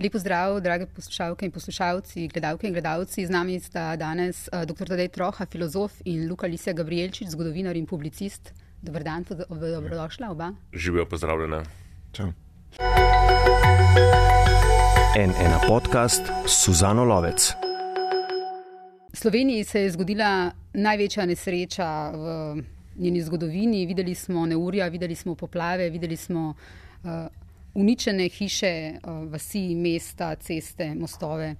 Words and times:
Lepo 0.00 0.18
zdrav, 0.18 0.60
drage 0.60 0.86
poslušalke 0.86 1.44
in 1.46 1.52
poslušalci, 1.52 2.28
gledalke 2.28 2.66
in 2.66 2.72
gledalci. 2.72 3.26
Z 3.26 3.30
nami 3.30 3.60
sta 3.60 3.96
danes 3.96 4.48
uh, 4.48 4.64
dr. 4.64 4.88
Tadej 4.88 5.08
Troha, 5.08 5.46
filozof 5.46 6.00
in 6.04 6.28
Luka 6.30 6.46
Lisija 6.46 6.72
Gabrielčič, 6.72 7.28
zgodovinar 7.28 7.76
in 7.76 7.86
publicist. 7.86 8.54
Dobar 8.82 9.04
dan, 9.04 9.24
dobrodošla 9.48 10.30
oba. 10.30 10.52
Živijo, 10.72 11.06
pozdravljena. 11.06 11.62
Čau. 12.12 12.32
En 15.16 15.30
ena 15.30 15.60
podcast 15.68 16.22
Suzano 16.46 17.04
Lovec. 17.04 17.52
Sloveniji 19.12 19.64
se 19.64 19.80
je 19.80 19.90
zgodila 19.90 20.50
največja 20.72 21.26
nesreča 21.26 22.10
v 22.10 22.62
njeni 22.96 23.22
zgodovini. 23.22 23.86
Videli 23.86 24.14
smo 24.14 24.46
neurja, 24.46 24.88
videli 24.88 25.14
smo 25.14 25.34
poplave, 25.34 25.90
videli 25.90 26.16
smo 26.16 26.54
uh, 27.04 27.10
uničene 27.74 28.28
hiše, 28.28 28.74
uh, 29.02 29.24
vasi, 29.32 29.74
mesta, 29.74 30.34
ceste, 30.34 30.94
mostove. 30.94 31.54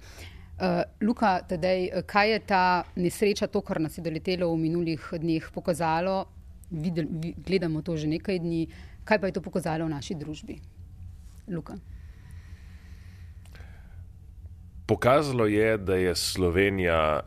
Uh, 0.53 0.83
Luka, 1.01 1.39
tedej, 1.49 1.89
kaj 2.05 2.31
je 2.31 2.39
ta 2.39 2.83
nesreča, 2.95 3.47
to, 3.47 3.61
kar 3.61 3.81
nas 3.81 3.97
je 3.97 4.03
doletelo 4.05 4.51
v 4.53 4.61
minulih 4.67 5.09
dneh, 5.19 5.49
pokazalo? 5.53 6.25
Videl, 6.71 7.09
gledamo 7.37 7.81
to 7.81 7.97
že 7.97 8.07
nekaj 8.07 8.39
dni. 8.39 8.67
Kaj 9.03 9.19
pa 9.19 9.27
je 9.27 9.35
to 9.35 9.41
pokazalo 9.41 9.85
v 9.85 9.93
naši 9.93 10.15
družbi? 10.15 10.61
Luka. 11.51 11.75
Pokazalo 14.87 15.45
je, 15.47 15.77
da 15.77 15.95
je 15.95 16.15
Slovenija 16.15 17.21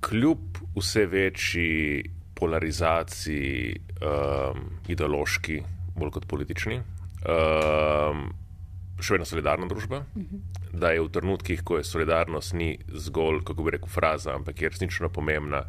kljub 0.00 0.58
vse 0.76 1.06
večji 1.06 2.04
polarizaciji, 2.34 3.80
um, 4.00 4.80
ideološki, 4.88 5.60
bolj 5.96 6.10
kot 6.10 6.26
politični, 6.26 6.80
um, 7.24 8.28
še 9.00 9.14
vedno 9.14 9.26
solidarna 9.28 9.68
družba. 9.68 10.04
Uh 10.14 10.22
-huh. 10.22 10.40
Da 10.72 10.90
je 10.90 11.00
v 11.00 11.08
trenutkih, 11.08 11.62
ko 11.62 11.76
je 11.76 11.84
solidarnost 11.84 12.52
ni 12.52 12.78
zgolj, 12.88 13.44
kako 13.44 13.62
bi 13.62 13.70
rekel, 13.70 13.88
fraza, 13.88 14.34
ampak 14.34 14.62
je 14.62 14.68
resnično 14.68 15.08
pomembna. 15.08 15.64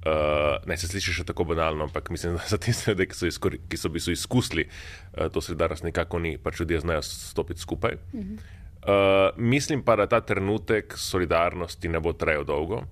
Uh, 0.00 0.66
ne 0.66 0.76
se 0.76 0.88
sliši 0.88 1.12
še 1.12 1.24
tako 1.24 1.44
banalno, 1.44 1.84
ampak 1.84 2.10
mislim, 2.10 2.32
da 2.32 2.42
za 2.48 2.58
tiste 2.58 2.90
ljudi, 2.90 3.06
ki 3.06 3.14
so, 3.14 3.26
izkor, 3.26 3.56
ki 3.68 3.76
so, 3.76 3.90
so 3.98 4.10
izkusili 4.10 4.64
uh, 4.64 5.28
to 5.28 5.40
solidarnost, 5.40 5.84
nekako 5.84 6.18
ni, 6.18 6.38
pač 6.38 6.60
ljudje 6.60 6.80
znajo 6.80 7.02
stopiti 7.02 7.60
skupaj. 7.60 7.96
Uh 8.12 8.20
-huh. 8.20 8.34
uh, 8.34 9.38
mislim 9.38 9.82
pa, 9.82 9.96
da 9.96 10.06
ta 10.06 10.20
trenutek 10.20 10.94
solidarnosti 10.96 11.88
ne 11.88 12.00
bo 12.00 12.12
trajal 12.12 12.44
dolgo 12.44 12.82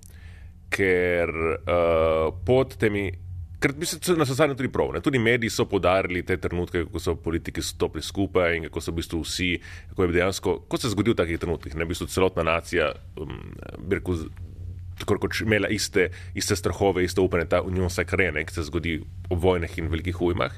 ker 0.71 1.33
uh, 1.33 2.35
pod 2.45 2.77
temi. 2.77 3.11
Ker 3.59 3.75
so 3.83 4.35
se 4.35 4.49
tudi 4.55 4.69
prav. 4.71 4.93
Ne? 4.95 5.01
Tudi 5.03 5.19
mediji 5.19 5.51
so 5.51 5.67
podarili 5.67 6.23
te 6.23 6.37
trenutke, 6.39 6.85
ko 6.93 7.01
so 7.03 7.17
politiki 7.19 7.63
stopili 7.63 8.03
skupaj 8.03 8.57
in 8.57 8.69
kako 8.69 8.81
so 8.81 8.93
v 8.93 9.01
bistvu 9.01 9.23
vsi, 9.25 9.49
kako 9.91 10.05
je 10.05 10.15
dejansko, 10.15 10.55
ko 10.69 10.79
se 10.79 10.87
je 10.87 10.95
zgodil 10.95 11.17
v 11.17 11.19
takih 11.19 11.41
trenutkih, 11.43 11.75
ne 11.75 11.87
v 11.87 11.91
bistvu 11.91 12.07
celotna 12.07 12.47
nacija, 12.47 12.93
um, 13.19 13.41
bi 13.83 13.99
rekel, 13.99 14.29
tako 15.03 15.19
kot 15.25 15.41
imela 15.43 15.71
iste, 15.75 16.11
iste 16.39 16.55
strahove, 16.59 17.03
iste 17.03 17.23
upanje, 17.23 17.49
ta 17.51 17.63
unijo 17.67 17.91
vse 17.91 18.07
krene, 18.07 18.47
ki 18.47 18.55
se 18.55 18.67
zgodi 18.71 19.01
v 19.31 19.41
vojnih 19.43 19.79
in 19.83 19.91
velikih 19.91 20.23
ujmah. 20.23 20.55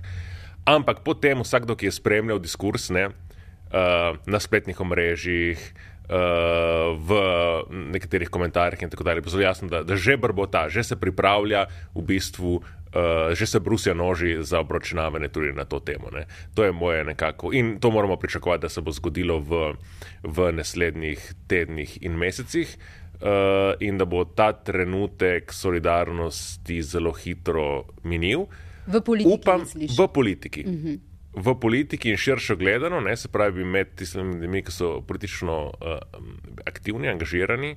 Ampak 0.69 1.01
potem 1.01 1.41
vsakdo, 1.41 1.79
ki 1.81 1.89
je 1.89 1.97
spremljal 1.97 2.41
diskurs 2.41 2.91
ne, 2.93 3.09
uh, 3.09 4.21
na 4.29 4.41
spletnih 4.45 4.77
omrežjih, 4.77 5.57
uh, 5.57 5.89
uh, 6.11 6.99
v 6.99 7.11
nekaterih 7.95 8.31
komentarjih 8.31 8.83
in 8.83 8.91
tako 8.91 9.07
dalje. 9.07 9.23
Zelo 9.31 9.47
jasno, 9.47 9.71
da, 9.71 9.83
da 9.87 9.97
že 9.97 10.19
brbota, 10.19 10.69
že 10.69 10.85
se 10.85 10.97
pripravlja 10.99 11.67
v 11.95 12.03
bistvu. 12.03 12.61
Uh, 12.91 13.35
že 13.35 13.47
se 13.47 13.61
Brusija 13.61 13.95
noži 13.95 14.37
za 14.41 14.61
obročnavanje 14.61 15.29
tudi 15.29 15.53
na 15.53 15.65
to 15.65 15.79
temo. 15.81 16.11
Ne. 16.13 16.27
To 16.55 16.65
je 16.65 16.73
moje 16.73 17.05
nekako. 17.05 17.53
In 17.53 17.79
to 17.81 17.91
moramo 17.91 18.17
pričakovati, 18.17 18.63
da 18.63 18.69
se 18.69 18.81
bo 18.81 18.91
zgodilo 18.91 19.39
v, 19.39 19.75
v 20.23 20.53
naslednjih 20.53 21.35
tednih 21.47 21.99
in 22.03 22.19
mesecih. 22.19 22.79
Uh, 23.21 23.77
in 23.81 23.99
da 23.99 24.05
bo 24.05 24.25
ta 24.25 24.53
trenutek 24.53 25.53
solidarnosti 25.53 26.83
zelo 26.83 27.13
hitro 27.13 27.85
minil. 28.03 28.47
V 28.87 29.01
politiki. 29.05 29.35
Upam, 29.35 29.65
v 29.99 30.09
politiki. 30.13 30.65
Uh 30.67 30.73
mhm. 30.73 30.89
-huh 30.89 30.99
v 31.33 31.55
politiki 31.61 32.11
in 32.11 32.17
širšo 32.17 32.57
gledano, 32.57 33.01
ne, 33.01 33.17
se 33.17 33.29
pravi 33.29 33.65
med 33.65 33.95
tistimi 33.95 34.35
ljudmi, 34.35 34.63
ki 34.67 34.73
so 34.75 35.01
politično 35.07 35.57
uh, 35.71 35.99
aktivni, 36.67 37.09
angažirani. 37.09 37.77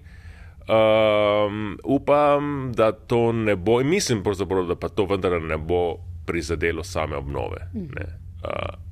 Um, 0.63 1.77
upam, 1.83 2.71
da 2.75 2.91
to 2.91 3.31
ne 3.31 3.55
bo, 3.55 3.81
in 3.81 3.87
mislim, 3.87 4.23
da 4.67 4.75
pa 4.75 4.89
to 4.89 5.05
vendar 5.05 5.41
ne 5.41 5.57
bo 5.57 5.97
prizadelo 6.25 6.83
same 6.83 7.15
obnove. 7.15 7.67
Ne. 7.73 8.05
Uh, 8.43 8.83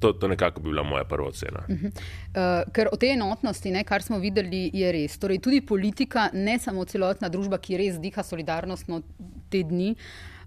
To, 0.00 0.12
to 0.12 0.28
nekako 0.28 0.60
bi 0.60 0.68
bila 0.70 0.82
moja 0.82 1.04
prva 1.04 1.28
ocena. 1.28 1.58
Uh 1.68 1.74
-huh. 1.74 1.86
uh, 1.86 2.72
ker 2.72 2.88
o 2.92 2.96
tej 2.96 3.12
enotnosti, 3.12 3.70
ne, 3.70 3.84
kar 3.84 4.02
smo 4.02 4.18
videli, 4.18 4.70
je 4.72 4.92
res. 4.92 5.18
Torej, 5.18 5.38
tudi 5.38 5.60
politika, 5.60 6.30
ne 6.32 6.58
samo 6.58 6.84
celotna 6.84 7.28
družba, 7.28 7.58
ki 7.58 7.76
res 7.76 7.98
diha 8.00 8.22
solidarnostno 8.22 9.02
te 9.50 9.62
dni, 9.62 9.96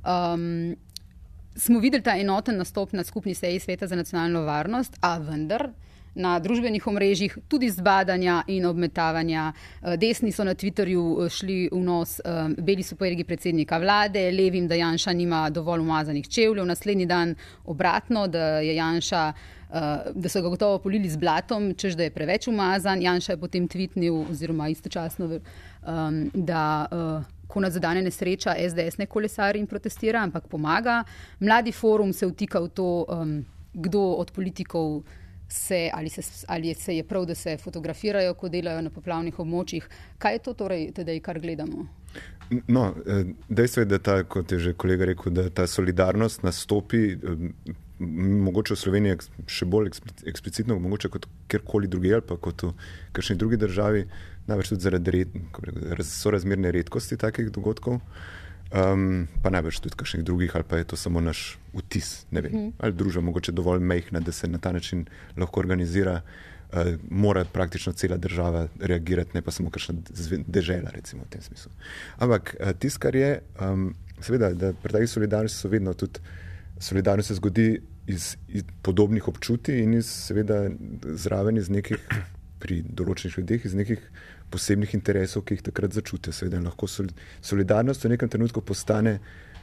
um, 0.07 0.75
smo 1.55 1.79
videli 1.79 2.03
ta 2.03 2.15
enoten 2.15 2.57
nastop 2.57 2.93
na 2.93 3.03
skupni 3.03 3.33
seji 3.33 3.59
Sveta 3.59 3.87
za 3.87 3.95
nacionalno 3.95 4.41
varnost, 4.41 4.97
a 5.01 5.17
vendar. 5.17 5.69
Na 6.15 6.33
družbenih 6.43 6.87
omrežjih 6.87 7.37
tudi 7.47 7.69
zbadanja 7.71 8.41
in 8.51 8.65
obmetavanja. 8.67 9.51
Eh, 9.53 9.95
desni 9.97 10.31
so 10.31 10.43
na 10.43 10.55
Twitterju 10.55 11.03
eh, 11.25 11.29
šli 11.29 11.69
v 11.71 11.79
nos, 11.79 12.19
eh, 12.19 12.49
beli 12.57 12.83
so 12.83 12.95
pojedli 12.99 13.23
predsednika 13.23 13.77
vlade, 13.77 14.31
levim, 14.31 14.67
da 14.67 14.75
Janša 14.75 15.13
nima 15.13 15.49
dovolj 15.49 15.79
umazanih 15.79 16.27
čevljev, 16.27 16.65
naslednji 16.65 17.05
dan 17.05 17.35
obratno, 17.65 18.27
da, 18.27 18.59
Janša, 18.59 19.33
da 20.13 20.29
so 20.29 20.41
ga 20.41 20.49
gotovo 20.51 20.79
polili 20.83 21.09
z 21.09 21.15
blatom, 21.15 21.69
čež 21.79 21.95
da 21.95 22.03
je 22.03 22.11
preveč 22.11 22.47
umazan. 22.51 23.01
Janša 23.01 23.31
je 23.31 23.39
potem 23.39 23.67
tvitnil, 23.71 24.25
oziroma 24.29 24.67
istočasno, 24.67 25.39
da 26.33 26.63
ko 27.47 27.59
nas 27.59 27.73
zadane 27.73 28.01
nesreča, 28.01 28.55
SDS 28.69 28.97
ne 28.97 29.07
kolesari 29.11 29.59
in 29.59 29.67
protestira, 29.67 30.23
ampak 30.23 30.47
pomaga. 30.51 31.03
Mladi 31.39 31.71
forum 31.71 32.13
se 32.13 32.27
vtika 32.27 32.59
v 32.59 32.69
to, 32.69 33.05
um, 33.07 33.41
kdo 33.73 34.01
od 34.19 34.31
politikov 34.31 35.01
se 35.51 35.89
ali, 35.93 36.09
se 36.09 36.21
ali 36.47 36.73
se 36.73 36.95
je 36.95 37.03
prav, 37.03 37.25
da 37.25 37.35
se 37.35 37.57
fotografirajo, 37.57 38.33
ko 38.33 38.49
delajo 38.49 38.81
na 38.81 38.89
poplavnih 38.89 39.39
območjih. 39.39 39.87
Kaj 40.17 40.33
je 40.33 40.43
to 40.45 40.53
torej, 40.53 40.91
tedej, 40.95 41.19
kar 41.19 41.39
gledamo? 41.39 41.87
No, 42.67 42.93
eh, 43.05 43.33
dejstvo 43.49 43.81
je, 43.81 43.85
da 43.85 43.99
ta, 43.99 44.23
kot 44.23 44.51
je 44.51 44.59
že 44.59 44.73
kolega 44.73 45.05
rekel, 45.05 45.31
da 45.31 45.49
ta 45.49 45.67
solidarnost 45.67 46.43
nastopi. 46.43 47.03
Eh, 47.13 47.77
mogoče 48.01 48.73
v 48.73 48.79
Sloveniji 48.79 49.17
še 49.45 49.65
bolj 49.69 49.91
eksplicitno, 50.25 50.79
mogoče 50.81 51.11
kot 51.13 51.27
kjerkoli 51.51 51.89
drugje 51.91 52.15
ali 52.17 52.25
pa 52.25 52.37
kot 52.41 52.63
v 52.65 52.71
kakšni 53.13 53.35
drugi 53.37 53.59
državi, 53.61 54.05
največ 54.49 54.71
tudi 54.71 54.87
zaradi 54.87 55.11
red, 55.13 56.07
sorazmerne 56.09 56.71
redkosti 56.73 57.19
takih 57.21 57.51
dogodkov, 57.53 57.99
um, 58.71 59.27
pa 59.43 59.51
največ 59.53 59.79
tudi 59.79 59.97
kakšnih 59.99 60.23
drugih, 60.27 60.55
ali 60.55 60.67
pa 60.67 60.77
je 60.77 60.87
to 60.91 60.99
samo 60.99 61.21
naš 61.21 61.57
vtis, 61.73 62.25
ne 62.31 62.41
vem, 62.41 62.51
mhm. 62.51 62.69
ali 62.79 62.93
družba 62.93 63.21
mogoče 63.21 63.51
dovolj 63.51 63.83
mehna, 63.83 64.19
da 64.19 64.31
se 64.31 64.47
na 64.47 64.57
ta 64.59 64.71
način 64.71 65.05
lahko 65.37 65.59
organizira. 65.59 66.21
Uh, 66.71 66.95
mora 67.09 67.43
praktično 67.43 67.91
cela 67.99 68.15
država 68.17 68.67
reagirati, 68.79 69.33
ne 69.33 69.41
pa 69.43 69.51
samo 69.51 69.69
kakšna 69.69 69.95
država, 70.47 70.93
recimo 70.95 71.25
v 71.25 71.33
tem 71.33 71.41
smislu. 71.43 71.71
Ampak 72.15 72.53
uh, 72.55 72.71
tisto, 72.79 73.01
kar 73.03 73.15
je, 73.15 73.41
um, 73.59 73.89
seveda, 74.23 74.53
da 74.55 74.69
pri 74.73 74.93
takih 74.95 75.09
solidarnosti 75.11 75.59
so 75.59 75.67
vedno 75.67 75.93
tudi 75.93 76.23
solidarnost 76.79 77.27
se 77.27 77.35
zgodi 77.35 77.81
iz, 78.07 78.37
iz 78.47 78.63
podobnih 78.81 79.27
občutij 79.27 79.83
in 79.83 79.93
iz, 79.93 80.07
seveda, 80.07 80.63
zraven 81.03 81.57
iz 81.57 81.69
nekih, 81.69 81.99
pri 82.61 82.81
določenih 82.85 83.37
ljudeh, 83.39 83.65
iz 83.65 83.75
nekih 83.77 84.01
posebnih 84.51 84.93
interesov, 84.97 85.45
ki 85.45 85.57
jih 85.57 85.63
takrat 85.69 85.95
začutijo. 85.97 86.33
Seveda, 86.35 86.61
lahko 86.63 86.89
solidarnost 86.89 88.05
v 88.05 88.13
nekem 88.15 88.29
trenutku 88.29 88.61
postane 88.61 89.19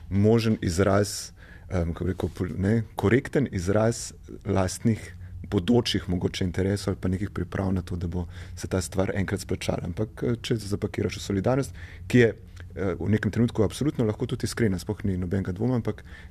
možen 0.09 0.59
izraz, 0.65 1.33
um, 1.71 1.95
rekel, 2.01 2.33
ne, 2.57 2.83
korekten 2.97 3.49
izraz 3.53 4.13
lastnih. 4.47 5.15
Bodočih 5.49 6.03
mogoče 6.13 6.45
interesov 6.45 6.91
ali 6.91 6.99
pa 7.01 7.09
nekih 7.09 7.31
priprav 7.33 7.71
na 7.73 7.81
to, 7.81 7.97
da 7.97 8.05
bo 8.11 8.27
se 8.57 8.69
ta 8.69 8.83
stvar 8.85 9.15
enkrat 9.17 9.41
splačala. 9.41 9.87
Ampak, 9.89 10.25
če 10.45 10.59
zapakiraš 10.61 11.17
v 11.17 11.23
solidarnost, 11.25 11.79
ki 12.05 12.19
je 12.21 12.27
v 12.99 13.09
nekem 13.09 13.31
trenutku 13.31 13.63
absolutno 13.63 14.05
lahko 14.05 14.27
tudi 14.27 14.47
iskrena, 14.47 14.79
spoh 14.79 15.01
ni 15.05 15.17
nobenega 15.19 15.53
dvoma. 15.53 15.81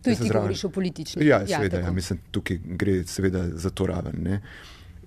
Tu 0.03 0.15
si 0.15 0.29
govoriš 0.29 0.63
o 0.63 0.69
politični. 0.69 1.25
Ja, 1.25 1.41
ja 1.41 1.59
seveda, 1.59 1.81
ja, 1.83 1.91
mislim, 1.91 2.19
tukaj 2.31 2.59
gre 2.79 3.01
seveda 3.07 3.47
za 3.53 3.69
to 3.69 3.87
raven. 3.87 4.21
Ne. 4.23 4.41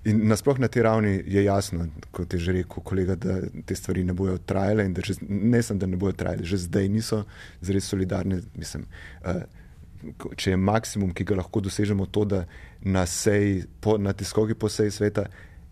In 0.05 0.23
nasploh 0.29 0.57
na 0.59 0.69
tej 0.69 0.83
ravni 0.83 1.21
je 1.27 1.45
jasno, 1.45 1.85
kot 2.11 2.33
je 2.33 2.39
že 2.41 2.53
rekel 2.53 2.83
kolega, 2.83 3.15
da 3.21 3.37
te 3.67 3.77
stvari 3.77 4.05
ne 4.05 4.15
bodo 4.17 4.39
trajale 4.39 4.87
in 4.89 4.95
da 4.97 5.05
že, 5.05 5.19
ne 5.29 5.61
samo, 5.63 5.81
da 5.81 5.87
ne 5.87 5.97
bodo 6.01 6.17
trajale, 6.17 6.45
že 6.45 6.57
zdaj 6.57 6.89
niso 6.89 7.25
zelo 7.61 7.81
solidarne. 7.81 8.41
Mislim, 8.57 8.87
uh, 9.21 9.45
če 10.37 10.55
je 10.55 10.57
maksimum, 10.57 11.13
ki 11.13 11.29
ga 11.29 11.37
lahko 11.43 11.61
dosežemo, 11.61 12.09
to, 12.09 12.25
da 12.25 12.47
na, 12.81 13.05
sej, 13.05 13.67
po, 13.85 13.99
na 14.01 14.17
tiskogi 14.17 14.57
po 14.57 14.73
seji 14.73 14.91
sveta 14.91 15.27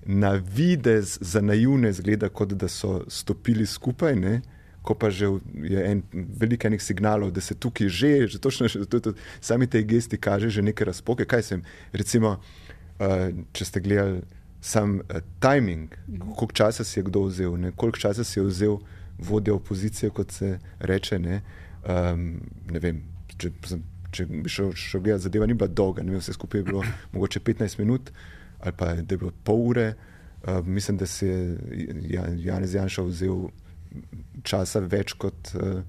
na 0.05 0.37
videz 0.37 1.17
za 1.21 1.41
naivne 1.41 1.93
zgleda, 1.93 2.29
kot 2.29 2.53
da 2.53 2.69
so 2.69 3.07
stopili 3.09 3.65
skupaj. 3.67 4.13
Ne, 4.13 4.43
ko 4.85 4.95
pa 4.95 5.09
že 5.11 5.27
je 5.65 5.81
en 5.85 6.05
velik 6.13 6.65
enih 6.65 6.81
signalov, 6.81 7.33
da 7.33 7.41
se 7.41 7.57
tukaj 7.57 7.89
že, 7.89 8.15
že 8.29 8.39
točno, 8.41 8.69
že, 8.69 8.85
to, 8.89 9.13
sami 9.41 9.67
te 9.67 9.83
gesti 9.83 10.21
kaže 10.21 10.53
že 10.53 10.63
neke 10.63 10.85
razpoke. 10.85 11.25
Kaj 11.25 11.43
sem, 11.43 11.65
recimo, 11.93 12.37
uh, 12.37 12.68
če 13.53 13.65
ste 13.65 13.81
gledali 13.81 14.23
sam 14.61 14.99
uh, 15.00 15.21
timing, 15.41 15.95
koliko 16.37 16.53
časa 16.53 16.85
si 16.85 16.99
je 16.99 17.05
kdo 17.06 17.23
vzel, 17.29 17.56
ne, 17.61 17.73
koliko 17.77 17.99
časa 17.99 18.25
si 18.25 18.39
je 18.39 18.47
vzel 18.47 18.79
vodja 19.19 19.55
opozicije, 19.55 20.11
kot 20.11 20.33
se 20.33 20.59
reče. 20.81 21.19
Ne, 21.19 21.41
um, 21.87 22.41
ne 22.71 22.83
vem, 22.83 23.03
če, 23.37 23.53
če 24.11 24.27
bi 24.27 24.50
šel, 24.50 24.73
šel 24.75 25.05
gledati, 25.05 25.29
zadeva 25.29 25.47
ni 25.47 25.55
bila 25.55 25.71
dolga, 25.71 26.03
ne 26.03 26.15
vem, 26.15 26.23
vse 26.23 26.35
skupaj 26.35 26.61
je 26.61 26.69
bilo 26.71 26.83
mogoče 27.15 27.41
15 27.41 27.79
minut 27.79 28.12
ali 28.59 28.75
pa 28.75 28.87
da 28.95 29.15
je 29.15 29.19
bilo 29.19 29.31
pol 29.44 29.61
ure. 29.71 29.93
Uh, 30.43 30.67
mislim, 30.67 30.97
da 30.99 31.06
si 31.06 31.27
je 31.27 31.59
Janez 32.43 32.75
Janša 32.75 33.03
vzel 33.06 33.44
časa 34.43 34.81
več 34.83 35.15
kot. 35.15 35.53
Uh, 35.55 35.83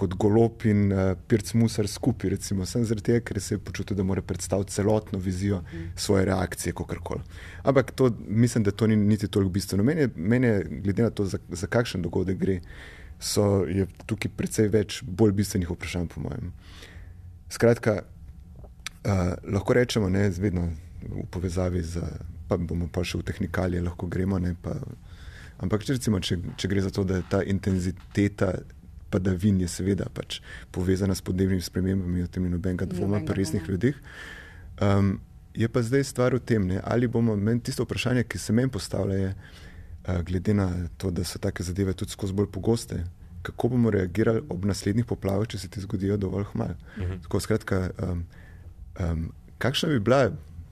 kot 0.00 0.14
golob 0.20 0.64
in 0.68 0.88
uh, 0.92 1.12
pirc 1.28 1.52
musar 1.58 1.88
skupaj, 1.88 2.30
recimo, 2.34 2.66
sem 2.68 2.84
zaradi 2.88 3.10
tega, 3.10 3.24
ker 3.28 3.40
se 3.42 3.56
je 3.56 3.62
počutil, 3.64 3.98
da 3.98 4.06
mora 4.06 4.22
predstaviti 4.24 4.72
celotno 4.72 5.18
vizijo 5.18 5.60
mm. 5.60 5.90
svoje 5.96 6.24
reakcije, 6.30 6.72
kako 6.76 6.96
koli. 7.04 7.26
Ampak 7.62 7.92
to, 7.96 8.10
mislim, 8.28 8.64
da 8.64 8.70
to 8.70 8.86
ni 8.86 8.96
niti 8.96 9.28
toliko 9.28 9.52
bistveno. 9.52 9.84
Meni 9.84 10.06
je, 10.06 10.10
meni 10.16 10.46
je 10.46 10.64
glede 10.70 11.02
na 11.02 11.10
to, 11.10 11.24
za, 11.24 11.38
za 11.48 11.66
kakšen 11.66 12.02
dogodek 12.02 12.38
gre, 12.38 12.60
so, 13.20 13.64
je 13.68 13.86
tukaj 14.06 14.32
precej 14.36 14.70
več 14.72 15.02
bolj 15.04 15.36
bistvenih 15.36 15.70
vprašanj, 15.70 16.08
po 16.14 16.24
mojem. 16.24 16.52
Skratka, 17.50 18.00
uh, 19.04 19.22
lahko 19.44 19.76
rečemo, 19.76 20.08
ne, 20.08 20.30
vedno 20.30 20.70
v 21.04 21.24
povezavi 21.30 21.82
z, 21.82 22.02
pa 22.48 22.56
bomo 22.56 22.88
pa 22.92 23.04
še 23.04 23.20
v 23.20 23.28
tehnikalije, 23.30 23.84
lahko 23.84 24.08
gremo. 24.08 24.38
Ne, 24.38 24.56
pa, 24.62 24.76
ampak, 25.60 25.84
če, 25.84 26.00
recimo, 26.00 26.20
če, 26.20 26.40
če 26.56 26.68
gre 26.68 26.84
za 26.84 26.92
to, 26.94 27.04
da 27.04 27.20
je 27.20 27.28
ta 27.30 27.42
intenziteta 27.44 28.54
padavin 29.10 29.60
je 29.60 29.68
seveda 29.68 30.06
pač 30.14 30.40
povezana 30.70 31.14
s 31.14 31.24
podnebnimi 31.26 31.62
spremembami, 31.62 32.22
o 32.22 32.26
tem 32.26 32.44
ni 32.44 32.50
nobenega 32.50 32.86
dvoma 32.86 33.22
pri 33.26 33.42
resnih 33.42 33.68
ljudeh. 33.68 33.98
Um, 34.80 35.18
je 35.54 35.68
pa 35.68 35.82
zdaj 35.82 36.04
stvar 36.04 36.34
v 36.34 36.40
tem, 36.46 36.66
ne, 36.66 36.80
ali 36.84 37.08
bomo, 37.08 37.36
meni 37.36 37.60
tisto 37.60 37.84
vprašanje, 37.84 38.24
ki 38.24 38.38
se 38.38 38.52
meni 38.52 38.70
postavlja, 38.70 39.16
je, 39.18 39.32
uh, 39.34 40.20
glede 40.26 40.54
na 40.54 40.68
to, 40.96 41.10
da 41.10 41.24
so 41.24 41.38
take 41.42 41.66
zadeve 41.66 41.92
tudi 41.92 42.14
skozi 42.14 42.36
bolj 42.36 42.50
pogoste, 42.54 43.02
kako 43.42 43.72
bomo 43.74 43.90
reagirali 43.90 44.44
ob 44.48 44.64
naslednjih 44.68 45.08
poplavah, 45.08 45.48
če 45.48 45.58
se 45.58 45.68
ti 45.68 45.80
zgodijo 45.80 46.16
dovolj 46.16 46.46
hmal. 46.52 46.76
Uh 46.76 47.02
mhm. 47.02 47.12
-huh. 47.12 47.22
Tako 47.22 47.40
skratka, 47.40 47.90
um, 48.02 48.24
um, 49.00 49.32
kakšna 49.58 49.88
bi 49.88 50.00
bila 50.00 50.30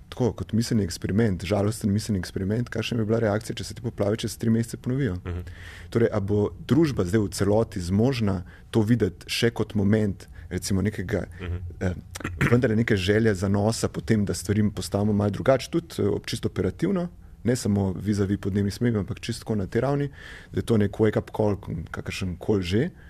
tako 0.09 0.33
kot 0.33 0.53
miselni 0.53 0.85
eksperiment, 0.85 1.45
žalosten 1.45 1.93
miselni 1.93 2.19
eksperiment, 2.19 2.69
kakšna 2.73 2.99
bi 2.99 3.07
bila 3.09 3.21
reakcija, 3.27 3.57
če 3.57 3.65
se 3.65 3.77
ti 3.77 3.85
poplave 3.85 4.17
čez 4.21 4.37
tri 4.39 4.51
mesece 4.51 4.77
ponovijo. 4.77 5.13
Uh 5.13 5.31
mhm. 5.31 5.39
-huh. 5.39 5.53
Torej, 5.91 6.09
ali 6.13 6.25
bo 6.25 6.51
družba 6.69 7.05
zdaj 7.05 7.21
v 7.21 7.29
celoti 7.29 7.81
zmožna 7.81 8.43
to 8.71 8.83
videti 8.83 9.27
še 9.27 9.51
kot 9.51 9.75
moment, 9.75 10.29
recimo, 10.49 10.83
nekega, 10.83 11.27
uh 11.41 11.47
-huh. 11.47 11.61
eh, 11.81 11.95
vendar 12.51 12.77
neke 12.77 12.97
želje 12.97 13.35
za 13.35 13.49
nosa, 13.49 13.89
potem, 13.89 14.25
da 14.25 14.35
stvari 14.35 14.71
postavimo 14.71 15.13
malo 15.13 15.31
drugače, 15.31 15.71
tudi 15.71 15.87
eh, 15.99 16.21
čisto 16.27 16.49
operativno. 16.49 17.09
Ne 17.45 17.57
samo 17.57 17.93
vizavi 17.93 18.37
podnebnih 18.37 18.75
smrti, 18.75 18.99
ampak 18.99 19.21
čisto 19.21 19.55
na 19.55 19.67
tej 19.67 19.81
ravni, 19.81 20.09
da 20.53 20.59
je 20.59 20.63
to 20.63 20.77
nek 20.77 20.93
wake-up 20.93 21.31
call, 21.37 21.57
kakršen 21.91 22.37
koli 22.37 22.63
že. 22.63 22.85
Uh, 22.85 23.08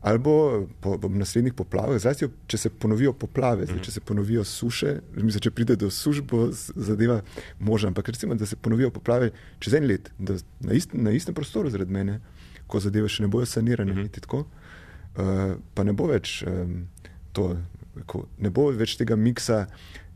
ali 0.00 0.18
bo 0.18 0.66
po, 0.80 0.98
po 0.98 1.08
naslednjih 1.08 1.54
poplavah, 1.54 1.98
zdaj, 1.98 2.28
če 2.46 2.58
se 2.58 2.70
ponovijo 2.70 3.12
poplave, 3.18 3.66
zdaj, 3.66 3.80
če 3.82 3.96
se 3.96 4.00
ponovijo 4.00 4.44
suše, 4.46 4.94
mislim, 5.16 5.42
če 5.48 5.50
pride 5.50 5.76
do 5.76 5.90
suš, 5.90 6.20
bo 6.22 6.48
zadeva 6.52 7.20
možna. 7.58 7.90
Ampak 7.90 8.12
recimo, 8.14 8.36
da 8.38 8.46
se 8.46 8.56
ponovijo 8.56 8.92
poplave 8.94 9.32
čez 9.58 9.74
en 9.74 9.88
let, 9.90 10.12
na, 10.18 10.72
ist, 10.72 10.94
na 10.94 11.14
istem 11.16 11.34
prostoru 11.34 11.70
zaradi 11.74 11.92
mene, 11.92 12.20
ko 12.70 12.80
zadeve 12.80 13.10
še 13.10 13.26
ne 13.26 13.32
bojo 13.32 13.46
sanirane, 13.46 13.92
uh 13.92 13.98
mhm. 13.98 14.06
-huh. 14.06 14.20
tako, 14.20 14.38
uh, 14.38 15.56
pa 15.74 15.84
ne 15.84 15.92
bo 15.92 16.06
več 16.06 16.44
um, 16.46 16.86
to, 17.32 17.56
ko, 18.06 18.26
ne 18.38 18.50
bo 18.50 18.70
več 18.70 18.96
tega 18.96 19.16
miksa. 19.16 19.66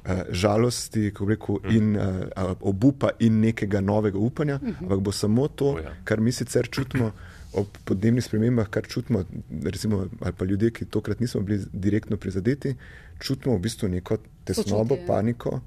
Uh, 0.03 0.27
žalosti, 0.35 1.13
rekel, 1.29 1.61
mhm. 1.63 1.77
in 1.77 1.97
uh, 1.97 2.57
obupa, 2.61 3.13
in 3.21 3.41
nekega 3.41 3.81
novega 3.81 4.19
upanja, 4.19 4.57
uh 4.57 4.69
-huh. 4.69 4.83
ampak 4.83 5.01
bo 5.01 5.13
samo 5.13 5.49
to, 5.49 5.67
oh, 5.67 5.79
ja. 5.79 5.93
kar 6.05 6.21
mi 6.21 6.33
sicer 6.33 6.69
čutimo 6.71 7.13
ob 7.53 7.67
podnebnih 7.85 8.25
spremembah, 8.25 8.69
kar 8.71 8.87
čutimo, 8.89 9.25
recimo, 9.65 10.07
ali 10.21 10.33
pa 10.39 10.45
ljudje, 10.45 10.71
ki 10.71 10.85
tokrat 10.85 11.21
nismo 11.21 11.41
bili 11.41 11.65
direktno 11.73 12.17
prizadeti, 12.17 12.75
čutimo 13.21 13.57
v 13.57 13.61
bistvu 13.61 13.89
neko 13.89 14.19
tesnobo, 14.45 14.95
Sočutje. 14.97 15.07
paniko, 15.07 15.61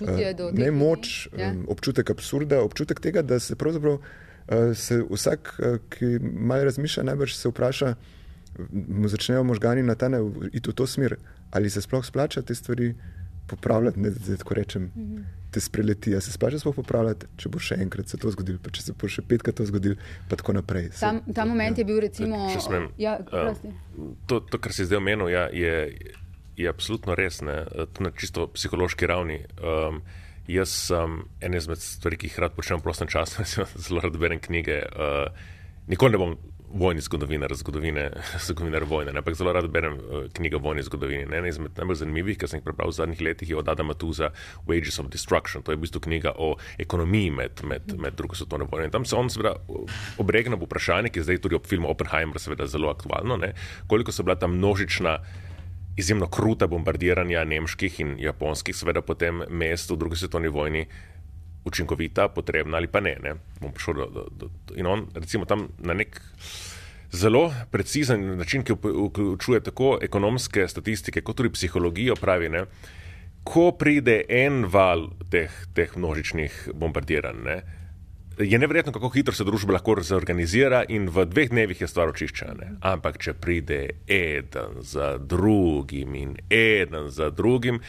uh, 0.00 0.52
ne 0.52 0.70
moč, 0.70 1.28
ja. 1.38 1.50
um, 1.50 1.64
občutek 1.68 2.10
absurda, 2.10 2.62
občutek 2.62 3.00
tega, 3.00 3.22
da 3.22 3.40
se 3.40 3.56
pravzaprav 3.56 3.98
uh, 3.98 4.02
se 4.74 5.02
vsak, 5.10 5.54
uh, 5.58 5.78
ki 5.90 6.18
malo 6.22 6.64
razmišlja, 6.64 7.02
najbrž 7.10 7.34
se 7.34 7.48
vpraša, 7.48 7.94
mu 8.70 9.08
začnejo 9.08 9.44
možgani 9.44 9.82
na 9.82 9.94
ta 9.94 10.08
način 10.08 10.50
iti 10.52 10.70
v 10.70 10.74
to 10.74 10.86
smer, 10.86 11.16
ali 11.50 11.70
se 11.70 11.80
sploh 11.82 12.04
splača 12.04 12.42
te 12.42 12.54
stvari 12.54 12.94
popravljati, 13.46 14.00
ne, 14.00 14.10
da 14.10 14.36
tako 14.36 14.54
rečem. 14.54 14.90
-hmm 14.96 15.41
te 15.52 15.60
spreleti. 15.60 16.14
Ja 16.14 16.20
se 16.24 16.32
splača 16.32 16.58
sploh 16.62 16.74
popravljati, 16.76 17.28
če 17.40 17.52
bo 17.52 17.60
še 17.62 17.78
enkrat 17.84 18.12
se 18.12 18.18
to 18.20 18.32
zgodilo, 18.34 18.60
pa 18.62 18.72
če 18.74 18.86
se 18.86 18.96
bo 18.98 19.10
še 19.10 19.24
petkrat 19.28 19.58
to 19.60 19.66
zgodilo, 19.68 19.98
pa 20.30 20.38
tako 20.40 20.56
naprej. 20.56 20.90
Se, 20.96 21.04
ta, 21.04 21.12
ta 21.40 21.46
moment 21.48 21.76
ja. 21.76 21.82
je 21.82 21.88
bil 21.88 22.00
recimo. 22.04 22.42
Smem, 22.62 22.90
ja, 23.00 23.18
uh, 23.20 23.52
to, 24.30 24.40
to, 24.48 24.60
kar 24.62 24.74
si 24.74 24.88
zdaj 24.88 25.02
omenil, 25.02 25.30
ja, 25.32 25.46
je, 25.52 25.76
je 26.58 26.72
absolutno 26.72 27.16
res, 27.18 27.42
ne, 27.46 27.62
to 27.94 28.08
na 28.08 28.12
čisto 28.16 28.48
psihološki 28.56 29.08
ravni. 29.10 29.42
Um, 29.60 30.02
jaz 30.50 30.74
sem 30.88 31.22
en 31.44 31.54
izmed 31.58 31.80
stvari, 31.82 32.18
ki 32.18 32.30
jih 32.30 32.40
rad 32.42 32.56
počnem 32.56 32.80
v 32.80 32.86
prostem 32.88 33.10
času, 33.12 33.46
zelo 33.84 34.04
rad 34.04 34.16
berem 34.18 34.42
knjige. 34.42 34.82
Uh, 34.92 35.60
nikoli 35.90 36.16
ne 36.16 36.22
bom 36.22 36.36
vojni 36.74 37.00
zgodovinar, 37.00 37.54
zgodovine, 37.54 38.10
zgodovinar 38.46 38.84
vojne. 38.84 39.12
Ampak 39.18 39.34
zelo 39.34 39.52
rad 39.52 39.68
berem 39.70 39.94
uh, 39.94 40.24
knjigo 40.32 40.56
o 40.56 40.60
vojni 40.60 40.82
zgodovini. 40.82 41.26
Ne? 41.26 41.38
Ena 41.38 41.48
izmed 41.48 41.76
najbolj 41.76 42.00
zanimivih, 42.02 42.38
ki 42.38 42.48
sem 42.48 42.60
jih 42.60 42.66
prebral 42.66 42.92
v 42.92 42.96
zadnjih 42.96 43.20
letih, 43.20 43.50
je 43.50 43.58
od 43.58 43.68
Adama 43.68 43.94
Tuza 43.94 44.32
Wages 44.68 45.00
of 45.00 45.10
Destruction. 45.12 45.62
To 45.62 45.72
je 45.72 45.80
v 45.80 45.84
bistvu 45.84 46.02
knjiga 46.08 46.34
o 46.38 46.54
ekonomiji 46.80 47.30
med, 47.30 47.64
med, 47.68 47.94
med 48.00 48.18
drugo 48.18 48.38
svetovno 48.38 48.68
vojno. 48.70 48.88
In 48.88 48.94
tam 48.94 49.04
se 49.04 49.16
on 49.16 49.30
seveda 49.30 49.54
obregne 50.22 50.56
v 50.56 50.66
vprašanje, 50.66 51.12
ki 51.12 51.22
je 51.22 51.28
zdaj 51.30 51.42
tudi 51.44 51.58
ob 51.58 51.68
filmu 51.68 51.90
Oppenheimer 51.92 52.40
seveda 52.40 52.66
zelo 52.66 52.90
aktualno, 52.92 53.36
ne? 53.36 53.54
koliko 53.86 54.12
so 54.12 54.26
bila 54.26 54.38
ta 54.38 54.50
množična. 54.50 55.18
Izjemno 55.92 56.24
kruta 56.32 56.64
bombardiranja 56.72 57.42
nemških 57.44 57.98
in 58.00 58.14
japonskih, 58.16 58.72
seveda 58.72 59.02
potem 59.04 59.42
mest 59.52 59.90
v 59.92 59.98
drugi 60.00 60.16
svetovni 60.16 60.48
vojni, 60.48 60.86
učinkovita, 61.64 62.28
potrebna 62.28 62.76
ali 62.76 62.86
pa 62.86 63.00
ne. 63.00 63.16
ne. 63.22 63.34
Do, 63.60 63.70
do, 63.94 64.26
do, 64.30 64.50
in 64.74 64.86
on, 64.86 65.06
recimo, 65.14 65.44
tam 65.44 65.68
na 65.78 65.94
nek 65.94 66.20
zelo 67.12 67.52
precizen 67.70 68.36
način, 68.38 68.64
ki 68.64 68.72
vključuje 68.72 69.60
tako 69.60 69.98
ekonomske 70.02 70.68
statistike, 70.68 71.20
kot 71.20 71.36
tudi 71.36 71.52
psihologijo, 71.52 72.16
pravi, 72.20 72.48
ne, 72.48 72.64
ko 73.44 73.72
pride 73.78 74.22
en 74.28 74.64
val 74.70 75.10
teh, 75.30 75.52
teh 75.74 75.96
množičnih 75.96 76.68
bombardiranj. 76.74 77.44
Ne, 77.44 77.62
Je 78.38 78.58
nevrjetno, 78.58 78.92
kako 78.92 79.08
hitro 79.08 79.34
se 79.34 79.44
družba 79.44 79.74
lahko 79.76 79.98
zorganizira, 80.00 80.84
in 80.88 81.08
v 81.12 81.26
dveh 81.28 81.50
dnevih 81.50 81.80
je 81.80 81.88
stvar 81.88 82.08
očiščena. 82.08 82.78
Ampak, 82.80 83.18
če 83.20 83.34
pride 83.34 83.80
eden 84.08 84.80
za 84.80 85.18
drugim 85.18 86.14
in 86.14 86.36
eden 86.48 87.10
za 87.10 87.28
drugim, 87.30 87.80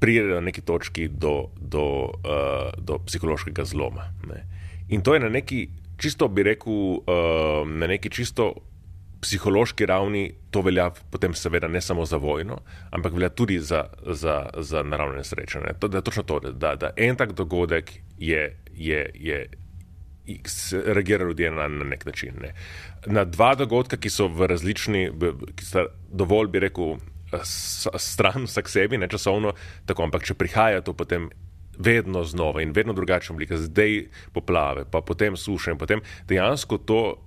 pride 0.00 0.34
na 0.34 0.40
neki 0.40 0.64
točki 0.64 1.08
do, 1.08 1.50
do, 1.60 1.84
uh, 2.08 2.72
do 2.78 2.98
psihološkega 3.04 3.64
zloma. 3.64 4.08
Ne. 4.28 4.42
In 4.88 5.02
to 5.02 5.14
je 5.14 5.20
na 5.20 5.28
neki, 5.28 5.66
čisto 5.96 6.28
bi 6.28 6.42
rekel, 6.42 6.72
uh, 6.72 7.68
na 7.68 7.86
neki 7.86 8.10
čisto 8.10 8.52
psihološki 9.20 9.86
ravni, 9.86 10.30
to 10.50 10.60
velja 10.62 10.90
potem 11.10 11.34
seveda 11.34 11.68
ne 11.68 11.80
samo 11.80 12.04
za 12.04 12.16
vojno, 12.16 12.60
ampak 12.90 13.12
velja 13.12 13.28
tudi 13.28 13.58
za, 13.58 13.84
za, 14.06 14.50
za 14.56 14.82
naravne 14.82 15.22
nesreče. 15.22 15.60
Ne. 15.60 15.74
To, 15.80 15.88
da 15.88 15.98
je 15.98 16.04
točno 16.04 16.22
to, 16.22 16.40
da, 16.40 16.76
da 16.76 16.90
en 16.96 17.16
tak 17.16 17.32
dogodek 17.32 17.92
je. 18.18 18.56
je, 18.76 19.10
je 19.14 19.46
Reagirajo 20.86 21.28
ljudje 21.28 21.50
na, 21.50 21.68
na 21.68 21.84
nek 21.84 22.06
način. 22.06 22.34
Ne. 22.42 22.48
Na 23.06 23.24
dva 23.24 23.54
dogodka, 23.54 23.96
ki 23.96 24.10
so 24.10 24.26
v 24.26 24.48
različni, 24.50 25.04
ki 25.54 25.64
sta 25.64 25.84
dovolj, 26.10 26.48
bi 26.50 26.64
rekel, 26.64 26.96
stran 27.94 28.46
vsak 28.46 28.68
sebi, 28.68 28.98
ne 28.98 29.08
časovno, 29.08 29.52
tako, 29.86 30.02
ampak 30.02 30.26
če 30.26 30.34
prihaja 30.34 30.82
to 30.82 30.96
potem 30.98 31.30
vedno 31.78 32.24
znova 32.24 32.62
in 32.62 32.72
vedno 32.72 32.92
drugačna 32.92 33.34
oblika, 33.34 33.56
zdaj 33.56 34.06
poplave, 34.32 34.84
pa 34.90 35.00
potem 35.00 35.36
suše 35.36 35.70
in 35.70 35.78
potem 35.78 36.00
dejansko 36.28 36.78
to. 36.78 37.22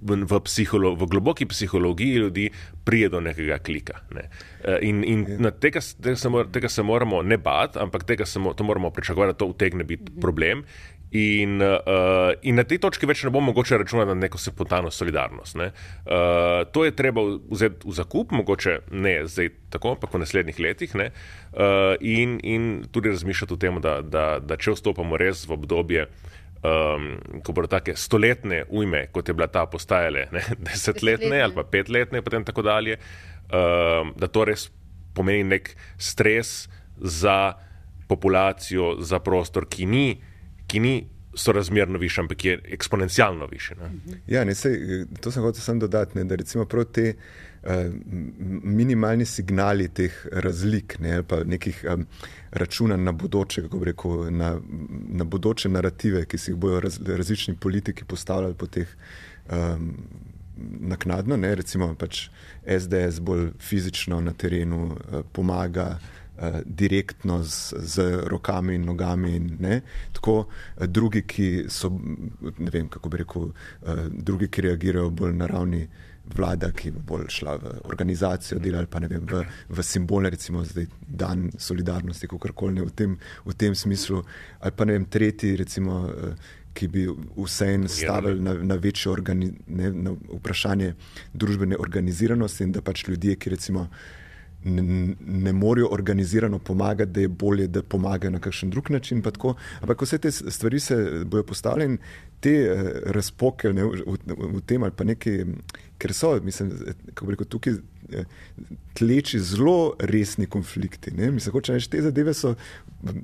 V, 0.00 0.38
psiholo, 0.40 0.94
v 0.96 1.04
globoki 1.10 1.44
psihologiji 1.46 2.14
ljudi 2.22 2.46
prije 2.84 3.08
do 3.08 3.20
nekega 3.20 3.58
klika. 3.58 3.98
Ne. 4.14 4.30
E, 4.64 4.78
in, 4.86 5.02
in 5.04 5.26
ja. 5.44 5.50
tega, 5.50 5.82
tega, 6.02 6.16
se 6.16 6.28
mor, 6.28 6.46
tega 6.48 6.70
se 6.72 6.82
moramo 6.82 7.20
ne 7.22 7.36
bati, 7.36 7.78
ampak 7.78 8.06
tega 8.08 8.24
se 8.24 8.38
mo, 8.38 8.54
moramo 8.62 8.90
pričakovati, 8.90 9.34
da 9.34 9.36
to 9.36 9.46
utegne 9.50 9.84
biti 9.84 10.12
problem. 10.20 10.62
In, 11.10 11.58
uh, 11.58 12.30
in 12.46 12.54
na 12.54 12.62
tej 12.62 12.78
točki 12.84 13.06
več 13.10 13.24
ne 13.26 13.32
bo 13.34 13.40
mogoče 13.42 13.80
računati 13.82 14.12
na 14.12 14.14
neko 14.14 14.38
spontano 14.38 14.92
solidarnost. 14.94 15.56
Ne. 15.58 15.72
Uh, 16.06 16.62
to 16.70 16.84
je 16.86 16.94
treba 16.94 17.24
vzeti 17.50 17.82
v 17.82 17.94
zakup, 17.98 18.30
mogoče 18.30 18.76
ne 18.94 19.16
zdaj 19.26 19.50
tako, 19.74 19.96
ampak 19.96 20.14
v 20.14 20.20
naslednjih 20.22 20.60
letih. 20.62 20.94
Uh, 20.94 21.98
in, 21.98 22.38
in 22.46 22.70
tudi 22.94 23.10
razmišljati 23.10 23.58
o 23.58 23.58
tem, 23.58 23.82
da, 23.82 23.98
da, 24.06 24.38
da 24.38 24.54
če 24.54 24.76
vstopamo 24.78 25.18
res 25.18 25.42
v 25.50 25.58
obdobje. 25.58 26.06
Um, 26.60 27.14
ko 27.40 27.56
bodo 27.56 27.70
tako 27.72 27.96
stoletne 27.96 28.66
ujme, 28.68 29.06
kot 29.10 29.26
je 29.26 29.34
bila 29.34 29.48
ta 29.48 29.64
postajale, 29.64 30.26
ne, 30.28 30.42
desetletne 30.68 31.38
ali 31.40 31.56
pa 31.56 31.64
petletne, 31.64 32.20
in 32.20 32.44
tako 32.44 32.62
dalje, 32.62 32.98
um, 33.48 34.12
da 34.12 34.28
to 34.28 34.44
res 34.44 34.68
pomeni 35.16 35.56
nek 35.56 35.72
stres 35.96 36.68
za 37.00 37.56
populacijo, 38.12 38.98
za 39.00 39.22
prostor, 39.24 39.64
ki 39.72 39.88
ni 39.88 40.04
uh, 40.12 40.29
ki 40.70 40.80
ni 40.80 40.94
sorazmerno 41.34 41.98
više, 41.98 42.20
ampak 42.20 42.44
je 42.44 42.60
eksponencialno 42.64 43.46
više. 43.46 43.74
Ne? 43.74 43.90
Ja, 44.26 44.44
ne, 44.44 44.54
sej, 44.54 45.04
to 45.20 45.30
sem 45.30 45.42
hotel 45.42 45.60
samo 45.60 45.80
dodati, 45.80 46.18
ne, 46.18 46.24
da 46.24 46.34
recimo 46.34 46.64
prav 46.64 46.84
te 46.84 47.14
uh, 47.14 47.70
minimalni 48.62 49.24
signali 49.24 49.88
teh 49.88 50.26
razlik 50.32 50.98
ne, 50.98 51.22
pa 51.22 51.44
nekih 51.44 51.84
um, 51.94 52.06
računanj 52.50 53.02
na 53.04 53.12
bodoče, 53.12 53.62
kako 53.62 53.84
rekel, 53.84 54.30
na, 54.30 54.56
na 55.08 55.24
bodoče 55.24 55.68
narative, 55.68 56.24
ki 56.26 56.38
si 56.38 56.50
jih 56.50 56.58
bodo 56.58 56.80
raz, 56.80 57.00
različni 57.06 57.56
politiki 57.56 58.04
postavljali 58.04 58.54
po 58.54 58.66
teh 58.66 58.94
um, 59.50 59.92
naknadno, 60.94 61.36
ne, 61.36 61.54
recimo 61.54 61.94
pač 61.94 62.28
SDS 62.66 63.20
bolj 63.20 63.50
fizično 63.58 64.20
na 64.20 64.32
terenu 64.32 64.86
uh, 64.86 65.22
pomaga 65.32 65.92
uh, 65.94 66.19
direktno 66.64 67.42
z, 67.42 67.74
z 67.78 68.22
rokami 68.26 68.74
in 68.74 68.84
nogami. 68.84 69.36
In, 69.36 69.56
ne, 69.60 69.80
tako 70.12 70.36
uh, 70.40 70.86
drugi, 70.86 71.22
ki 71.22 71.48
so, 71.68 71.90
ne 72.58 72.70
vem, 72.70 72.88
kako 72.88 73.08
bi 73.08 73.22
rekel, 73.22 73.50
uh, 73.50 74.06
drugi, 74.10 74.48
ki 74.48 74.68
reagirajo 74.68 75.10
bolj 75.10 75.34
na 75.36 75.46
ravni 75.46 75.86
vlada, 76.30 76.70
ki 76.72 76.92
bo 76.94 77.00
bolj 77.14 77.28
šla 77.34 77.56
v 77.58 77.74
organizacijo 77.90 78.60
dela 78.62 78.78
ali 78.78 78.86
pa 78.86 79.00
ne 79.00 79.08
vem, 79.10 79.26
v, 79.26 79.42
v 79.68 79.82
simbole, 79.82 80.30
recimo 80.30 80.64
zdaj 80.64 80.86
dan 81.08 81.50
solidarnosti, 81.58 82.28
kako 82.30 82.52
koli 82.54 82.84
v, 82.84 82.94
tem, 82.94 83.18
v 83.44 83.56
tem 83.56 83.74
smislu, 83.74 84.22
ali 84.60 84.72
pa 84.76 84.86
ne 84.88 84.98
vem, 84.98 85.04
tretji, 85.04 85.56
recimo. 85.56 86.06
Uh, 86.08 86.56
Ki 86.70 86.86
bi 86.86 87.02
vseeno 87.34 87.88
stavili 87.90 88.38
na, 88.40 88.52
na 88.54 88.76
večje 88.78 89.10
organi, 89.10 89.48
ne, 89.66 89.88
na 89.90 90.12
vprašanje 90.14 90.92
družbene 91.34 91.74
organiziranosti, 91.74 92.62
in 92.62 92.72
da 92.72 92.78
pač 92.80 93.02
ljudje, 93.08 93.34
ki 93.42 93.50
recimo 93.50 93.88
ne, 94.64 95.14
ne 95.26 95.52
morejo 95.52 95.88
organizirano 95.90 96.58
pomagati, 96.58 97.10
da 97.10 97.20
je 97.20 97.28
bolje, 97.28 97.66
da 97.66 97.82
pomagajo 97.82 98.30
na 98.30 98.38
kakšen 98.38 98.70
drug 98.70 98.90
način. 98.90 99.22
Ampak 99.80 100.02
vse 100.02 100.18
te 100.18 100.30
stvari 100.30 100.80
se 100.80 100.96
bodo 101.24 101.42
postavljene, 101.42 101.96
te 102.40 102.72
uh, 102.72 102.90
razpoke 103.04 103.72
ne, 103.72 103.84
v, 103.84 104.02
v, 104.06 104.36
v 104.56 104.60
tem 104.66 104.82
ali 104.82 104.92
pa 104.96 105.04
nekaj, 105.04 105.44
ker 105.98 106.14
so, 106.16 106.34
mislim, 106.44 106.72
kako 107.14 107.30
rekel, 107.30 107.46
tukaj 107.46 107.72
uh, 107.72 108.36
tleči 108.94 109.40
zelo 109.40 109.94
resni 109.98 110.46
konflikti. 110.46 111.10
Ne. 111.16 111.30
Mislim, 111.30 111.52
hoče 111.52 111.76
reči, 111.76 111.90
te 111.90 112.02
zadeve 112.02 112.34
so 112.34 112.54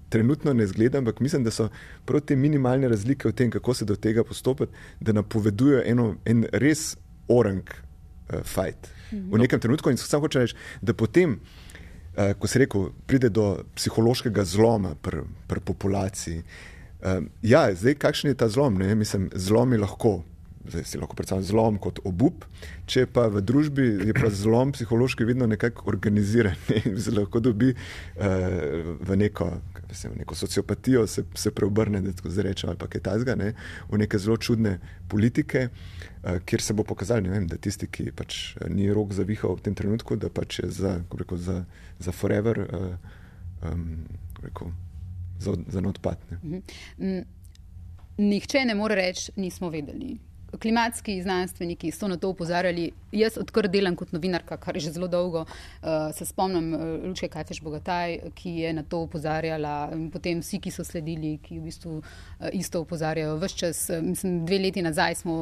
trenutno 0.08 0.52
ne 0.52 0.66
zgledam, 0.66 1.04
ampak 1.04 1.20
mislim, 1.20 1.44
da 1.44 1.50
so 1.50 1.68
prav 2.04 2.24
te 2.24 2.36
minimalne 2.36 2.88
razlike 2.88 3.28
v 3.28 3.36
tem, 3.36 3.50
kako 3.50 3.74
se 3.74 3.84
do 3.84 3.96
tega 3.96 4.24
postopati, 4.24 4.72
da 5.00 5.12
napovedujejo 5.12 5.82
eno, 5.86 6.14
en 6.24 6.44
res 6.52 6.94
orang 7.28 7.64
uh, 7.68 8.40
fight 8.44 8.95
mhm. 9.12 9.32
v 9.32 9.42
nekem 9.44 9.60
trenutku. 9.60 9.90
In 9.90 9.96
samo 9.96 10.26
hoče 10.26 10.44
reči, 10.44 10.56
da 10.82 10.94
potem, 10.94 11.38
uh, 11.38 12.32
ko 12.38 12.46
se 12.46 12.62
reko, 12.62 12.90
pride 13.06 13.28
do 13.28 13.64
psihološkega 13.74 14.44
zloma 14.44 14.94
pri 15.02 15.26
pr 15.48 15.60
populaciji. 15.60 16.42
Uh, 17.02 17.26
ja, 17.42 17.68
zdaj, 17.74 17.98
kakšen 18.00 18.32
je 18.32 18.40
ta 18.40 18.48
zlom? 18.48 18.78
Ne? 18.78 18.94
Mislim, 18.94 19.30
zlom 19.34 19.72
je 19.72 19.84
lahko 19.84 20.22
zdaj 20.68 20.84
si 20.84 20.98
lahko 20.98 21.16
predstavljam 21.16 21.44
zlom 21.44 21.78
kot 21.78 22.00
obup, 22.04 22.44
če 22.86 23.06
pa 23.12 23.26
v 23.32 23.42
družbi 23.44 23.86
je 24.08 24.14
pa 24.16 24.30
zlom 24.30 24.72
psihološki 24.74 25.26
vedno 25.28 25.46
nekako 25.46 25.90
organiziran 25.90 26.56
in 26.84 26.98
se 27.00 27.14
lahko 27.14 27.40
dobi 27.40 27.72
uh, 27.72 28.96
v 29.00 29.16
neko, 29.16 29.50
v 29.90 30.14
neko 30.22 30.34
sociopatijo, 30.34 31.06
se, 31.06 31.24
se 31.34 31.50
preobrne, 31.50 32.00
da 32.02 32.12
tako 32.12 32.34
rečem, 32.42 32.70
ali 32.70 32.80
pa 32.80 32.90
kaj 32.90 33.04
tajzga, 33.10 33.36
ne, 33.38 33.52
v 33.90 34.02
neke 34.02 34.18
zelo 34.18 34.36
čudne 34.36 34.78
politike, 35.08 35.68
uh, 35.68 36.06
kjer 36.44 36.62
se 36.62 36.74
bo 36.74 36.84
pokazalo, 36.84 37.30
vem, 37.30 37.46
da 37.46 37.56
tisti, 37.56 37.86
ki 37.86 38.10
pač 38.16 38.56
eh, 38.56 38.68
ni 38.72 38.88
rok 38.92 39.14
zavihal 39.16 39.56
v 39.56 39.66
tem 39.68 39.74
trenutku, 39.78 40.16
da 40.16 40.30
pač 40.32 40.60
je 40.62 40.70
za, 40.70 40.96
rekel, 41.18 41.38
za, 41.38 41.62
za 42.02 42.12
forever, 42.12 42.60
uh, 42.66 43.70
um, 43.70 44.04
rekel, 44.42 44.72
za, 45.38 45.56
za 45.68 45.82
odpadne. 45.88 46.40
Mhm. 46.42 47.24
Nihče 48.16 48.64
ne 48.64 48.74
more 48.74 48.96
reči, 48.96 49.32
nismo 49.36 49.68
vedeli 49.70 50.14
klimatski 50.60 51.22
znanstveniki 51.22 51.90
so 51.90 52.08
na 52.08 52.16
to 52.16 52.28
upozarjali. 52.28 52.90
Jaz, 53.12 53.38
odkar 53.38 53.68
delam 53.68 53.96
kot 53.96 54.12
novinarka, 54.12 54.56
kar 54.56 54.76
je 54.76 54.80
že 54.80 54.92
zelo 54.96 55.08
dolgo, 55.08 55.44
uh, 55.46 55.88
se 56.14 56.24
spomnim 56.26 56.74
uh, 56.74 56.80
Lučke 57.04 57.28
Kajfeš 57.28 57.60
Bogataj, 57.62 58.18
ki 58.34 58.50
je 58.50 58.72
na 58.72 58.82
to 58.82 59.00
upozarjala, 59.06 59.90
in 59.94 60.10
potem 60.10 60.40
vsi, 60.40 60.60
ki 60.60 60.70
so 60.70 60.84
sledili, 60.84 61.36
ki 61.42 61.58
v 61.58 61.64
bistvu 61.64 61.96
uh, 61.98 62.48
isto 62.52 62.80
upozarjajo. 62.80 63.36
Ves 63.42 63.56
čas, 63.56 63.86
uh, 63.90 64.02
mislim, 64.04 64.44
dve 64.46 64.58
leti 64.58 64.82
nazaj 64.82 65.14
smo, 65.22 65.36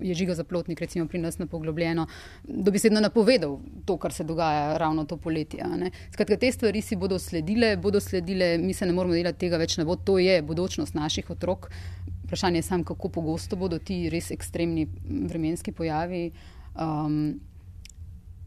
je 0.00 0.14
žiga 0.14 0.34
zaplotnik, 0.34 0.80
recimo 0.80 1.06
pri 1.06 1.20
nas 1.22 1.38
na 1.38 1.46
poglobljeno, 1.46 2.06
dobesedno 2.44 3.00
napovedal 3.00 3.58
to, 3.84 3.96
kar 3.96 4.12
se 4.12 4.24
dogaja 4.24 4.76
ravno 4.78 5.04
to 5.04 5.16
poletje. 5.16 5.64
Skratka, 6.12 6.36
te 6.36 6.52
stvari 6.52 6.82
si 6.82 6.96
bodo 6.96 7.18
sledile, 7.18 7.76
bodo 7.76 8.00
sledile, 8.00 8.58
mi 8.58 8.74
se 8.74 8.86
ne 8.86 8.92
moramo 8.92 9.14
delati 9.14 9.38
tega 9.38 9.56
več 9.56 9.76
na 9.78 9.84
vod, 9.84 10.04
to 10.04 10.18
je 10.18 10.42
bodočnost 10.42 10.94
naših 10.94 11.30
otrok. 11.30 11.70
Vprašanje 12.28 12.58
je 12.58 12.62
samo, 12.62 12.84
kako 12.84 13.08
pogosto 13.08 13.56
bodo 13.56 13.78
ti 13.78 14.10
res 14.12 14.30
ekstremni 14.30 14.82
vremenski 15.08 15.72
pojavi. 15.72 16.26
Um, 16.76 17.40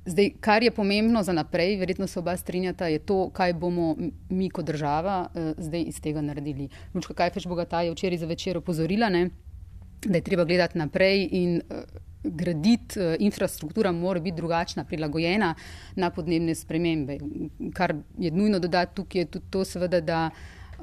zdaj, 0.05 0.29
kar 0.39 0.63
je 0.63 0.71
pomembno 0.71 1.23
za 1.23 1.33
naprej, 1.33 1.79
verjetno 1.81 2.07
se 2.07 2.19
oba 2.19 2.35
strinjata, 2.37 2.87
je 2.87 2.99
to, 2.99 3.31
kaj 3.33 3.53
bomo 3.53 3.95
mi 4.29 4.49
kot 4.49 4.65
država 4.65 5.15
uh, 5.33 5.49
zdaj 5.57 5.87
iz 5.87 5.97
tega 6.01 6.21
naredili. 6.21 6.69
Lučka 6.93 7.13
Kajfeš 7.13 7.49
Bogata 7.49 7.81
je 7.81 7.95
včeraj 7.95 8.21
za 8.21 8.29
večer 8.29 8.57
opozorila, 8.57 9.09
ne, 9.09 9.29
da 10.05 10.17
je 10.17 10.29
treba 10.29 10.45
gledati 10.45 10.77
naprej 10.77 11.27
in 11.31 11.57
uh, 11.57 11.81
graditi, 12.23 12.99
uh, 12.99 13.15
infrastruktura 13.19 13.91
mora 13.91 14.19
biti 14.19 14.37
drugačna, 14.37 14.85
prilagojena 14.85 15.55
na 15.95 16.09
podnebne 16.09 16.55
spremembe. 16.55 17.17
Kar 17.73 17.95
je 18.17 18.31
nujno 18.31 18.59
dodati 18.59 18.95
tukaj, 18.95 19.21
je 19.21 19.25
tudi 19.25 19.45
to, 19.49 19.65
seveda, 19.65 20.01
da 20.01 20.29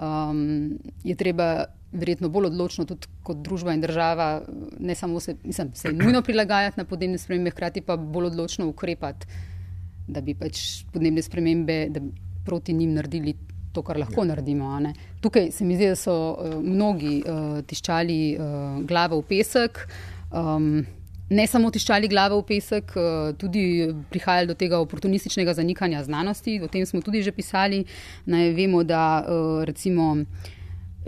um, 0.03 0.79
je 1.05 1.15
treba 1.15 1.78
verjetno 1.93 2.29
bolj 2.29 2.51
odločno 2.51 2.85
tudi 2.85 3.09
kot 3.25 3.41
družba 3.45 3.73
in 3.73 3.81
država, 3.81 4.43
ne 4.79 4.95
samo 4.95 5.21
se, 5.21 5.37
mislim, 5.43 5.71
se 5.75 5.93
nujno 5.93 6.23
prilagajati 6.23 6.81
na 6.81 6.85
podnebne 6.85 7.19
spremembe, 7.19 7.51
hkrati 7.51 7.81
pa 7.81 7.97
bolj 7.97 8.33
odločno 8.33 8.69
ukrepati, 8.69 9.27
da 10.09 10.21
bi 10.21 10.35
pač 10.35 10.85
podnebne 10.93 11.23
spremembe 11.23 11.87
proti 12.45 12.73
njim 12.73 12.93
naredili 12.97 13.35
to, 13.73 13.83
kar 13.83 13.99
lahko 13.99 14.21
ja. 14.25 14.33
naredimo. 14.33 14.79
Tukaj 15.21 15.51
se 15.53 15.65
mi 15.65 15.77
zdi, 15.77 15.89
da 15.93 15.97
so 15.97 16.15
uh, 16.33 16.55
mnogi 16.65 17.23
uh, 17.23 17.59
tiščali 17.67 18.21
uh, 18.37 18.85
glavo 18.87 19.21
v 19.23 19.29
pesek. 19.35 19.85
Um, 20.33 20.87
Ne 21.29 21.45
samo 21.45 21.69
tiščali 21.69 22.09
glave 22.09 22.39
v 22.39 22.45
pesek, 22.49 22.95
tudi 23.37 23.61
prihajali 24.09 24.49
do 24.49 24.55
tega 24.57 24.79
oportunističnega 24.81 25.53
zanikanja 25.59 26.01
znanosti, 26.07 26.55
o 26.65 26.71
tem 26.73 26.87
smo 26.89 27.03
tudi 27.05 27.21
že 27.21 27.35
pisali. 27.37 27.83
Naj 28.25 28.55
vemo, 28.57 28.81
da 28.81 29.03
recimo 29.69 30.07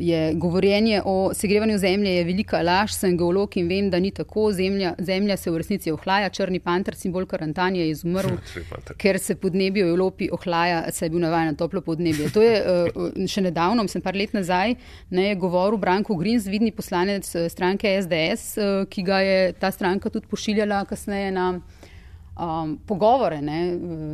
je 0.01 0.35
govorjenje 0.35 1.03
o 1.05 1.35
segrevanju 1.35 1.79
zemlje 1.79 2.15
je 2.15 2.25
velika 2.25 2.63
laž, 2.63 2.93
sem 2.93 3.17
geolog 3.19 3.57
in 3.57 3.69
vem, 3.69 3.91
da 3.91 3.99
ni 4.01 4.11
tako. 4.11 4.53
Zemlja, 4.53 4.95
zemlja 4.99 5.37
se 5.37 5.51
v 5.51 5.61
resnici 5.61 5.93
ohlaja, 5.93 6.31
črni 6.33 6.61
panter, 6.61 6.97
simbol 6.97 7.27
karantanje 7.29 7.83
je 7.83 7.91
izumrl, 7.91 8.39
ker 9.01 9.19
se 9.21 9.37
podnebje 9.37 9.85
v 9.85 9.93
Evropi 9.93 10.31
ohlaja, 10.33 10.83
saj 10.93 11.07
je 11.07 11.13
bil 11.13 11.21
navajen 11.21 11.53
na 11.53 11.59
toplo 11.61 11.85
podnebje. 11.85 12.31
To 12.33 12.43
je 12.43 12.57
uh, 12.65 13.21
še 13.29 13.45
nedavno, 13.45 13.85
mislim, 13.85 14.03
par 14.03 14.17
let 14.17 14.33
nazaj, 14.33 14.75
ne 15.11 15.29
je 15.29 15.39
govoril 15.41 15.79
Branko 15.79 16.17
Grins, 16.17 16.49
vidni 16.49 16.73
poslanec 16.73 17.29
eh, 17.35 17.49
stranke 17.53 17.93
SDS, 18.01 18.57
eh, 18.57 18.75
ki 18.91 19.05
ga 19.05 19.21
je 19.21 19.41
ta 19.61 19.71
stranka 19.71 20.11
tudi 20.11 20.31
pošiljala 20.31 20.85
kasneje 20.89 21.31
na 21.35 21.51
um, 21.55 22.79
pogovore 22.89 23.43
ne, 23.45 23.61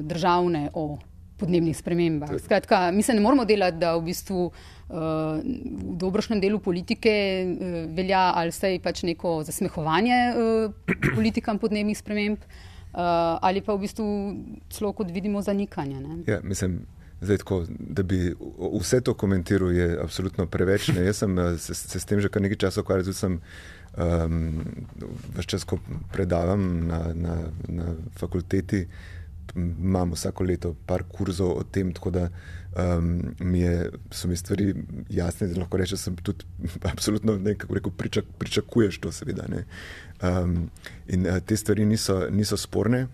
državne 0.02 0.70
o 0.74 0.96
podnebnih 1.36 1.76
spremembah. 1.76 2.32
Skratka, 2.42 2.90
mi 2.90 3.02
se 3.02 3.14
ne 3.14 3.20
moramo 3.20 3.44
delati, 3.44 3.78
da 3.78 3.94
v 3.96 4.06
bistvu 4.08 4.46
uh, 4.46 4.75
v 4.88 5.96
dobrošnem 5.98 6.40
delu 6.40 6.60
politike 6.62 7.10
uh, 7.10 7.78
velja 7.96 8.30
ali 8.38 8.54
vse 8.54 8.76
pač 8.82 9.02
neko 9.02 9.40
zasmehovanje 9.46 10.18
uh, 10.30 10.92
politikam 11.14 11.58
podnebnih 11.58 11.98
sprememb, 11.98 12.38
uh, 12.38 13.38
ali 13.42 13.64
pa 13.66 13.74
v 13.74 13.82
bistvu 13.82 14.06
celo 14.70 14.92
kot 14.94 15.10
vidimo 15.10 15.42
zanikanje. 15.42 15.98
Ja, 16.26 16.38
mislim, 16.42 16.84
zdaj, 17.20 17.42
tako, 17.42 17.64
da 17.68 18.02
bi 18.02 18.34
vse 18.80 19.00
to 19.00 19.14
komentiral, 19.14 19.72
je 19.72 19.98
absolutno 20.02 20.46
preveč. 20.46 20.92
Ne? 20.94 21.08
Jaz 21.08 21.24
sem 21.24 21.36
se, 21.58 21.74
se 21.74 22.00
s 22.00 22.04
tem 22.06 22.20
že 22.20 22.30
kar 22.30 22.42
nekaj 22.42 22.66
časa 22.68 22.86
ukvarjal. 22.86 23.40
Um, 23.96 24.60
Vse 25.32 25.46
čas, 25.48 25.64
ko 25.64 25.78
predavam 26.12 26.84
na, 26.86 26.98
na, 27.14 27.36
na 27.68 27.94
fakulteti, 28.20 28.84
imam 29.56 30.12
vsako 30.12 30.44
leto 30.44 30.74
par 30.86 31.04
kurzov 31.08 31.54
o 31.56 31.62
tem, 31.64 31.92
tako 31.96 32.10
da 32.10 32.28
um, 32.76 33.34
mi 33.40 33.60
je, 33.60 33.90
so 34.10 34.28
mi 34.28 34.36
stvari 34.36 34.74
jasne, 35.10 35.48
da 35.48 35.60
lahko 35.60 35.76
rečem, 35.76 35.96
da 35.96 36.02
sem 36.02 36.16
tudi 36.16 36.44
absolutno 36.92 37.38
nekako 37.38 37.74
rekel, 37.74 37.92
pričak, 37.96 38.24
pričakuješ 38.38 38.98
to, 38.98 39.12
seveda. 39.12 39.46
Um, 40.22 40.70
in 41.08 41.26
uh, 41.26 41.38
te 41.46 41.56
stvari 41.56 41.84
niso, 41.84 42.26
niso 42.30 42.56
sporne. 42.56 43.06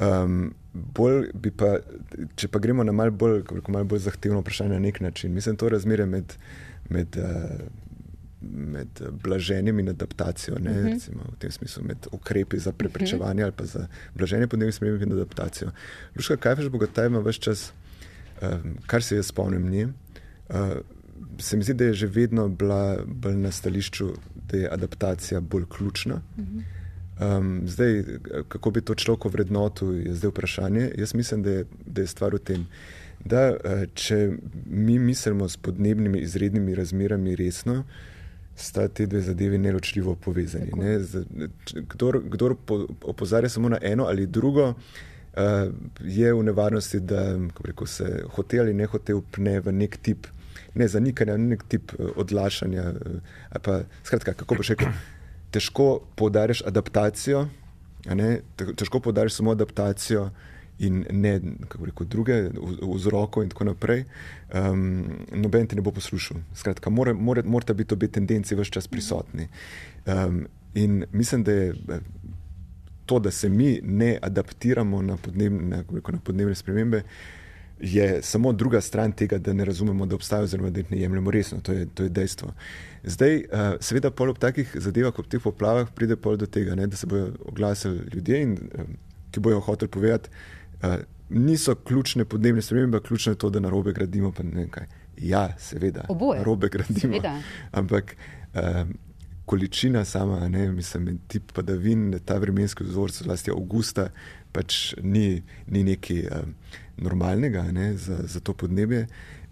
Um, 0.00 0.54
bolj 0.72 1.28
bi 1.34 1.50
pa, 1.50 1.76
če 2.36 2.48
pa 2.48 2.58
gremo 2.58 2.84
na 2.84 2.92
malce 2.92 3.16
bolj, 3.18 3.44
mal 3.68 3.84
bolj 3.84 4.06
zahtevno 4.08 4.40
vprašanje 4.40 4.72
na 4.72 4.80
nek 4.80 5.00
način, 5.00 5.34
mislim, 5.34 5.56
to 5.56 5.68
razmerje 5.68 6.06
med. 6.06 6.36
med 6.90 7.16
uh, 7.16 7.82
med 8.42 8.88
blaženjem 9.22 9.78
in 9.78 9.88
adaptacijo, 9.88 10.58
ne, 10.58 10.70
uh 10.70 10.76
mhm. 10.76 10.86
-huh. 10.86 10.92
recimo, 10.92 11.22
v 11.32 11.38
tem 11.38 11.50
smislu 11.50 11.84
med 11.84 11.96
ukrepi 12.12 12.58
za 12.58 12.72
preprečevanje 12.72 13.34
uh 13.34 13.38
-huh. 13.38 13.44
ali 13.44 13.52
pa 13.52 13.64
za 13.64 13.86
blaženje 14.14 14.46
podnebnih 14.46 14.74
sprememb 14.74 15.02
in 15.02 15.12
adaptacijo. 15.12 15.70
Luška 16.16 16.36
Kajfeš 16.36 16.68
Bogataj 16.68 17.06
ima 17.06 17.18
vse 17.18 17.40
čas, 17.40 17.72
kar 18.86 19.02
se 19.02 19.16
jaz 19.16 19.26
spomnim, 19.26 19.68
ni, 19.70 19.84
uh, 19.84 19.92
se 21.38 21.56
mi 21.56 21.62
zdi, 21.62 21.74
da 21.74 21.84
je 21.84 21.94
že 21.94 22.06
vedno 22.06 22.48
bila 22.48 22.98
bolj 23.06 23.36
na 23.36 23.50
stališču, 23.50 24.12
da 24.48 24.56
je 24.56 24.68
adaptacija 24.72 25.40
bolj 25.40 25.64
ključna. 25.76 26.22
Um, 27.20 27.62
zdaj, 27.66 28.04
kako 28.48 28.70
bi 28.70 28.80
to 28.80 28.94
človek 28.94 29.24
vrednotil, 29.24 29.94
je 30.06 30.14
zdaj 30.14 30.30
vprašanje. 30.30 30.90
Jaz 30.98 31.14
mislim, 31.14 31.42
da 31.42 31.50
je, 31.50 31.64
da 31.86 32.00
je 32.00 32.06
stvar 32.06 32.34
v 32.34 32.38
tem, 32.38 32.66
da 33.24 33.52
če 33.94 34.32
mi 34.66 34.98
mislimo 34.98 35.48
s 35.48 35.56
podnebnimi 35.56 36.18
izrednimi 36.18 36.74
razmerami 36.74 37.36
resno, 37.36 37.84
sta 38.56 38.88
te 38.88 39.06
dve 39.06 39.20
zadevi 39.20 39.58
neločljivo 39.58 40.14
povezani. 40.14 40.72
Ne? 40.76 40.98
Z, 41.00 41.24
kdor 41.94 42.20
kdor 42.28 42.56
po, 42.66 42.86
opozarja 43.02 43.48
samo 43.48 43.68
na 43.68 43.78
eno 43.82 44.04
ali 44.04 44.26
drugo, 44.26 44.68
uh, 44.68 44.76
je 46.00 46.34
v 46.34 46.42
nevarnosti, 46.42 47.00
da 47.00 47.38
rekel, 47.64 47.86
se 47.86 48.22
hote 48.34 48.60
ali 48.60 48.74
ne 48.74 48.86
hote 48.86 49.14
upne 49.14 49.60
v 49.60 49.72
nek 49.72 49.96
tip 50.02 50.26
ne 50.74 50.88
zanikanja, 50.88 51.36
nek 51.36 51.64
tip 51.68 51.92
uh, 51.98 52.12
odlašanja. 52.16 52.84
Uh, 52.92 53.58
pa, 53.62 53.82
skratka, 54.04 54.34
kako 54.34 54.60
boš 54.60 54.72
rekel, 54.74 54.94
težko 55.52 55.88
poudariš 56.16 56.62
adaptacijo, 56.66 57.46
težko 58.56 59.00
poudariš 59.00 59.40
samo 59.40 59.56
adaptacijo. 59.56 60.30
In 60.82 61.04
ne, 61.14 61.36
kako 61.68 61.86
reko, 61.86 62.04
druge 62.10 62.36
vzroke, 62.80 63.42
in 63.44 63.50
tako 63.52 63.68
naprej, 63.68 64.00
um, 64.56 65.04
noben 65.30 65.68
ti 65.68 65.76
ne 65.78 65.82
bo 65.84 65.92
poslušal. 65.94 66.40
Skratka, 66.58 66.90
morata 66.90 67.20
more, 67.20 67.42
more 67.46 67.74
biti 67.76 67.94
obe 67.94 68.08
tendenci 68.08 68.56
vse 68.58 68.72
čas 68.72 68.88
prisotni. 68.90 69.46
Um, 70.06 70.46
in 70.74 71.04
mislim, 71.12 71.44
da 71.44 71.52
je 71.52 72.00
to, 73.06 73.18
da 73.18 73.30
se 73.30 73.48
mi 73.48 73.80
ne 73.82 74.18
adaptiramo 74.22 75.02
na 75.02 75.16
podnebne, 75.16 75.84
na 76.12 76.18
podnebne 76.24 76.54
spremembe, 76.54 77.02
je 77.82 78.22
samo 78.22 78.52
druga 78.52 78.80
stran 78.80 79.12
tega, 79.12 79.38
da 79.38 79.52
ne 79.52 79.64
razumemo, 79.64 80.06
da 80.06 80.14
obstajajo, 80.14 80.44
oziroma 80.44 80.70
da 80.70 80.80
jih 80.80 80.90
ne 80.90 81.00
jemljemo 81.00 81.30
resno. 81.30 81.60
To 81.60 81.72
je, 81.72 81.86
to 81.94 82.02
je 82.02 82.08
dejstvo. 82.08 82.52
Zdaj, 83.04 83.36
uh, 83.36 83.44
seveda, 83.80 84.10
pol 84.10 84.30
ob 84.30 84.38
takih 84.38 84.70
zadevah, 84.74 85.18
ob 85.18 85.26
teh 85.26 85.42
poplavah, 85.42 85.90
pride 85.94 86.16
pol 86.16 86.36
do 86.38 86.46
tega, 86.46 86.76
ne, 86.78 86.86
da 86.86 86.96
se 86.96 87.06
bodo 87.06 87.32
oglasili 87.44 88.04
ljudje, 88.14 88.42
in, 88.42 88.52
um, 88.78 88.94
ki 89.30 89.40
bojo 89.40 89.60
hoteli 89.60 89.90
povedati, 89.90 90.30
uh, 90.82 90.94
niso 91.28 91.74
ključne 91.74 92.24
podnebne 92.24 92.62
spremembe, 92.62 93.00
ključno 93.00 93.32
je 93.32 93.38
to, 93.38 93.50
da 93.50 93.60
na 93.60 93.70
robe 93.70 93.92
gradimo. 93.92 94.32
Ja, 95.18 95.48
seveda, 95.58 96.06
na 96.08 96.42
robe 96.42 96.68
gradimo. 96.68 97.00
Seveda. 97.00 97.40
Ampak. 97.72 98.16
Um, 98.54 98.94
količina 99.46 100.04
sama, 100.04 100.48
ne, 100.48 100.70
mislim, 100.72 101.18
tip 101.28 101.52
padavin, 101.52 102.18
ta 102.24 102.38
vremenski 102.38 102.84
vzorec, 102.84 103.22
zlasti 103.22 103.50
avgusta, 103.50 104.08
pač 104.52 104.94
ni, 105.02 105.42
ni 105.66 105.82
nekaj 105.84 106.20
um, 106.28 106.54
normalnega 106.96 107.64
ne, 107.72 107.92
za, 107.96 108.20
za 108.24 108.40
to 108.40 108.54
podnebje. 108.54 109.06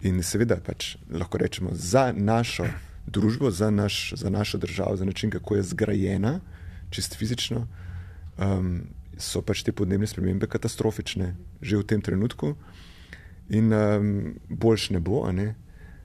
In 0.06 0.22
seveda, 0.24 0.60
pač, 0.64 0.94
lahko 1.12 1.38
rečemo, 1.38 1.74
za 1.74 2.12
našo 2.16 2.68
družbo, 3.06 3.50
za, 3.50 3.70
naš, 3.70 4.12
za 4.16 4.30
našo 4.30 4.58
državo, 4.58 4.96
za 4.96 5.04
način, 5.04 5.30
kako 5.30 5.56
je 5.56 5.62
zgrajena, 5.62 6.40
čist 6.90 7.16
fizično, 7.18 7.66
um, 8.38 8.80
so 9.18 9.42
pač 9.42 9.64
te 9.66 9.72
podnebne 9.72 10.06
spremembe 10.06 10.48
katastrofične 10.48 11.34
že 11.60 11.76
v 11.76 11.84
tem 11.84 12.00
trenutku, 12.00 12.54
in 13.50 13.72
um, 13.72 14.34
boljš 14.48 14.90
ne 14.90 15.00
bo. 15.00 15.26
Ne. 15.32 15.54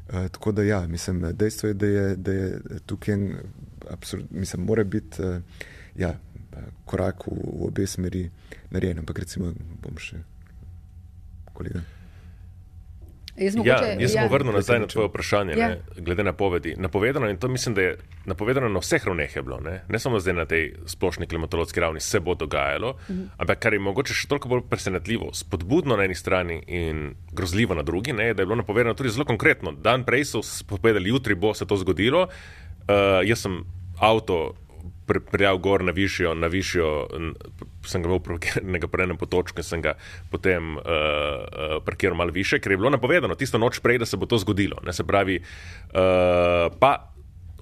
Uh, 0.10 0.28
tako 0.34 0.52
da, 0.52 0.64
ja, 0.64 0.88
mislim, 0.88 1.22
dejstvo 1.34 1.70
je, 1.70 1.74
da 1.74 1.88
je, 1.88 2.16
da 2.16 2.32
je 2.32 2.60
tukaj 2.86 3.14
en 3.14 3.30
absolut, 3.90 4.32
mislim, 4.32 4.66
mora 4.66 4.84
biti 4.84 5.22
uh, 5.22 5.42
ja, 5.96 6.16
korak 6.86 7.28
v, 7.28 7.36
v 7.36 7.68
obe 7.68 7.88
smeri 7.88 8.30
narejen. 8.72 9.00
Ampak 9.00 9.20
recimo, 9.26 9.54
bom 9.82 10.00
še 10.00 10.22
kolega. 11.56 11.84
Jaz, 13.36 13.56
mogoče, 13.56 13.72
ja, 13.72 13.96
jaz 14.00 14.14
sem 14.14 14.22
ja. 14.22 14.30
vrnil 14.32 14.54
nazaj 14.56 14.78
na 14.80 14.88
tvoje 14.88 15.10
vprašanje, 15.10 15.56
ja. 15.60 15.68
ne, 15.74 16.04
glede 16.08 16.24
na 16.24 16.32
povedi. 16.34 16.72
Napovedano, 16.80 17.28
in 17.30 17.38
to 17.38 17.50
mislim, 17.52 17.76
da 17.76 17.82
je 17.82 17.98
napovedano 18.26 18.70
na 18.72 18.80
vseh 18.80 19.04
ravneh, 19.06 19.34
bilo, 19.44 19.58
ne, 19.60 19.82
ne 19.92 20.00
samo 20.00 20.22
zdaj 20.24 20.36
na 20.38 20.46
tej 20.48 20.70
splošni 20.88 21.28
klimatološki 21.28 21.84
ravni, 21.84 22.00
se 22.00 22.20
bo 22.24 22.36
dogajalo, 22.36 22.94
mhm. 23.10 23.26
ampak 23.38 23.60
kar 23.60 23.76
je 23.76 23.82
mogoče 23.84 24.16
še 24.16 24.30
toliko 24.32 24.54
bolj 24.54 24.64
presenetljivo, 24.72 25.34
spodbudno 25.36 25.98
na 26.00 26.08
eni 26.08 26.16
strani 26.16 26.62
in 26.68 27.10
grozljivo 27.36 27.76
na 27.76 27.84
drugi, 27.84 28.16
ne, 28.16 28.32
da 28.34 28.42
je 28.42 28.48
bilo 28.48 28.62
napovedano 28.64 28.96
tudi 28.96 29.12
zelo 29.12 29.28
konkretno. 29.28 29.76
Dan 29.76 30.08
prej 30.08 30.30
so 30.32 30.44
povedali, 30.72 31.12
jutri 31.12 31.36
bo 31.36 31.52
se 31.54 31.68
to 31.68 31.76
zgodilo. 31.84 32.30
Uh, 32.86 33.22
jaz 33.26 33.42
sem 33.42 33.64
avto 33.98 34.54
prijavil 35.06 35.58
gor 35.58 35.84
na 35.84 35.92
višjo, 35.92 36.34
na 36.36 36.48
višjo, 36.48 36.90
sem 37.86 38.02
ga 38.02 38.10
imel 38.10 38.22
parkiranega 38.26 38.90
prej 38.90 39.10
na 39.12 39.18
potočku 39.18 39.62
in 39.62 39.68
sem 39.68 39.82
ga 39.82 39.96
potem 40.32 40.78
uh, 40.78 41.78
parkiral 41.86 42.18
malo 42.18 42.34
više, 42.34 42.60
ker 42.60 42.74
je 42.74 42.78
bilo 42.78 42.90
napovedano 42.90 43.36
tisto 43.36 43.62
noč 43.62 43.80
prej, 43.80 44.02
da 44.02 44.06
se 44.06 44.18
bo 44.18 44.26
to 44.26 44.38
zgodilo. 44.42 44.82
Ne, 44.86 44.94
se 44.94 45.04
pravi, 45.04 45.42
uh, 45.42 46.72
pa. 46.80 47.12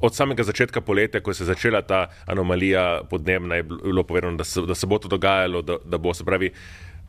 Od 0.03 0.11
samega 0.11 0.43
začetka 0.43 0.81
poletja, 0.83 1.21
ko 1.23 1.31
se 1.31 1.45
je 1.45 1.47
začela 1.47 1.79
ta 1.81 2.09
anomalija 2.27 3.05
podnebna, 3.07 3.55
je 3.55 3.63
bilo 3.63 4.03
povedano, 4.03 4.35
da 4.35 4.43
se, 4.43 4.59
da 4.67 4.75
se 4.75 4.87
bo 4.87 4.97
to 4.99 5.07
dogajalo, 5.07 5.61
da, 5.61 5.77
da 5.85 5.97
bo 5.97 6.11
se 6.13 6.25
pravi. 6.27 6.49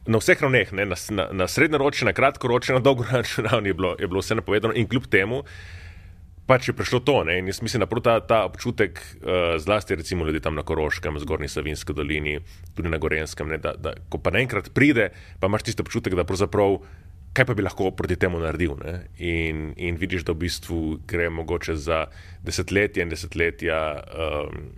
Na 0.06 0.20
vseh 0.22 0.38
ravneh, 0.38 0.70
na, 0.72 0.86
na, 1.10 1.24
na 1.32 1.48
srednjeročni, 1.50 2.06
na 2.06 2.12
kratkoročni, 2.14 2.76
na 2.76 2.80
dolgoročni 2.80 3.44
ravni 3.48 3.72
je 3.72 3.74
bilo, 3.74 3.96
je 3.98 4.06
bilo 4.06 4.22
vse 4.22 4.38
napovedano, 4.38 4.78
in 4.78 4.86
kljub 4.86 5.10
temu, 5.10 5.40
uh, 5.42 5.83
pač 6.46 6.68
je 6.68 6.76
prišlo 6.76 7.00
to. 7.00 7.24
Ne? 7.24 7.38
In 7.40 7.48
jaz 7.48 7.62
mislim, 7.62 7.84
da 7.84 8.00
ta, 8.00 8.18
ta 8.20 8.38
občutek, 8.44 9.00
uh, 9.00 9.56
zlasti 9.58 9.96
recimo 9.96 10.26
ljudi 10.26 10.40
tam 10.40 10.54
na 10.54 10.62
Koroškem, 10.62 11.18
zgornji 11.18 11.48
Savinski 11.48 11.92
dolini, 11.92 12.40
tudi 12.74 12.88
na 12.88 12.98
Gorenskem, 12.98 13.48
ne? 13.48 13.58
da, 13.58 13.74
da 13.76 13.94
ko 14.08 14.18
pa 14.18 14.30
naenkrat 14.34 14.72
pride, 14.74 15.10
pa 15.40 15.48
imaš 15.48 15.70
tisti 15.70 15.82
občutek, 15.82 16.14
da 16.14 16.24
pravzaprav. 16.24 16.80
Kaj 17.34 17.48
pa 17.48 17.54
bi 17.58 17.64
lahko 17.66 17.88
proti 17.90 18.14
temu 18.14 18.38
naredil? 18.38 18.76
In, 19.18 19.72
in 19.74 19.96
vidiš, 19.98 20.22
da 20.22 20.36
v 20.36 20.44
bistvu 20.44 21.00
gre 21.02 21.26
mogoče 21.34 21.74
za 21.74 22.04
desetletja 22.46 23.02
in 23.02 23.10
desetletja 23.10 23.78
um, 23.98 24.68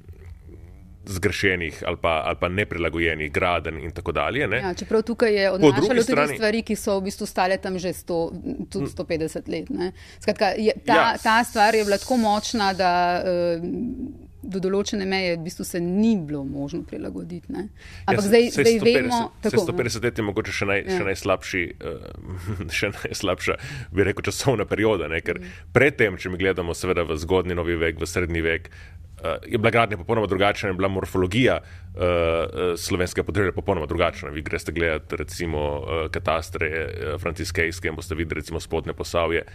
zgrešenih 1.07 1.83
ali 1.87 1.97
pa, 2.03 2.23
ali 2.27 2.37
pa 2.41 2.49
neprilagojenih 2.49 3.33
graden 3.33 3.79
in 3.79 3.91
tako 3.91 4.13
dalje. 4.13 4.49
Ja, 4.53 4.75
čeprav 4.75 5.03
tukaj 5.03 5.35
je 5.35 5.51
odnašalo 5.51 6.03
strani... 6.03 6.27
tudi 6.27 6.37
stvari, 6.37 6.63
ki 6.63 6.77
so 6.77 6.99
v 6.99 7.09
bistvu 7.09 7.27
stale 7.27 7.59
tam 7.59 7.79
že 7.79 7.93
100, 7.93 8.69
tudi 8.71 8.91
150 8.91 9.49
let. 9.49 9.93
Skratka, 10.21 10.53
je, 10.59 10.73
ta, 10.87 10.95
ja. 10.95 11.19
ta 11.23 11.45
stvar 11.45 11.75
je 11.75 11.85
bila 11.85 11.99
tako 11.99 12.17
močna, 12.17 12.73
da. 12.73 13.23
Uh, 13.25 14.27
do 14.47 14.61
določene 14.63 15.07
meje 15.09 15.35
v 15.37 15.43
bistvu 15.47 15.65
se 15.67 15.81
ni 15.83 16.15
bilo 16.23 16.45
možno 16.47 16.83
prilagoditi. 16.87 17.51
Ne? 17.53 17.67
Ampak 18.07 18.23
ja, 18.23 18.29
zdaj, 18.29 18.45
zdaj 18.55 18.77
150, 18.79 18.87
vemo, 18.87 19.21
je 19.43 19.63
150 19.63 20.07
let 20.07 20.21
mogoče 20.29 20.55
še, 20.55 20.69
naj, 20.71 20.83
ja. 20.85 20.99
še 20.99 21.09
najslabši, 21.11 21.63
uh, 21.75 22.69
še 22.79 22.93
najslabša, 22.95 23.59
bi 23.97 24.07
rekel, 24.07 24.27
časovna 24.31 24.69
perioda. 24.69 25.11
Ne? 25.13 25.23
Ker 25.27 25.41
mm. 25.43 25.67
predtem, 25.77 26.19
če 26.21 26.33
mi 26.33 26.41
gledamo, 26.41 26.77
seveda 26.79 27.07
v 27.09 27.19
zgodni 27.23 27.59
novi 27.59 27.79
vek, 27.81 27.99
v 28.03 28.11
srednji 28.11 28.45
vek. 28.47 28.71
Uh, 29.17 29.37
je 29.49 29.59
bila 29.59 29.71
gradnja 29.71 29.97
popolnoma 29.97 30.29
drugačna, 30.29 30.69
je 30.69 30.77
bila 30.77 30.89
morfologija 30.93 31.61
uh, 31.61 32.75
slovenskega 32.77 33.25
področja 33.25 33.55
popolnoma 33.57 33.89
drugačna. 33.89 34.31
Vi 34.35 34.45
greste 34.45 34.73
gledati, 34.77 35.17
recimo, 35.17 35.63
uh, 35.81 36.03
katastre 36.13 36.69
uh, 36.73 37.15
franciskejske 37.23 37.89
in 37.89 37.97
boste 37.97 38.15
videli, 38.15 38.43
recimo, 38.43 38.61
spodne 38.61 38.93
posavje. 38.93 39.47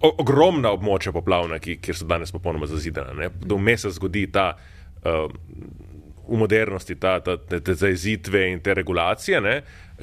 Uh, 0.00 0.10
ogromna 0.12 0.72
območja 0.76 1.12
poplavna, 1.16 1.58
ki, 1.58 1.78
kjer 1.80 1.96
so 1.96 2.08
danes 2.08 2.32
popolnoma 2.32 2.68
zazidana. 2.68 3.30
Do 3.40 3.58
meseca 3.58 3.96
zgodi 3.96 4.26
ta. 4.32 4.52
Uh, 5.04 5.30
V 6.30 6.36
modernosti 6.38 6.94
ta, 6.94 7.16
ta, 7.18 7.34
te, 7.42 7.58
te 7.58 7.74
zaezitve 7.74 8.44
in 8.52 8.60
te 8.62 8.70
regulacije, 8.78 9.40
ne, 9.42 9.54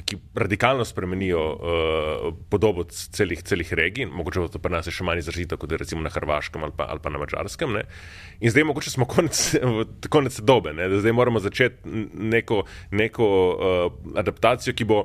ki 0.04 0.18
radikalno 0.34 0.84
spremenijo 0.84 1.40
uh, 1.52 2.34
podobo 2.50 2.84
celih, 2.90 3.42
celih 3.42 3.72
regij, 3.72 4.06
mogoče 4.06 4.48
to 4.52 4.60
pri 4.62 4.72
nas 4.72 4.86
je 4.86 4.94
še 4.94 5.06
manj 5.06 5.22
izrazito 5.22 5.58
kot 5.58 5.72
recimo 5.72 6.02
na 6.04 6.12
Hrvaškem 6.12 6.64
ali 6.64 6.74
pa, 6.76 6.86
ali 6.92 7.02
pa 7.02 7.10
na 7.10 7.18
Mačarskem. 7.18 7.72
Ne. 7.78 7.84
In 8.40 8.52
zdaj 8.54 8.68
mogoče 8.68 8.90
smo 8.94 9.08
konec, 9.10 9.40
konec 10.14 10.38
dobe, 10.40 10.74
ne, 10.76 10.88
da 10.88 11.00
zdaj 11.02 11.16
moramo 11.16 11.42
začeti 11.42 12.06
neko, 12.14 12.62
neko 12.90 13.28
uh, 13.28 13.88
adaptacijo, 14.18 14.76
ki 14.76 14.86
bo 14.88 15.02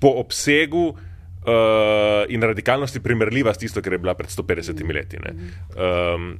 po 0.00 0.14
obsegu 0.20 0.84
uh, 0.90 2.24
in 2.28 2.42
radikalnosti 2.42 3.02
primerljiva 3.02 3.54
s 3.54 3.62
tisto, 3.62 3.82
kar 3.82 3.92
je 3.92 4.02
bila 4.04 4.14
pred 4.14 4.30
150 4.30 4.84
mm. 4.84 4.94
leti. 4.94 5.22
Ne. 5.22 5.34
Um, 5.74 6.36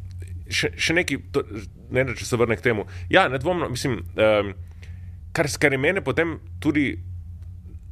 še, 0.50 0.74
še 0.76 0.96
nekaj, 1.00 1.22
to, 1.32 1.44
ne, 1.94 2.06
če 2.14 2.28
se 2.28 2.38
vrnem 2.40 2.60
k 2.60 2.66
temu. 2.68 2.86
Ja, 3.12 3.26
nedvomno, 3.32 3.70
mislim, 3.72 4.02
um, 4.14 4.54
kar, 5.36 5.48
kar 5.60 5.74
je 5.74 5.80
mene 5.80 6.04
potem 6.04 6.38
tudi. 6.60 6.92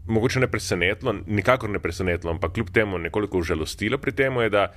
Mogoče 0.06 0.40
ne 0.40 0.48
presenetilo, 0.50 1.14
nikakor 1.26 1.70
ne 1.70 1.78
presenetilo, 1.78 2.32
ampak 2.32 2.56
kljub 2.56 2.72
temu 2.74 2.98
nekoliko 2.98 3.38
užalostilo 3.38 3.98
pri 3.98 4.12
tem, 4.12 4.40
je, 4.42 4.50
da 4.50 4.72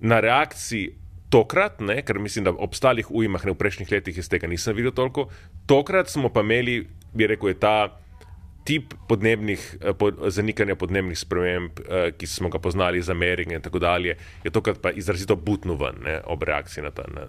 na 0.00 0.20
reakciji 0.20 0.94
tokrat, 1.30 1.80
ne, 1.80 2.00
ker 2.06 2.18
mislim, 2.22 2.46
da 2.46 2.54
ob 2.54 2.72
ostalih 2.72 3.10
ujmah, 3.10 3.44
ne 3.44 3.52
v 3.52 3.58
prejšnjih 3.60 3.92
letih, 3.92 4.18
iz 4.18 4.30
tega 4.32 4.48
nisem 4.48 4.76
videl 4.76 4.94
toliko, 4.96 5.28
tokrat 5.66 6.08
smo 6.08 6.30
pa 6.32 6.44
imeli, 6.46 6.86
bi 7.14 7.28
rekel, 7.28 7.52
ta 7.60 7.98
tip 8.66 8.94
podnebnih, 9.08 9.62
eh, 9.80 9.94
pod, 9.94 10.18
zanikanja 10.34 10.74
podnebnih 10.74 11.18
sprememb, 11.18 11.80
eh, 11.80 12.10
ki 12.18 12.26
smo 12.26 12.50
ga 12.50 12.58
poznali 12.58 12.98
iz 12.98 13.10
Amerike 13.10 13.54
in 13.54 13.62
tako 13.62 13.78
dalje, 13.78 14.16
je 14.44 14.50
to, 14.50 14.60
kar 14.60 14.74
pa 14.82 14.90
izrazito 14.90 15.36
butno 15.36 15.78
ven 15.78 16.02
ne, 16.04 16.18
ob 16.26 16.42
reakciji 16.42 16.84
na 16.84 16.90
ta, 16.90 17.06
na, 17.14 17.26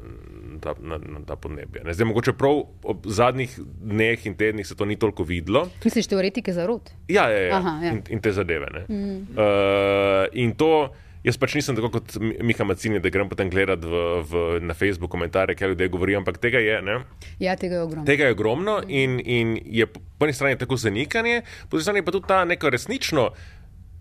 na, 0.63 0.75
na, 0.81 0.97
na 0.97 1.25
ta 1.27 1.35
podnebje. 1.35 1.83
Ne. 1.85 1.93
Zdaj, 1.93 2.09
mogoče 2.09 2.33
prav 2.37 2.63
v 2.83 3.17
zadnjih 3.19 3.59
dneh 3.81 4.25
in 4.25 4.37
tednih 4.37 4.67
se 4.67 4.75
to 4.75 4.85
ni 4.85 4.97
toliko 4.97 5.23
videlo. 5.23 5.67
Misliš, 5.85 6.09
teoretike 6.09 6.53
za 6.53 6.65
rod? 6.65 6.89
Ja, 7.07 7.29
ja, 7.29 7.41
ja. 7.47 7.57
Aha, 7.57 7.79
ja. 7.85 7.91
In, 7.91 8.01
in 8.09 8.21
te 8.21 8.31
zadeve. 8.31 8.85
Mm. 8.89 9.27
Uh, 9.37 10.25
in 10.33 10.55
to. 10.57 10.89
Jaz 11.27 11.35
pač 11.39 11.57
nisem 11.57 11.75
tako 11.75 11.89
kot 11.97 12.15
Mi- 12.23 12.37
Miha 12.47 12.63
Macini, 12.63 13.01
da 13.03 13.11
grem 13.11 13.27
potem 13.27 13.49
gledati 13.51 13.83
v, 13.83 14.03
v, 14.23 14.43
na 14.63 14.75
Facebook 14.77 15.11
komentarje, 15.11 15.57
kaj 15.59 15.73
ljudje 15.73 15.89
govorijo, 15.91 16.21
ampak 16.21 16.39
tega 16.39 16.61
je. 16.63 16.77
Ne? 16.81 17.01
Ja, 17.43 17.57
tega 17.59 17.81
je 17.81 17.83
ogromno. 17.83 18.05
Tega 18.07 18.29
je 18.29 18.37
ogromno 18.37 18.77
in, 18.87 19.19
in 19.19 19.57
je 19.65 19.89
po 19.91 20.25
eni 20.25 20.33
strani 20.33 20.57
tako 20.57 20.79
zanikanje, 20.79 21.41
po 21.67 21.75
drugi 21.75 21.89
strani 21.89 22.05
pa 22.07 22.15
tudi 22.15 22.31
ta 22.31 22.45
neko 22.47 22.71
resnično. 22.73 23.29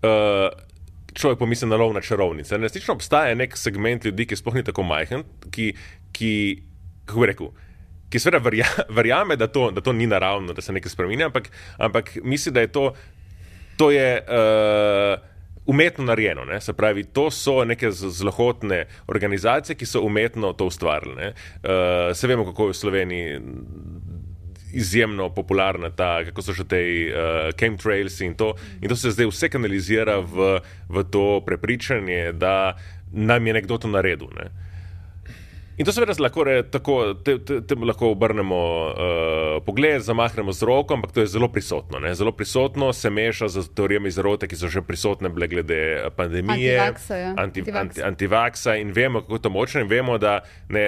Uh, 0.07 0.49
Človek 1.17 1.39
pomisli 1.41 1.65
na 1.71 1.79
lov 1.81 1.95
na 1.97 2.03
čarovnice. 2.05 2.59
Resnično 2.61 2.93
obstaja 2.93 3.33
nek 3.35 3.55
segment 3.57 4.05
ljudi, 4.05 4.27
ki 4.29 4.37
sploh 4.37 4.59
ni 4.59 4.63
tako 4.67 4.83
majhen, 4.85 5.23
ki, 5.49 5.71
ki 6.13 6.33
kako 7.09 7.23
bi 7.23 7.29
rekel, 7.31 7.49
ki 8.13 8.21
seveda 8.21 8.43
verja, 8.45 8.67
verjame, 8.99 9.39
da 9.41 9.49
to, 9.49 9.71
da 9.73 9.81
to 9.81 9.95
ni 9.97 10.05
naravno, 10.07 10.53
da 10.53 10.61
se 10.61 10.75
nekaj 10.77 10.93
spremenja, 10.93 11.31
ampak, 11.31 11.49
ampak 11.81 12.19
misli, 12.21 12.53
da 12.53 12.61
je 12.67 12.69
to, 12.75 12.85
to 13.81 13.89
je, 13.95 14.11
uh, 14.29 15.17
umetno 15.67 16.05
narejeno. 16.05 16.45
Ne? 16.45 16.61
Se 16.61 16.73
pravi, 16.73 17.05
to 17.05 17.31
so 17.31 17.65
neke 17.65 17.91
zlohotne 17.91 18.85
organizacije, 19.07 19.77
ki 19.77 19.87
so 19.87 20.03
umetno 20.07 20.53
to 20.53 20.67
ustvarile. 20.67 21.33
Uh, 21.33 22.15
se 22.15 22.27
vemo, 22.27 22.45
kako 22.45 22.69
je 22.69 22.71
v 22.71 22.75
Sloveniji 22.75 23.41
izjemno 24.73 25.29
popularna 25.35 25.91
ta, 25.91 26.25
kako 26.25 26.43
so 26.43 26.53
že 26.53 26.65
te 26.65 26.81
uh, 26.83 27.51
chemtrails 27.59 28.21
in 28.21 28.35
to. 28.35 28.55
In 28.83 28.89
to 28.89 28.97
se 28.97 29.11
zdaj 29.11 29.31
vse 29.31 29.49
kanalizira 29.49 30.19
v, 30.21 30.61
v 30.89 31.05
to 31.11 31.41
prepričanje, 31.47 32.33
da 32.33 32.77
nam 33.13 33.47
je 33.47 33.53
nekdo 33.53 33.79
to 33.79 33.89
naredil. 33.89 34.29
Ne? 34.37 34.66
In 35.77 35.85
to 35.85 35.93
seveda 35.93 36.15
lahko, 36.19 36.45
re, 36.49 36.61
tako, 36.73 36.97
te, 37.21 37.37
te, 37.45 37.59
te 37.69 37.77
lahko 37.77 38.15
obrnemo 38.15 38.61
uh, 38.89 39.65
pogled, 39.67 40.01
zamahnemo 40.03 40.53
z 40.57 40.65
roko, 40.65 40.97
ampak 40.97 41.13
to 41.13 41.21
je 41.21 41.29
zelo 41.35 41.51
prisotno. 41.53 42.01
Ne? 42.01 42.15
Zelo 42.17 42.33
prisotno 42.33 42.93
se 42.97 43.11
meša 43.11 43.49
z 43.53 43.67
teorijami 43.77 44.11
zarote, 44.11 44.49
ki 44.49 44.57
so 44.57 44.71
že 44.73 44.81
prisotne 44.83 45.29
bile 45.29 45.49
glede 45.53 45.81
eh, 45.97 46.11
pandemije, 46.17 46.79
Antivaksa, 46.81 47.17
ja. 47.17 47.35
anti, 47.37 47.61
Antivaks. 47.61 47.81
anti, 47.81 48.03
antivaksa 48.03 48.77
in 48.81 48.93
vemo, 48.97 49.21
kako 49.21 49.39
to 49.39 49.53
močno 49.53 49.85
in 49.85 49.91
vemo, 49.93 50.17
da 50.19 50.39
ne, 50.73 50.87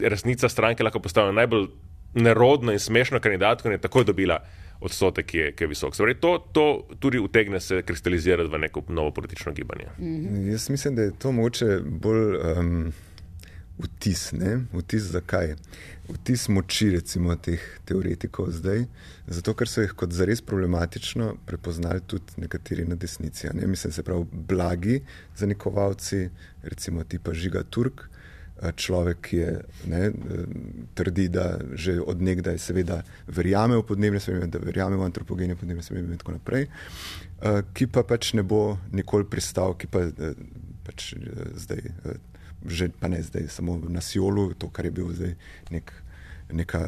resnica 0.00 0.48
stranke 0.48 0.84
lahko 0.84 1.02
postane 1.04 1.36
najbolj 1.36 1.68
nerodno 2.16 2.72
in 2.72 2.78
smešno 2.80 3.20
kandidatko 3.20 3.68
in 3.68 3.76
je 3.76 3.84
takoj 3.84 4.04
dobila 4.04 4.40
odstotek, 4.80 5.26
ki 5.26 5.38
je, 5.38 5.52
ki 5.52 5.64
je 5.64 5.68
visok. 5.68 5.96
Pravi, 5.96 6.14
to, 6.20 6.38
to 6.52 6.64
tudi 7.00 7.18
utegne 7.18 7.60
se 7.60 7.82
kristalizirati 7.82 8.50
v 8.52 8.58
neko 8.58 8.82
novo 8.88 9.10
politično 9.10 9.52
gibanje. 9.52 9.88
Jaz 10.50 10.70
mislim, 10.70 10.96
da 10.96 11.02
je 11.02 11.12
to 11.18 11.32
mogoče 11.32 11.78
bolj 11.84 12.36
um, 12.36 12.92
vtis. 13.78 14.32
Ne? 14.32 14.64
Vtis 14.72 15.10
zakaj? 15.12 15.54
Vtis 16.08 16.48
moči, 16.48 16.90
recimo, 16.94 17.34
teh 17.36 17.62
teoretikov 17.88 18.52
zdaj, 18.54 18.84
zato 19.26 19.54
ker 19.58 19.68
so 19.68 19.82
jih 19.82 19.94
kot 19.98 20.14
zares 20.14 20.42
problematično 20.46 21.32
prepoznali 21.46 22.04
tudi 22.06 22.40
nekateri 22.42 22.86
na 22.86 22.94
desnici. 22.94 23.48
Ne? 23.54 23.66
Mislim, 23.66 23.92
se 23.92 24.02
pravi, 24.06 24.26
blagi 24.32 25.00
zanikovalci, 25.36 26.28
recimo 26.62 27.04
tipa 27.04 27.34
Žiga 27.34 27.64
Turk. 27.70 28.08
Človek, 28.56 29.18
ki 29.20 29.36
je, 29.36 29.50
ne, 29.92 30.06
trdi, 30.96 31.26
da 31.28 31.58
že 31.76 31.98
odnegdaj 32.00 32.56
seveda 32.58 33.02
verjame 33.28 33.76
v 33.76 33.82
podnebne 33.84 34.20
spremembe, 34.20 34.48
da 34.48 34.64
verjame 34.64 34.96
v 34.96 35.04
antropogene 35.04 35.58
podnebne 35.60 35.84
spremembe 35.84 36.16
in 36.16 36.22
tako 36.22 36.38
naprej, 36.38 36.64
ki 37.76 37.88
pa 37.92 38.00
pač 38.08 38.32
ne 38.32 38.40
bo 38.40 38.78
nikoli 38.96 39.28
pristal, 39.28 39.76
ki 39.76 39.90
pa 39.92 40.06
eh, 40.08 40.40
pač 40.88 41.12
eh, 41.12 41.52
zdaj, 41.52 41.84
eh, 41.84 42.16
že 42.68 42.88
pa 43.00 43.08
ne 43.08 43.22
zdaj, 43.22 43.48
samo 43.48 43.78
na 43.88 44.00
Sjolu, 44.00 44.54
to, 44.54 44.68
kar 44.68 44.84
je 44.84 44.90
bil 44.90 45.12
zdaj 45.12 45.34
nek, 45.70 45.92
neka 46.52 46.82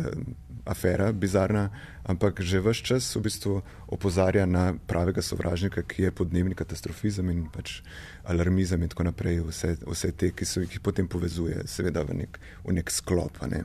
afera 0.68 1.12
bizarna, 1.12 1.70
ampak 2.04 2.40
že 2.44 2.60
vse 2.60 2.84
čas 2.84 3.08
v 3.16 3.24
bistvu 3.24 3.62
opozarja 3.88 4.44
na 4.46 4.76
pravega 4.86 5.22
sovražnika, 5.24 5.82
ki 5.82 6.08
je 6.08 6.10
podnebni 6.12 6.54
katastrofizem 6.54 7.30
in 7.32 7.48
pač 7.48 7.80
alarmizem 8.28 8.82
in 8.84 8.92
tako 8.92 9.08
naprej, 9.08 9.40
vse, 9.48 9.78
vse 9.80 10.12
te, 10.12 10.30
ki 10.36 10.44
so 10.44 10.60
jih 10.60 10.78
potem 10.84 11.08
povezuje, 11.08 11.64
seveda 11.64 12.04
v 12.04 12.22
nek, 12.24 12.38
v 12.68 12.76
nek 12.76 12.92
sklop. 12.92 13.40
Ne. 13.48 13.64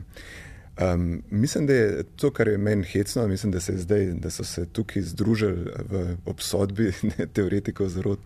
Um, 0.80 1.22
mislim, 1.30 1.66
da 1.66 1.72
je 1.72 2.02
to, 2.16 2.32
kar 2.34 2.48
je 2.48 2.58
meni 2.58 2.84
hecno, 2.88 3.28
mislim, 3.28 3.52
da, 3.52 3.60
se 3.60 3.76
zdaj, 3.76 4.06
da 4.18 4.30
so 4.30 4.44
se 4.44 4.66
tukaj 4.66 5.02
združili 5.02 5.70
v 5.90 6.16
obsodbi 6.26 6.92
teoretikov 7.36 7.88
zarod 7.88 8.18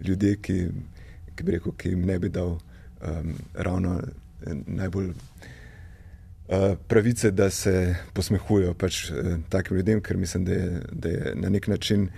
ljudje, 0.00 0.36
ki, 0.36 0.58
ki 1.34 1.46
rekel, 1.46 1.72
ki 1.72 1.94
jim 1.94 2.04
ne 2.06 2.18
bi 2.18 2.28
dal 2.28 2.58
um, 3.04 3.34
ravno 3.54 4.00
eh, 4.00 4.54
najbolj 4.66 5.08
uh, 5.08 5.14
pravice, 6.88 7.30
da 7.30 7.50
se 7.50 7.94
posmehujejo 8.12 8.74
pač, 8.74 9.10
uh, 9.10 9.36
takim 9.48 9.76
ljudem, 9.76 10.00
ker 10.00 10.16
mislim, 10.16 10.44
da 10.44 10.52
je, 10.52 10.82
da 10.92 11.08
je 11.08 11.34
na 11.34 11.48
nek 11.48 11.68
način 11.68 12.08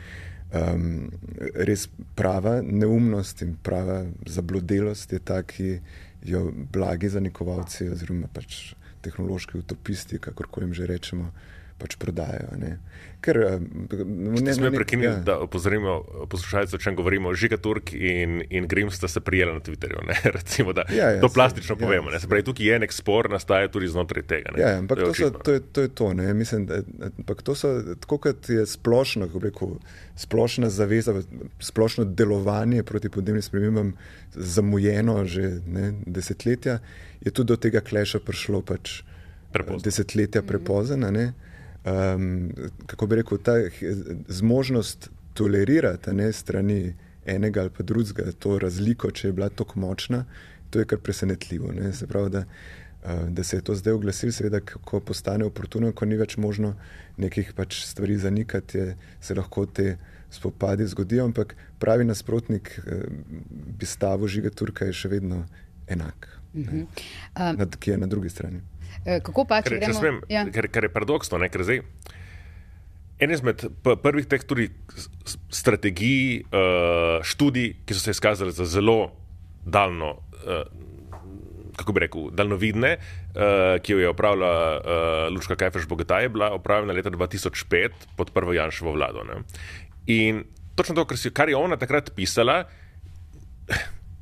um, 0.52 1.10
res 1.54 1.88
prava 2.14 2.60
neumnost 2.62 3.42
in 3.42 3.56
prava 3.62 4.04
zablodelost 4.26 5.12
je 5.12 5.18
ta, 5.18 5.42
ki 5.42 5.78
jo 6.26 6.50
blagi 6.72 7.08
zanikovalci 7.08 7.88
oziroma 7.90 8.28
pač 8.32 8.74
tehnološki 9.06 9.58
utopisti, 9.58 10.18
kakorkoli 10.18 10.66
jim 10.66 10.74
že 10.74 10.86
rečemo, 10.86 11.30
pač 11.78 11.96
prodajajo. 11.96 12.56
Ne? 12.56 12.78
Ker, 13.18 13.36
eh, 13.38 13.58
ne, 13.98 14.40
Ne 14.40 14.54
smem 14.54 14.66
nek- 14.66 14.76
prekiniti, 14.76 15.08
ja. 15.08 15.16
da 15.18 15.38
opozorimo 15.38 15.96
poslušalce, 16.26 16.76
o 16.76 16.78
čem 16.78 16.94
govorimo. 16.94 17.34
Žiga 17.34 17.56
Turk 17.58 17.92
in, 17.92 18.42
in 18.50 18.66
Grim 18.66 18.90
sta 18.90 19.08
se 19.08 19.20
prijela 19.20 19.52
na 19.52 19.60
Twitterju. 19.60 20.00
Ne? 20.02 20.14
Recimo, 20.32 20.72
da 20.72 20.84
Ja, 20.90 21.10
ja, 21.10 21.20
to 21.20 21.28
plastično 21.28 21.74
ja. 21.74 21.78
povemo. 21.78 22.10
Ne? 22.10 22.20
Se 22.20 22.28
pravi, 22.28 22.44
tukaj 22.44 22.66
je 22.66 22.78
nek 22.78 22.92
spor, 22.92 23.28
nastaja 23.28 23.68
tudi 23.68 23.88
znotraj 23.88 24.22
tega. 24.24 24.50
Ne? 24.50 24.62
Ja, 24.62 24.68
ja, 24.68 24.78
ampak 24.78 24.98
je 24.98 25.04
to, 25.04 25.14
so, 25.14 25.30
to, 25.32 25.52
je, 25.52 25.60
to 25.62 25.80
je 25.80 25.88
to. 25.90 26.12
Ne? 26.14 26.34
Mislim, 26.34 26.66
da, 26.66 26.80
ampak 27.10 27.42
to 27.42 27.54
so 27.54 27.72
tako, 27.96 28.18
kot 28.20 28.48
je 28.48 28.66
splošno, 28.66 29.26
kako 29.26 29.38
bi 29.38 29.46
rekel, 29.46 29.74
splošna 30.16 30.70
zaveza, 30.70 31.16
splošno 31.60 32.04
delovanje 32.06 32.82
proti 32.84 33.08
podnebnim 33.08 33.42
spremembam 33.42 33.92
zamujeno 34.32 35.24
že 35.26 35.42
ne, 35.66 35.86
desetletja, 36.06 36.78
je 37.20 37.30
tudi 37.30 37.48
do 37.48 37.56
tega 37.58 37.80
kleša 37.80 38.20
prišlo 38.20 38.62
pač 38.62 39.02
Prepozno. 39.52 39.80
desetletja 39.80 40.42
prepozno. 40.42 41.10
Um, 41.86 42.50
kako 42.86 43.06
bi 43.06 43.16
rekel, 43.16 43.38
ta 43.38 43.52
zmožnost 44.28 45.10
tolerirati 45.34 46.12
ne, 46.12 46.32
strani 46.32 46.94
enega 47.26 47.60
ali 47.60 47.70
pa 47.70 47.82
drugega 47.82 48.32
to 48.38 48.58
razliko, 48.58 49.10
če 49.10 49.28
je 49.28 49.32
bila 49.32 49.48
tako 49.48 49.80
močna, 49.80 50.24
to 50.70 50.82
je 50.82 50.88
kar 50.90 50.98
presenetljivo. 50.98 51.72
Ne? 51.72 51.92
Se 51.92 52.06
pravi, 52.06 52.30
da, 52.30 52.42
uh, 52.42 53.28
da 53.28 53.44
se 53.44 53.56
je 53.56 53.62
to 53.62 53.74
zdaj 53.74 53.94
oglasil, 54.00 54.32
seveda, 54.32 54.60
ko 54.60 55.00
postane 55.00 55.46
oportuno, 55.46 55.92
ko 55.92 56.10
ni 56.10 56.18
več 56.18 56.36
možno 56.42 56.74
nekih 57.22 57.52
pač 57.54 57.84
stvari 57.86 58.18
zanikati, 58.18 58.78
je, 58.78 58.96
se 59.20 59.38
lahko 59.38 59.66
te 59.66 59.96
spopadi 60.30 60.86
zgodijo, 60.90 61.24
ampak 61.24 61.54
pravi 61.78 62.04
nasprotnik 62.04 62.72
uh, 62.82 63.06
bi 63.78 63.86
stavu 63.86 64.26
žiga 64.26 64.50
Turka 64.50 64.90
je 64.90 64.96
še 65.04 65.14
vedno 65.14 65.44
enak, 65.86 66.28
uh 66.54 66.60
-huh. 66.60 66.86
Um, 67.50 67.56
nad, 67.58 67.76
ki 67.76 67.90
je 67.90 67.98
na 67.98 68.06
drugi 68.06 68.28
strani. 68.28 68.60
Eh, 69.06 69.20
kako 69.24 69.46
pa, 69.48 69.62
če 69.62 69.70
Ker, 69.70 69.78
če 69.78 69.84
gremo? 69.86 70.00
smem, 70.00 70.20
ja. 70.32 70.44
ker, 70.52 70.68
ker 70.72 70.88
je 70.88 70.92
paradoksno, 70.92 71.40
ne, 71.42 71.48
ker 71.52 71.64
zdaj. 71.66 71.82
En 73.22 73.32
izmed 73.32 73.62
prvih 74.02 74.26
teh 74.28 74.42
tudi 74.44 74.66
strategij, 75.48 76.42
uh, 76.50 77.22
študij, 77.24 77.70
ki 77.88 77.96
so 77.96 78.02
se 78.04 78.12
izkazali 78.12 78.52
za 78.52 78.66
zelo 78.68 79.14
daljno, 79.64 80.10
uh, 80.44 80.66
kako 81.76 81.94
bi 81.96 82.02
rekel, 82.04 82.28
daljnovidne, 82.32 82.96
ki 83.84 83.92
jo 83.92 83.98
je 84.00 84.08
opravila 84.08 85.28
Lučka 85.28 85.58
Kajfeš 85.60 85.84
Bogataj, 85.90 86.22
je 86.24 86.30
bila 86.32 86.46
opravljena 86.56 86.94
leta 86.96 87.10
2005 87.12 88.06
pod 88.16 88.30
prvo 88.32 88.54
Janševo 88.56 88.94
vlado. 88.96 89.26
Ne. 89.28 89.42
In 90.06 90.40
točno 90.74 90.94
to, 90.94 91.04
kar, 91.04 91.18
si, 91.20 91.30
kar 91.36 91.52
je 91.52 91.56
ona 91.56 91.76
takrat 91.76 92.14
pisala, 92.16 92.62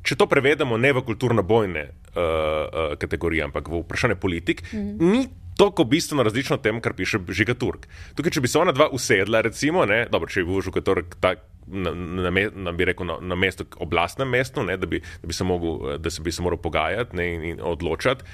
če 0.02 0.16
to 0.18 0.26
prevedemo 0.26 0.78
ne 0.80 0.92
v 0.96 1.02
kulturno-bojne 1.06 1.84
uh, 2.14 2.22
uh, 2.22 2.98
kategorije, 2.98 3.44
ampak 3.44 3.68
v 3.68 3.82
vprašanje 3.82 4.14
politik, 4.14 4.62
mm 4.72 4.78
-hmm. 4.78 5.10
ni 5.12 5.28
toliko 5.56 5.84
bistveno 5.84 6.22
različno 6.22 6.56
tem, 6.56 6.80
kar 6.80 6.94
piše 6.94 7.18
Žiga 7.28 7.54
Turk. 7.54 7.88
Tukaj, 8.14 8.30
če 8.30 8.40
bi 8.40 8.48
se 8.48 8.58
ona 8.58 8.72
dva 8.72 8.88
usedla, 8.92 9.40
recimo, 9.40 9.84
ne, 9.86 10.06
dobro, 10.10 10.28
če 10.28 10.42
bi 10.42 10.50
bil 10.50 10.62
Žiga 10.62 10.80
Turk 10.80 11.16
tak. 11.20 11.38
Na, 11.66 11.94
na, 11.94 12.30
na, 12.54 12.72
bi 12.72 12.84
rekel, 12.84 13.06
na, 13.06 13.14
na 13.20 13.34
mestu, 13.34 13.64
oblastnem 13.80 14.28
mestu, 14.28 14.62
ne, 14.62 14.76
da, 14.76 14.86
bi, 14.86 14.98
da, 15.22 15.26
bi 15.26 15.32
se 15.32 15.44
mogel, 15.44 15.96
da 15.98 16.10
se 16.10 16.22
bi 16.22 16.32
se 16.32 16.42
moral 16.42 16.58
pogajati 16.60 17.16
ne, 17.16 17.34
in, 17.34 17.44
in 17.44 17.62
odločati, 17.62 18.24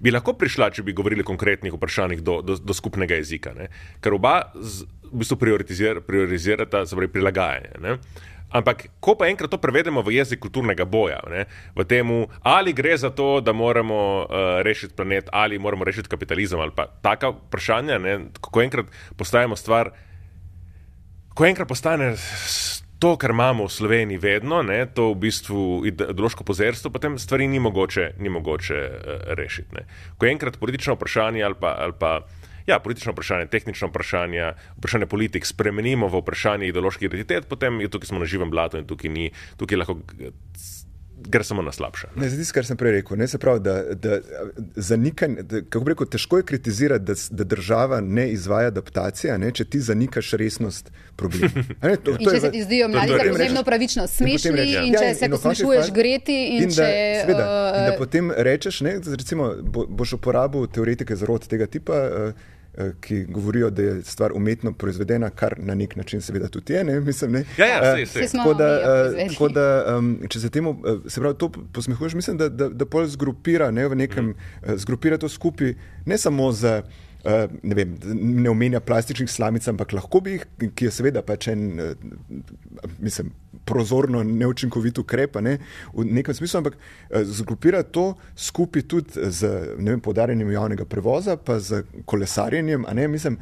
bi 0.00 0.10
lahko 0.10 0.34
prišla, 0.40 0.70
če 0.74 0.82
bi 0.82 0.94
govorili 0.96 1.22
o 1.22 1.28
konkretnih 1.28 1.76
vprašanjih, 1.76 2.24
do, 2.26 2.40
do, 2.42 2.56
do 2.56 2.74
skupnega 2.74 3.20
jezika. 3.20 3.52
Ne. 3.54 3.68
Ker 4.02 4.16
oba 4.16 4.50
z, 4.56 4.88
v 5.10 5.22
bistvu 5.22 5.38
prioritizir, 5.38 6.00
priorizirata 6.06 6.82
se 6.86 6.98
pravi, 6.98 7.12
prilagajanje. 7.12 7.78
Ne. 7.84 7.96
Ampak, 8.50 8.88
ko 8.98 9.14
pa 9.14 9.28
enkrat 9.30 9.50
to 9.50 9.60
prevedemo 9.62 10.02
v 10.02 10.18
jezik 10.18 10.40
kulturnega 10.42 10.82
boja, 10.82 11.20
ne, 11.30 11.46
v 11.78 11.86
tem, 11.86 12.08
ali 12.42 12.74
gre 12.74 12.96
za 12.98 13.12
to, 13.14 13.38
da 13.38 13.54
moramo 13.54 14.26
uh, 14.26 14.58
rešiti 14.66 14.94
planet, 14.98 15.30
ali 15.32 15.58
moramo 15.58 15.86
rešiti 15.86 16.10
kapitalizem, 16.10 16.58
ali 16.58 16.74
pa 16.74 16.88
taka 16.90 17.30
vprašanja, 17.30 17.98
ne, 18.02 18.18
ko 18.40 18.62
enkrat 18.62 18.90
postajamo 19.16 19.54
stvar, 19.56 19.94
ko 21.34 21.46
enkrat 21.46 21.70
postane 21.70 22.16
to, 23.00 23.14
kar 23.16 23.30
imamo 23.30 23.64
v 23.64 23.72
Sloveniji, 23.72 24.18
vedno, 24.18 24.60
ne, 24.66 24.82
to 24.90 25.12
v 25.14 25.22
bistvu 25.22 25.62
ideološko 25.88 26.44
pozerstvo, 26.44 26.90
potem 26.90 27.16
stvari 27.22 27.46
ni 27.48 27.62
mogoče, 27.62 28.18
ni 28.18 28.28
mogoče 28.28 28.80
uh, 28.82 29.22
rešiti. 29.38 29.78
Ne. 29.78 29.86
Ko 30.18 30.26
enkrat 30.26 30.58
politično 30.58 30.98
vprašanje 30.98 31.46
ali 31.46 31.54
pa, 31.54 31.78
ali 31.86 31.94
pa 31.94 32.18
ja, 32.66 32.78
politično 32.78 33.12
vprašanje, 33.12 33.46
tehnično 33.52 33.88
vprašanje, 33.88 34.52
vprašanje 34.78 35.06
politik. 35.06 35.46
Spremenimo 35.46 36.08
v 36.08 36.20
vprašanje 36.20 36.68
ideoloških 36.68 37.08
identitet, 37.08 37.48
potem 37.48 37.80
je 37.80 37.88
tukaj 37.88 38.12
smo 38.12 38.18
na 38.22 38.28
živem 38.28 38.50
blatu 38.50 38.80
in 38.80 38.88
tukaj, 38.88 39.10
ni, 39.10 39.30
tukaj 39.56 39.80
lahko 39.80 39.98
gre 41.28 41.44
samo 41.44 41.62
na 41.62 41.72
slabše. 41.72 42.08
Ne, 42.16 42.28
zdi 42.28 42.44
se, 42.44 42.52
kar 42.52 42.66
sem 42.66 42.76
prej 42.76 42.92
rekel. 42.92 43.18
Ne, 43.18 43.28
se 43.28 43.38
pravi, 43.38 43.60
da, 43.60 43.94
da, 43.94 44.18
zanikaj, 44.76 45.28
da, 45.42 45.62
kako 45.62 45.84
bi 45.84 45.94
rekel, 45.94 46.06
težko 46.06 46.40
je 46.40 46.46
kritizirati, 46.52 47.04
da, 47.04 47.14
da 47.30 47.44
država 47.44 48.00
ne 48.00 48.28
izvaja 48.32 48.72
adaptacije, 48.72 49.38
ne, 49.38 49.52
če 49.52 49.64
ti 49.64 49.80
zanikaš 49.80 50.32
resnost 50.40 50.92
problema. 51.16 51.64
Ne, 51.82 51.96
to, 51.96 52.12
to 52.12 52.30
če 52.30 52.36
je, 52.36 52.40
se 52.40 52.50
ti 52.50 52.62
zdijo 52.62 52.88
mladi 52.88 53.12
za 53.12 53.32
posebno 53.32 53.62
pravično 53.64 54.06
smešni 54.06 54.50
in, 54.50 54.84
in 54.90 54.94
če 54.98 55.04
ja, 55.04 55.14
se 55.14 55.28
posmešuješ 55.30 55.90
greti 55.96 56.36
in, 56.56 56.68
in 56.68 56.74
če... 56.74 56.86
Da, 56.86 57.24
sveda, 57.24 57.48
uh, 57.48 57.80
in 57.80 57.90
da 57.90 57.98
potem 57.98 58.32
rečeš, 58.36 58.80
ne, 58.86 58.96
recimo, 59.16 59.52
bo, 59.62 59.86
boš 59.86 60.18
uporabil 60.18 60.66
teoretike 60.72 61.16
zarot 61.16 61.48
tega 61.50 61.66
tipa, 61.70 62.00
uh, 62.06 62.20
Eh, 62.30 62.32
ki 63.00 63.24
govorijo, 63.24 63.70
da 63.70 63.82
je 63.82 64.02
stvar 64.02 64.32
umetno 64.34 64.72
proizvedena, 64.72 65.30
kar 65.30 65.54
na 65.58 65.74
nek 65.74 65.96
način 65.96 66.20
seveda 66.20 66.48
tudi 66.48 66.72
je. 66.72 66.84
Ne? 66.84 67.00
Mislim, 67.00 67.32
ne? 67.32 67.44
Ja, 67.58 67.66
ja, 67.66 68.06
se, 68.06 68.28
se. 68.28 68.36
Tako 68.36 68.54
da, 68.54 68.68
eh, 69.16 69.28
tako 69.28 69.48
da 69.48 69.96
um, 69.98 70.18
če 70.28 70.40
se 70.40 70.50
temu 70.50 70.76
eh, 70.86 71.08
se 71.10 71.20
pravi, 71.20 71.38
to 71.38 71.50
posmehuješ, 71.72 72.14
mislim, 72.14 72.38
da, 72.38 72.48
da, 72.48 72.68
da 72.68 72.86
pol 72.86 73.06
zgrupira, 73.06 73.70
ne, 73.70 73.88
nekem, 73.88 74.26
mm. 74.26 74.76
zgrupira 74.76 75.18
to 75.18 75.28
skupaj, 75.28 75.74
ne 76.06 76.18
samo 76.18 76.52
za. 76.52 76.82
Eh, 77.24 77.48
ne, 77.62 77.74
vem, 77.74 77.98
ne 78.14 78.50
omenja 78.50 78.80
plastičnih 78.80 79.28
slamic, 79.30 79.66
ampak 79.68 79.92
lahko 79.92 80.22
bi 80.24 80.38
jih, 80.38 80.44
ki 80.74 80.86
je 80.86 80.92
seveda 80.94 81.20
pač 81.22 81.50
en, 81.52 81.64
eh, 81.80 81.90
mislim, 82.98 83.34
prozorno 83.70 84.24
neučinkovit 84.26 84.98
ukrep 85.04 85.38
ne, 85.44 85.56
v 85.94 86.06
nekem 86.18 86.34
smislu, 86.34 86.64
ampak 86.64 86.76
eh, 86.76 87.24
zgrupira 87.24 87.82
to 87.86 88.12
skupaj 88.36 88.86
tudi 88.90 89.30
z 89.30 89.54
vem, 89.78 90.02
podarjenjem 90.02 90.50
javnega 90.52 90.84
prevoza, 90.84 91.38
pa 91.38 91.60
z 91.62 91.84
kolesarjenjem, 92.10 92.86
ne, 92.94 93.08
mislim, 93.08 93.38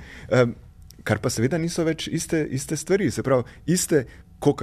kar 1.09 1.21
pa 1.25 1.31
seveda 1.33 1.59
niso 1.59 1.85
več 1.87 2.09
iste, 2.13 2.43
iste 2.53 2.77
stvari, 2.77 3.11
se 3.11 3.25
pravi, 3.25 3.47
iste, 3.67 4.05
kot 4.39 4.63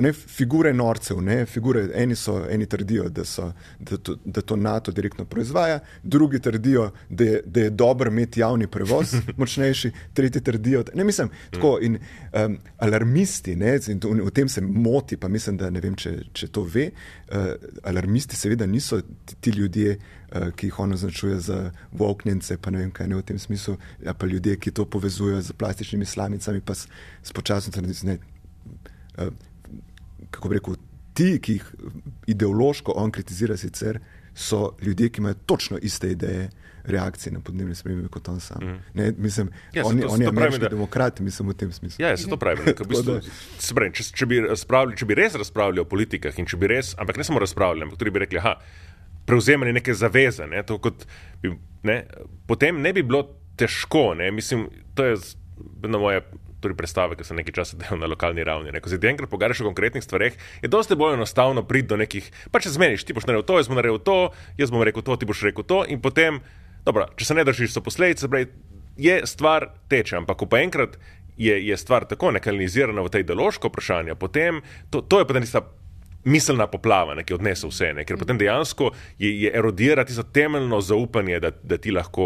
ne, 0.00 0.12
figure 0.12 0.72
norcev, 0.72 1.20
ne, 1.22 1.46
figure, 1.46 1.88
eni, 1.94 2.16
so, 2.16 2.38
eni 2.50 2.66
trdijo, 2.66 3.08
da, 3.08 3.24
so, 3.24 3.52
da, 3.78 3.96
to, 3.96 4.16
da 4.24 4.40
to 4.40 4.56
NATO 4.56 4.92
direktno 4.92 5.24
proizvaja, 5.24 5.80
drugi 6.02 6.40
trdijo, 6.40 6.90
da 7.08 7.24
je, 7.24 7.42
da 7.44 7.60
je 7.60 7.70
dobro 7.70 8.10
imeti 8.10 8.40
javni 8.40 8.66
prevoz, 8.66 9.14
močnejši, 9.38 9.90
tretji 10.14 10.42
trdijo, 10.42 10.84
ne 10.94 11.04
mislim. 11.04 11.30
Tako, 11.50 11.78
in 11.82 11.98
um, 12.32 12.58
alarmisti, 12.78 13.56
ne, 13.56 13.78
in 13.88 14.00
to, 14.00 14.10
v 14.10 14.30
tem 14.30 14.48
se 14.48 14.60
moti, 14.60 15.16
pa 15.16 15.28
mislim, 15.28 15.56
da 15.56 15.70
ne 15.70 15.80
vem, 15.80 15.94
če, 15.96 16.16
če 16.32 16.48
to 16.48 16.66
ve. 16.74 16.90
Uh, 17.26 17.52
alarmisti 17.84 18.36
seveda 18.36 18.66
niso 18.66 19.00
ti, 19.00 19.40
ti 19.40 19.50
ljudje. 19.50 19.98
Uh, 20.26 20.48
ki 20.58 20.66
jih 20.66 20.78
on 20.82 20.92
označuje 20.92 21.36
za 21.40 21.56
voknjence, 21.94 22.56
pa 22.58 22.72
ne 22.74 22.80
vem, 22.80 22.88
kaj 22.90 23.06
ne 23.06 23.14
v 23.20 23.22
tem 23.22 23.38
smislu, 23.38 23.76
ja, 24.02 24.10
pa 24.14 24.26
ljudje, 24.26 24.56
ki 24.58 24.72
to 24.74 24.84
povezujejo 24.90 25.38
z 25.46 25.54
plastičnimi 25.54 26.04
slamicami, 26.04 26.60
pa 26.66 26.74
s, 26.74 26.88
s 27.22 27.32
počasno 27.32 27.72
tradicijo. 27.72 28.16
Uh, 29.16 29.30
kako 30.30 30.48
bi 30.48 30.58
rekel, 30.58 30.76
ti, 31.16 31.38
ki 31.42 31.58
jih 31.58 31.66
ideološko 32.26 32.92
on 32.96 33.10
kritizira, 33.10 33.56
sicer 33.56 34.00
so 34.36 34.76
ljudje, 34.82 35.08
ki 35.08 35.20
imajo 35.20 35.34
točno 35.46 35.78
iste 35.82 36.10
ideje. 36.10 36.48
Reakcije 36.86 37.32
na 37.32 37.40
podnebne 37.42 37.74
spremembe 37.74 38.08
kot 38.14 38.28
on 38.28 38.36
sam. 38.40 38.62
Mm. 38.62 38.74
Ne, 38.94 39.12
mislim, 39.18 39.48
ja, 39.74 39.82
on, 39.86 39.98
to, 40.00 40.08
on 40.08 40.22
je 40.22 40.28
ameriški 40.28 40.60
da... 40.60 40.68
demokrat, 40.68 41.20
mislim 41.20 41.48
v 41.48 41.54
tem 41.58 41.72
smislu. 41.72 42.04
Ja, 42.04 42.16
se 42.16 42.28
to 42.30 42.36
pravi. 42.38 42.62
Ne, 42.62 42.74
v 42.78 42.86
bistvu, 42.86 43.16
pravi 43.74 43.90
če, 43.98 44.04
če, 44.14 44.26
bi 44.30 44.38
če 44.96 45.08
bi 45.08 45.16
res 45.18 45.34
razpravljali 45.34 45.82
o 45.82 45.84
politikah 45.90 46.38
in 46.38 46.46
če 46.46 46.60
bi 46.62 46.70
res, 46.70 46.92
ampak 46.94 47.18
ne 47.18 47.26
samo 47.26 47.42
razpravljali, 47.42 47.88
ampak 47.88 47.98
tudi 47.98 48.12
bi 48.14 48.22
rekli, 48.22 48.38
da 48.38 48.54
prevzemanje 49.26 49.72
neke 49.80 49.94
zaveze, 49.98 50.46
ne, 50.46 50.62
kot, 50.62 51.02
bi, 51.42 51.56
ne, 51.90 51.98
potem 52.46 52.78
ne 52.78 52.94
bi 52.94 53.02
bilo 53.02 53.24
težko. 53.58 54.12
Ne, 54.14 54.30
mislim, 54.30 54.68
to 54.94 55.10
je 55.10 55.18
na 55.90 55.98
moje 55.98 56.22
tudi 56.66 56.78
predstave, 56.78 57.16
ki 57.16 57.24
so 57.26 57.38
nekaj 57.38 57.56
časa 57.56 57.76
delali 57.80 58.02
na 58.02 58.10
lokalni 58.12 58.44
ravni. 58.44 58.74
Ne? 58.74 58.82
Ko 58.84 58.92
se 58.92 59.00
ti 59.00 59.10
enkrat 59.10 59.30
pogovarjaš 59.32 59.64
o 59.64 59.70
konkretnih 59.70 60.04
stvareh, 60.04 60.36
je 60.62 60.70
dosti 60.72 60.98
bolj 60.98 61.16
enostavno 61.16 61.64
priti 61.66 61.90
do 61.94 62.00
nekih, 62.02 62.30
pa 62.52 62.62
če 62.62 62.74
zmeniš, 62.76 63.06
ti 63.06 63.16
boš 63.16 63.28
naredil 63.30 63.46
to, 63.48 63.60
jaz 63.60 63.70
bom 63.72 63.80
naredil 63.80 64.02
to, 64.02 64.18
jaz 64.60 64.74
bom 64.74 64.84
rekel 64.86 65.06
to, 65.06 65.16
ti 65.16 65.28
boš 65.28 65.46
rekel 65.48 65.66
to 65.66 65.82
in 65.88 66.02
potem, 66.02 66.42
dobro, 66.86 67.08
če 67.16 67.30
se 67.30 67.38
ne 67.38 67.46
držiš, 67.46 67.74
so 67.74 67.84
posledice, 67.84 68.30
brej, 68.30 68.50
je 68.96 69.20
stvar 69.26 69.70
teče, 69.88 70.16
ampak 70.16 70.38
ko 70.40 70.48
pa 70.48 70.60
enkrat 70.64 70.96
je, 71.36 71.66
je 71.66 71.76
stvar 71.76 72.04
tako 72.04 72.30
nekanalizirana 72.30 73.02
v 73.02 73.12
tej 73.12 73.26
ideološko 73.26 73.68
vprašanje, 73.68 74.14
potem 74.14 74.62
to, 74.90 75.00
to 75.00 75.20
je 75.20 75.26
potem 75.26 75.44
tista. 75.44 75.66
Miselna 76.26 76.64
poplava, 76.66 77.14
ne, 77.14 77.22
ki 77.22 77.36
odnese 77.36 77.68
vse, 77.70 77.92
ne, 77.94 78.02
ker 78.02 78.16
potem 78.18 78.34
dejansko 78.34 78.88
je, 79.14 79.28
je 79.44 79.50
erodirati 79.54 80.10
za 80.12 80.24
temeljno 80.26 80.80
zaupanje, 80.82 81.38
da, 81.38 81.52
da, 81.62 81.78
ti 81.78 81.92
lahko, 81.94 82.24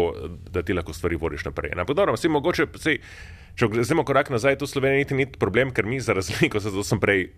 da 0.49 0.63
ti 0.65 0.73
lahko 0.73 0.89
stvari 0.97 1.19
vodiš 1.21 1.45
naprej. 1.45 1.75
Ampak 1.77 1.95
dobro, 1.99 2.15
vsi 2.17 2.31
mogoče, 2.33 2.65
sej, 2.81 2.97
Če 3.59 3.69
gremo 3.71 4.05
korak 4.07 4.31
nazaj, 4.33 4.57
to 4.61 4.67
Slovenija 4.69 5.03
niti 5.03 5.17
ni 5.17 5.25
problem, 5.27 5.73
ker 5.75 5.85
mi, 5.85 5.99
za 5.99 6.15
razliko, 6.17 6.59
zato 6.63 6.83
sem 6.87 7.01
prej 7.01 7.29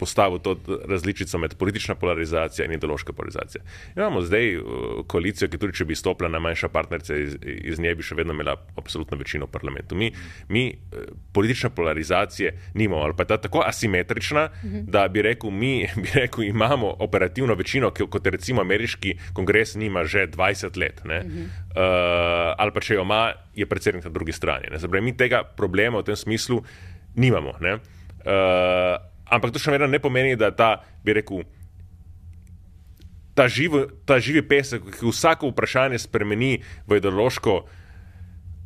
postavil 0.00 0.38
to 0.38 0.56
različico 0.88 1.38
med 1.38 1.54
politična 1.60 1.94
polarizacija 1.94 2.64
in 2.64 2.72
ideološka 2.72 3.12
polarizacija. 3.12 3.62
Imamo 3.96 4.22
zdaj 4.22 4.56
uh, 4.56 4.64
koalicijo, 5.06 5.48
ki 5.52 5.58
tudi, 5.60 5.76
če 5.76 5.84
bi 5.84 5.96
stopila 5.98 6.30
na 6.32 6.40
manjša 6.40 6.70
partnerica 6.72 7.16
iz, 7.20 7.36
iz 7.44 7.80
nje, 7.80 7.92
bi 7.98 8.06
še 8.06 8.16
vedno 8.16 8.32
imela 8.32 8.54
absolutno 8.80 9.18
večino 9.20 9.44
v 9.44 9.52
parlamentu. 9.52 9.98
Mi, 10.00 10.08
mi 10.48 10.64
uh, 10.72 11.04
politične 11.36 11.70
polarizacije 11.76 12.54
nimamo, 12.74 13.02
ali 13.04 13.16
pa 13.16 13.26
je 13.26 13.32
ta 13.34 13.38
tako 13.44 13.60
asimetrična, 13.66 14.46
mhm. 14.64 14.86
da 14.88 15.04
bi 15.08 15.22
rekel, 15.28 15.50
mi 15.50 15.74
bi 16.02 16.14
rekel, 16.14 16.46
imamo 16.48 16.94
operativno 16.98 17.54
večino, 17.54 17.92
kot 17.92 18.26
recimo 18.26 18.64
ameriški 18.64 19.18
kongres 19.36 19.74
nima 19.74 20.04
že 20.04 20.26
20 20.32 20.80
let. 20.80 21.04
Mhm. 21.04 21.44
Uh, 21.70 22.56
ali 22.56 22.72
pa 22.72 22.80
če 22.80 22.96
jo 22.96 23.04
ima, 23.04 23.32
je 23.54 23.66
predsednik 23.68 24.08
na 24.08 24.10
drugi 24.10 24.32
strani. 24.32 24.72
Zabravi, 24.80 25.04
mi 25.04 25.16
tega 25.16 25.44
problema 25.44 26.00
v 26.00 26.08
tem 26.08 26.16
smislu 26.16 26.62
nimamo. 27.14 27.52
Uh, 27.60 29.09
ampak 29.30 29.54
to 29.54 29.62
še 29.62 29.74
vedno 29.74 29.86
ne 29.86 30.00
pomeni, 30.02 30.36
da 30.36 30.50
ta, 30.54 30.70
bi 31.04 31.14
rekel, 31.16 31.44
ta, 33.34 33.48
živ, 33.48 33.76
ta 34.06 34.18
živi 34.20 34.42
pesek, 34.46 34.88
ki 34.98 35.10
vsako 35.10 35.52
vprašanje 35.52 36.02
spremeni 36.02 36.58
v 36.86 36.98
ideološko 37.00 37.60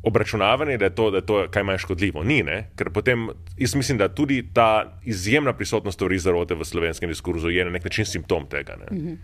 obračunavanje, 0.05 0.77
da 0.77 0.85
je 0.85 0.95
to, 0.95 1.11
da 1.11 1.17
je 1.17 1.25
to 1.25 1.37
kaj 1.51 1.63
manj 1.63 1.77
škodljivo. 1.81 2.23
Ni, 2.23 2.43
ne? 2.45 2.57
ker 2.77 2.91
potem 2.93 3.29
jaz 3.57 3.75
mislim, 3.75 3.97
da 3.97 4.09
tudi 4.13 4.43
ta 4.53 4.99
izjemna 5.03 5.53
prisotnost 5.53 5.99
teorij 5.99 6.21
zarote 6.27 6.55
v 6.55 6.65
slovenskem 6.65 7.09
diskurzu 7.09 7.49
je 7.49 7.65
na 7.65 7.73
nek 7.73 7.83
način 7.83 8.05
simptom 8.05 8.45
tega. 8.49 8.77
Mm 8.91 8.97
-hmm. 8.97 9.17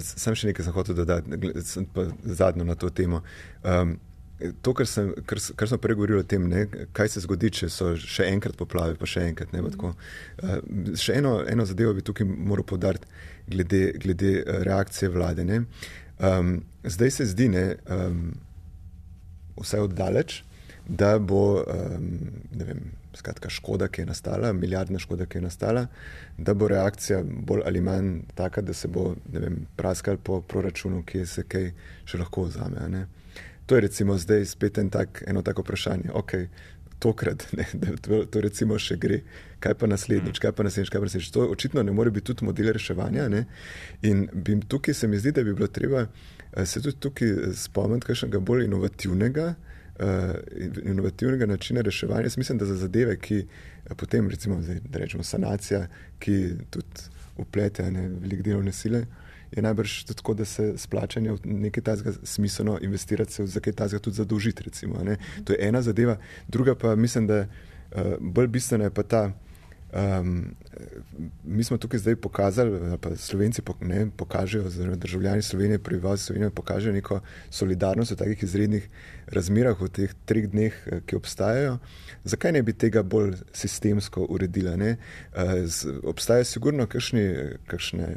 Sam 0.00 0.34
še 0.34 0.46
nekaj 0.46 0.64
zahotel 0.64 0.94
dodati, 0.94 1.30
zadnjo 2.22 2.64
na 2.64 2.74
to 2.74 2.90
temo. 2.90 3.22
Um, 3.64 3.98
to, 4.62 4.74
kar, 4.74 4.86
sem, 4.86 5.10
kar, 5.26 5.40
kar 5.56 5.70
smo 5.70 5.78
prej 5.82 5.96
govorili 5.98 6.20
o 6.20 6.26
tem, 6.28 6.46
ne, 6.50 6.66
kaj 6.96 7.14
se 7.14 7.24
zgodi, 7.24 7.50
če 7.58 7.68
so 7.72 7.92
še 7.98 8.28
enkrat 8.32 8.56
poplave, 8.58 8.96
pa 9.00 9.08
še 9.08 9.26
enkrat. 9.30 9.52
Ne, 9.54 9.62
uh, 9.62 10.94
še 10.98 11.18
eno, 11.20 11.38
eno 11.48 11.66
zadevo 11.68 11.94
bi 11.98 12.04
tukaj 12.06 12.28
moral 12.28 12.66
podariti, 12.68 13.10
glede, 13.52 13.82
glede 14.02 14.32
eh, 14.40 14.62
reakcije 14.68 15.10
vlade. 15.10 15.44
Um, 16.22 16.62
zdaj 16.84 17.10
se 17.10 17.26
zdi, 17.32 17.48
ne, 17.50 17.64
um, 17.90 18.32
vse 19.58 19.80
oddaleč, 19.82 20.42
da 20.86 21.16
bo 21.18 21.62
um, 21.62 22.10
vem, 22.50 22.90
skratka, 23.14 23.50
škoda, 23.50 23.88
ki 23.88 24.02
je 24.02 24.06
nastala, 24.06 24.52
milijardna 24.52 24.98
škoda, 24.98 25.26
ki 25.26 25.38
je 25.38 25.42
nastala, 25.42 25.86
da 26.38 26.54
bo 26.54 26.68
reakcija 26.68 27.22
bolj 27.22 27.62
ali 27.66 27.80
manj 27.80 28.20
taka, 28.34 28.62
da 28.62 28.74
se 28.74 28.88
bo 28.88 29.12
vem, 29.32 29.66
praskal 29.76 30.16
po 30.16 30.40
proračunu, 30.40 31.02
ki 31.06 31.26
se 31.26 31.44
kaj 31.48 31.72
še 32.04 32.22
lahko 32.22 32.46
vzame. 32.48 33.06
To 33.72 33.76
je 33.76 33.80
recimo 33.80 34.18
zdaj 34.18 34.44
spet 34.44 34.78
en 34.78 34.90
tak, 34.90 35.22
eno 35.26 35.42
tako 35.42 35.62
vprašanje. 35.62 36.10
Okay, 36.14 36.46
tokrat, 36.98 37.46
ne, 37.56 37.64
da 37.72 37.96
to, 37.96 38.18
to 38.24 38.40
recimo 38.44 38.76
še 38.78 38.98
gre, 39.00 39.22
kaj 39.64 39.78
pa 39.80 39.88
naslednjič, 39.88 40.40
kaj 40.44 40.52
pa 40.52 40.66
naslednjič, 40.66 40.90
kaj 40.92 41.00
pa 41.00 41.08
naslednjič. 41.08 41.30
To 41.32 41.46
očitno 41.54 41.82
ne 41.82 41.94
more 41.96 42.12
biti 42.12 42.26
tudi 42.28 42.44
model 42.44 42.68
reševanja. 42.76 43.30
Ne? 43.32 43.46
In 44.10 44.26
bi, 44.32 44.58
tukaj 44.68 44.98
se 44.98 45.08
mi 45.08 45.16
zdi, 45.16 45.32
da 45.32 45.46
bi 45.46 45.56
bilo 45.56 45.70
treba 45.72 46.04
eh, 46.04 46.66
se 46.66 46.82
tudi 46.84 47.00
tukaj 47.00 47.32
spomniti 47.62 48.10
kakšnega 48.10 48.44
bolj 48.44 48.66
inovativnega. 48.68 49.54
Uh, 50.02 50.36
inovativnega 50.88 51.46
načina 51.46 51.80
reševanja. 51.84 52.28
Jaz 52.28 52.36
mislim, 52.40 52.58
da 52.58 52.68
za 52.68 52.76
zadeve, 52.76 53.16
ki 53.20 53.42
potem, 53.96 54.28
recimo, 54.28 54.56
zdaj, 54.60 54.80
da 54.84 55.00
rečemo 55.00 55.24
sanacija, 55.24 55.86
ki 56.18 56.36
tudi 56.72 57.08
uplete 57.40 57.84
veliko 57.92 58.48
delovne 58.48 58.72
sile, 58.72 59.04
uh, 59.04 59.21
je 59.56 59.62
najbrž 59.62 60.02
tako, 60.04 60.34
da 60.34 60.44
se 60.44 60.72
splačanje 60.76 61.32
v 61.32 61.38
nekaj 61.44 61.84
tajnega 61.84 62.12
smiselno 62.22 62.78
investirati, 62.82 63.32
se 63.32 63.46
za 63.46 63.60
kaj 63.60 63.72
tajnega 63.72 63.98
tudi 63.98 64.16
zadolžiti. 64.16 64.64
Recimo, 64.64 64.96
to 65.44 65.52
je 65.52 65.68
ena 65.68 65.82
zadeva. 65.82 66.16
Druga 66.48 66.74
pa 66.74 66.96
mislim, 66.96 67.26
da 67.26 67.40
uh, 67.40 68.02
bolj 68.20 68.46
bistvena 68.46 68.84
je 68.84 68.90
pa 68.90 69.02
ta. 69.02 69.32
Um, 69.92 70.54
mi 71.44 71.64
smo 71.64 71.76
tukaj 71.76 71.98
zdaj 71.98 72.16
pokazali, 72.16 72.96
pa 73.00 73.16
Slovenci 73.16 73.62
ne, 73.80 74.06
pokažejo, 74.16 74.64
oziroma 74.66 74.96
državljani 74.96 75.42
Slovenije, 75.42 75.78
prebivalci 75.78 76.24
Slovenije 76.24 76.50
pokažejo 76.50 76.92
neko 76.92 77.20
solidarnost 77.50 78.10
v 78.10 78.16
takih 78.16 78.42
izrednih 78.42 78.88
razmerah, 79.26 79.80
v 79.80 79.88
teh 79.88 80.14
treh 80.24 80.48
dneh, 80.48 80.72
eh, 80.86 81.00
ki 81.06 81.16
obstajajo. 81.16 81.78
Zakaj 82.24 82.52
ne 82.52 82.62
bi 82.62 82.72
tega 82.72 83.02
bolj 83.02 83.36
sistemsko 83.52 84.26
uredila? 84.30 84.72
Uh, 84.72 84.96
z, 85.66 86.00
obstajajo 86.04 86.44
sigurno 86.44 86.86
kakšne 86.86 88.16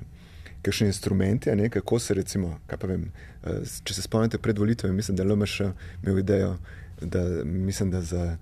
kakšne 0.65 0.89
instrumente, 0.89 1.53
ne, 1.55 1.69
kako 1.69 1.99
se 1.99 2.17
recimo, 2.17 2.55
vem, 2.83 3.07
uh, 3.43 3.61
če 3.83 3.93
se 3.93 4.03
spomnite 4.05 4.41
pred 4.41 4.59
volitvami, 4.59 4.95
mislim, 4.95 5.17
da 5.17 5.23
LMŠ 5.23 5.69
imel 6.03 6.19
idejo, 6.19 6.57
da 7.01 7.23
mislim, 7.45 7.91
da 7.91 8.01
za 8.01 8.37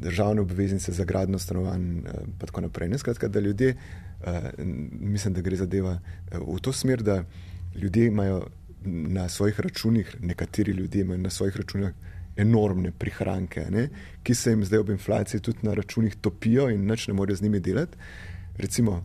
državne 0.00 0.40
obveznice 0.40 0.92
za 0.92 1.04
gradno 1.04 1.38
stanovanj 1.38 1.82
in 1.82 2.04
tako 2.38 2.60
naprej. 2.60 2.88
Ne, 2.88 2.98
skratka, 2.98 3.28
da 3.28 3.40
ljudje, 3.40 3.74
mislim, 5.00 5.34
da 5.34 5.40
gre 5.40 5.56
zadeva 5.56 5.98
v 6.32 6.58
to 6.60 6.72
smer, 6.72 7.02
da 7.02 7.24
ljudje 7.74 8.06
imajo 8.06 8.46
na 8.84 9.28
svojih 9.28 9.60
računih, 9.60 10.16
nekateri 10.20 10.72
ljudje 10.72 11.00
imajo 11.00 11.18
na 11.18 11.30
svojih 11.30 11.56
računih 11.56 11.90
enormne 12.36 12.92
prihranke, 12.98 13.66
ne, 13.70 13.88
ki 14.22 14.34
se 14.34 14.50
jim 14.50 14.64
zdaj 14.64 14.78
ob 14.78 14.90
inflaciji 14.90 15.40
tudi 15.40 15.58
na 15.62 15.74
računih 15.74 16.16
topijo 16.20 16.68
in 16.70 16.86
nič 16.86 17.08
ne 17.08 17.14
morejo 17.14 17.36
z 17.36 17.42
njimi 17.42 17.60
delati. 17.60 17.96
Recimo, 18.56 19.04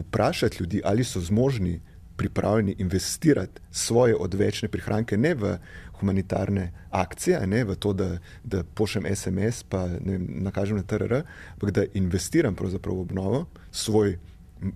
vprašati 0.00 0.56
ljudi, 0.60 0.80
ali 0.84 1.04
so 1.04 1.20
zmožni, 1.20 1.80
pripravljeni 2.18 2.74
investirati 2.78 3.60
svoje 3.70 4.16
odvečne 4.16 4.68
prihranke, 4.68 5.16
ne 5.16 5.34
v 5.34 5.58
humanitarne 6.00 6.72
akcije, 6.90 7.46
ne 7.46 7.64
v 7.64 7.74
to, 7.74 7.92
da, 7.92 8.08
da 8.44 8.64
pošljem 8.64 9.06
SMS, 9.16 9.62
pa 9.62 9.86
ne 9.86 10.16
vem, 10.16 10.26
nakažem 10.42 10.76
na 10.76 10.82
TRR, 10.82 11.22
ampak 11.52 11.70
da 11.70 11.86
investiram 11.94 12.56
v 12.58 12.90
obnovo 12.90 13.46
svoj. 13.70 14.18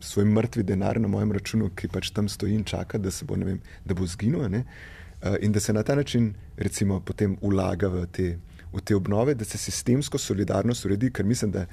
Svoj 0.00 0.24
mrtvi 0.24 0.62
denar 0.62 1.00
na 1.00 1.08
mojem 1.10 1.32
računu, 1.32 1.72
ki 1.74 1.88
pač 1.90 2.12
tam 2.14 2.28
stoji 2.28 2.54
in 2.54 2.62
čaka, 2.64 2.98
da 3.02 3.10
se 3.10 3.24
bo, 3.26 3.34
vem, 3.34 3.58
da 3.84 3.94
bo 3.98 4.06
zginil, 4.06 4.46
ne? 4.48 4.64
in 5.40 5.52
da 5.52 5.60
se 5.60 5.72
na 5.72 5.82
ta 5.82 5.94
način, 5.94 6.34
recimo, 6.56 7.00
potem 7.00 7.36
vlaga 7.42 7.88
v 7.88 8.06
te 8.06 8.38
v 8.72 8.80
te 8.80 8.96
obnove, 8.96 9.34
da 9.34 9.44
se 9.44 9.58
sistemsko 9.58 10.18
solidarnost 10.18 10.84
uredi, 10.84 11.10
ker 11.12 11.26
mislim, 11.26 11.50
da, 11.50 11.66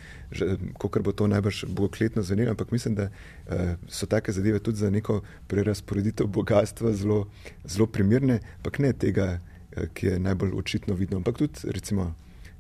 kako 0.80 1.02
bo 1.04 1.12
to 1.12 1.28
najbrž 1.28 1.64
bogokletno 1.68 2.24
zvenelo, 2.24 2.52
ampak 2.52 2.72
mislim, 2.72 2.96
da 2.96 3.10
uh, 3.10 3.76
so 3.88 4.06
take 4.06 4.32
zadeve 4.32 4.60
tudi 4.60 4.78
za 4.78 4.90
neko 4.90 5.22
prerasporeditev 5.48 6.28
bogatstva 6.28 6.94
zelo, 6.94 7.28
zelo 7.66 7.88
primerne, 7.88 8.40
ampak 8.58 8.80
ne 8.80 8.94
tega, 8.94 9.40
uh, 9.40 9.88
ki 9.94 10.08
je 10.08 10.20
najbolj 10.20 10.52
očitno 10.56 10.96
vidno, 10.96 11.18
ampak 11.18 11.38
tudi, 11.38 11.72
recimo, 11.72 12.14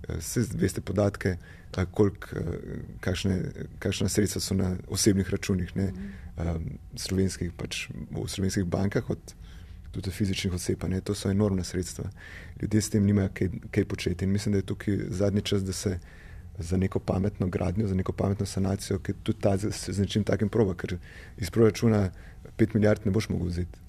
vse 0.07 0.45
uh, 0.47 0.55
veste 0.61 0.81
podatke, 0.81 1.35
uh, 1.75 1.83
kolik, 1.91 2.31
uh, 2.33 2.53
kakšne, 3.03 3.41
kakšne 3.79 4.09
sredstva 4.09 4.41
so 4.41 4.55
na 4.55 4.75
osebnih 4.87 5.29
računih 5.29 5.75
ne, 5.75 5.91
um, 6.37 6.71
slovenskih, 6.95 7.51
pač, 7.57 7.87
v 8.11 8.27
slovenskih 8.27 8.65
bankah. 8.65 9.09
Od, 9.09 9.35
tudi 9.91 10.11
fizičnih 10.11 10.53
oseb. 10.53 10.83
Ne? 10.87 11.01
To 11.01 11.15
so 11.15 11.29
enormna 11.29 11.63
sredstva. 11.63 12.09
Ljudje 12.61 12.81
s 12.81 12.89
tem 12.89 13.05
nimajo 13.05 13.29
kaj, 13.33 13.49
kaj 13.71 13.85
početi. 13.85 14.25
In 14.25 14.31
mislim, 14.31 14.53
da 14.53 14.57
je 14.57 14.65
tukaj 14.65 14.97
zadnji 15.09 15.41
čas, 15.41 15.63
da 15.63 15.73
se 15.73 15.99
za 16.59 16.77
neko 16.77 16.99
pametno 16.99 17.47
gradnjo, 17.47 17.87
za 17.87 17.95
neko 17.95 18.11
pametno 18.11 18.45
sanacijo, 18.45 18.99
ki 18.99 19.13
tudi 19.23 19.41
ta 19.41 19.57
z, 19.57 19.71
z 19.71 19.99
nečim 19.99 20.23
takim 20.23 20.49
proba, 20.49 20.75
ker 20.75 20.97
iz 21.37 21.49
proračuna. 21.49 22.09
5 22.57 22.73
milijard 22.75 23.05
ne 23.05 23.11
boš 23.11 23.29
mogel 23.29 23.47
vzeti. 23.47 23.79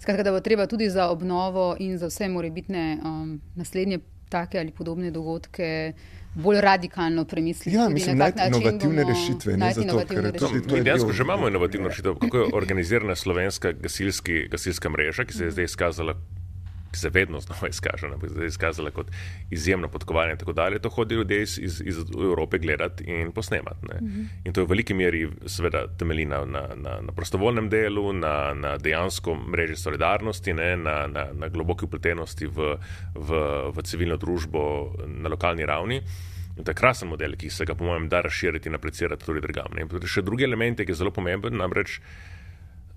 Skratka, 0.00 0.22
da 0.22 0.32
bo 0.32 0.40
treba 0.40 0.66
tudi 0.66 0.88
za 0.90 1.08
obnovo 1.08 1.76
in 1.80 1.98
za 1.98 2.06
vse 2.06 2.28
morebitne 2.28 2.98
um, 3.04 3.40
naslednje 3.54 3.98
take 4.28 4.58
ali 4.58 4.70
podobne 4.70 5.10
dogodke 5.10 5.92
bolj 6.36 6.60
radikalno 6.60 7.24
premisliti. 7.24 7.76
Ja, 7.76 7.88
mislim, 7.88 8.18
najti 8.18 8.40
inovativne 8.46 9.04
rešitve. 9.04 9.56
Ne, 9.56 9.72
zato, 9.72 9.84
inovativne 9.84 10.30
rešitve. 10.30 10.60
No, 10.68 10.76
mi 10.76 10.82
dejansko 10.82 11.12
že 11.12 11.22
imamo 11.22 11.48
inovativno 11.48 11.88
rešitev, 11.88 12.14
kako 12.14 12.36
je 12.36 12.48
organizirana 12.54 13.16
slovenska 13.16 13.72
gasilski, 13.72 14.48
gasilska 14.48 14.90
mreža, 14.90 15.24
ki 15.24 15.34
se 15.34 15.44
je 15.44 15.50
zdaj 15.50 15.64
izkazala. 15.64 16.14
Ki 16.96 17.00
se 17.00 17.10
vedno 17.12 17.40
znova 17.44 17.68
izkaže, 17.68 18.08
da 18.08 18.42
je 18.42 18.48
izkazala 18.48 18.90
kot 18.90 19.10
izjemno 19.50 19.88
podkovanje, 19.92 20.32
in 20.32 20.38
tako 20.40 20.52
dalje. 20.56 20.78
To 20.78 20.88
hodijo 20.88 21.18
ljudje 21.18 21.42
iz, 21.42 21.58
iz, 21.62 21.82
iz 21.84 21.98
Evrope 22.16 22.58
gledati 22.58 23.04
in 23.04 23.32
posnemati. 23.32 23.86
Mm 23.86 24.06
-hmm. 24.06 24.26
In 24.44 24.52
to 24.52 24.60
je 24.60 24.64
v 24.64 24.68
veliki 24.68 24.94
meri, 24.94 25.28
seveda, 25.46 25.86
temelji 25.98 26.24
na, 26.24 26.44
na, 26.44 26.62
na, 26.74 27.00
na 27.00 27.12
prostovoljnem 27.12 27.68
delu, 27.68 28.12
na, 28.12 28.54
na 28.54 28.78
dejansko 28.78 29.34
mreži 29.34 29.76
solidarnosti, 29.76 30.54
ne, 30.54 30.76
na, 30.76 31.06
na, 31.06 31.26
na 31.32 31.48
globoki 31.48 31.84
upletenosti 31.84 32.46
v, 32.46 32.76
v, 33.14 33.30
v 33.76 33.82
civilno 33.82 34.16
družbo 34.16 34.92
na 35.06 35.28
lokalni 35.28 35.66
ravni. 35.66 36.02
In 36.56 36.64
to 36.64 36.70
je 36.70 36.74
krasen 36.74 37.08
model, 37.08 37.36
ki 37.36 37.50
se 37.50 37.64
ga, 37.64 37.74
po 37.74 37.84
mojem, 37.84 38.08
da 38.08 38.20
razširiti 38.20 38.68
in 38.68 38.74
aplicirati 38.74 39.24
tudi 39.24 39.40
drugam. 39.40 39.76
In 39.78 40.08
še 40.08 40.22
drugi 40.22 40.44
element, 40.44 40.80
ki 40.80 40.90
je 40.90 40.94
zelo 40.94 41.10
pomemben, 41.10 41.56
namreč 41.56 42.00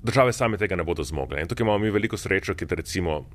države 0.04 0.34
same 0.34 0.58
tega 0.58 0.76
ne 0.76 0.84
bodo 0.84 1.04
zmogle. 1.04 1.42
In 1.42 1.48
tukaj 1.48 1.66
imamo 1.66 1.78
mi 1.84 1.92
veliko 1.92 2.18
srečo, 2.18 2.56
ki 2.56 2.66
recimo 2.70 3.26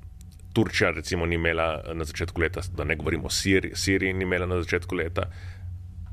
Turčija 0.55 0.91
recimo 0.95 1.27
ni 1.27 1.35
imela 1.35 1.83
na 1.95 2.05
začetku 2.05 2.41
leta, 2.41 2.63
da 2.77 2.85
ne 2.85 2.97
govorimo 2.97 3.27
o 3.27 3.31
Siriji, 3.31 3.75
Siriji 3.75 4.13
ni 4.13 4.23
imela 4.23 4.47
na 4.47 4.61
začetku 4.63 4.95
leta, 4.95 5.27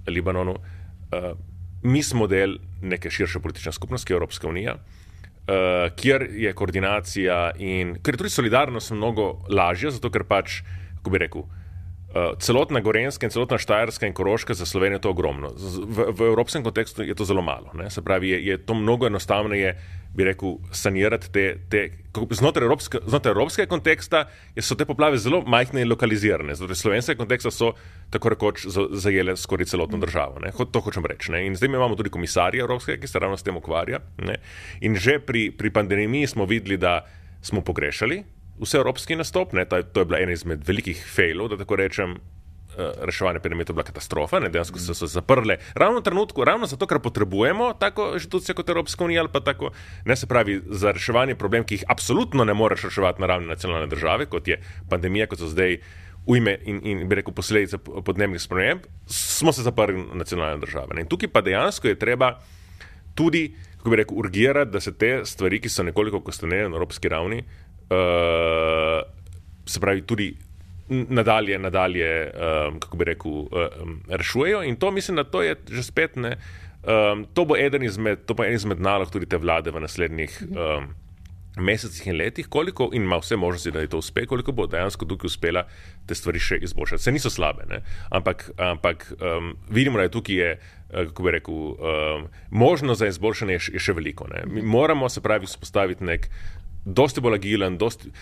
Libanonu. 0.08 0.52
Uh, 0.52 1.38
mi 1.84 2.04
smo 2.04 2.28
del 2.28 2.58
neke 2.82 3.10
širše 3.10 3.40
politične 3.40 3.72
skupnosti, 3.72 4.14
Evropska 4.14 4.48
unija. 4.48 4.76
Uh, 4.76 5.90
kjer 5.96 6.28
je 6.32 6.54
koordinacija 6.54 7.52
in 7.58 7.96
ker 8.02 8.14
je 8.14 8.18
tudi 8.18 8.30
solidarnost 8.30 8.92
mnogo 8.92 9.34
lažja, 9.50 9.92
zato 9.92 10.10
ker 10.10 10.24
pač, 10.24 10.62
kako 10.98 11.14
bi 11.14 11.22
rekel, 11.22 11.46
uh, 11.46 12.34
celotna 12.40 12.82
Gorenska 12.82 13.26
in 13.26 13.34
celotna 13.34 13.58
Štajerska 13.62 14.08
in 14.08 14.14
Koroška 14.14 14.54
za 14.54 14.66
Slovenijo 14.66 15.02
je 15.02 15.06
to 15.06 15.14
ogromno. 15.14 15.54
V, 15.58 16.12
v 16.18 16.30
evropskem 16.34 16.64
kontekstu 16.64 17.04
je 17.04 17.16
to 17.16 17.26
zelo 17.26 17.42
malo. 17.42 17.74
Ne? 17.74 17.90
Se 17.90 18.02
pravi, 18.02 18.30
je, 18.30 18.46
je 18.46 18.58
to 18.58 18.74
mnogo 18.74 19.08
enostavneje, 19.08 19.76
bi 20.14 20.24
rekel, 20.28 20.58
sanirati 20.72 21.32
te. 21.32 21.46
te 21.70 21.90
znotraj, 22.12 22.66
evropske, 22.66 23.00
znotraj 23.08 23.32
evropskega 23.32 23.70
konteksta 23.72 24.26
so 24.60 24.76
te 24.76 24.86
poplave 24.86 25.18
zelo 25.18 25.42
majhne 25.48 25.86
in 25.86 25.90
lokalizirane. 25.90 26.56
Znotraj 26.60 26.80
slovenskega 26.82 27.18
konteksta 27.18 27.52
so 27.52 27.72
tako 28.12 28.34
rekoč 28.34 28.66
zajele 28.68 29.38
skoraj 29.40 29.70
celotno 29.72 30.02
državo. 30.02 30.44
Ne? 30.44 30.52
To 30.52 30.84
hočem 30.84 31.08
reči. 31.08 31.32
Ne? 31.32 31.46
In 31.48 31.56
zdaj 31.56 31.72
imamo 31.72 31.96
tudi 31.96 32.12
komisarja 32.12 32.66
evropskega, 32.66 33.00
ki 33.00 33.08
se 33.08 33.20
ravno 33.24 33.40
s 33.40 33.48
tem 33.48 33.56
ukvarja. 33.56 34.02
Ne? 34.20 34.42
In 34.82 35.00
že 35.00 35.20
pri, 35.24 35.50
pri 35.56 35.72
pandemiji 35.72 36.28
smo 36.36 36.46
videli, 36.46 36.78
da 36.78 37.00
smo 37.42 37.64
pogrešali 37.64 38.24
vse 38.62 38.78
evropski 38.78 39.16
nastop, 39.16 39.54
ne, 39.54 39.66
to, 39.66 39.78
je 39.78 40.06
bila 40.06 40.20
ena 40.22 40.36
izmed 40.36 40.68
velikih 40.68 41.00
failov, 41.16 41.50
da 41.50 41.58
tako 41.58 41.80
rečem. 41.82 42.20
Eh, 42.78 42.92
reševanje 43.02 43.40
je 43.44 43.66
bila 43.66 43.84
katastrofa, 43.84 44.40
ne, 44.40 44.50
dejansko 44.50 44.80
so 44.80 44.94
se 44.94 45.08
zaprle. 45.08 45.58
Ravno 45.76 46.00
v 46.00 46.04
trenutku, 46.04 46.44
ravno 46.44 46.66
zato, 46.66 46.88
ker 46.88 47.00
potrebujemo 47.00 47.74
tako 47.74 48.14
inštitucijo 48.14 48.56
kot 48.56 48.70
Evropska 48.70 49.04
unija, 49.04 49.22
ali 49.22 49.30
pa 49.34 49.40
tako, 49.40 49.72
ne 50.06 50.16
se 50.16 50.28
pravi, 50.28 50.62
za 50.66 50.92
reševanje 50.92 51.36
problemov, 51.36 51.68
ki 51.68 51.76
jih 51.76 51.84
absolutno 51.88 52.46
ne 52.46 52.54
moreš 52.54 52.84
reševati 52.88 53.22
na 53.22 53.28
ravni 53.28 53.48
nacionalne 53.48 53.88
države, 53.88 54.26
kot 54.26 54.48
je 54.48 54.62
pandemija, 54.90 55.28
kot 55.28 55.40
so 55.40 55.50
zdaj 55.52 55.82
ujme 56.26 56.54
in, 56.64 56.80
in 56.84 57.10
bi 57.10 57.16
rekel 57.16 57.34
posledice 57.34 57.78
podnebnih 57.78 58.42
sprememb, 58.42 58.86
smo 59.06 59.52
se 59.52 59.66
zaprli 59.68 59.98
na 59.98 60.22
nacionalne 60.24 60.62
države. 60.62 60.96
Ne. 60.96 61.02
In 61.02 61.10
tukaj 61.12 61.28
pa 61.34 61.42
dejansko 61.42 61.88
je 61.88 62.00
treba 62.00 62.38
tudi, 63.16 63.50
kako 63.78 63.90
bi 63.90 64.00
rekel, 64.00 64.18
urgirati, 64.18 64.72
da 64.72 64.80
se 64.80 64.94
te 64.98 65.26
stvari, 65.26 65.60
ki 65.60 65.70
so 65.70 65.84
nekoliko 65.84 66.22
kostanele 66.24 66.70
na 66.70 66.80
evropski 66.80 67.10
ravni, 67.10 67.44
uh, 67.92 69.04
se 69.66 69.80
pravi, 69.80 70.06
tudi 70.08 70.38
nadalje, 70.90 71.60
nadalje 71.60 72.32
um, 72.32 72.80
kako 72.80 72.98
bi 72.98 73.06
rekel, 73.06 73.32
um, 73.32 74.02
rešujejo. 74.10 74.64
In 74.64 74.76
to 74.76 74.92
mislim, 74.92 75.16
da 75.16 75.24
to 75.24 75.42
je 75.42 75.56
že 75.72 75.84
spet 75.84 76.16
ne. 76.16 76.38
Um, 76.84 77.26
to 77.34 77.46
bo 77.46 77.58
eden 77.58 77.84
izmed, 77.84 78.26
to 78.26 78.34
bo 78.34 78.44
eden 78.44 78.56
izmed 78.56 78.80
nalog 78.82 79.12
tudi 79.12 79.26
te 79.26 79.38
vlade 79.38 79.72
v 79.72 79.80
naslednjih. 79.80 80.44
Um, 80.50 80.94
Mesecih 81.56 82.08
in 82.08 82.16
letih, 82.16 82.48
koliko 82.48 82.90
in 82.94 83.04
ima 83.04 83.18
vse 83.20 83.36
možnosti, 83.36 83.72
da 83.72 83.80
je 83.80 83.88
to 83.88 83.98
uspe, 83.98 84.26
koliko 84.26 84.52
bo 84.52 84.68
dejansko 84.68 85.06
tukaj 85.06 85.28
uspela 85.28 85.66
te 86.08 86.16
stvari 86.16 86.40
še 86.40 86.62
izboljšati. 86.64 87.04
Se 87.04 87.12
niso 87.12 87.30
slabe, 87.30 87.66
ne? 87.68 87.82
ampak, 88.10 88.46
ampak 88.58 89.04
um, 89.20 89.52
vidimo, 89.70 90.00
da 90.00 90.08
je 90.08 90.14
tukaj, 90.16 90.36
je, 90.36 90.54
kako 90.92 91.24
bi 91.24 91.32
rekel, 91.36 91.56
um, 91.56 92.28
možnost 92.50 93.00
za 93.04 93.08
izboljšanje 93.12 93.54
je, 93.54 93.60
je 93.74 93.84
še 93.84 93.94
veliko. 93.94 94.30
Ne? 94.32 94.46
Mi 94.48 94.62
moramo 94.64 95.10
se 95.10 95.22
pravi 95.22 95.46
vzpostaviti 95.46 96.08
nek 96.08 96.30
dosti 96.86 97.22
bolj 97.22 97.36
agilen, 97.42 97.78
dosti, 97.78 98.14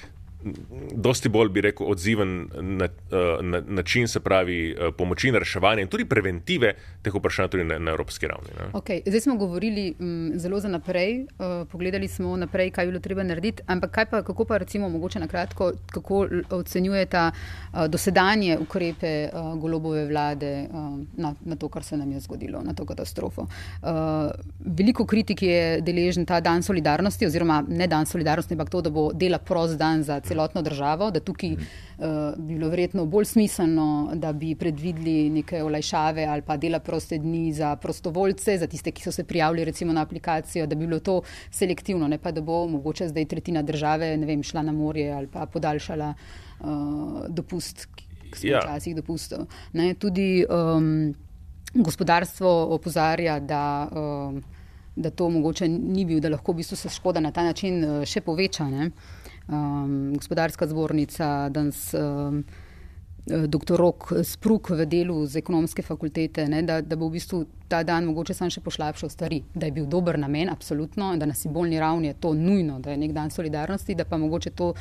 dosti 0.95 1.29
bolj, 1.29 1.49
bi 1.49 1.61
rekel, 1.61 1.87
odziven 1.91 2.47
na, 2.61 2.85
eh, 2.85 3.17
na 3.41 3.61
način, 3.67 4.07
se 4.07 4.19
pravi, 4.19 4.71
eh, 4.71 4.91
pomoči 4.97 5.27
in 5.27 5.35
reševanja 5.35 5.81
in 5.81 5.87
tudi 5.87 6.05
preventive 6.05 6.73
teh 7.01 7.13
vprašanj 7.13 7.49
tudi 7.49 7.63
na, 7.63 7.79
na 7.79 7.91
evropski 7.91 8.27
ravni. 8.27 8.49
Okay. 8.73 9.01
Zdaj 9.05 9.21
smo 9.21 9.35
govorili 9.35 9.95
m, 9.99 10.05
mm, 10.07 10.39
zelo 10.39 10.59
za 10.59 10.67
naprej, 10.67 11.21
uh, 11.21 11.67
pogledali 11.71 12.07
smo 12.07 12.37
naprej, 12.37 12.71
kaj 12.71 12.85
bi 12.85 12.91
bilo 12.91 12.99
treba 12.99 13.23
narediti, 13.23 13.63
ampak 13.67 13.91
kaj 13.91 14.05
pa, 14.05 14.21
kako 14.23 14.45
pa 14.45 14.57
recimo 14.57 14.89
mogoče 14.89 15.19
na 15.19 15.27
kratko, 15.27 15.71
kako 15.91 16.27
ocenjujete 16.49 17.17
uh, 17.17 17.87
dosedanje 17.87 18.57
ukrepe 18.61 19.29
uh, 19.33 19.59
golobove 19.59 20.05
vlade 20.05 20.67
uh, 20.71 20.99
na, 21.17 21.33
na 21.45 21.55
to, 21.55 21.69
kar 21.69 21.83
se 21.83 21.97
nam 21.97 22.11
je 22.11 22.19
zgodilo, 22.19 22.61
na 22.63 22.73
to 22.73 22.85
katastrofo. 22.85 23.41
Uh, 23.41 23.89
veliko 24.59 25.05
kritik 25.05 25.41
je 25.41 25.81
deležen 25.81 26.25
ta 26.25 26.39
dan 26.39 26.63
solidarnosti 26.63 27.25
oziroma 27.25 27.63
ne 27.67 27.87
dan 27.87 28.05
solidarnosti, 28.05 28.53
ampak 28.53 28.69
to, 28.69 28.81
da 28.81 28.89
bo 28.89 29.11
dela 29.13 29.37
prost 29.37 29.77
dan 29.77 30.03
za 30.03 30.19
celotno 30.29 30.61
državo, 30.61 31.09
da 31.11 31.19
tukaj 31.19 31.55
uh, 31.55 31.63
bi 32.37 32.53
bilo 32.53 32.69
verjetno 32.69 33.05
bolj 33.09 33.25
smiselno, 33.33 34.11
da 34.15 34.33
bi 34.33 34.53
predvideli 34.55 35.29
neke 35.29 35.63
olajšave 35.63 36.25
ali 36.25 36.45
pa 36.45 36.57
dela 36.57 36.79
proste 36.79 37.17
dni 37.17 37.53
za 37.53 37.75
prostovoljce, 37.75 38.57
za 38.57 38.67
tiste, 38.67 38.91
ki 38.91 39.03
so 39.03 39.11
se 39.11 39.23
prijavili 39.23 39.65
recimo 39.65 39.93
na 39.93 40.01
aplikacijo, 40.05 40.67
da 40.67 40.75
bi 40.75 40.87
bilo 40.87 40.99
to 40.99 41.21
selektivno, 41.51 42.07
ne 42.07 42.17
pa 42.17 42.31
da 42.31 42.41
bo 42.41 42.65
mogoče 42.67 43.07
zdaj 43.07 43.25
tretjina 43.25 43.61
države 43.61 44.17
vem, 44.17 44.43
šla 44.43 44.61
na 44.61 44.71
morje 44.71 45.11
ali 45.13 45.27
pa 45.27 45.45
podaljšala 45.45 46.13
uh, 46.13 46.67
dopust, 47.29 47.87
ki 48.31 48.39
smo 48.39 48.49
ja. 48.49 48.61
včasih 48.63 48.95
dopustili. 48.95 49.45
Tudi 49.99 50.45
um, 50.45 51.15
gospodarstvo 51.73 52.75
opozarja, 52.75 53.39
da. 53.39 53.89
Um, 53.91 54.41
da 54.99 55.09
to 55.09 55.29
mogoče 55.29 55.67
ni 55.67 56.05
bil, 56.05 56.19
da 56.19 56.29
lahko 56.29 56.51
v 56.51 56.59
bistvu 56.59 56.75
se 56.75 56.89
škoda 56.89 57.19
na 57.23 57.31
ta 57.31 57.43
način 57.43 57.83
uh, 57.85 58.01
še 58.05 58.21
poveča. 58.21 58.67
Um, 59.49 60.13
gospodarska 60.13 60.67
zbornica, 60.69 61.49
danes 61.49 61.93
um, 61.97 62.43
dr. 63.25 63.75
Rok 63.77 64.11
Spruk 64.23 64.69
v 64.69 64.85
delu 64.85 65.25
z 65.25 65.41
ekonomske 65.41 65.81
fakultete, 65.81 66.47
ne, 66.49 66.61
da, 66.65 66.79
da 66.81 66.97
bo 66.97 67.09
v 67.09 67.17
bistvu 67.17 67.43
ta 67.69 67.83
dan 67.83 68.05
mogoče 68.09 68.33
sam 68.33 68.49
še 68.53 68.61
poslabšal 68.65 69.09
stvari, 69.09 69.43
da 69.53 69.69
je 69.69 69.75
bil 69.75 69.87
dober 69.89 70.17
namen, 70.21 70.49
absolutno, 70.49 71.11
da 71.17 71.29
na 71.29 71.37
simbolni 71.37 71.79
ravni 71.81 72.11
je 72.11 72.19
to 72.21 72.33
nujno, 72.33 72.79
da 72.79 72.93
je 72.93 73.01
nek 73.01 73.13
dan 73.13 73.33
solidarnosti, 73.33 73.97
da 73.97 74.05
pa 74.05 74.17
mogoče 74.17 74.53
to 74.53 74.73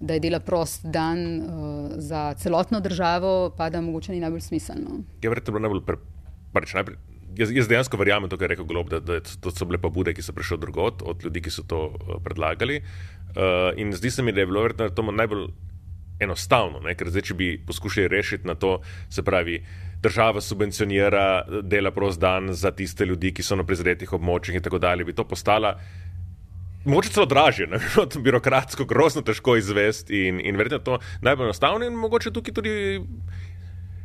da 0.00 0.14
je 0.14 0.20
dela 0.20 0.40
prost 0.40 0.86
dan 0.86 1.40
uh, 1.40 1.90
za 1.96 2.34
celotno 2.38 2.80
državo, 2.80 3.50
pa 3.56 3.70
da 3.70 3.80
mogoče 3.80 4.12
ni 4.12 4.20
najbolj 4.20 4.40
smiselno. 4.40 5.00
Je 5.22 5.30
verjetno 5.30 5.58
najbolj 5.58 5.82
pre, 5.86 5.96
pač 6.54 6.74
najprej. 6.74 6.98
Jaz, 7.36 7.52
jaz 7.52 7.68
dejansko 7.68 7.98
verjamem, 8.00 8.30
kar 8.30 8.46
je 8.46 8.54
rekel 8.54 8.66
Glob, 8.66 8.88
da, 8.90 9.00
da 9.00 9.20
to 9.20 9.52
so 9.52 9.66
bile 9.68 9.78
pobude, 9.78 10.14
ki 10.14 10.24
so 10.24 10.32
prišle 10.32 10.58
drugot, 10.62 11.02
od 11.04 11.24
ljudi, 11.24 11.42
ki 11.44 11.52
so 11.52 11.64
to 11.68 11.84
uh, 11.92 12.16
predlagali. 12.24 12.80
Uh, 12.80 13.70
in 13.76 13.92
zdi 13.92 14.10
se 14.10 14.22
mi, 14.22 14.32
da 14.32 14.40
je 14.40 14.46
bilo 14.46 14.64
verjetno 14.64 14.88
to 14.88 15.04
najbolj 15.10 15.48
enostavno, 16.20 16.80
ne? 16.82 16.96
ker 16.98 17.12
zdaj, 17.12 17.28
če 17.30 17.34
bi 17.38 17.52
poskušali 17.66 18.08
rešiti 18.10 18.48
na 18.48 18.56
to, 18.58 18.80
se 19.10 19.22
pravi, 19.22 19.60
država 20.02 20.40
subvencionira 20.42 21.44
dela 21.62 21.90
prost 21.94 22.20
dan 22.20 22.52
za 22.54 22.72
tiste 22.74 23.06
ljudi, 23.06 23.32
ki 23.34 23.42
so 23.42 23.58
na 23.58 23.66
prizadetih 23.66 24.12
območjih 24.18 24.58
in 24.58 24.64
tako 24.64 24.80
dalje, 24.82 25.06
bi 25.06 25.14
to 25.14 25.26
postala 25.28 25.76
Mogoče 26.84 27.10
celo 27.10 27.26
dražje, 27.26 27.66
ne 27.66 27.78
vem, 27.82 28.22
birokratsko, 28.22 28.84
grozno 28.88 29.22
težko 29.22 29.56
izvesti 29.58 30.28
in, 30.28 30.40
in 30.40 30.56
verjetno 30.56 30.78
to 30.78 30.98
najbolj 31.22 31.50
enostavno 31.50 31.86
in 31.86 31.98
mogoče 31.98 32.32
tukaj 32.32 32.54
tudi. 32.54 32.74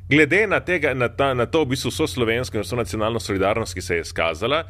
Glede 0.09 0.47
na, 0.47 0.59
tega, 0.59 0.93
na, 0.93 1.07
ta, 1.07 1.33
na 1.33 1.45
to, 1.45 1.63
v 1.63 1.73
bistvu, 1.73 1.91
so 1.91 2.07
slovensko 2.07 2.59
in 2.59 2.65
so 2.67 2.75
nacionalno 2.75 3.21
solidarnost, 3.23 3.73
ki 3.73 3.81
se 3.81 3.95
je 3.95 4.03
izkazala, 4.03 4.63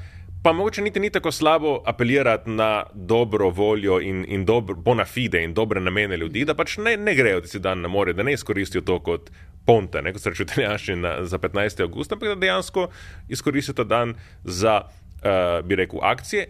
pa 0.44 0.52
mogoče 0.54 0.82
niti 0.82 1.00
ni 1.00 1.10
tako 1.10 1.32
slabo 1.32 1.80
apelirati 1.86 2.50
na 2.50 2.84
dobro 2.94 3.50
voljo 3.50 3.98
in, 4.02 4.26
in 4.28 4.46
dobro, 4.46 4.76
bona 4.76 5.06
fide 5.06 5.44
in 5.44 5.54
dobre 5.54 5.82
namene 5.82 6.18
ljudi, 6.18 6.46
da 6.46 6.54
pač 6.54 6.78
ne, 6.78 6.98
ne 6.98 7.16
grejo 7.16 7.42
tisti 7.42 7.60
dan 7.60 7.82
na 7.82 7.90
more, 7.90 8.14
da 8.14 8.24
ne 8.24 8.34
izkoristijo 8.34 8.82
to 8.86 9.00
kot 9.00 9.32
ponte, 9.66 10.02
ne, 10.02 10.14
kot 10.14 10.22
se 10.22 10.30
reče 10.30 10.44
v 10.44 10.48
italijanščini 10.52 11.14
za 11.26 11.40
15. 11.40 11.82
august, 11.88 12.14
ampak 12.14 12.36
da 12.36 12.36
dejansko 12.36 12.90
izkoristijo 13.30 13.80
ta 13.80 13.88
dan 13.88 14.14
za, 14.44 14.84
uh, 14.84 15.66
bi 15.66 15.82
rekel, 15.82 16.04
akcije 16.04 16.48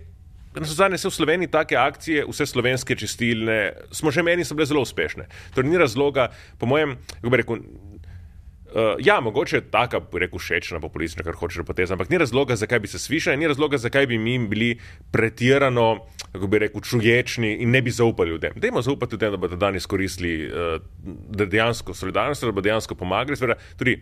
Na 0.53 0.65
zadnje 0.65 0.97
se 0.97 1.07
v 1.07 1.11
Sloveniji 1.11 1.49
take 1.49 1.75
akcije, 1.75 2.25
vse 2.29 2.45
slovenske 2.45 2.95
čistilne, 2.95 3.73
smo 3.91 4.11
že 4.11 4.21
meni, 4.23 4.45
so 4.45 4.53
bile 4.53 4.67
zelo 4.69 4.83
uspešne. 4.85 5.25
Torej, 5.55 5.69
ni 5.69 5.77
razloga, 5.81 6.27
po 6.61 6.69
mojem, 6.69 6.97
kako 7.21 7.29
bi 7.29 7.37
rekel. 7.41 7.63
Uh, 8.73 8.95
ja, 8.99 9.19
mogoče 9.21 9.57
je 9.57 9.61
taka, 9.71 9.99
rekel, 10.13 10.39
všečna, 10.39 10.79
populistična, 10.81 11.23
kar 11.23 11.35
hočeš 11.37 11.61
poteza, 11.65 11.93
ampak 11.93 12.09
ni 12.09 12.17
razloga, 12.17 12.55
zakaj 12.57 12.79
bi 12.79 12.89
se 12.89 12.99
svišali, 12.99 13.37
ni 13.37 13.47
razloga, 13.47 13.77
zakaj 13.77 14.07
bi 14.09 14.17
mi 14.17 14.39
bili 14.49 14.79
pretirano, 15.11 15.99
kako 16.31 16.47
bi 16.47 16.59
rekel, 16.59 16.81
čuječni 16.81 17.53
in 17.61 17.69
ne 17.69 17.81
bi 17.81 17.91
zaupali 17.93 18.33
ljudem. 18.33 18.53
Dajmo 18.55 18.81
zaupati 18.81 19.13
ljudem, 19.13 19.31
da 19.31 19.37
bodo 19.37 19.55
danes 19.55 19.85
koristili, 19.85 20.49
uh, 20.49 20.81
dejansko 21.45 21.93
solidarnost, 21.93 22.41
da 22.41 22.51
bodo 22.51 22.65
dejansko 22.65 22.95
pomagali. 22.95 23.37
Sveda, 23.37 23.59
tudi 23.77 23.99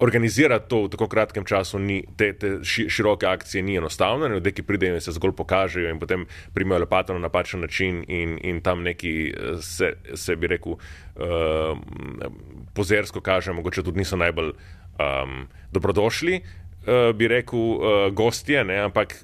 organizirati 0.00 0.68
to 0.68 0.82
v 0.84 0.88
tako 0.88 1.08
kratkem 1.08 1.44
času, 1.44 1.78
ni, 1.78 2.00
te, 2.16 2.32
te 2.32 2.52
široke 2.64 3.26
akcije 3.26 3.62
ni 3.62 3.76
enostavno. 3.76 4.28
Ljudje, 4.28 4.52
ki 4.52 4.62
pridejo 4.62 4.96
in 4.96 5.04
se 5.04 5.12
zgolj 5.12 5.34
pokažejo 5.36 5.90
in 5.90 6.00
potem 6.00 6.26
primajo 6.54 6.80
lepato 6.84 7.12
na 7.12 7.26
napačen 7.26 7.60
način 7.60 8.04
in, 8.08 8.38
in 8.42 8.60
tam 8.60 8.82
neki 8.82 9.12
eh, 9.28 9.60
se, 9.60 9.92
se 10.14 10.36
bi 10.36 10.46
rekel, 10.46 10.72
uh, 10.72 11.78
pozersko 12.74 13.20
kaže, 13.20 13.52
mogoče 13.52 13.82
tudi 13.82 13.98
niso 13.98 14.16
najbolj 14.16 14.52
um, 14.52 15.46
dobrodošli, 15.72 16.40
uh, 16.40 17.16
bi 17.16 17.28
rekel, 17.28 17.60
uh, 17.60 18.08
gostje, 18.12 18.64
ne? 18.64 18.78
ampak 18.78 19.14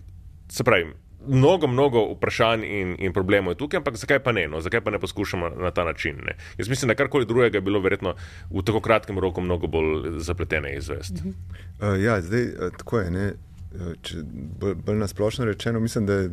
se 0.48 0.64
pravi 0.64 0.92
mnogo, 1.28 1.66
mnogo 1.66 2.02
vprašanj 2.14 2.64
in, 2.64 2.96
in 2.98 3.12
problemov 3.12 3.54
je 3.54 3.58
tukaj, 3.62 3.78
ampak 3.78 3.96
zakaj 3.96 4.18
pa 4.24 4.32
ne? 4.32 4.46
No? 4.48 4.60
Zakaj 4.60 4.80
pa 4.80 4.90
ne 4.90 4.98
poskušamo 4.98 5.48
na 5.48 5.70
ta 5.70 5.84
način? 5.84 6.16
Ne? 6.26 6.36
Jaz 6.58 6.68
mislim, 6.68 6.88
da 6.88 6.94
karkoli 6.94 7.26
drugega 7.26 7.58
je 7.58 7.62
bilo 7.62 7.80
verjetno 7.80 8.14
v 8.50 8.62
tako 8.62 8.80
kratkem 8.80 9.18
roku 9.18 9.40
mnogo 9.40 9.66
bolj 9.66 10.20
zapletene 10.20 10.76
izvesti. 10.76 11.20
Uh 11.24 11.34
-huh. 11.80 11.94
uh, 11.94 12.02
ja, 12.04 12.20
zdaj 12.20 12.42
uh, 12.42 12.72
tako 12.78 12.98
je. 12.98 13.10
Ne? 13.10 13.32
Uh, 13.74 13.92
če 14.02 14.16
bolj, 14.60 14.74
bolj 14.74 14.96
nasplošno 14.96 15.44
rečeno, 15.44 15.80
mislim 15.80 16.06
da, 16.06 16.12
je, 16.12 16.30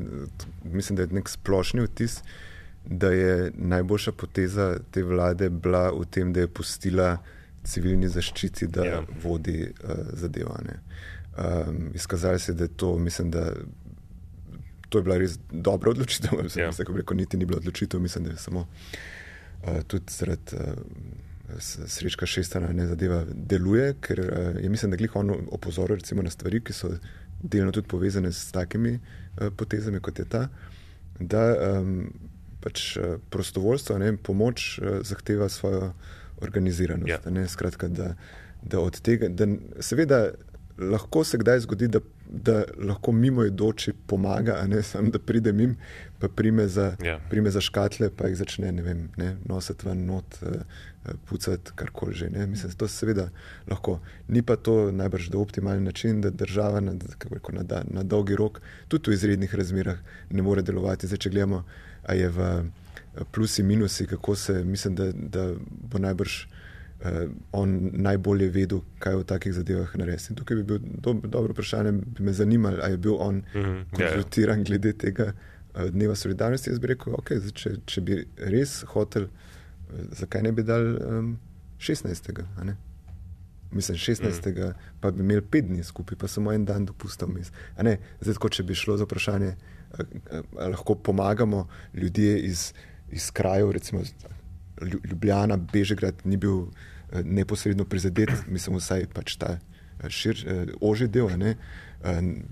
mislim, 0.63 0.95
da 0.95 1.01
je 1.01 1.07
nek 1.11 1.29
splošni 1.29 1.81
vtis, 1.81 2.23
da 2.85 3.11
je 3.11 3.51
najboljša 3.55 4.11
poteza 4.11 4.79
te 4.91 5.03
vlade 5.03 5.49
bila 5.49 5.91
v 5.91 6.05
tem, 6.05 6.33
da 6.33 6.39
je 6.39 6.47
pustila 6.47 7.17
civilni 7.63 8.07
zaščiti, 8.07 8.67
da 8.67 8.85
ja. 8.85 9.03
vodi 9.23 9.71
uh, 9.83 9.89
zadevane. 10.13 10.79
Um, 11.37 11.89
izkazali 11.93 12.39
se, 12.39 12.53
da 12.53 12.63
je 12.63 12.67
to, 12.67 12.97
mislim, 12.97 13.31
da 13.31 13.51
to 14.93 15.01
je 15.01 15.07
bila 15.07 15.17
res 15.17 15.39
dobra 15.49 15.89
odločitev. 15.89 16.37
Mislim, 16.45 16.67
yeah. 16.67 16.77
da 16.77 16.97
rekel, 16.97 17.17
niti 17.17 17.37
ni 17.37 17.45
bila 17.49 17.57
odločitev, 17.57 18.01
mislim, 18.01 18.27
da 18.27 18.31
je 18.31 18.37
samo 18.37 18.67
uh, 18.67 19.81
tudi 19.87 20.13
zaradi 20.13 20.59
uh, 20.59 21.57
srečka 21.59 22.25
šestana 22.29 22.69
ne 22.73 22.85
zadeva 22.87 23.23
deluje, 23.33 23.95
ker 24.01 24.19
uh, 24.19 24.61
je 24.61 24.69
mislim, 24.69 24.93
da 24.93 24.97
glih 25.01 25.15
on 25.15 25.33
opozoril 25.51 25.97
na 26.21 26.29
stvari, 26.29 26.61
ki 26.61 26.73
so 26.73 26.91
delno 27.41 27.71
tudi 27.71 27.87
povezane 27.87 28.31
s 28.31 28.51
takimi 28.51 28.93
uh, 28.99 29.49
potezami, 29.57 29.99
kot 29.99 30.19
je 30.19 30.29
ta, 30.29 30.47
da 31.19 31.43
um, 31.57 32.13
pač 32.61 32.93
uh, 32.97 33.17
prostovoljstvo, 33.29 33.97
ne, 33.97 34.13
pomoč 34.17 34.77
uh, 34.77 35.01
zahteva 35.01 35.49
svojo 35.49 35.93
organiziranost. 36.41 37.25
Yeah. 37.25 37.33
Ne, 37.33 37.47
skratka, 37.49 37.87
da, 37.87 38.13
da 38.61 38.79
od 38.79 39.01
tega, 39.01 39.27
da 39.29 39.49
seveda 39.81 40.27
lahko 40.77 41.23
se 41.23 41.37
kdaj 41.37 41.59
zgodi, 41.59 41.87
da, 41.87 41.99
da 42.25 42.63
lahko 42.77 43.11
mimoidoči 43.11 43.93
pomaga, 44.07 44.57
ne 44.67 44.81
samo 44.83 45.09
da 45.09 45.19
pride 45.19 45.53
mim, 45.53 45.75
pa 46.19 46.27
prime 46.27 46.67
za, 46.67 46.95
ja. 47.03 47.19
prime 47.29 47.51
za 47.51 47.61
škatle, 47.61 48.09
pa 48.09 48.27
jih 48.27 48.37
začne 48.37 48.71
vem, 48.81 49.09
ne, 49.17 49.35
nositi 49.45 49.87
ven, 49.87 50.05
not, 50.05 50.37
uh, 50.41 51.13
pucati, 51.29 51.71
karkoli 51.75 52.15
že. 52.15 52.29
Ne. 52.29 52.47
Mislim, 52.47 52.71
da 52.71 52.77
to 52.77 52.87
seveda 52.87 53.29
lahko. 53.67 53.99
Ni 54.27 54.41
pa 54.41 54.55
to 54.55 54.91
najbrž 54.91 55.29
do 55.29 55.39
optimalen 55.39 55.83
način, 55.83 56.21
da 56.21 56.29
država 56.29 56.79
na, 56.79 56.93
rekel, 57.31 57.55
na, 57.55 57.63
na, 57.69 57.83
na 57.89 58.03
dolgi 58.03 58.35
rok, 58.35 58.61
tudi 58.87 59.11
v 59.11 59.13
izrednih 59.13 59.55
razmerah, 59.55 59.99
ne 60.29 60.41
more 60.41 60.61
delovati. 60.61 61.07
Zdaj, 61.07 61.17
če 61.17 61.29
gledamo, 61.29 61.63
a 62.03 62.13
je 62.13 62.29
v 62.29 62.49
plusi, 63.31 63.63
minusi, 63.63 64.07
kako 64.07 64.35
se, 64.35 64.63
mislim, 64.63 64.95
da, 64.95 65.11
da 65.11 65.51
bo 65.69 65.99
najbrž 65.99 66.45
uh, 67.03 67.31
on 67.51 67.89
najbolje 67.93 68.49
vedel, 68.49 68.81
kaj 68.99 69.19
v 69.21 69.25
takih 69.27 69.53
zadevah 69.53 69.95
narediti. 69.99 70.35
Tukaj 70.35 70.57
bi 70.61 70.63
bil 70.63 70.79
do, 70.79 71.13
dobro 71.23 71.53
vprašanje, 71.53 71.91
bi 71.91 72.23
me 72.23 72.33
zanimalo, 72.33 72.77
ali 72.83 72.93
je 72.93 72.97
bil 72.97 73.15
on 73.19 73.35
mm 73.35 73.43
-hmm, 73.53 73.83
konzultiran 73.91 74.59
yeah. 74.59 74.67
glede 74.67 74.93
tega 74.93 75.33
uh, 75.33 75.89
dneva 75.89 76.15
solidarnosti. 76.15 76.69
Jaz 76.69 76.79
bi 76.79 76.87
rekel, 76.87 77.13
okay, 77.13 77.37
zdaj, 77.37 77.51
če, 77.51 77.75
če 77.85 78.01
bi 78.01 78.27
res 78.37 78.83
hotel, 78.87 79.23
uh, 79.23 79.99
zakaj 80.11 80.41
ne 80.41 80.51
bi 80.51 80.63
dal 80.63 80.97
um, 81.09 81.37
16. 81.79 82.43
Mislim, 83.71 83.97
16. 83.97 84.51
Mm. 84.51 84.73
pa 85.01 85.11
bi 85.11 85.19
imeli 85.19 85.41
pet 85.41 85.65
dni 85.65 85.83
skupaj, 85.83 86.17
pa 86.17 86.27
samo 86.27 86.51
en 86.51 86.65
dan 86.65 86.85
dopustil. 86.85 87.27
Zdaj, 88.21 88.35
ko 88.39 88.49
če 88.49 88.63
bi 88.63 88.75
šlo 88.75 88.97
za 88.97 89.03
vprašanje, 89.03 89.55
ali 90.57 90.71
lahko 90.71 90.95
pomagamo 90.95 91.67
ljudje 91.93 92.39
iz, 92.39 92.73
iz 93.11 93.31
krajev, 93.31 93.71
recimo 93.71 94.01
Ljubljana, 94.81 95.57
Bežigrad, 95.57 96.15
ni 96.23 96.37
bil 96.37 96.53
Eh, 96.55 96.92
neposredno 97.21 97.85
prizadet, 97.85 98.29
mislim, 98.47 98.77
vsaj 98.77 99.07
pač 99.13 99.37
ta 99.37 99.57
eh, 99.57 100.09
šir, 100.09 100.43
eh, 100.47 100.73
oži 100.81 101.07
del. 101.07 101.29
Ne? 101.37 101.55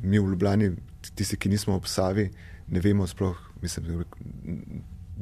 Mi 0.03 0.19
v 0.19 0.31
Ljubljani, 0.31 0.71
tisti, 1.15 1.35
ki 1.35 1.49
nismo 1.51 1.75
ob 1.75 1.87
Savi, 1.89 2.29
ne 2.71 2.79
vemo 2.79 3.03
sploh, 3.07 3.35
mislim, 3.61 4.05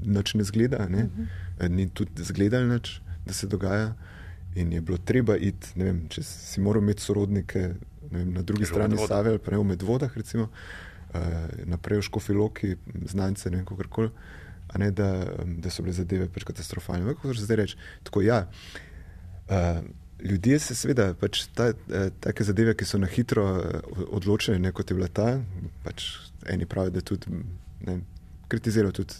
nič 0.05 0.35
ne 0.37 0.45
zgleda, 0.45 0.85
ne? 0.89 1.07
ni 1.69 1.87
tudi 1.89 2.23
zgledal 2.23 2.67
nič, 2.69 2.99
da 3.25 3.33
se 3.33 3.49
dogaja. 3.49 3.95
In 4.55 4.73
je 4.73 4.81
bilo 4.81 4.97
treba 4.97 5.33
iti, 5.37 5.73
ne 5.81 5.87
vem, 5.87 6.03
če 6.13 6.21
si 6.25 6.61
moral 6.61 6.85
imeti 6.85 7.01
sorodnike 7.05 7.63
vem, 8.11 8.29
na 8.33 8.41
drugi 8.45 8.69
strani 8.69 8.97
Save 9.01 9.33
ali 9.33 9.41
pa 9.41 9.53
ne 9.53 9.61
v 9.61 9.65
Medvodah, 9.71 10.13
recimo, 10.17 10.49
naprej 11.65 12.03
v 12.03 12.05
Škofiloki, 12.05 12.75
znance, 13.09 13.49
ne 13.49 13.61
vem, 13.61 13.65
kako 13.65 13.89
koli. 13.89 14.13
Da, 14.77 15.25
da 15.57 15.69
so 15.73 15.81
bile 15.81 15.95
zadeve 15.97 16.27
pač 16.29 16.45
katastrofalne. 16.45 17.15
Kako 17.15 17.33
se 17.33 17.47
zdaj 17.47 17.57
reče? 17.57 17.77
Tako, 18.05 18.21
ja, 18.21 18.43
uh, 19.49 19.83
ljudje 20.21 20.59
se 20.59 20.75
seveda, 20.75 21.13
pač 21.19 21.45
ta, 21.55 21.71
uh, 21.73 22.09
take 22.19 22.43
zadeve, 22.43 22.75
ki 22.75 22.85
so 22.85 22.97
na 22.97 23.07
hitro 23.07 23.45
uh, 23.45 24.05
odločene, 24.09 24.59
ne, 24.59 24.71
kot 24.71 24.91
je 24.91 24.97
bila 24.97 25.07
ta, 25.07 25.39
pač 25.83 26.11
eni 26.49 26.65
pravijo, 26.65 26.99
da 26.99 27.01
tudi 27.01 27.41
ne, 27.85 27.99
kritizirajo 28.49 28.91
tudi 29.01 29.13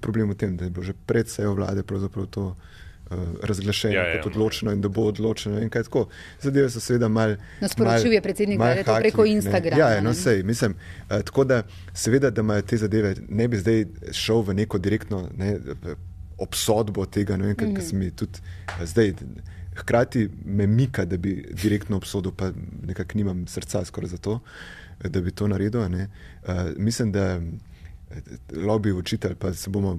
problem 0.00 0.30
v 0.30 0.34
tem, 0.34 0.56
da 0.56 0.64
je 0.64 0.70
bilo 0.70 0.84
že 0.84 0.94
pred 1.06 1.28
sejo 1.28 1.54
vlade 1.54 1.82
pravzaprav 1.82 2.26
to 2.26 2.44
uh, 2.46 3.18
razglašeno 3.42 3.94
ja, 3.94 4.06
ja, 4.08 4.22
kot 4.22 4.32
odločeno 4.32 4.72
in 4.72 4.80
da 4.80 4.88
bo 4.88 5.06
odločeno 5.12 5.60
in 5.60 5.70
kaj 5.70 5.82
tako. 5.88 6.06
Zadeve 6.40 6.70
so 6.70 6.80
seveda 6.80 7.08
mal. 7.08 7.36
Nasporočil 7.60 8.12
je 8.12 8.20
predsednik 8.20 8.58
vlade 8.58 8.84
to 8.84 8.96
preko 8.98 9.24
Instagrama. 9.24 9.80
Ja, 9.80 9.90
ja, 9.98 10.00
no 10.00 10.14
sej, 10.14 10.42
mislim, 10.42 10.74
uh, 10.74 11.20
tako 11.22 11.44
da 11.44 11.62
seveda, 11.94 12.30
da 12.30 12.40
imajo 12.40 12.62
te 12.62 12.76
zadeve, 12.76 13.14
ne 13.28 13.48
bi 13.48 13.60
zdaj 13.60 13.84
šel 14.12 14.42
v 14.42 14.54
neko 14.54 14.78
direktno 14.78 15.28
ne, 15.36 15.58
obsodbo 16.38 17.06
tega, 17.06 17.36
ne 17.36 17.46
vem, 17.46 17.56
mm 17.60 17.64
-hmm. 17.64 17.76
kaj 17.76 17.84
se 17.84 17.96
mi 17.96 18.10
tudi 18.10 18.40
uh, 18.66 18.86
zdaj 18.86 19.12
hkrati 19.76 20.28
me 20.44 20.66
mika, 20.66 21.04
da 21.04 21.16
bi 21.16 21.48
direktno 21.62 21.96
obsodil, 21.96 22.32
pa 22.32 22.50
nekako 22.86 23.18
nimam 23.18 23.46
srca 23.46 23.84
skoraj 23.84 24.08
za 24.08 24.16
to, 24.16 24.40
da 25.04 25.20
bi 25.20 25.30
to 25.30 25.48
naredil. 25.48 25.80
Uh, 25.80 25.88
mislim, 26.76 27.12
da 27.12 27.40
lobby 28.52 28.92
učitelj, 28.92 29.34
pa 29.34 29.52
se 29.52 29.70
bomo 29.70 29.98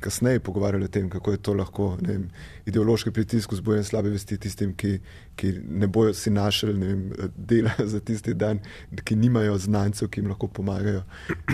kasneje 0.00 0.40
pogovarjali 0.40 0.84
o 0.84 0.88
tem, 0.88 1.10
kako 1.10 1.30
je 1.30 1.36
to 1.36 1.54
lahko 1.54 1.96
vem, 2.00 2.30
ideološki 2.66 3.10
pritisk 3.10 3.52
vzbujati 3.52 3.88
slabe 3.88 4.10
vesti 4.10 4.38
tistim, 4.38 4.74
ki, 4.76 4.98
ki 5.36 5.52
ne 5.68 5.86
bojo 5.86 6.14
si 6.14 6.30
našli 6.30 6.72
vem, 6.72 7.04
dela 7.36 7.70
za 7.92 8.00
tisti 8.00 8.34
dan, 8.34 8.60
ki 9.04 9.16
nimajo 9.16 9.58
znancev, 9.58 10.08
ki 10.08 10.20
jim 10.20 10.32
lahko 10.32 10.48
pomagajo, 10.48 11.04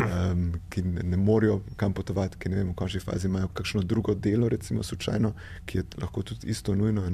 um, 0.00 0.48
ki 0.70 0.82
ne, 0.82 1.04
ne 1.12 1.16
morejo 1.16 1.60
kam 1.76 1.92
potovati, 1.94 2.38
ki 2.38 2.48
ne 2.48 2.62
vem, 2.62 2.72
v 2.72 2.78
končni 2.78 3.00
fazi 3.04 3.28
imajo 3.28 3.52
kakšno 3.54 3.82
drugo 3.82 4.14
delo, 4.14 4.48
recimo 4.48 4.82
slučajno, 4.82 5.34
ki 5.66 5.78
je 5.78 5.84
lahko 6.00 6.22
tudi 6.22 6.48
isto 6.50 6.74
nujno. 6.74 7.04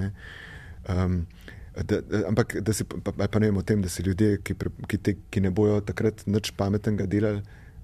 Um, 0.88 1.26
da, 1.82 2.01
da, 2.01 2.28
ampak 2.28 2.57
da 2.61 2.72
se 2.72 2.84
pa, 2.84 3.12
pa 3.28 3.38
ne 3.38 3.47
vem 3.47 3.57
o 3.57 3.62
tem, 3.62 3.82
da 3.82 3.88
se 3.88 4.03
ljudje, 4.03 4.38
ki, 4.45 4.55
pre, 4.55 4.70
ki, 4.88 4.99
te, 4.99 5.16
ki 5.30 5.40
ne 5.40 5.51
bojo 5.51 5.80
takrat 5.80 6.22
nič 6.26 6.53
pametnega 6.57 7.07
delali, 7.11 7.42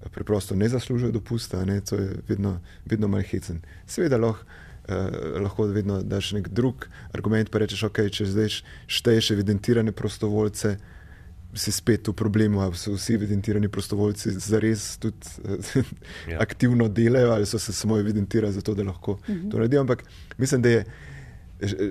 preprosto 0.09 0.55
ne 0.55 0.69
zaslužijo 0.69 1.11
dopusta, 1.11 1.65
ne, 1.65 1.81
to 1.81 1.95
je 1.95 2.09
vedno, 2.27 2.59
vedno 2.85 3.07
malo 3.07 3.23
hecen. 3.23 3.61
Seveda 3.87 4.17
lahko, 4.17 4.45
eh, 4.87 5.09
lahko 5.41 5.65
vedno 5.65 6.01
daš 6.01 6.31
nek 6.31 6.47
drug 6.49 6.87
argument, 7.11 7.49
pa 7.49 7.59
rečeš, 7.59 7.83
ok, 7.83 8.01
če 8.11 8.25
zdaj 8.25 8.49
šteješ 8.87 9.31
evidentirane 9.31 9.91
prostovoljce, 9.91 10.77
si 11.53 11.71
spet 11.71 12.07
v 12.07 12.13
problemu, 12.15 12.61
ali 12.63 12.77
so 12.79 12.93
vsi 12.95 13.13
evidentirani 13.17 13.67
prostovoljci 13.67 14.31
zares 14.39 14.97
tudi 14.97 15.17
eh, 15.45 15.83
ja. 16.31 16.39
aktivno 16.39 16.87
delajo, 16.87 17.31
ali 17.31 17.45
so 17.45 17.59
se 17.59 17.73
samo 17.73 17.99
evidentirali 17.99 18.53
zato, 18.53 18.73
da 18.73 18.83
lahko 18.83 19.19
mhm. 19.29 19.49
to 19.49 19.57
naredijo. 19.57 19.81
Ampak 19.81 20.03
mislim, 20.37 20.61
da 20.61 20.69
je. 20.69 20.85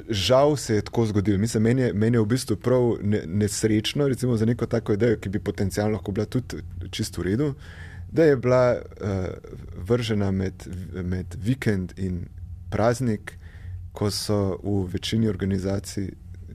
Žal 0.08 0.56
se 0.56 0.74
je 0.74 0.82
tako 0.82 1.04
zgodilo. 1.06 1.38
Mislim, 1.38 1.62
meni, 1.62 1.82
je, 1.82 1.92
meni 1.94 2.16
je 2.16 2.20
v 2.20 2.26
bistvu 2.26 2.56
prav 2.56 2.96
nesrečno, 3.26 4.08
recimo 4.08 4.36
za 4.36 4.46
neko 4.46 4.66
tako 4.66 4.92
idejo, 4.92 5.16
ki 5.16 5.28
bi 5.28 5.38
potencialno 5.38 5.92
lahko 5.92 6.12
bila 6.12 6.26
tudi 6.26 6.58
čisto 6.90 7.22
v 7.22 7.24
redu, 7.24 7.46
uh, 7.46 7.54
da 8.12 8.24
je 8.24 8.36
bila 8.36 8.76
uh, 8.76 9.08
vržena 9.88 10.30
med, 10.30 10.66
med 10.92 11.36
vikend 11.38 11.92
in 11.96 12.24
praznik, 12.70 13.36
ko 13.92 14.10
so 14.10 14.58
v 14.62 14.86
večini 14.92 15.28
organizacij 15.28 16.10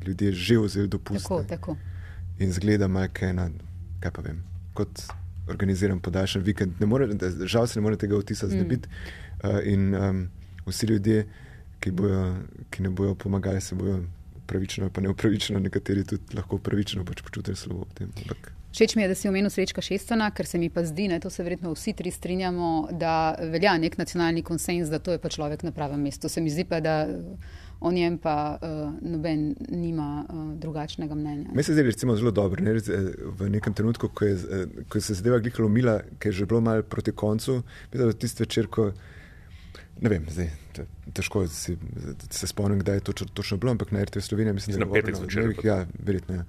ljudje 0.06 0.32
že 0.32 0.58
vzeli 0.60 0.88
dopust. 0.88 1.28
Tako, 1.28 1.44
tako. 1.44 1.78
In 2.40 2.52
zgleda, 2.52 2.88
majka 2.88 3.28
ena, 3.28 3.50
kaj 4.00 4.12
pa 4.12 4.22
vem, 4.22 4.44
kot 4.74 5.04
organiziran 5.48 6.00
podaljšan 6.00 6.42
vikend. 6.42 6.82
More, 6.86 7.08
žal 7.46 7.68
se 7.68 7.80
ne 7.80 7.84
more 7.84 7.98
tega 7.98 8.18
vtisa 8.18 8.48
znebiti. 8.48 8.90
Mm. 8.90 9.50
Uh, 9.50 9.60
in 9.64 9.96
um, 9.96 10.30
vsi 10.66 10.86
ljudje, 10.86 11.26
ki, 11.80 11.92
bojo, 11.92 12.36
ki 12.70 12.84
ne 12.84 12.90
bojo 12.90 13.16
pomagali, 13.16 13.62
se 13.62 13.76
bojo 13.76 14.04
pravično, 14.46 14.90
pa 14.90 15.02
ne 15.02 15.10
upravičeno, 15.10 15.60
nekateri 15.60 16.04
tudi 16.04 16.36
lahko 16.36 16.56
upravičeno 16.56 17.06
pač 17.06 17.22
počutijo 17.22 17.56
slabo 17.56 17.86
v 17.90 17.98
tem. 17.98 18.12
Ampak, 18.24 18.52
Všeč 18.76 18.96
mi 18.96 19.02
je, 19.02 19.08
da 19.08 19.16
si 19.16 19.30
omenil 19.30 19.50
Srečka 19.50 19.80
Šestana, 19.82 20.28
ker 20.36 20.44
se 20.44 20.60
mi 20.60 20.68
pa 20.70 20.84
zdi, 20.84 21.08
da 21.08 21.30
se 21.32 21.44
verjetno 21.44 21.72
vsi 21.72 21.94
tri 21.96 22.12
strinjamo, 22.12 22.90
da 22.92 23.36
velja 23.40 23.78
nek 23.80 23.96
nacionalni 23.98 24.44
konsens, 24.44 24.92
da 24.92 25.00
to 25.00 25.16
je 25.16 25.22
pa 25.24 25.32
človek 25.32 25.64
na 25.64 25.72
pravem 25.72 26.04
mestu. 26.04 26.28
Se 26.30 26.44
mi 26.44 26.52
zdi 26.52 26.66
pa, 26.68 26.82
da 26.84 27.06
o 27.80 27.92
njem 27.92 28.18
pa 28.20 28.58
uh, 28.60 28.92
noben 29.00 29.56
nima 29.70 30.26
uh, 30.28 30.52
drugačnega 30.60 31.16
mnenja. 31.16 31.56
Meni 31.56 31.64
se 31.64 31.74
zdi 31.74 31.88
recimo 31.88 32.16
zelo 32.20 32.36
dobro. 32.36 32.64
Ne? 32.64 32.76
V 33.40 33.50
nekem 33.50 33.74
trenutku, 33.74 34.12
ko, 34.12 34.28
je, 34.28 34.68
ko 34.92 35.00
se 35.00 35.16
zadeva 35.16 35.40
glihalo 35.40 35.72
mila, 35.72 36.02
ker 36.20 36.34
je 36.34 36.42
že 36.44 36.52
bilo 36.52 36.62
malo 36.62 36.84
proti 36.84 37.16
koncu, 37.16 37.62
mislim, 37.94 38.12
da 38.12 38.20
tisti 38.20 38.44
večer, 38.44 38.68
ko. 38.68 38.92
Ne 40.04 40.10
vem, 40.12 40.26
zdaj, 40.28 40.50
težko 41.16 41.48
si, 41.48 41.78
se 42.28 42.48
spomnim, 42.48 42.82
kdaj 42.84 42.98
je 42.98 43.04
to 43.08 43.14
točno 43.40 43.58
bilo, 43.58 43.72
ampak 43.72 43.94
na 43.96 44.04
RTV 44.04 44.20
Slovenija 44.20 44.54
mislim, 44.54 44.76
da 44.76 44.82
je 44.82 44.86
bilo 44.86 44.94
petek 44.94 45.16
zvečer. 45.16 45.54
Ja, 45.64 45.86
verjetno. 46.04 46.36
Ja. 46.36 46.44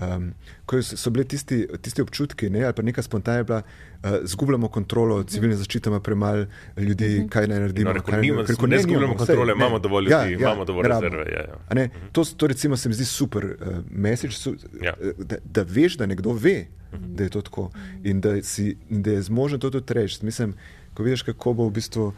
Um, 0.00 0.34
ko 0.66 0.78
so 0.82 1.10
bili 1.10 1.24
tisti, 1.24 1.66
tisti 1.82 2.02
občutki, 2.02 2.50
ne, 2.50 2.62
ali 2.64 2.74
pa 2.74 2.82
neka 2.82 3.02
spontana 3.02 3.38
je 3.38 3.44
bila, 3.44 3.62
uh, 3.62 4.10
zgubljamo 4.22 4.68
kontrolo, 4.68 5.22
civilne 5.24 5.56
zaščite 5.56 5.90
ima 5.90 6.00
premalo 6.00 6.46
ljudi, 6.76 7.08
mhm. 7.08 7.24
-huh. 7.24 7.28
kaj 7.28 7.46
naj 7.46 7.60
naredimo. 7.60 7.92
No, 7.92 8.02
kaj, 8.02 8.20
nima, 8.20 8.42
ne, 8.42 8.68
ne 8.68 8.82
zgubljamo 8.82 9.16
kontrole, 9.16 9.54
ne, 9.54 9.58
imamo 9.58 9.78
dovolj 9.78 10.04
ljudi, 10.04 10.12
ja, 10.14 10.22
ja, 10.24 10.38
imamo 10.38 10.64
dovolj 10.64 10.88
rezerve. 10.88 11.24
Ja, 11.32 11.40
ja. 11.40 11.74
Ne, 11.74 11.88
-huh. 11.88 12.12
to, 12.12 12.24
to 12.24 12.46
recimo 12.46 12.76
se 12.76 12.88
mi 12.88 12.94
zdi 12.94 13.04
super 13.04 13.44
uh, 13.44 13.76
message, 13.90 14.32
su, 14.32 14.56
ja. 14.82 14.94
da, 15.18 15.36
da 15.44 15.62
veš, 15.62 15.96
da 15.96 16.06
nekdo 16.06 16.32
ve, 16.32 16.66
uh 16.92 16.98
-huh. 16.98 17.14
da 17.14 17.24
je 17.24 17.30
to 17.30 17.42
tako 17.42 17.70
in 18.04 18.20
da, 18.20 18.42
si, 18.42 18.76
da 18.90 19.10
je 19.10 19.22
zmožen 19.22 19.60
to 19.60 19.70
tudi 19.70 19.94
reči. 19.94 20.24
Mislim, 20.24 20.54
ko 20.94 21.02
vidiš, 21.02 21.22
kako 21.22 21.52
bo 21.52 21.68
v 21.68 21.70
bistvu 21.70 22.12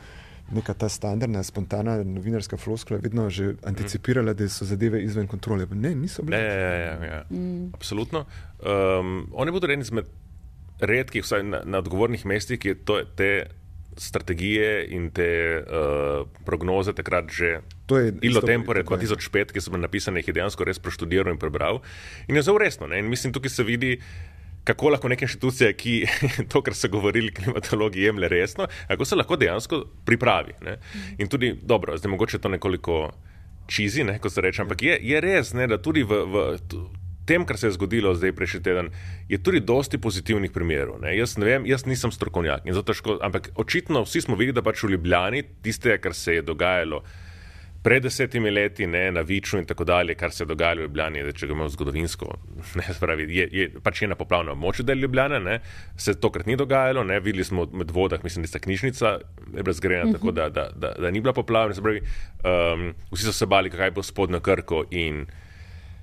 neka 0.50 0.74
ta 0.74 0.88
standardna, 0.88 1.42
spontana 1.42 2.00
novinarska 2.04 2.56
floskula 2.56 3.00
vedno 3.02 3.28
že 3.30 3.54
anticipirala, 3.64 4.34
da 4.34 4.48
so 4.48 4.64
zadeve 4.64 5.02
izven 5.02 5.26
kontrole. 5.26 5.66
Ne, 5.70 5.94
niso 5.94 6.22
bile. 6.22 6.38
Ja, 6.38 6.54
ja, 6.54 6.74
ja, 6.74 7.04
ja. 7.04 7.22
Mm. 7.30 7.70
Absolutno. 7.74 8.24
Um, 8.58 9.28
oni 9.32 9.52
bodo 9.52 9.70
eni 9.70 9.86
izmed 9.86 10.10
redkih, 10.80 11.24
vsaj 11.24 11.42
na, 11.44 11.62
na 11.64 11.78
odgovornih 11.78 12.26
mestih, 12.26 12.58
ki 12.60 12.74
to, 12.84 13.02
te 13.16 13.46
strategije 14.00 14.86
in 14.96 15.10
te 15.10 15.28
uh, 15.60 16.26
prognoze 16.44 16.92
takrat 16.96 17.30
že. 17.30 17.60
To 17.86 17.98
je 17.98 18.14
Ilo 18.22 18.40
Tempore 18.40 18.84
2005, 18.84 19.52
ki 19.52 19.60
so 19.60 19.74
bile 19.74 19.82
napisane, 19.82 20.22
jih 20.22 20.30
je 20.30 20.36
dejansko 20.38 20.64
res 20.64 20.78
proštudiral 20.78 21.34
in 21.34 21.40
prebral. 21.42 21.82
In 22.28 22.38
je 22.38 22.44
zelo 22.46 22.62
resno. 22.62 22.86
Ne? 22.86 23.02
In 23.02 23.10
mislim, 23.10 23.34
tukaj 23.34 23.50
se 23.50 23.66
vidi 23.66 23.98
kako 24.64 24.92
lahko 24.94 25.08
neke 25.08 25.24
inštitucije, 25.24 25.72
ki 25.76 25.94
to, 26.52 26.62
kar 26.62 26.74
so 26.74 26.88
govorili 26.88 27.32
klimatologi, 27.34 28.02
jemlje 28.02 28.28
resno, 28.28 28.68
kako 28.88 29.04
se 29.04 29.16
lahko 29.16 29.36
dejansko 29.36 29.84
pripravi. 30.04 30.56
Ne? 30.66 30.78
In 31.18 31.28
tudi, 31.28 31.54
dobro, 31.62 31.96
zdaj 31.98 32.10
mogoče 32.10 32.38
to 32.38 32.48
nekoliko 32.48 33.10
čizi, 33.70 34.04
ne, 34.04 34.18
kot 34.18 34.32
se 34.32 34.40
reče, 34.40 34.62
ampak 34.62 34.82
je, 34.82 34.98
je 35.02 35.20
res, 35.20 35.54
ne, 35.54 35.66
da 35.70 35.78
tudi 35.78 36.02
v, 36.02 36.24
v 36.26 36.44
tem, 37.30 37.44
kar 37.46 37.58
se 37.58 37.68
je 37.68 37.76
zgodilo 37.76 38.14
zdaj 38.18 38.32
prejšnji 38.34 38.60
teden, 38.66 38.90
je 39.30 39.38
tudi 39.38 39.60
dosti 39.62 40.00
pozitivnih 40.02 40.50
primerov. 40.50 40.98
Ne? 41.04 41.14
Jaz 41.14 41.36
ne 41.38 41.46
vem, 41.46 41.66
jaz 41.68 41.86
nisem 41.86 42.10
strokovnjak, 42.12 42.66
ško, 42.92 43.20
ampak 43.22 43.52
očitno 43.54 44.02
vsi 44.02 44.24
smo 44.26 44.36
videli, 44.36 44.56
da 44.58 44.66
pač 44.66 44.82
v 44.82 44.96
Ljubljani 44.96 45.44
tiste, 45.62 45.94
kar 46.02 46.14
se 46.14 46.40
je 46.40 46.42
dogajalo 46.42 47.04
pred 47.82 48.02
desetimi 48.02 48.50
leti, 48.50 48.86
ne, 48.86 49.06
na 49.12 49.20
Viču 49.24 49.58
in 49.58 49.64
tako 49.64 49.84
dalje, 49.88 50.14
kar 50.14 50.32
se 50.32 50.42
je 50.42 50.48
dogajalo 50.48 50.82
v 50.82 50.88
Ljubljani, 50.88 51.22
da, 51.24 51.32
če 51.32 51.48
ga 51.48 51.54
imamo 51.56 51.72
zgodovinsko, 51.72 52.28
ne, 52.80 52.94
spravi, 52.94 53.26
je, 53.36 53.48
je 53.52 53.68
pač 53.82 54.02
je 54.02 54.10
na 54.10 54.18
poplavnem 54.20 54.52
območju 54.52 54.84
del 54.84 55.00
Ljubljana, 55.00 55.40
ne, 55.40 55.60
se 55.96 56.14
tokrat 56.20 56.48
ni 56.50 56.58
dogajalo, 56.60 57.04
ne, 57.08 57.20
videli 57.24 57.44
smo 57.44 57.66
med 57.72 57.92
vodah, 57.94 58.20
mislim, 58.24 58.44
da 58.44 58.50
je 58.50 58.58
ta 58.58 58.64
knjižnica 58.66 59.14
je 59.56 59.62
bila 59.62 59.76
zgrajena 59.76 60.04
uh 60.04 60.10
-huh. 60.10 60.18
tako, 60.18 60.32
da, 60.32 60.48
da, 60.48 60.68
da, 60.76 60.92
da 60.98 61.10
ni 61.10 61.20
bila 61.20 61.32
poplavna, 61.32 61.74
se 61.74 61.82
pravi, 61.82 62.00
um, 62.44 62.92
vsi 63.12 63.24
so 63.24 63.32
se 63.32 63.46
bali, 63.46 63.70
kaj 63.70 63.90
bo 63.90 64.02
spodnjo 64.02 64.40
krko 64.40 64.84
in 64.90 65.26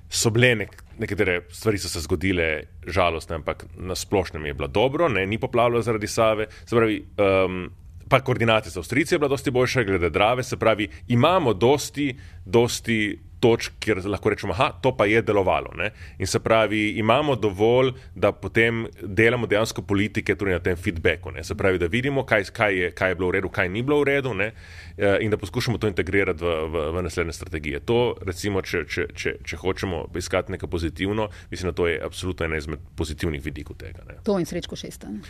so 0.08 0.30
bile 0.30 0.54
nek, 0.54 0.82
nekatere 0.98 1.40
stvari 1.52 1.78
so 1.78 1.88
se 1.88 2.00
zgodile 2.00 2.62
žalostne, 2.86 3.36
ampak 3.36 3.66
na 3.76 3.94
splošnem 3.94 4.46
je 4.46 4.54
bilo 4.54 4.68
dobro, 4.68 5.08
ne, 5.08 5.26
ni 5.26 5.38
poplavljalo 5.38 5.82
zaradi 5.82 6.06
Save, 6.06 6.46
se 6.64 6.76
pravi, 6.76 7.04
um, 7.18 7.70
pa 8.08 8.20
koordinacija 8.20 8.70
z 8.70 8.76
Avstrijci 8.76 9.14
je 9.14 9.18
bila 9.18 9.28
dosti 9.28 9.50
boljša, 9.50 9.82
glede 9.82 10.10
Drave, 10.10 10.42
se 10.42 10.56
pravi, 10.56 10.88
imamo 11.08 11.54
dosti, 11.54 12.16
dosti 12.44 13.18
točk, 13.40 13.72
kjer 13.78 14.00
lahko 14.06 14.30
rečemo, 14.30 14.54
da 14.58 14.70
to 14.82 14.96
pa 14.96 15.06
je 15.06 15.22
delovalo. 15.22 15.70
Ne? 15.76 15.90
In 16.18 16.26
se 16.26 16.40
pravi, 16.40 16.90
imamo 16.98 17.36
dovolj, 17.36 17.92
da 18.14 18.32
potem 18.32 18.86
delamo 19.02 19.46
dejansko 19.46 19.82
politike 19.82 20.34
tudi 20.36 20.52
na 20.52 20.58
tem 20.58 20.76
feedbacku. 20.76 21.30
Ne? 21.30 21.44
Se 21.44 21.54
pravi, 21.54 21.78
da 21.78 21.86
vidimo, 21.86 22.24
kaj, 22.26 22.44
kaj, 22.52 22.78
je, 22.78 22.90
kaj 22.90 23.10
je 23.10 23.14
bilo 23.14 23.28
v 23.28 23.38
redu, 23.38 23.48
kaj 23.48 23.68
ni 23.68 23.82
bilo 23.82 24.00
v 24.00 24.08
redu 24.10 24.34
ne? 24.34 24.52
Eh, 24.96 25.18
in 25.20 25.30
da 25.30 25.36
poskušamo 25.36 25.78
to 25.78 25.88
integrirati 25.88 26.44
v, 26.44 26.56
v, 26.72 26.84
v 26.98 27.02
naslednje 27.02 27.32
strategije. 27.32 27.80
To, 27.86 28.16
recimo, 28.26 28.62
če, 28.62 28.84
če, 28.88 29.06
če, 29.14 29.36
če 29.44 29.56
hočemo 29.56 30.06
iskati 30.18 30.52
nekaj 30.52 30.70
pozitivno, 30.70 31.28
mislim, 31.50 31.70
da 31.70 31.76
to 31.76 31.88
je 31.88 32.00
absolutno 32.04 32.46
ena 32.46 32.58
izmed 32.58 32.82
pozitivnih 32.96 33.44
vidikov 33.44 33.78
tega. 33.78 34.02
Ne? 34.08 34.18
To 34.26 34.38
in 34.38 34.46
srečko 34.46 34.76
šestan. 34.76 35.22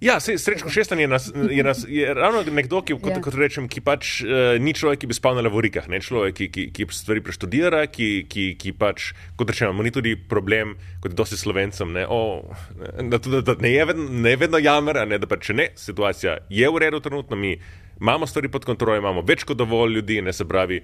Ja, 0.00 0.20
se, 0.20 0.38
srečko 0.38 0.70
šestan 0.72 1.00
je, 1.00 1.08
nas, 1.08 1.32
je, 1.50 1.64
nas, 1.64 1.84
je 1.88 2.14
ravno 2.22 2.42
nekdo, 2.52 2.80
ki, 2.82 2.96
kot, 3.02 3.12
ja. 3.12 3.20
kot 3.20 3.34
rečem, 3.36 3.66
ki 3.68 3.82
pač 3.84 4.12
uh, 4.24 4.56
ni 4.56 4.72
človek, 4.72 5.02
ki 5.02 5.10
bi 5.10 5.16
spal 5.16 5.36
na 5.36 5.44
levorikah, 5.44 5.90
ne 5.92 6.00
človek, 6.00 6.38
ki, 6.38 6.48
ki, 6.54 6.64
ki 6.72 6.86
stvari 6.96 7.20
preštudira, 7.24 7.82
ki, 7.92 8.08
ki, 8.30 8.46
ki 8.60 8.72
pač, 8.80 9.10
kot 9.36 9.52
rečemo, 9.52 9.84
ni 9.84 9.92
tudi 9.92 10.16
problem, 10.16 10.72
kot 11.04 11.12
je 11.12 11.20
dosti 11.20 11.36
slovencem, 11.40 11.92
ne, 11.92 12.06
oh, 12.08 12.48
da, 12.96 13.20
da, 13.20 13.44
da 13.44 13.58
ne 13.60 13.74
je 13.74 13.86
vedno, 13.92 14.08
ne 14.24 14.34
vedno 14.40 14.62
jamer, 14.62 15.02
ne, 15.10 15.20
da 15.20 15.28
pač 15.28 15.52
ne, 15.52 15.68
situacija 15.76 16.38
je 16.48 16.72
v 16.72 16.84
redu 16.86 17.04
trenutno, 17.04 17.36
mi 17.36 17.58
imamo 18.00 18.26
stvari 18.26 18.48
pod 18.48 18.64
kontrolo, 18.64 18.96
imamo 18.96 19.20
več 19.28 19.44
kot 19.44 19.60
dovolj 19.60 19.98
ljudi, 19.98 20.22
ne 20.24 20.32
se 20.32 20.48
pravi, 20.48 20.80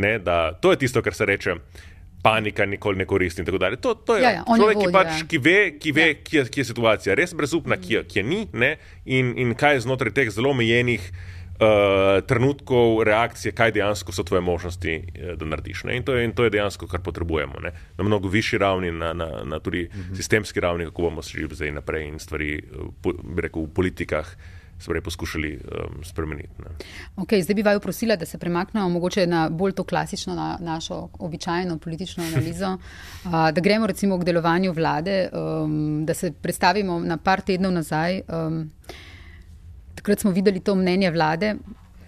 ne, 0.00 0.16
da 0.24 0.54
to 0.56 0.72
je 0.72 0.86
tisto, 0.86 1.04
kar 1.04 1.12
se 1.12 1.28
reče 1.28 1.60
panika 2.24 2.64
nikoli 2.66 2.98
ne 2.98 3.04
koristi. 3.04 3.44
To, 3.44 3.94
to 3.94 4.16
je 4.16 4.22
ja, 4.22 4.30
ja, 4.30 4.42
človek, 4.48 4.80
ki, 4.80 4.88
pač, 4.92 5.22
ki 5.28 5.38
ve, 5.44 5.58
ki 5.76 5.92
ve 5.92 6.08
ja. 6.08 6.16
kje, 6.24 6.44
kje 6.48 6.62
je 6.62 6.68
situacija 6.70 7.16
res 7.20 7.36
brezupna, 7.36 7.76
kje, 7.76 8.06
kje 8.08 8.24
ni 8.24 8.46
in, 9.04 9.34
in 9.36 9.52
kaj 9.52 9.76
je 9.76 9.84
znotraj 9.84 10.14
teh 10.16 10.32
zelo 10.32 10.54
omejenih. 10.56 11.12
Uh, 11.54 12.18
trenutkov 12.26 13.04
reakcije, 13.06 13.52
kaj 13.54 13.70
dejansko 13.76 14.10
so 14.12 14.24
tvoje 14.26 14.40
možnosti, 14.42 14.96
uh, 14.98 15.36
da 15.38 15.46
narediš. 15.46 15.84
In 15.94 16.02
to, 16.02 16.16
je, 16.18 16.24
in 16.26 16.32
to 16.34 16.48
je 16.48 16.50
dejansko, 16.50 16.88
kar 16.90 16.98
potrebujemo. 16.98 17.60
Ne? 17.62 17.70
Na 17.94 18.04
mnogo 18.04 18.26
višji 18.28 18.58
ravni, 18.58 18.90
na, 18.90 19.12
na, 19.14 19.28
na 19.46 19.60
tudi 19.62 19.84
uh 19.86 19.94
mhm. 19.94 20.02
-huh. 20.02 20.16
sistemski 20.16 20.60
ravni, 20.60 20.88
kako 20.90 21.02
bomo 21.02 21.22
se 21.22 21.38
že 21.38 21.46
zdaj 21.54 21.70
naprej 21.72 22.08
in 22.08 22.18
stvari, 22.18 22.58
uh, 22.58 22.90
po, 23.02 23.12
bi 23.12 23.42
rekel, 23.46 23.62
v 23.62 23.74
politikah 23.74 24.34
sprej 24.78 25.00
poskušali 25.00 25.60
um, 25.64 26.04
spremeniti. 26.04 26.50
Okay, 27.16 27.42
zdaj 27.42 27.54
bi 27.54 27.62
vaju 27.62 27.80
prosila, 27.80 28.16
da 28.16 28.26
se 28.26 28.38
premaknemo 28.38 28.88
mogoče 28.88 29.26
na 29.26 29.48
bolj 29.48 29.72
to 29.72 29.84
klasično, 29.84 30.34
na 30.34 30.58
našo 30.60 31.08
običajno 31.18 31.78
politično 31.78 32.24
analizo, 32.24 32.72
uh, 33.24 33.30
da 33.30 33.60
gremo 33.60 33.86
recimo 33.86 34.18
k 34.18 34.24
delovanju 34.24 34.72
vlade, 34.72 35.28
um, 35.32 36.06
da 36.06 36.14
se 36.14 36.32
predstavimo 36.32 36.98
na 37.00 37.16
par 37.16 37.40
tednov 37.40 37.72
nazaj. 37.72 38.20
Um, 38.28 38.70
takrat 39.94 40.20
smo 40.20 40.30
videli 40.30 40.60
to 40.60 40.74
mnenje 40.74 41.10
vlade, 41.10 41.54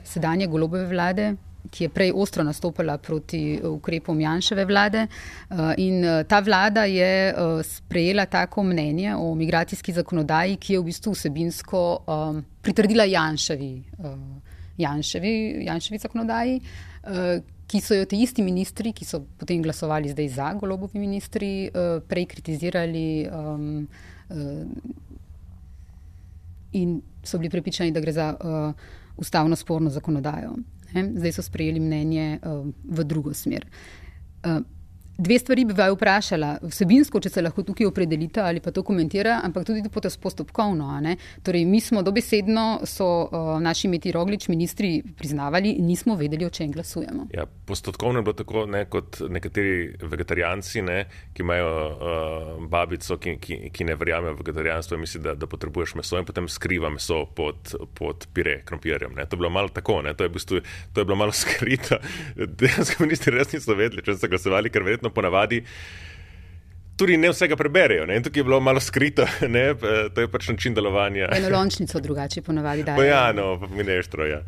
sedanje 0.05 0.47
golobove 0.47 0.87
vlade, 0.87 1.35
ki 1.71 1.85
je 1.85 1.89
prej 1.89 2.13
ostro 2.15 2.45
nastopila 2.45 2.99
proti 2.99 3.59
uh, 3.59 3.71
ukrepom 3.77 4.21
Janševe 4.21 4.65
vlade. 4.65 5.07
Uh, 5.51 5.73
in 5.79 6.05
uh, 6.05 6.23
ta 6.29 6.41
vlada 6.41 6.85
je 6.85 7.35
sprejela 7.63 8.27
tako 8.27 8.63
mnenje 8.63 9.17
o 9.17 9.35
migracijski 9.35 9.93
zakonodaji, 9.93 10.57
ki 10.57 10.73
je 10.73 10.81
v 10.81 10.85
bistvu 10.85 11.13
vsebinsko 11.13 11.83
um, 12.07 12.45
pritrdila 12.63 13.05
Janševi, 13.05 13.73
Janševi, 14.79 15.35
Janševi 15.67 15.99
zakonodaji. 15.99 16.61
Ki 17.67 17.81
so 17.83 17.95
jo 17.95 18.05
ti 18.07 18.21
isti 18.23 18.43
ministri, 18.47 18.93
ki 18.95 19.05
so 19.05 19.25
potem 19.39 19.63
glasovali 19.63 20.11
zdaj 20.11 20.29
za 20.35 20.53
golobovi 20.55 21.01
ministri, 21.03 21.71
prej 22.07 22.27
kritizirali 22.31 23.27
um, 23.27 23.87
in 26.79 27.01
so 27.23 27.39
bili 27.39 27.51
prepričani, 27.51 27.91
da 27.91 28.03
gre 28.03 28.13
za 28.13 28.29
ustavno 29.17 29.57
sporno 29.57 29.91
zakonodajo. 29.91 30.55
Zdaj 31.05 31.33
so 31.33 31.43
sprejeli 31.43 31.81
mnenje 31.81 32.41
uh, 32.41 32.67
v 32.85 33.05
drugo 33.05 33.35
smer. 33.35 33.67
Dve 35.19 35.39
stvari 35.39 35.65
bi 35.65 35.73
vaju 35.73 35.95
vprašala, 35.97 36.59
vsebinsko, 36.63 37.21
če 37.25 37.31
se 37.33 37.43
lahko 37.43 37.63
tukaj 37.65 37.87
opredelite 37.89 38.43
ali 38.45 38.61
pa 38.61 38.71
to 38.71 38.83
komentira, 38.85 39.39
ampak 39.45 39.65
tudi 39.65 39.81
postopkovno. 40.23 40.91
Torej, 41.43 41.65
mi 41.65 41.81
smo 41.81 42.03
dobesedno, 42.03 42.83
so 42.85 43.07
uh, 43.25 43.47
naši 43.63 43.89
meteorologi, 43.89 44.37
ministri 44.49 45.03
priznavali 45.17 45.77
nismo 45.81 46.17
vedeli, 46.17 46.45
o 46.45 46.51
čem 46.51 46.73
glasujemo. 46.73 47.27
Ja, 47.35 47.47
postopkovno 47.47 48.19
je 48.19 48.23
bilo 48.23 48.33
tako, 48.37 48.67
ne, 48.67 48.85
kot 48.85 49.21
nekateri 49.29 49.97
vegetarijanci, 50.03 50.83
ne, 50.83 50.99
ki 51.33 51.43
imajo 51.43 51.71
uh, 51.87 52.69
babico, 52.69 53.17
ki, 53.17 53.39
ki, 53.41 53.59
ki 53.73 53.89
ne 53.89 53.97
verjamejo 53.97 54.37
v 54.37 54.45
vegetarijanstvo 54.45 54.99
in 54.99 55.05
misli, 55.07 55.23
da, 55.25 55.35
da 55.35 55.49
potrebuješ 55.49 55.97
meso 55.97 56.21
in 56.21 56.29
potem 56.29 56.49
skriva 56.49 56.93
meso 56.93 57.23
pod, 57.37 57.73
pod 57.97 58.29
pire 58.37 58.59
krompirjem. 58.69 59.17
To 59.17 59.25
je 59.25 59.41
bilo 59.41 59.51
malo 59.51 59.73
tako, 59.73 60.03
to 60.13 60.29
je, 60.29 60.29
v 60.29 60.37
bistvu, 60.37 60.63
to 60.93 61.01
je 61.01 61.09
bilo 61.09 61.17
malo 61.25 61.33
skrito. 61.45 62.03
Dejansko 62.37 63.09
ministri 63.09 63.33
res 63.33 63.57
niso 63.57 63.75
vedeli, 63.75 64.05
če 64.05 64.19
so 64.21 64.31
glasovali, 64.31 64.73
ker 64.73 64.85
verjetno 64.85 65.06
verjetno 65.07 65.15
ponavadi. 65.15 65.63
Tudi 66.97 67.19
ne 67.21 67.29
vsega 67.29 67.57
preberejo, 67.61 68.07
ne? 68.09 68.23
tukaj 68.25 68.41
je 68.41 68.45
bilo 68.45 68.57
malo 68.61 68.81
skrito, 68.81 69.27
ne? 69.55 69.75
to 70.15 70.21
je 70.21 70.29
pač 70.33 70.47
način 70.49 70.73
delovanja. 70.75 71.29
Eno 71.37 71.51
lončnico 71.53 72.01
drugače 72.01 72.41
ponavadi 72.43 72.83
dajo. 72.83 73.03
Ja, 73.05 73.33
no, 73.37 73.59
mineštro. 73.69 74.25
Ja. 74.25 74.39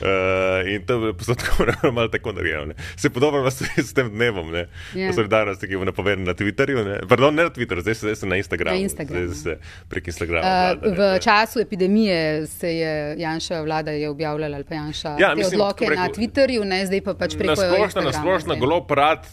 Uh, 0.00 0.70
in 0.72 0.86
to 0.88 0.96
je 1.06 1.12
postopkovno 1.12 1.74
malo 1.96 2.08
tako 2.08 2.32
narejeno. 2.32 2.72
Se 2.96 3.10
podobno 3.10 3.42
vas 3.44 3.60
s 3.76 3.92
tem 3.92 4.08
dnevom, 4.08 4.48
ne? 4.50 4.70
Yeah. 4.94 5.04
Ja. 5.04 5.12
Solidarnosti, 5.12 5.68
ki 5.68 5.76
je 5.76 5.84
napovedan 5.84 6.24
na 6.24 6.32
Twitterju. 6.32 6.84
Ne? 6.86 6.96
Pardon, 7.08 7.34
ne 7.34 7.44
na 7.44 7.52
Twitterju, 7.52 7.84
zdaj, 7.84 7.94
zdaj 8.00 8.16
sem 8.22 8.32
na 8.32 8.38
Instagramu. 8.40 8.76
Na 8.76 8.82
Instagramu. 8.82 9.26
Zdaj 9.34 9.42
se 9.42 9.84
prek 9.88 10.08
Instagrama. 10.08 10.46
Uh, 10.48 10.86
vlada, 10.86 10.94
v 10.96 11.18
času 11.20 11.60
epidemije 11.60 12.46
se 12.46 12.72
je 12.76 12.94
Janša 13.20 13.60
vlada 13.68 13.92
je 13.92 14.08
objavljala 14.08 14.56
ali 14.56 14.64
pa 14.64 14.80
Janša 14.80 15.16
ja, 15.20 15.34
mislim, 15.34 15.60
odloke 15.60 15.86
preko, 15.86 16.00
na 16.00 16.08
Twitterju, 16.08 16.64
ne? 16.64 16.80
zdaj 16.86 17.04
pa 17.04 17.14
pač 17.14 17.36
preko. 17.36 17.52
Na 17.52 17.68
splošno, 17.68 18.06
na 18.08 18.12
splošno, 18.16 18.56
golo 18.56 18.80
prat 18.86 19.28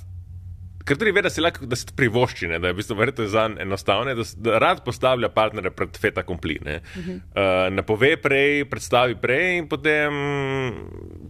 ker 0.85 0.97
tudi 1.01 1.11
ve, 1.11 1.21
da 1.25 1.29
si 1.33 1.41
lahko, 1.41 1.65
da 1.65 1.75
se 1.75 1.93
privošči, 1.95 2.47
ne, 2.47 2.59
da 2.59 2.69
je 2.69 2.75
v 2.75 2.79
bistvu 2.81 2.97
verjetno 2.99 3.27
za 3.27 3.47
njega 3.47 3.61
enostavno, 3.61 4.15
da, 4.15 4.23
da 4.37 4.59
rad 4.59 4.83
postavlja 4.85 5.29
partnere 5.29 5.71
pred 5.71 5.97
feta 5.97 6.23
kompli. 6.23 6.59
Uh 6.61 6.67
-huh. 6.67 7.15
uh, 7.15 7.73
napove 7.73 8.17
prej, 8.17 8.65
predstavi 8.69 9.15
prej 9.15 9.57
in 9.57 9.67
potem 9.67 10.13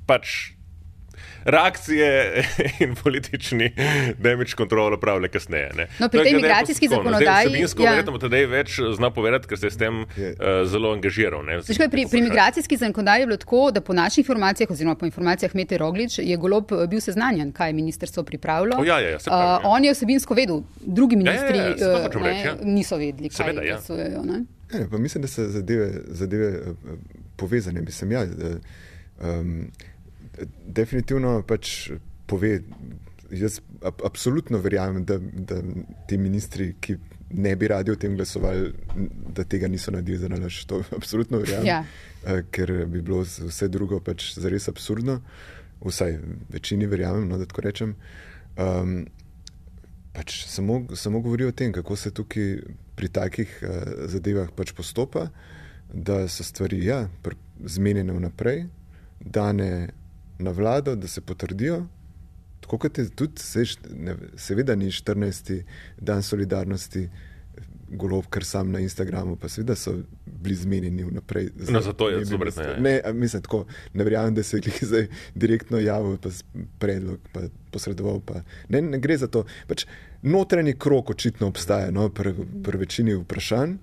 pač 0.05 0.54
reakcije 1.45 2.43
in 2.83 2.95
politični 2.95 3.71
damage 4.17 4.51
control 4.57 4.93
opravlja 4.93 5.27
kasneje. 5.27 5.71
Ne. 5.75 5.87
No, 5.99 6.09
pri 6.09 6.23
tej 6.23 6.33
migracijski 6.33 6.87
zakonodaji. 6.87 7.47
Vsebinsko 7.49 7.83
ja. 7.83 7.91
verjetno 7.91 8.17
tedaj 8.17 8.45
več 8.45 8.79
zna 8.97 9.11
povedati, 9.13 9.47
ker 9.47 9.59
se 9.59 9.67
je 9.67 9.71
s 9.71 9.77
tem 9.77 10.01
uh, 10.01 10.07
zelo 10.65 10.93
angažiral. 10.93 11.45
Ne, 11.45 11.61
Zdaj, 11.61 11.89
pri, 11.89 12.07
pri 12.11 12.21
migracijski 12.21 12.77
zakonodaji 12.77 13.21
je 13.21 13.29
bilo 13.29 13.37
tako, 13.37 13.71
da 13.71 13.81
po 13.81 13.93
naših 13.93 14.23
informacijah, 14.25 14.71
oziroma 14.71 14.95
po 14.95 15.05
informacijah 15.05 15.55
Mete 15.55 15.77
Roglič, 15.77 16.19
je 16.19 16.37
golob 16.37 16.71
eh, 16.71 16.87
bil 16.87 17.01
seznanjen, 17.01 17.51
kaj 17.51 17.69
je 17.69 17.73
ministrstvo 17.73 18.23
pripravilo. 18.23 18.83
Ja, 18.85 18.99
ja, 18.99 19.09
ja, 19.09 19.19
pravi, 19.25 19.65
uh, 19.65 19.71
on 19.71 19.85
je 19.85 19.93
vsebinsko 19.93 20.33
vedel, 20.33 20.61
drugi 20.81 21.15
ministri 21.15 21.57
ja, 21.57 21.63
ja, 21.63 21.69
ja, 21.69 22.09
ne, 22.09 22.29
reč, 22.29 22.45
ja. 22.45 22.55
niso 22.63 22.97
vedeli, 22.97 23.29
kaj 23.29 23.37
Seveda, 23.37 23.61
ja. 23.61 23.77
glasujejo. 23.77 24.23
Ja, 24.73 24.97
mislim, 24.97 25.21
da 25.21 25.27
so 25.27 25.45
zadeve, 25.49 25.91
zadeve 26.07 26.73
povezane. 27.35 27.81
Mislim, 27.81 28.11
ja, 28.11 28.25
um, 29.21 29.67
definitivno 30.65 31.41
pač 31.47 31.91
pove. 32.27 32.59
Jaz 33.33 33.57
absolutno 33.81 34.59
verjamem, 34.61 35.01
da, 35.05 35.17
da 35.17 35.57
ti 36.07 36.17
ministri, 36.21 36.75
ki 36.79 36.97
ne 37.33 37.55
bi 37.55 37.67
radi 37.67 37.91
o 37.91 37.95
tem 37.97 38.13
glasovali, 38.15 38.69
da 39.35 39.43
tega 39.43 39.67
niso 39.67 39.91
naredili 39.91 40.17
za 40.17 40.29
nalaž. 40.29 40.61
To 40.69 40.83
absolutno 40.97 41.41
verjamem, 41.41 41.67
ja. 41.67 41.83
uh, 42.23 42.41
ker 42.51 42.71
bi 42.85 43.01
bilo 43.01 43.23
vse 43.25 43.67
drugo 43.67 43.99
pač 43.99 44.33
zares 44.37 44.69
absurdno. 44.69 45.19
Vsaj 45.85 46.19
večini 46.49 46.87
verjamem, 46.89 47.27
no, 47.29 47.37
da 47.37 47.45
tako 47.49 47.65
rečem. 47.65 47.95
Um, 48.57 49.03
pač 50.15 50.45
samo, 50.47 50.85
samo 50.95 51.19
govori 51.19 51.49
o 51.49 51.51
tem, 51.51 51.73
kako 51.73 51.95
se 51.95 52.13
tukaj 52.13 52.55
pri 52.95 53.09
takih 53.11 53.59
uh, 53.61 54.07
zadevah 54.09 54.53
pač 54.55 54.71
postopa, 54.77 55.27
da 55.93 56.27
so 56.31 56.43
stvari 56.43 56.79
ja, 56.85 57.05
zmenjene 57.65 58.13
vnaprej, 58.13 58.65
dane 59.19 59.89
na 60.39 60.51
vlado, 60.51 60.95
da 60.95 61.07
se 61.07 61.21
potrdijo. 61.21 61.85
Tako 62.59 62.77
kot 62.77 62.97
je 62.97 63.09
tudi, 63.09 63.41
seš, 63.41 63.77
ne, 63.93 64.15
seveda, 64.37 64.75
ni 64.75 64.91
14. 64.91 65.63
dan 66.01 66.23
solidarnosti, 66.23 67.09
golov, 67.89 68.25
kar 68.29 68.43
sam 68.45 68.71
na 68.71 68.79
Instagramu, 68.79 69.35
pa 69.35 69.49
seveda 69.49 69.75
so 69.75 69.93
bili 70.25 70.55
zmenjeni 70.55 71.03
vnaprej. 71.03 71.49
No, 71.69 71.81
zato 71.81 72.09
je 72.09 72.25
zelo 72.25 72.43
resno. 72.43 72.63
Ne, 72.79 73.01
mislim, 73.13 73.41
tako, 73.41 73.65
ne 73.93 74.03
verjamem, 74.03 74.35
da 74.35 74.43
se 74.43 74.57
jih 74.57 74.79
zdaj 74.89 75.07
direktno 75.35 75.79
javil, 75.79 76.17
pa 76.17 76.29
predlog, 76.79 77.19
pa 77.33 77.41
posredoval. 77.71 78.19
Pa. 78.25 78.41
Ne, 78.69 78.81
ne 78.81 78.99
gre 78.99 79.17
za 79.17 79.27
to. 79.27 79.45
Pač 79.67 79.85
notranji 80.21 80.73
krok 80.79 81.09
očitno 81.09 81.47
obstaja 81.47 81.91
no, 81.91 82.09
pri 82.09 82.33
pr 82.63 82.77
večini 82.77 83.13
vprašanj. 83.13 83.77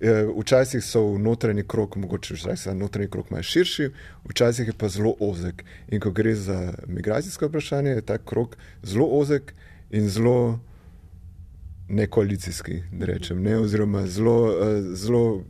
Eh, 0.00 0.26
včasih 0.40 0.84
so 0.84 1.02
v 1.12 1.18
notranji 1.18 1.62
krok, 1.68 1.96
mogoče 1.96 2.34
včasih 2.34 2.74
notranji 2.74 3.10
krok 3.10 3.30
malo 3.30 3.42
širši, 3.42 3.90
včasih 4.24 4.66
je 4.66 4.72
pa 4.72 4.88
zelo 4.88 5.12
ozek. 5.20 5.64
In 5.88 6.00
ko 6.00 6.10
gre 6.10 6.34
za 6.34 6.72
migracijsko 6.86 7.46
vprašanje, 7.46 7.90
je 7.90 8.06
ta 8.06 8.18
krok 8.18 8.56
zelo 8.82 9.06
ozek 9.06 9.52
in 9.90 10.08
zelo 10.08 10.60
nekoalicijski, 11.88 12.82
da 12.92 13.06
rečem, 13.06 13.42
ne? 13.42 13.58
oziroma 13.58 14.06
zelo, 14.06 14.52
eh, 14.52 14.82
zelo 14.94 15.44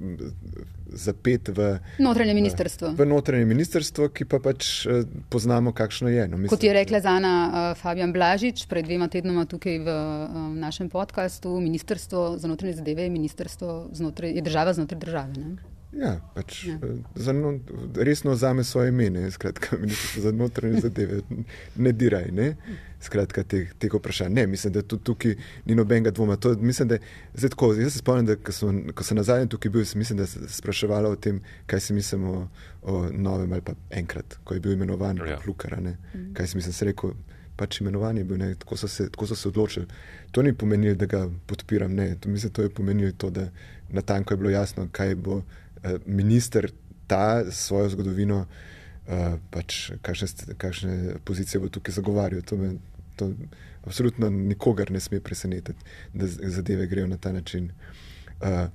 zapet 0.93 1.49
v 1.49 1.79
notranje 1.99 2.35
ministrstvo. 2.35 2.93
V, 2.97 3.07
notranje 3.07 3.45
ministrstvo, 3.45 4.09
ki 4.09 4.25
pa 4.25 4.39
pač 4.43 4.87
uh, 4.87 5.03
poznamo, 5.29 5.73
kakšno 5.73 6.09
je. 6.09 6.29
No, 6.29 6.37
mislim, 6.37 6.53
Kot 6.53 6.65
je 6.65 6.73
rekla 6.73 7.01
Zana 7.01 7.35
uh, 7.47 7.79
Fabijan 7.81 8.13
Blažič 8.13 8.67
pred 8.71 8.87
dvema 8.87 9.09
tednoma 9.09 9.47
tukaj 9.47 9.79
v 9.79 9.89
um, 9.91 10.55
našem 10.59 10.91
podkastu, 10.91 11.61
ministrstvo 11.61 12.39
za 12.39 12.49
notranje 12.49 12.81
zadeve 12.81 13.09
je, 13.11 13.89
znotraj, 13.93 14.33
je 14.33 14.43
država 14.43 14.73
znotraj 14.73 14.99
države. 14.99 15.33
Ne? 15.37 15.80
Ja, 15.93 16.21
pač, 16.35 16.65
ja. 16.69 16.79
Za, 17.15 17.33
no, 17.33 17.59
resno 17.97 18.31
vzame 18.37 18.65
svoje 18.65 18.89
ime, 18.89 19.31
skratka, 19.31 19.77
ministrstvo 19.83 20.23
za 20.23 20.33
notranje 20.33 20.81
zadeve, 20.87 21.21
ne 21.77 21.93
diraj. 21.93 22.31
Ne? 22.33 22.55
skratka, 23.01 23.43
teh, 23.45 23.73
teh 23.81 23.95
vprašanj. 23.95 24.35
Ne, 24.35 24.47
mislim, 24.47 24.73
da 24.73 24.83
tudi 24.83 25.05
tukaj 25.05 25.35
ni 25.65 25.75
nobenega 25.75 26.11
dvoma. 26.11 26.37
To, 26.37 26.53
mislim, 26.61 26.89
da, 26.89 26.99
zdaj, 27.35 27.51
tako, 27.51 27.73
jaz 27.75 27.93
se 27.93 27.99
spomnim, 27.99 28.27
da 28.27 28.37
ko 28.37 28.53
sem, 28.53 28.83
ko 28.95 29.05
sem 29.05 29.17
nazadnje 29.17 29.49
tukaj 29.55 29.73
bil, 29.73 29.85
mislim, 29.95 30.19
da 30.19 30.27
sem 30.27 30.49
spraševal 30.49 31.09
o 31.09 31.17
tem, 31.17 31.41
kaj 31.67 31.81
si 31.81 31.97
mislim 31.97 32.25
o, 32.29 32.49
o 32.83 33.03
novem 33.13 33.53
ali 33.53 33.65
pa 33.65 33.73
enkrat, 33.91 34.39
ko 34.45 34.55
je 34.55 34.61
bil 34.61 34.73
imenovan 34.77 35.21
ja. 35.27 35.39
Lukar. 35.47 35.81
Mm. 35.81 36.33
Kaj 36.37 36.47
si 36.47 36.61
mislim, 36.61 36.73
se 36.73 36.91
rekel. 36.93 37.17
Pač 37.61 37.81
imenovanje 37.81 38.21
je 38.21 38.25
bilo, 38.25 38.47
tako, 38.55 38.77
tako 39.13 39.27
so 39.27 39.37
se 39.37 39.49
odločili. 39.49 39.87
To 40.33 40.43
ni 40.43 40.55
pomenilo, 40.57 40.95
da 40.97 41.07
ga 41.07 41.27
podpiram. 41.47 41.93
Ne, 41.93 42.15
to, 42.21 42.29
mislim, 42.29 42.53
to 42.53 42.63
je 42.63 42.71
pomenilo 42.71 43.13
to, 43.13 43.31
da 43.31 43.51
na 43.89 44.01
tanko 44.01 44.33
je 44.33 44.39
bilo 44.39 44.51
jasno, 44.51 44.89
kaj 44.93 45.15
bo 45.15 45.39
eh, 45.39 45.70
minister 46.07 46.71
ta 47.11 47.51
svojo 47.51 47.89
zgodovino, 47.89 48.47
eh, 49.09 49.37
pač, 49.51 49.91
kakšne, 50.03 50.55
kakšne 50.57 50.95
pozicije 51.25 51.61
bo 51.61 51.69
tukaj 51.69 51.95
zagovarjal. 51.95 52.43
To 52.43 52.57
me, 52.57 52.75
to 53.17 53.33
absolutno 53.85 54.31
nikogar 54.31 54.91
ne 54.91 55.01
sme 55.01 55.21
presenetiti, 55.21 55.79
da 56.15 56.27
zadeve 56.27 56.87
grejo 56.87 57.07
na 57.07 57.17
ta 57.17 57.33
način. 57.33 57.73
Uh, 58.41 58.69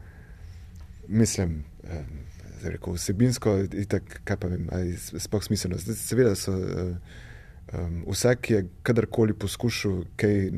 mislim, 1.07 1.63
uh, 1.83 1.89
je 2.63 2.77
vsebinsko, 2.93 3.59
itak, 3.73 4.21
kaj 4.23 4.37
pa 4.37 4.47
vem, 4.47 4.67
ali 4.71 4.97
sploh 4.97 5.43
smiselno. 5.43 5.77
Zdaj, 5.77 5.95
seveda 5.95 6.35
so 6.35 6.53
uh, 6.53 6.97
um, 7.73 8.03
vsak, 8.09 8.49
je 8.49 8.65
kadarkoli 8.83 9.33
poskušal 9.33 10.03
kaj 10.15 10.49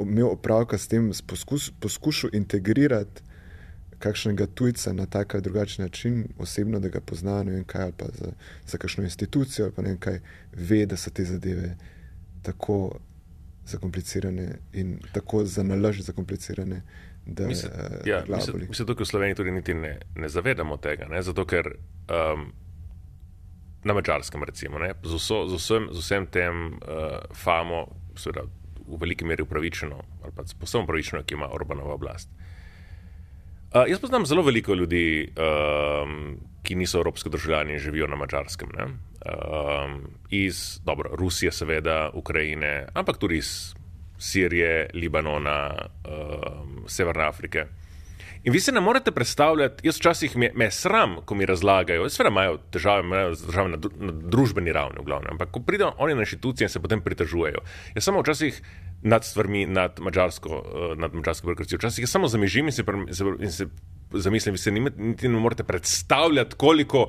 imel 0.00 0.26
opravka 0.26 0.78
s 0.78 0.88
tem, 0.88 1.12
poskus, 1.26 1.70
poskušal 1.80 2.30
integrirati 2.32 3.31
kakšnega 4.02 4.46
tujca 4.46 4.92
na 4.92 5.06
tak 5.06 5.34
ali 5.34 5.42
drugačen 5.42 5.84
način, 5.84 6.24
osebno, 6.38 6.80
da 6.80 6.88
ga 6.88 7.00
pozna, 7.00 7.42
ne 7.42 7.52
vem 7.52 7.64
kaj, 7.64 7.82
ali 7.82 7.92
pa 7.98 8.06
za, 8.18 8.32
za 8.66 8.78
kakšno 8.78 9.04
institucijo, 9.04 9.66
ali 9.66 9.74
pa 9.76 9.82
ne 9.82 9.94
vem 9.94 9.98
kaj, 9.98 10.18
ve, 10.52 10.86
da 10.86 10.96
so 10.96 11.10
te 11.10 11.24
zadeve 11.24 11.76
tako 12.42 12.98
zakomplicirane 13.66 14.48
in 14.72 14.98
tako 15.12 15.44
za 15.44 15.62
nalož 15.62 16.00
zakomplicirane. 16.00 16.82
Da, 17.26 17.46
Mislim, 17.46 17.72
eh, 17.74 18.00
ja, 18.10 18.24
glava 18.26 18.40
mislim, 18.40 18.52
boli. 18.52 18.68
mislim, 18.68 18.86
tukaj 18.86 19.04
v 19.04 19.06
Sloveniji 19.06 19.38
tudi 19.38 19.50
niti 19.50 19.74
ne, 19.74 19.98
ne 20.16 20.28
zavedamo 20.28 20.76
tega. 20.76 21.06
Ne? 21.08 21.22
Zato, 21.22 21.44
ker 21.46 21.68
um, 21.70 22.48
na 23.84 23.94
mačarskem, 23.94 24.42
recimo, 24.42 24.78
ne, 24.82 24.94
z, 25.04 25.14
vso, 25.14 25.44
z, 25.48 25.60
vsem, 25.62 25.86
z 25.92 26.02
vsem 26.02 26.26
tem 26.26 26.66
uh, 26.66 27.20
famo, 27.34 27.84
seveda 28.18 28.42
v 28.82 28.98
veliki 28.98 29.24
meri 29.24 29.46
upravičeno, 29.46 30.02
ali 30.22 30.34
pa 30.34 30.42
posebno 30.58 30.88
upravičeno, 30.88 31.22
ki 31.22 31.38
ima 31.38 31.54
Orbanova 31.54 31.94
oblast. 31.94 32.28
Uh, 32.34 32.41
jaz 33.74 34.00
poznam 34.00 34.26
zelo 34.26 34.42
veliko 34.42 34.74
ljudi, 34.74 35.32
um, 35.36 36.36
ki 36.62 36.74
niso 36.74 36.98
evropski 36.98 37.30
državljani 37.30 37.72
in 37.72 37.78
živijo 37.78 38.06
na 38.06 38.16
mačarskem. 38.16 38.68
Ne? 38.78 38.84
Um, 38.84 40.00
iz 40.30 40.80
dobro, 40.84 41.10
Rusije, 41.16 41.52
seveda, 41.52 42.10
Ukrajine, 42.14 42.86
ampak 42.94 43.18
tudi 43.18 43.36
iz 43.36 43.74
Sirije, 44.18 44.90
Libanona, 44.94 45.88
um, 46.04 46.84
Severne 46.88 47.24
Afrike. 47.24 47.66
In 48.44 48.52
vi 48.52 48.60
se 48.60 48.72
ne 48.72 48.80
morete 48.80 49.10
predstavljati, 49.10 49.86
jaz 49.86 49.96
včasih 49.96 50.36
me, 50.36 50.50
me 50.54 50.70
sram, 50.70 51.16
ko 51.24 51.34
mi 51.34 51.46
razlagajo, 51.46 52.08
seveda 52.10 52.30
imajo 52.30 52.56
težave, 52.74 53.02
imajo 53.06 53.36
težave 53.44 53.68
na, 53.70 53.76
dru- 53.76 53.94
na 53.98 54.12
družbeni 54.12 54.72
ravni, 54.72 54.98
v 54.98 55.06
glavnem, 55.06 55.30
ampak 55.36 55.52
ko 55.54 55.62
pridejo 55.62 55.92
oni 55.98 56.14
na 56.14 56.26
inštitucije 56.26 56.66
in 56.66 56.72
se 56.72 56.82
potem 56.82 57.00
pritožujejo. 57.00 57.62
Jaz 57.94 58.04
samo 58.04 58.22
včasih 58.22 58.58
nad 59.02 59.24
stvarmi, 59.24 59.66
nad 59.66 60.00
mačarsko, 60.00 60.50
uh, 60.50 60.98
nad 60.98 61.14
mačarsko 61.14 61.46
birokracijo, 61.46 61.78
včasih 61.78 62.02
jaz 62.02 62.10
samo 62.10 62.28
zamižim 62.28 62.66
in 62.70 62.72
se, 62.72 62.84
se, 63.12 63.24
in 63.40 63.52
se 63.52 63.66
zamislim, 64.12 64.56
se 64.56 64.70
niti 64.70 65.28
ne 65.28 65.38
morete 65.38 65.64
predstavljati, 65.64 66.56
koliko 66.56 67.08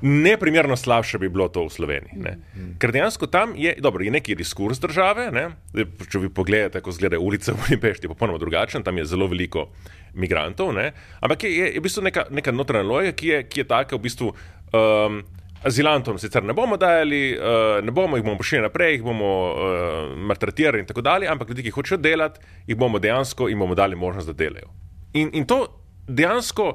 neprimerno 0.00 0.76
slabše 0.76 1.18
bi 1.18 1.28
bilo 1.28 1.48
to 1.48 1.64
v 1.66 1.70
Sloveniji. 1.70 2.16
Ne? 2.16 2.36
Ker 2.78 2.92
dejansko 2.92 3.26
tam 3.26 3.52
je, 3.56 3.74
dobro, 3.78 4.04
je 4.04 4.10
neki 4.10 4.34
diskurs 4.34 4.80
države. 4.80 5.28
Ne? 5.32 5.50
Zdaj, 5.72 5.86
Če 6.10 6.22
vi 6.24 6.30
pogledate, 6.34 6.80
kako 6.80 6.94
izgledajo 6.94 7.20
ulice 7.22 7.52
v 7.52 7.60
Budimpešti, 7.60 8.08
je 8.08 8.14
popolnoma 8.14 8.40
drugačen, 8.40 8.82
tam 8.82 8.98
je 8.98 9.04
zelo 9.04 9.28
veliko 9.28 9.68
migrantov, 10.14 10.72
ne? 10.74 10.92
ampak 11.20 11.44
je, 11.44 11.52
je, 11.56 11.66
je 11.74 11.80
v 11.80 11.84
bistvu 11.84 12.02
neka, 12.08 12.24
neka 12.30 12.52
notranja 12.52 12.88
logika, 12.88 13.16
ki 13.16 13.28
je, 13.28 13.42
ki 13.48 13.60
je 13.60 13.66
taka 13.68 13.96
v 13.96 14.06
bistvu. 14.08 14.32
Um, 14.72 15.22
Azilantom 15.62 16.18
sicer 16.18 16.44
ne 16.44 16.54
bomo 16.56 16.76
dajali, 16.80 17.34
uh, 17.36 17.84
ne 17.84 17.92
bomo 17.92 18.16
jih 18.16 18.24
bomo 18.24 18.38
pošiljali 18.40 18.64
naprej, 18.64 18.94
jih 18.94 19.02
bomo 19.04 19.32
uh, 19.50 20.14
maltretirali 20.16 20.80
in 20.80 20.86
tako 20.88 21.04
dalje, 21.04 21.28
ampak 21.28 21.48
ljudi, 21.48 21.66
ki 21.66 21.74
hočejo 21.76 21.98
delati, 22.00 22.40
jih 22.66 22.78
bomo 22.80 22.98
dejansko 22.98 23.48
jim 23.48 23.60
bomo 23.60 23.76
dali 23.76 23.96
možnost, 23.96 24.32
da 24.32 24.32
delajo. 24.32 24.72
In, 25.12 25.30
in 25.36 25.44
to 25.44 25.66
dejansko 26.08 26.72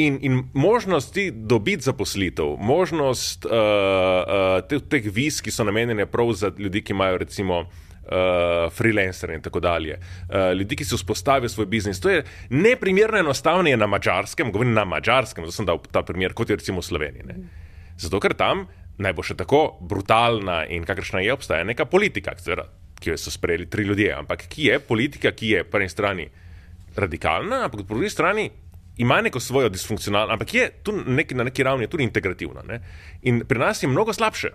in, 0.00 0.18
in 0.22 0.42
možnosti 0.54 1.30
dobiti 1.30 1.84
zaposlitev, 1.84 2.56
možnost 2.58 3.44
uh, 3.44 3.52
uh, 3.52 4.58
teh, 4.68 4.80
teh 4.88 5.12
viz, 5.12 5.42
ki 5.44 5.52
so 5.52 5.68
namenjene 5.68 6.06
prav 6.08 6.32
za 6.32 6.52
ljudi, 6.58 6.84
ki 6.84 6.96
imajo 6.96 7.24
recimo. 7.26 7.64
Uh, 8.02 8.66
freelancer 8.74 9.30
in 9.30 9.40
tako 9.40 9.60
dalje, 9.62 9.94
uh, 9.94 10.50
ljudi, 10.58 10.74
ki 10.76 10.84
si 10.84 10.96
vzpostavijo 10.96 11.48
svoj 11.48 11.66
biznis. 11.70 12.00
To 12.02 12.10
je 12.10 12.24
neprimerno 12.50 13.18
enostavneje 13.18 13.76
na 13.76 13.86
mačarskem, 13.86 14.50
govorim 14.52 14.72
na 14.74 14.82
mačarskem, 14.84 15.46
zato 15.46 15.54
sem 15.54 15.68
dal 15.68 15.78
ta 15.92 16.02
primer, 16.02 16.34
kot 16.34 16.50
je 16.50 16.56
recimo 16.58 16.82
v 16.82 16.88
Sloveniji. 16.88 17.28
Ne? 17.28 17.36
Zato, 17.98 18.20
ker 18.20 18.34
tam 18.38 18.66
naj 19.02 19.14
bo 19.16 19.24
še 19.24 19.36
tako 19.38 19.78
brutalna 19.80 20.62
in 20.70 20.84
kakršna 20.86 21.22
je, 21.24 21.32
obstaja 21.34 21.64
neka 21.64 21.86
politika, 21.90 22.34
ki 23.02 23.10
jo 23.10 23.18
so 23.18 23.32
sprejeli 23.34 23.66
tri 23.70 23.84
ljudje, 23.88 24.12
ampak 24.14 24.46
ki 24.48 24.68
je 24.68 24.80
politika, 24.80 25.32
ki 25.34 25.56
je 25.56 25.64
po 25.64 25.80
eni 25.80 25.88
strani 25.90 26.28
radikalna, 26.96 27.64
ampak 27.66 27.82
po 27.86 27.96
drugi 27.96 28.10
strani 28.12 28.50
ima 29.02 29.20
neko 29.20 29.40
svojo 29.40 29.68
disfunkcionalno, 29.72 30.32
ampak 30.32 30.54
je 30.54 30.70
tu 30.84 30.92
neki, 31.06 31.34
na 31.34 31.48
neki 31.48 31.62
ravni 31.62 31.88
tudi 31.88 32.04
integrativna. 32.04 32.62
Ne? 32.68 32.80
In 33.22 33.42
pri 33.48 33.58
nas 33.58 33.82
je 33.82 33.88
mnogo 33.88 34.12
slabše. 34.12 34.52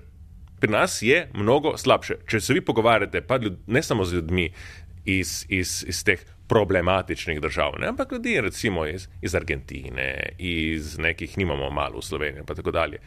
Pri 0.59 0.71
nas 0.71 1.01
je 1.01 1.27
mnogo 1.33 1.75
slabše. 1.77 2.21
Če 2.29 2.41
se 2.41 2.53
vi 2.53 2.61
pogovarjate, 2.61 3.21
pa 3.21 3.38
ljud, 3.38 3.59
ne 3.67 3.83
samo 3.83 4.05
z 4.05 4.21
ljudmi 4.21 4.51
iz, 5.05 5.45
iz, 5.49 5.83
iz 5.88 6.03
teh 6.03 6.21
problematičnih 6.47 7.41
držav, 7.41 7.75
ne? 7.81 7.88
ampak 7.88 8.11
ljudi 8.11 8.41
recimo 8.41 8.85
iz, 8.85 9.07
iz 9.21 9.35
Argentine, 9.35 10.29
iz 10.38 10.97
nekih, 10.97 11.38
nimamo 11.38 11.69
malo 11.69 11.99
v 11.99 12.05
Sloveniji, 12.05 12.45
pa 12.47 12.55
tako 12.55 12.71
dalje. 12.71 13.01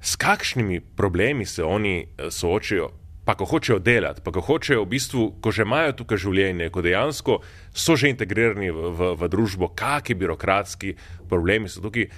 S 0.00 0.16
kakšnimi 0.16 0.80
problemi 0.80 1.46
se 1.46 1.64
oni 1.64 2.00
eh, 2.00 2.30
soočajo, 2.30 2.90
pa 3.24 3.34
ko 3.34 3.44
hočejo 3.44 3.78
delati, 3.78 4.22
pa 4.24 4.32
ko 4.32 4.40
hočejo 4.40 4.84
v 4.84 4.88
bistvu, 4.96 5.26
ko 5.40 5.52
že 5.52 5.62
imajo 5.62 5.92
tukaj 5.92 6.18
življenje, 6.18 6.70
ko 6.72 6.82
dejansko 6.82 7.38
so 7.72 7.96
že 7.96 8.10
integrirani 8.10 8.72
v, 8.72 8.90
v, 8.96 9.12
v 9.20 9.28
družbo, 9.28 9.68
kakšni 9.76 10.16
birokratski 10.16 10.96
problemi 11.28 11.68
so 11.68 11.84
tukaj, 11.84 12.08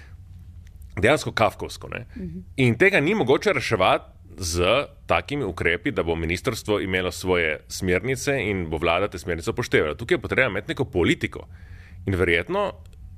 dejansko 0.96 1.32
kafkovsko. 1.32 1.88
-huh. 1.88 2.42
In 2.56 2.78
tega 2.78 3.00
ni 3.00 3.14
mogoče 3.14 3.52
reševati 3.52 4.12
z 4.38 4.86
takimi 5.06 5.44
ukrepi, 5.44 5.90
da 5.90 6.02
bo 6.02 6.16
ministrstvo 6.16 6.80
imelo 6.80 7.10
svoje 7.10 7.60
smernice 7.68 8.38
in 8.40 8.70
bo 8.70 8.78
vlada 8.78 9.08
te 9.08 9.18
smernice 9.18 9.50
upoštevala. 9.50 9.94
Tukaj 9.94 10.14
je 10.14 10.20
potrebno 10.20 10.50
imeti 10.50 10.68
neko 10.68 10.84
politiko. 10.84 11.46
In 12.06 12.14
verjetno, 12.14 12.72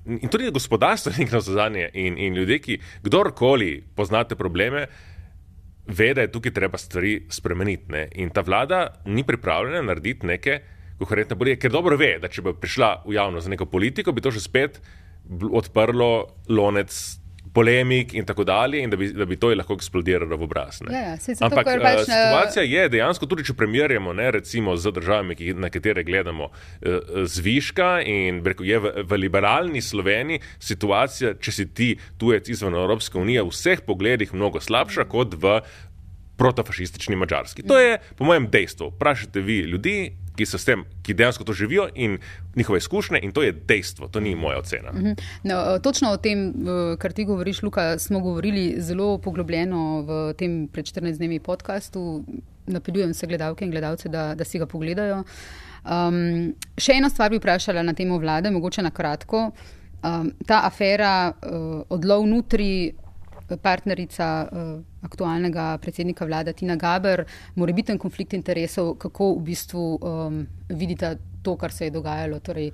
in 0.06 0.28
tudi 0.28 0.50
gospodarstvo 0.50 1.12
je 1.12 1.24
nekaj 1.24 1.40
zadanje, 1.40 1.88
in, 1.94 2.18
in 2.18 2.34
ljudje, 2.34 2.58
ki 2.58 2.78
kdorkoli 3.02 3.84
poznate 3.96 4.36
probleme, 4.36 4.86
ve, 5.86 6.14
da 6.14 6.20
je 6.20 6.32
tukaj 6.32 6.52
treba 6.52 6.78
stvari 6.78 7.26
spremeniti. 7.28 7.92
Ne? 7.92 8.08
In 8.14 8.30
ta 8.30 8.40
vlada 8.40 9.02
ni 9.04 9.24
pripravljena 9.24 9.82
narediti 9.82 10.26
neke 10.26 10.60
koherentne 10.98 11.36
politike, 11.36 11.66
ker 11.66 11.72
dobro 11.72 11.96
ve, 11.96 12.18
da 12.22 12.28
če 12.28 12.42
bi 12.42 12.54
prišla 12.60 13.02
v 13.06 13.16
javnost 13.16 13.46
z 13.46 13.52
neko 13.52 13.66
politiko, 13.66 14.12
bi 14.12 14.22
to 14.24 14.30
že 14.30 14.40
spet 14.40 14.80
odprlo 15.52 16.26
lonec 16.48 16.94
polemik 17.54 18.14
in 18.14 18.26
tako 18.26 18.44
dalje, 18.44 18.82
in 18.82 18.90
da 18.90 18.96
bi, 18.96 19.08
da 19.14 19.24
bi 19.24 19.36
to 19.38 19.52
lahko 19.54 19.76
eksplodiralo 19.78 20.36
v 20.36 20.46
obraz. 20.48 20.80
ne. 20.82 20.94
Ja, 20.94 21.14
ja, 21.14 21.36
Ampak 21.46 21.68
ker 21.68 21.78
eh, 21.78 21.84
pač, 21.84 22.00
eh, 22.00 22.10
situacija 22.10 22.64
je 22.66 22.88
dejansko, 22.96 23.28
tudi 23.30 23.46
če 23.46 23.54
primerjamo 23.58 24.12
ne, 24.12 24.26
recimo 24.34 24.74
z 24.76 24.92
državami, 24.96 25.38
ki, 25.38 25.54
na 25.62 25.70
katere 25.70 26.02
gledamo 26.06 26.50
eh, 26.50 26.98
z 27.30 27.44
viška 27.46 27.90
in 28.10 28.42
rekel, 28.44 28.66
je 28.66 28.82
v, 28.82 28.92
v 29.06 29.20
liberalni 29.22 29.82
Sloveniji 29.82 30.42
situacija, 30.58 31.36
če 31.38 31.54
si 31.54 31.68
ti 31.70 31.90
tujec 32.18 32.50
izven 32.50 32.74
Evropske 32.74 33.18
unije, 33.22 33.46
v 33.46 33.54
vseh 33.54 33.86
pogledih 33.86 34.34
mnogo 34.34 34.62
slabša 34.62 35.06
kot 35.10 35.38
v 35.38 35.60
protofašistični 36.36 37.16
Mačarski. 37.16 37.62
To 37.70 37.78
je, 37.78 38.00
po 38.18 38.26
mojem, 38.26 38.50
dejstvo. 38.50 38.90
Vprašajte 38.96 39.40
vi 39.40 39.60
ljudi, 39.70 39.96
ki 40.36 40.46
so 40.46 40.58
s 40.58 40.66
tem, 40.66 40.84
ki 41.02 41.14
dejansko 41.14 41.44
to 41.44 41.52
živijo 41.52 41.88
in 41.94 42.18
njihove 42.56 42.78
izkušnje, 42.78 43.20
in 43.22 43.32
to 43.32 43.42
je 43.42 43.52
dejstvo, 43.52 44.08
to 44.08 44.20
ni 44.20 44.34
moja 44.34 44.58
ocena. 44.58 44.92
No, 45.42 45.54
eh, 45.60 45.78
točno 45.82 46.10
o 46.10 46.16
tem, 46.16 46.48
eh, 46.48 46.96
kar 46.98 47.12
ti 47.12 47.24
govoriš, 47.24 47.62
Luka, 47.62 47.98
smo 47.98 48.20
govorili 48.20 48.74
zelo 48.78 49.18
poglobljeno 49.18 50.00
v 50.00 50.34
tem 50.38 50.68
pred 50.68 50.84
14 50.84 51.18
dnevi 51.18 51.38
podkastu. 51.38 52.24
Napeljujem 52.66 53.10
vse 53.10 53.26
gledalke 53.26 53.64
in 53.64 53.70
gledalce, 53.70 54.08
da, 54.08 54.34
da 54.34 54.44
si 54.44 54.58
ga 54.58 54.66
pogledajo. 54.66 55.24
Um, 55.84 56.54
še 56.80 56.96
eno 56.96 57.10
stvar 57.12 57.30
bi 57.30 57.36
vprašala 57.36 57.82
na 57.82 57.92
temo 57.92 58.18
vlade, 58.18 58.50
mogoče 58.50 58.82
na 58.82 58.90
kratko. 58.90 59.50
Um, 60.04 60.30
ta 60.46 60.62
afera 60.64 61.32
uh, 61.32 61.82
odlov 61.92 62.26
nutri, 62.26 62.94
partnerica 63.62 64.48
uh, 64.48 64.80
aktualnega 65.04 65.78
predsednika 65.78 66.24
vlade 66.24 66.52
Tina 66.52 66.76
Gaber, 66.76 67.24
morebiten 67.54 67.98
konflikt 67.98 68.34
interesov, 68.34 68.94
kako 68.98 69.34
v 69.38 69.42
bistvu 69.52 69.86
um, 70.00 70.46
vidite 70.68 71.16
to, 71.42 71.56
kar 71.56 71.72
se 71.72 71.84
je 71.84 71.94
dogajalo. 71.94 72.40
Torej, 72.40 72.70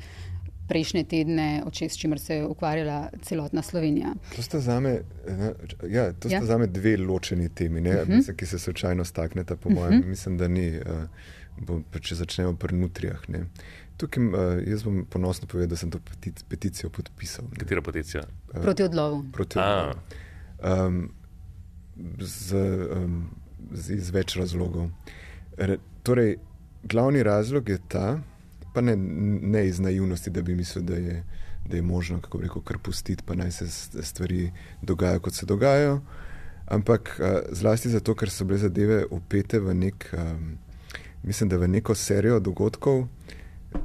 prejšnje 0.71 1.03
tedne, 1.05 1.63
o 1.67 1.71
čem 1.71 1.91
se 1.91 2.35
je 2.35 2.47
ukvarjala 2.47 3.11
celotna 3.23 3.63
Slovenija. 3.63 4.15
To 4.37 4.43
sta 4.43 4.61
zame, 4.61 5.01
ne, 5.27 5.53
ja, 5.91 6.13
to 6.13 6.29
sta 6.29 6.39
Ja. 6.39 6.45
zame 6.45 6.67
dve 6.67 6.97
ločeni 6.97 7.49
temi, 7.49 7.81
ne, 7.81 7.91
uh 7.91 8.07
-huh. 8.07 8.17
mislim, 8.17 8.37
ki 8.37 8.47
se 8.47 8.59
slučajno 8.59 9.05
stakneta, 9.05 9.57
po 9.57 9.71
mojem. 9.71 9.99
Uh 9.99 10.05
-huh. 10.05 10.09
Mislim, 10.09 10.39
da 10.39 10.49
ni, 10.49 10.79
uh, 10.79 10.85
bo, 11.59 11.81
pa 11.91 11.99
če 11.99 12.15
začnemo 12.15 12.57
pri 12.57 12.77
nutrijah. 12.77 13.29
Ne. 13.29 13.47
Tukaj 13.97 14.25
uh, 14.25 14.33
jaz 14.67 14.83
bom 14.83 15.07
ponosno 15.11 15.49
povedal, 15.49 15.69
da 15.69 15.77
sem 15.77 15.91
to 15.91 15.99
petic, 15.99 16.43
peticijo 16.49 16.91
podpisal. 16.91 17.45
Ne, 17.51 17.59
Katera 17.59 17.83
peticija? 17.83 18.23
Proti 18.63 18.83
odlovu. 18.83 19.25
proti 19.33 19.59
A. 19.59 19.93
um, 20.87 21.11
z, 22.19 22.55
um, 22.97 23.31
z, 23.73 23.97
iz 23.99 24.11
več 24.11 24.37
razlogov. 24.37 24.91
Re, 25.59 25.79
torej, 26.03 26.37
glavni 26.83 27.23
razlog 27.23 27.69
je 27.69 27.79
ta, 27.89 28.19
pa 28.75 28.81
ne, 28.81 28.97
ne 28.97 29.67
iz 29.67 29.81
naivnosti, 29.81 30.31
da 30.31 30.43
bi 30.43 30.55
mislil, 30.55 30.85
da 30.85 30.95
je, 30.95 31.25
da 31.67 31.77
je 31.77 31.83
možno, 31.83 32.21
kako 32.21 32.41
rekel, 32.41 32.63
kar 32.63 32.79
pustiti, 32.79 33.25
pa 33.27 33.35
naj 33.35 33.53
se 33.53 33.69
stvari 34.03 34.51
dogajajo, 34.83 35.21
kot 35.21 35.35
se 35.35 35.47
dogajajo. 35.47 36.01
Ampak 36.67 37.17
uh, 37.19 37.27
zlasti 37.53 37.91
zato, 37.91 38.15
ker 38.15 38.31
so 38.31 38.45
bile 38.45 38.59
zadeve 38.59 39.05
upete 39.11 39.59
v 39.59 39.75
nek, 39.75 40.07
um, 40.15 40.59
mislim, 41.23 41.49
da 41.51 41.59
v 41.59 41.69
neko 41.69 41.95
serijo 41.95 42.41
dogodkov, 42.41 43.09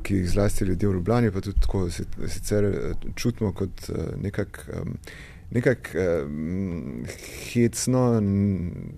ki 0.03 0.22
jih 0.22 0.30
zlasti 0.30 0.66
ljudje 0.66 0.89
v 0.89 0.93
Ljubljani, 0.93 1.32
pa 1.32 1.41
tudi 1.41 1.61
tako 1.61 1.89
si- 1.89 2.05
sicer 2.28 2.66
eh, 2.66 2.93
čutimo 3.16 3.53
kot 3.53 3.89
uh, 3.89 4.13
nekak. 4.22 4.70
Um, 4.82 4.97
Nekako 5.51 5.89
um, 6.25 7.05
hecno, 7.53 8.21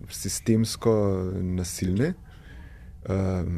sistemsko 0.10 0.94
nasilne, 1.44 2.14
um, 3.10 3.58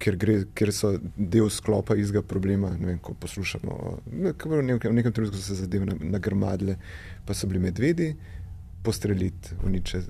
ker, 0.00 0.16
gre, 0.20 0.38
ker 0.56 0.72
so 0.74 0.94
del 1.16 1.50
sklopa 1.52 1.96
istega 2.00 2.24
problema. 2.26 2.72
Vem, 2.80 2.98
ko 3.04 3.14
poslušamo, 3.20 3.80
ne, 4.12 4.32
v 4.32 4.62
nekem, 4.62 4.90
v 4.90 4.96
nekem 5.00 5.12
trenutku 5.12 5.38
so 5.38 5.52
se 5.52 5.64
zadeve 5.64 5.96
nagrmadile, 6.00 6.78
pa 7.26 7.36
so 7.36 7.48
bili 7.50 7.62
medvedi, 7.68 8.14
postreliti, 8.84 9.56
uniče, 9.64 10.00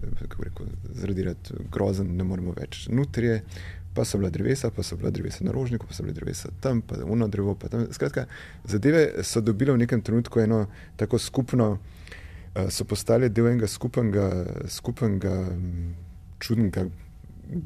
zaradi 0.94 1.34
grozen, 1.70 2.16
ne 2.16 2.26
moremo 2.26 2.54
več. 2.56 2.86
Nutrije, 2.90 3.42
pa 3.94 4.04
so 4.04 4.18
bila 4.18 4.30
drevesa, 4.34 4.70
pa 4.74 4.82
so 4.82 4.96
bila 4.98 5.10
drevesa 5.14 5.44
na 5.46 5.52
rožniku, 5.54 5.86
pa 5.86 5.94
so 5.94 6.02
bila 6.02 6.14
drevesa 6.14 6.50
tam, 6.60 6.82
pa 6.82 6.98
uno 7.06 7.28
drevo. 7.28 7.54
Pa 7.54 7.70
tam. 7.70 7.86
Skratka, 7.94 8.26
zadeve 8.66 9.22
so 9.22 9.40
dobile 9.40 9.76
v 9.76 9.84
nekem 9.84 10.02
trenutku 10.02 10.42
eno 10.42 10.64
tako 10.98 11.18
skupno, 11.22 11.78
so 12.70 12.84
postale 12.84 13.28
del 13.28 13.48
enega 13.50 13.66
skupnega, 13.66 14.28
skupnega 14.70 15.34
čudnega 16.38 16.86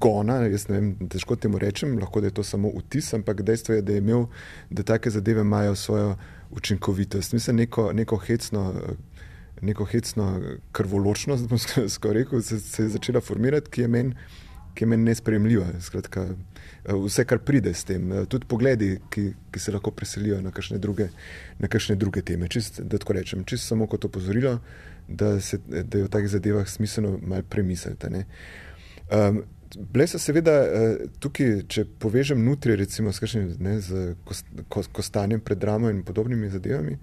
gona. 0.00 0.40
Jaz 0.48 0.68
ne 0.68 0.78
vem, 0.78 1.08
težko 1.12 1.36
temu 1.36 1.60
rečem, 1.60 1.98
lahko 2.00 2.22
da 2.22 2.30
je 2.30 2.36
to 2.38 2.44
samo 2.44 2.72
vtis, 2.78 3.12
ampak 3.14 3.42
dejstvo 3.46 3.78
je, 3.78 3.82
da 3.82 3.92
je 3.92 4.04
imel, 4.04 4.26
da 4.70 4.82
take 4.82 5.10
zadeve 5.10 5.44
imajo 5.44 5.74
svojo 5.74 6.16
učinkovitost. 6.50 7.32
Mislim, 7.32 7.56
neko, 7.56 7.92
neko 7.92 8.16
hecno. 8.16 8.72
Neko 9.58 9.82
hecno 9.90 10.24
krvoločnost, 10.70 11.48
bom 11.50 11.58
skoraj 11.94 12.20
rekel, 12.20 12.42
se, 12.46 12.60
se 12.62 12.84
je 12.84 12.92
začela 12.92 13.18
formirati, 13.20 13.72
ki 13.74 13.80
je 13.82 13.88
meni 13.90 14.14
men 14.86 15.02
nespremljiva. 15.02 15.66
Skratka, 15.82 16.28
vse, 16.88 17.24
kar 17.28 17.38
pride 17.44 17.74
s 17.74 17.84
tem, 17.84 18.10
tudi 18.30 18.48
pogledi, 18.48 18.94
ki, 19.12 19.24
ki 19.52 19.60
se 19.60 19.72
lahko 19.74 19.90
preselijo 19.90 20.40
na 20.42 20.52
kakšne 20.54 20.78
druge, 20.78 21.08
na 21.58 21.68
kakšne 21.68 21.96
druge 22.00 22.22
teme. 22.22 22.48
Čist, 22.48 22.80
da 22.80 22.98
tako 22.98 23.18
rečem, 23.18 23.44
čisto 23.44 23.74
samo 23.74 23.86
kot 23.86 24.08
opozorilo, 24.08 24.58
da, 25.08 25.40
se, 25.40 25.60
da 25.68 25.98
je 25.98 26.04
o 26.04 26.08
takih 26.08 26.30
zadevah 26.30 26.68
smiselno 26.68 27.18
malo 27.22 27.42
premisliti. 27.48 28.24
Um, 29.10 29.44
Bile 29.76 30.06
so 30.08 30.16
seveda 30.16 30.52
eh, 30.64 31.00
tukaj, 31.20 31.50
če 31.68 31.84
povežem 32.00 32.40
nutri, 32.44 32.72
recimo 32.80 33.12
s, 33.12 33.20
kakšnim, 33.20 33.50
ne, 33.60 33.74
z 33.84 34.14
kostanjem 34.96 35.42
pred 35.44 35.64
ramo 35.64 35.90
in 35.92 36.00
podobnimi 36.08 36.48
zadevami, 36.48 36.94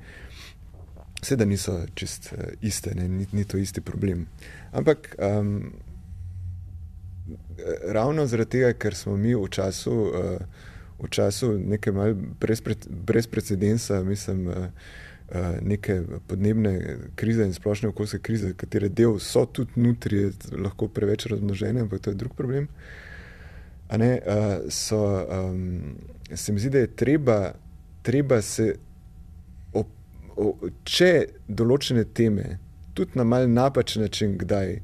seveda 1.22 1.46
niso 1.46 1.76
čist 1.94 2.32
eh, 2.34 2.56
iste, 2.66 2.96
ne, 2.98 3.06
ni, 3.10 3.28
ni 3.38 3.46
to 3.46 3.62
isti 3.62 3.86
problem. 3.86 4.26
Ampak 4.74 5.14
um, 5.20 5.60
ravno 7.94 8.28
zaradi 8.28 8.50
tega, 8.50 8.74
ker 8.74 8.96
smo 8.96 9.18
mi 9.18 9.36
v 9.36 9.48
času, 9.50 9.92
uh, 9.92 10.64
v 11.00 11.10
času 11.10 11.58
neke 11.60 11.92
malce 11.92 12.20
brez, 12.40 12.62
brez 12.90 13.28
precedensa, 13.28 14.04
mislim. 14.04 14.48
Uh, 14.48 14.56
Eh, 15.30 15.58
neke 15.62 16.02
podnebne 16.28 16.98
krize 17.16 17.46
in 17.46 17.54
splošne 17.54 17.90
okoljske 17.90 18.20
krize, 18.20 18.52
katere 18.54 18.90
del 18.90 19.18
so 19.20 19.46
tudi 19.46 19.82
nutrije, 19.82 20.30
lahko 20.54 20.86
preveč 20.88 21.26
razmnožene, 21.26 21.82
ampak 21.82 22.02
to 22.02 22.10
je 22.10 22.16
drug 22.16 22.36
problem. 22.38 22.68
Ne, 23.98 24.20
uh, 24.22 24.70
so, 24.70 25.00
um, 25.26 25.96
se 26.34 26.54
mi 26.54 26.60
zdi, 26.60 26.70
da 26.70 26.78
je 26.78 26.88
treba, 26.96 27.52
treba 28.02 28.42
se, 28.42 28.76
op, 29.74 29.88
o, 30.38 30.54
če 30.84 31.10
določene 31.48 32.06
teme, 32.06 32.60
tudi 32.94 33.18
na 33.18 33.26
mal 33.26 33.50
napačen 33.50 34.06
način, 34.06 34.38
kdaj 34.38 34.78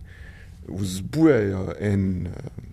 vzbujajo 0.67 1.73
en 1.79 2.27
um, 2.27 2.69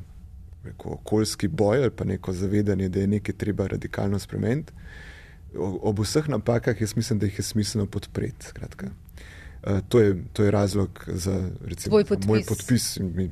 reko, 0.64 0.91
okoljski 1.01 1.49
boj 1.49 1.82
ali 1.82 1.91
pa 1.91 2.05
neko 2.05 2.32
zavedanje, 2.32 2.89
da 2.89 3.01
je 3.01 3.07
nekaj 3.07 3.34
treba 3.34 3.66
radikalno 3.66 4.18
spremeniti 4.18 4.72
ob 5.57 5.99
vseh 5.99 6.28
napakah, 6.28 6.80
jaz 6.80 6.97
mislim, 6.97 7.18
da 7.18 7.26
jih 7.26 7.39
je 7.39 7.43
smiselno 7.43 7.86
podpreti. 7.86 8.47
Uh, 9.66 9.80
to, 9.89 10.01
je, 10.01 10.16
to 10.32 10.45
je 10.45 10.51
razlog 10.51 11.05
za 11.07 11.51
recimo, 11.64 12.03
podpis. 12.09 12.26
moj 12.26 12.43
podpis. 12.49 12.99
Mi, 12.99 13.30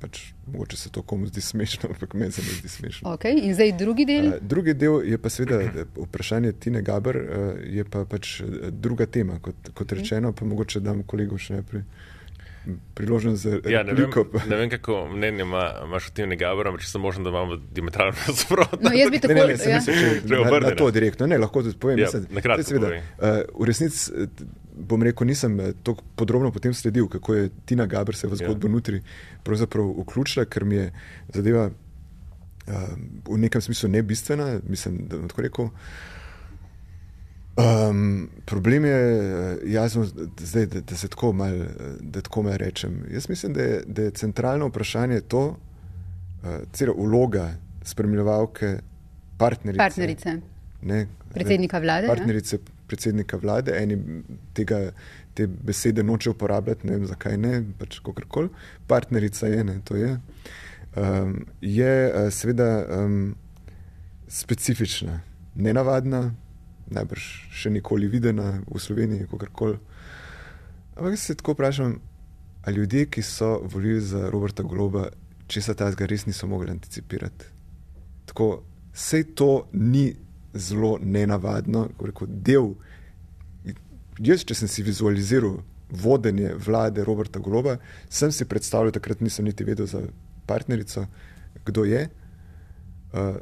pač, 0.00 0.20
mogoče 0.46 0.76
se 0.76 0.90
to 0.90 1.02
komu 1.02 1.26
zdi 1.26 1.40
smešno, 1.40 1.88
ampak 1.92 2.14
meni 2.14 2.32
se 2.32 2.42
ne 2.42 2.48
zdi 2.48 2.68
smešno. 2.68 3.10
Okay. 3.10 3.40
In 3.42 3.54
zdaj 3.54 3.72
drugi 3.78 4.04
del? 4.04 4.26
Uh, 4.26 4.34
drugi 4.40 4.74
del 4.74 5.02
je 5.04 5.18
pa 5.18 5.30
seveda 5.30 5.84
vprašanje 5.96 6.52
Tine 6.52 6.82
Gaber, 6.82 7.16
uh, 7.16 7.64
je 7.64 7.84
pa 7.84 8.04
pač 8.04 8.42
druga 8.70 9.06
tema. 9.06 9.38
Kot, 9.42 9.72
kot 9.74 9.92
rečeno, 9.92 10.32
pa 10.32 10.44
mogoče 10.44 10.80
dam 10.80 11.02
kolegu 11.02 11.38
še 11.38 11.58
naprej 11.58 11.84
priložnost 12.94 13.42
za 13.42 13.60
ja, 13.70 13.82
ne, 13.82 13.92
vem, 13.92 14.10
ne 14.48 14.56
vem, 14.56 14.70
kako 14.70 15.08
mnenje 15.08 15.42
ima, 15.42 15.74
imaš 15.84 16.08
o 16.08 16.12
tem 16.14 16.28
negabor, 16.28 16.68
ampak 16.68 16.84
če 16.84 16.90
sem 16.90 17.02
možen, 17.02 17.24
da 17.24 17.32
imamo 17.32 17.56
diametralno 17.56 18.16
nasprotno. 18.26 18.78
No, 18.82 18.92
jaz 18.96 19.10
bi 19.10 19.20
tako 19.22 19.34
rekel. 19.34 19.72
Ne, 19.72 19.80
ne, 19.86 20.12
ne, 20.24 20.36
ja. 20.36 20.50
na, 20.50 20.60
na 20.66 20.74
to 20.76 20.90
direktno, 20.94 21.28
ne, 21.30 21.38
lahko 21.38 21.62
tudi 21.66 21.78
povem. 21.80 22.02
Ja, 22.02 22.10
mislim, 22.12 22.64
seveda, 22.66 22.92
uh, 22.98 23.40
v 23.54 23.68
resnici, 23.70 24.12
eh, 24.12 24.44
bom 24.90 25.02
rekel, 25.02 25.30
nisem 25.30 25.56
eh, 25.60 25.72
tako 25.86 26.04
podrobno 26.16 26.52
potem 26.54 26.74
sledil, 26.74 27.08
kako 27.08 27.34
je 27.34 27.48
Tina 27.66 27.86
Gaber 27.86 28.16
se 28.16 28.28
v 28.28 28.36
ja. 28.36 28.44
zgodbo 28.44 28.68
ja. 28.68 28.76
nutri 28.76 29.02
pravzaprav 29.46 29.88
vključila, 30.02 30.46
ker 30.50 30.64
mi 30.68 30.82
je 30.82 30.92
zadeva 31.34 31.68
uh, 31.70 32.84
v 33.30 33.40
nekem 33.46 33.64
smislu 33.64 33.90
ne 33.96 34.02
bistvena, 34.02 34.58
mislim, 34.68 35.06
da 35.08 35.16
bom 35.16 35.32
tako 35.32 35.46
rekel. 35.48 35.74
Um, 37.58 38.28
problem 38.44 38.84
je, 38.84 39.58
jasno, 39.64 40.04
zdaj, 40.38 40.66
da, 40.66 40.80
da 40.80 40.96
se 40.96 41.08
tako 41.08 41.32
malo 41.32 41.64
mal 42.36 42.56
rečem. 42.56 43.04
Jaz 43.10 43.28
mislim, 43.28 43.52
da 43.52 43.62
je, 43.62 43.82
da 43.86 44.02
je 44.02 44.10
centralno 44.10 44.66
vprašanje 44.66 45.20
to, 45.20 45.46
uh, 45.48 46.48
celo 46.72 46.94
vloga 46.94 47.54
spremljevalke, 47.82 48.78
partnerice. 49.38 49.78
partnerice. 49.78 50.36
Ne, 50.82 51.06
predsednika 51.34 51.78
vlade. 51.78 52.06
Partnerice 52.06 52.56
ne? 52.56 52.62
predsednika 52.86 53.36
vlade, 53.36 53.74
eni 53.82 54.22
tega, 54.54 54.92
te 55.34 55.46
besede 55.46 56.02
noče 56.02 56.30
uporabljati, 56.30 56.86
ne 56.86 56.92
vem 56.92 57.06
zakaj 57.06 57.36
ne, 57.36 57.62
pač 57.78 57.98
kakorkoli. 57.98 58.48
Partnerica 58.86 59.46
je, 59.46 59.64
ne, 59.64 59.80
to 59.84 59.96
je. 59.96 60.18
Um, 60.96 61.46
je 61.60 62.30
seveda 62.30 62.86
um, 62.86 63.34
specifična, 64.28 65.20
nenavadna 65.54 66.30
najbrž 66.94 67.24
še 67.54 67.70
nikoli 67.70 68.08
videna 68.08 68.58
v 68.66 68.80
Sloveniji, 68.80 69.28
kako 69.30 69.50
koli. 69.52 69.78
Ampak 70.96 71.18
se 71.18 71.34
tako 71.34 71.52
vprašam, 71.52 71.98
ali 72.62 72.76
ljudje, 72.76 73.06
ki 73.06 73.22
so 73.22 73.58
volili 73.62 74.00
za 74.00 74.30
Roberta 74.30 74.62
Globa, 74.62 75.08
če 75.46 75.62
se 75.62 75.74
ta 75.74 75.90
zgor 75.92 76.10
res 76.10 76.26
niso 76.26 76.46
mogli 76.46 76.70
anticipirati. 76.70 77.46
Tako, 78.28 78.62
vse 78.92 79.22
to 79.34 79.68
ni 79.72 80.10
zelo 80.52 80.98
nenavadno, 81.00 81.88
kot 81.98 82.28
del. 82.28 82.74
Jaz, 84.18 84.44
če 84.44 84.56
sem 84.58 84.68
si 84.68 84.82
vizualiziral 84.82 85.60
vodenje 85.88 86.52
vlade 86.66 87.04
Roberta 87.04 87.40
Globa, 87.40 87.78
sem 88.10 88.32
si 88.32 88.44
predstavljal, 88.44 88.92
takrat 88.92 89.22
nisem 89.24 89.46
niti 89.48 89.64
vedel 89.64 89.86
za 89.86 90.02
partnerico, 90.46 91.06
kdo 91.64 91.84
je. 91.88 92.08
Uh, 93.12 93.38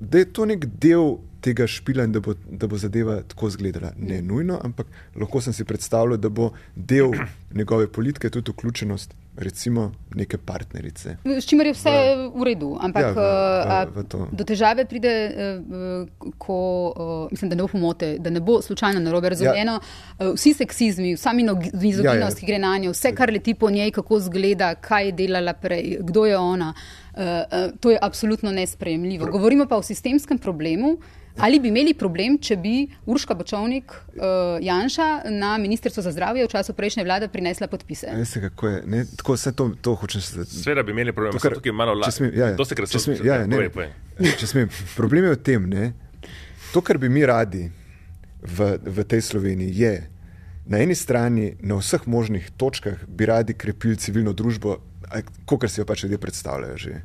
da 0.00 0.18
je 0.18 0.32
to 0.32 0.46
nek 0.46 0.66
del 0.80 1.18
tega 1.40 1.66
špila 1.66 2.04
in 2.04 2.12
da 2.12 2.20
bo, 2.20 2.34
da 2.50 2.66
bo 2.66 2.78
zadeva 2.78 3.20
tako 3.22 3.48
izgledala. 3.48 3.92
Ne 3.98 4.22
nujno, 4.22 4.58
ampak 4.64 4.86
lahko 5.16 5.40
sem 5.40 5.52
si 5.52 5.64
predstavljal, 5.64 6.18
da 6.18 6.28
bo 6.28 6.50
del 6.74 7.14
njegove 7.54 7.88
politike 7.92 8.30
tudi 8.30 8.50
vključenost. 8.50 9.14
Recimo 9.38 9.92
neke 10.14 10.38
partnerice. 10.38 11.16
S 11.24 11.46
čimer 11.46 11.66
je 11.66 11.72
vse 11.72 11.90
v, 11.90 12.24
v 12.40 12.44
redu, 12.44 12.72
ampak 12.82 13.02
ja, 13.02 13.10
v, 13.14 13.26
v, 13.94 14.02
v 14.02 14.24
do 14.34 14.44
težave 14.44 14.82
pride, 14.90 15.12
eh, 15.30 16.32
ko 16.42 16.56
eh, 16.90 17.12
mislim, 17.30 17.52
da 17.52 17.54
ne 17.54 17.62
bo 17.62 17.68
pomote, 17.70 18.08
da 18.18 18.32
ne 18.34 18.42
bo 18.42 18.56
slučajno 18.62 19.00
narobe 19.00 19.30
razumljeno. 19.30 19.76
Ja. 19.78 20.26
Eh, 20.26 20.32
vsi 20.34 20.56
seksizmi, 20.58 21.12
vsa 21.14 21.36
mizoginost, 21.38 22.02
ja, 22.02 22.16
ja. 22.18 22.32
ki 22.40 22.48
gre 22.50 22.58
na 22.58 22.72
njo, 22.82 22.90
vse, 22.90 23.12
kar 23.14 23.30
leti 23.30 23.54
po 23.54 23.70
njej, 23.70 23.92
kako 23.94 24.18
izgleda, 24.18 24.72
kaj 24.74 25.06
je 25.06 25.14
delala 25.22 25.54
prej, 25.54 26.00
kdo 26.00 26.26
je 26.26 26.38
ona, 26.38 26.72
to 27.80 27.90
je 27.90 27.98
absolutno 28.02 28.50
nesprejemljivo. 28.52 29.30
Govorimo 29.30 29.66
pa 29.70 29.78
o 29.78 29.82
sistemskem 29.82 30.38
problemu. 30.38 30.96
Ali 31.38 31.60
bi 31.60 31.70
imeli 31.70 31.94
problem, 31.94 32.36
če 32.42 32.56
bi 32.58 32.72
Urška 33.06 33.34
Bočovnik 33.38 33.92
uh, 33.94 34.58
Janša 34.62 35.08
na 35.30 35.52
Ministrstvo 35.62 36.02
za 36.02 36.10
zdravje 36.12 36.46
v 36.46 36.50
času 36.50 36.74
prejšnje 36.74 37.04
vlade 37.06 37.28
prinesla 37.30 37.68
podpise? 37.70 38.10
Veste, 38.18 38.42
kako 38.48 38.68
je. 38.68 38.82
Ne, 38.86 39.04
tako 39.16 39.36
vse 39.36 39.52
to, 39.54 39.68
to 39.80 39.94
hočem 39.94 40.20
se 40.20 40.34
zdaj. 40.34 40.50
Sveda 40.50 40.82
bi 40.82 40.92
imeli 40.96 41.14
problem, 41.14 41.38
ker 41.38 41.54
tukaj 41.54 41.72
malo 41.72 41.94
lažje. 41.94 42.32
Ja, 42.34 42.50
ja. 42.50 42.56
To 42.58 42.66
se 42.66 42.74
kratko 42.74 42.98
smije. 42.98 43.20
Ja, 43.22 43.40
ja, 43.42 43.46
ne, 43.46 43.68
ne, 43.68 43.88
ne. 44.18 44.34
Če 44.40 44.50
smem, 44.50 44.72
problem 44.96 45.28
je 45.28 45.36
v 45.36 45.40
tem, 45.46 45.68
ne, 45.70 45.92
to, 46.72 46.82
kar 46.82 46.98
bi 46.98 47.10
mi 47.12 47.22
radi 47.26 47.68
v, 48.42 48.74
v 48.82 49.06
tej 49.06 49.22
Sloveniji, 49.30 49.78
je 49.78 49.94
na 50.68 50.82
eni 50.82 50.94
strani, 50.98 51.52
na 51.62 51.78
vseh 51.78 52.02
možnih 52.06 52.50
točkah, 52.58 53.06
bi 53.08 53.30
radi 53.30 53.54
krepili 53.54 53.96
civilno 53.96 54.34
družbo, 54.36 54.76
kot 55.48 55.70
si 55.70 55.80
jo 55.80 55.86
pač 55.88 56.04
ljudje 56.04 56.18
predstavljajo. 56.20 56.98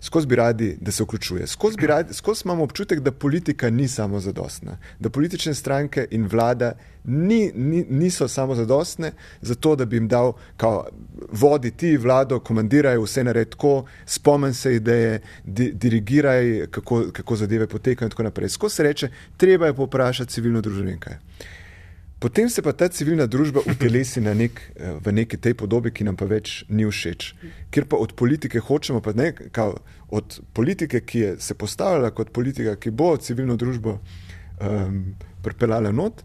Skozi 0.00 0.26
bi 0.26 0.36
radi, 0.36 0.76
da 0.80 0.92
se 0.92 1.02
vključuje. 1.02 1.46
Skozi, 1.46 1.86
radi, 1.86 2.14
skozi 2.14 2.42
imamo 2.44 2.64
občutek, 2.64 3.00
da 3.00 3.12
politika 3.12 3.70
ni 3.70 3.88
samo 3.88 4.20
zadostna, 4.20 4.78
da 4.98 5.10
politične 5.10 5.54
stranke 5.54 6.06
in 6.10 6.26
vlada 6.26 6.72
ni, 7.04 7.52
ni, 7.54 7.86
niso 7.90 8.28
samo 8.28 8.54
zadostne 8.54 9.12
za 9.40 9.54
to, 9.54 9.76
da 9.76 9.84
bi 9.84 9.96
jim 9.96 10.08
dal, 10.08 10.32
kao, 10.56 10.86
vodi 11.32 11.70
ti 11.70 11.96
vlado, 11.96 12.40
komandiraj 12.40 12.98
vse 12.98 13.24
nared 13.24 13.48
tako, 13.48 13.84
spomen 14.06 14.54
se 14.54 14.74
ideje, 14.76 15.20
di, 15.44 15.72
dirigiraj, 15.72 16.66
kako, 16.70 17.04
kako 17.12 17.36
zadeve 17.36 17.66
potekajo 17.66 18.06
in 18.06 18.10
tako 18.10 18.22
naprej. 18.22 18.48
Skozi 18.48 18.74
se 18.74 18.82
reče, 18.82 19.10
treba 19.36 19.66
je 19.66 19.74
poprašati 19.74 20.32
civilno 20.32 20.60
družbo. 20.60 20.80
Potem 22.20 22.50
se 22.52 22.62
pa 22.62 22.72
ta 22.72 22.88
civilna 22.88 23.26
družba 23.26 23.60
utelesi 23.64 24.20
nek, 24.20 24.60
eh, 24.76 24.92
v 25.00 25.12
neki 25.12 25.36
tej 25.40 25.54
podobi, 25.54 25.90
ki 25.90 26.04
nam 26.04 26.16
pa 26.16 26.28
več 26.28 26.64
ni 26.68 26.84
všeč. 26.84 27.34
Ker 27.70 27.88
pa 27.88 27.96
od 27.96 28.12
politike 28.12 28.60
hočemo, 28.60 29.00
pa 29.00 29.12
ne 29.16 29.32
kao, 29.32 29.78
od 30.10 30.40
politike, 30.52 31.00
ki 31.00 31.18
je 31.18 31.36
se 31.40 31.54
postavila 31.54 32.10
kot 32.10 32.30
politika, 32.30 32.76
ki 32.76 32.90
bo 32.90 33.16
civilno 33.16 33.56
družbo 33.56 34.00
um, 34.60 35.14
pripeljala 35.42 35.92
not, 35.92 36.20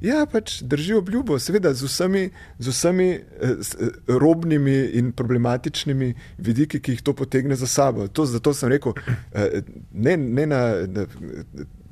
ja, 0.00 0.26
pač 0.30 0.60
drži 0.62 0.94
obljubo, 0.98 1.38
seveda 1.38 1.72
z 1.74 1.88
vsemi, 1.88 2.24
z 2.58 2.74
vsemi 2.74 3.08
eh, 3.14 3.22
eh, 3.40 3.88
robnimi 4.06 4.76
in 5.00 5.12
problematičnimi 5.12 6.12
vidiki, 6.38 6.80
ki 6.80 6.98
jih 6.98 7.02
to 7.02 7.14
potegne 7.16 7.56
za 7.56 7.66
sabo. 7.66 8.08
To, 8.08 8.26
zato 8.26 8.54
sem 8.54 8.68
rekel, 8.68 8.94
eh, 9.32 9.62
ne, 9.92 10.16
ne 10.16 10.46
na. 10.46 10.62
na 10.86 11.08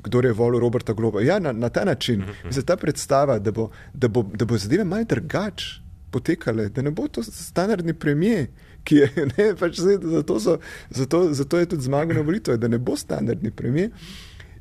Kdo 0.07 0.23
je 0.23 0.33
volil 0.33 0.61
Roberta 0.63 0.95
Globa? 0.95 1.21
Ja, 1.23 1.39
na, 1.43 1.53
na 1.53 1.69
ta 1.69 1.85
način, 1.85 2.23
za 2.51 2.63
ta 2.63 2.77
predstava, 2.77 3.39
da 3.39 3.51
bo, 3.51 3.71
da 3.95 4.09
bo, 4.09 4.23
da 4.23 4.45
bo 4.45 4.59
zadeve 4.59 4.85
malo 4.85 5.05
drugače 5.05 5.83
potekale, 6.11 6.69
da 6.69 6.83
ne 6.83 6.91
bo 6.91 7.09
to 7.09 7.23
standardni 7.23 7.95
premijer, 7.95 8.47
ki 8.85 8.97
je, 8.97 9.11
ne, 9.37 9.49
pač 9.59 9.81
zdaj, 9.83 9.99
zato, 10.03 10.39
so, 10.41 10.59
zato, 10.91 11.33
zato 11.35 11.59
je 11.59 11.69
tudi 11.75 11.89
zmagal 11.89 12.17
na 12.17 12.23
volitvah, 12.23 12.57
da 12.57 12.69
ne 12.69 12.79
bo 12.79 12.97
standardni 12.97 13.51
premijer. 13.51 13.91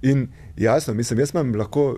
In 0.01 0.27
jasno, 0.57 0.93
mislim, 0.93 1.19
jaz 1.19 1.31
imam 1.33 1.53
lahko 1.55 1.95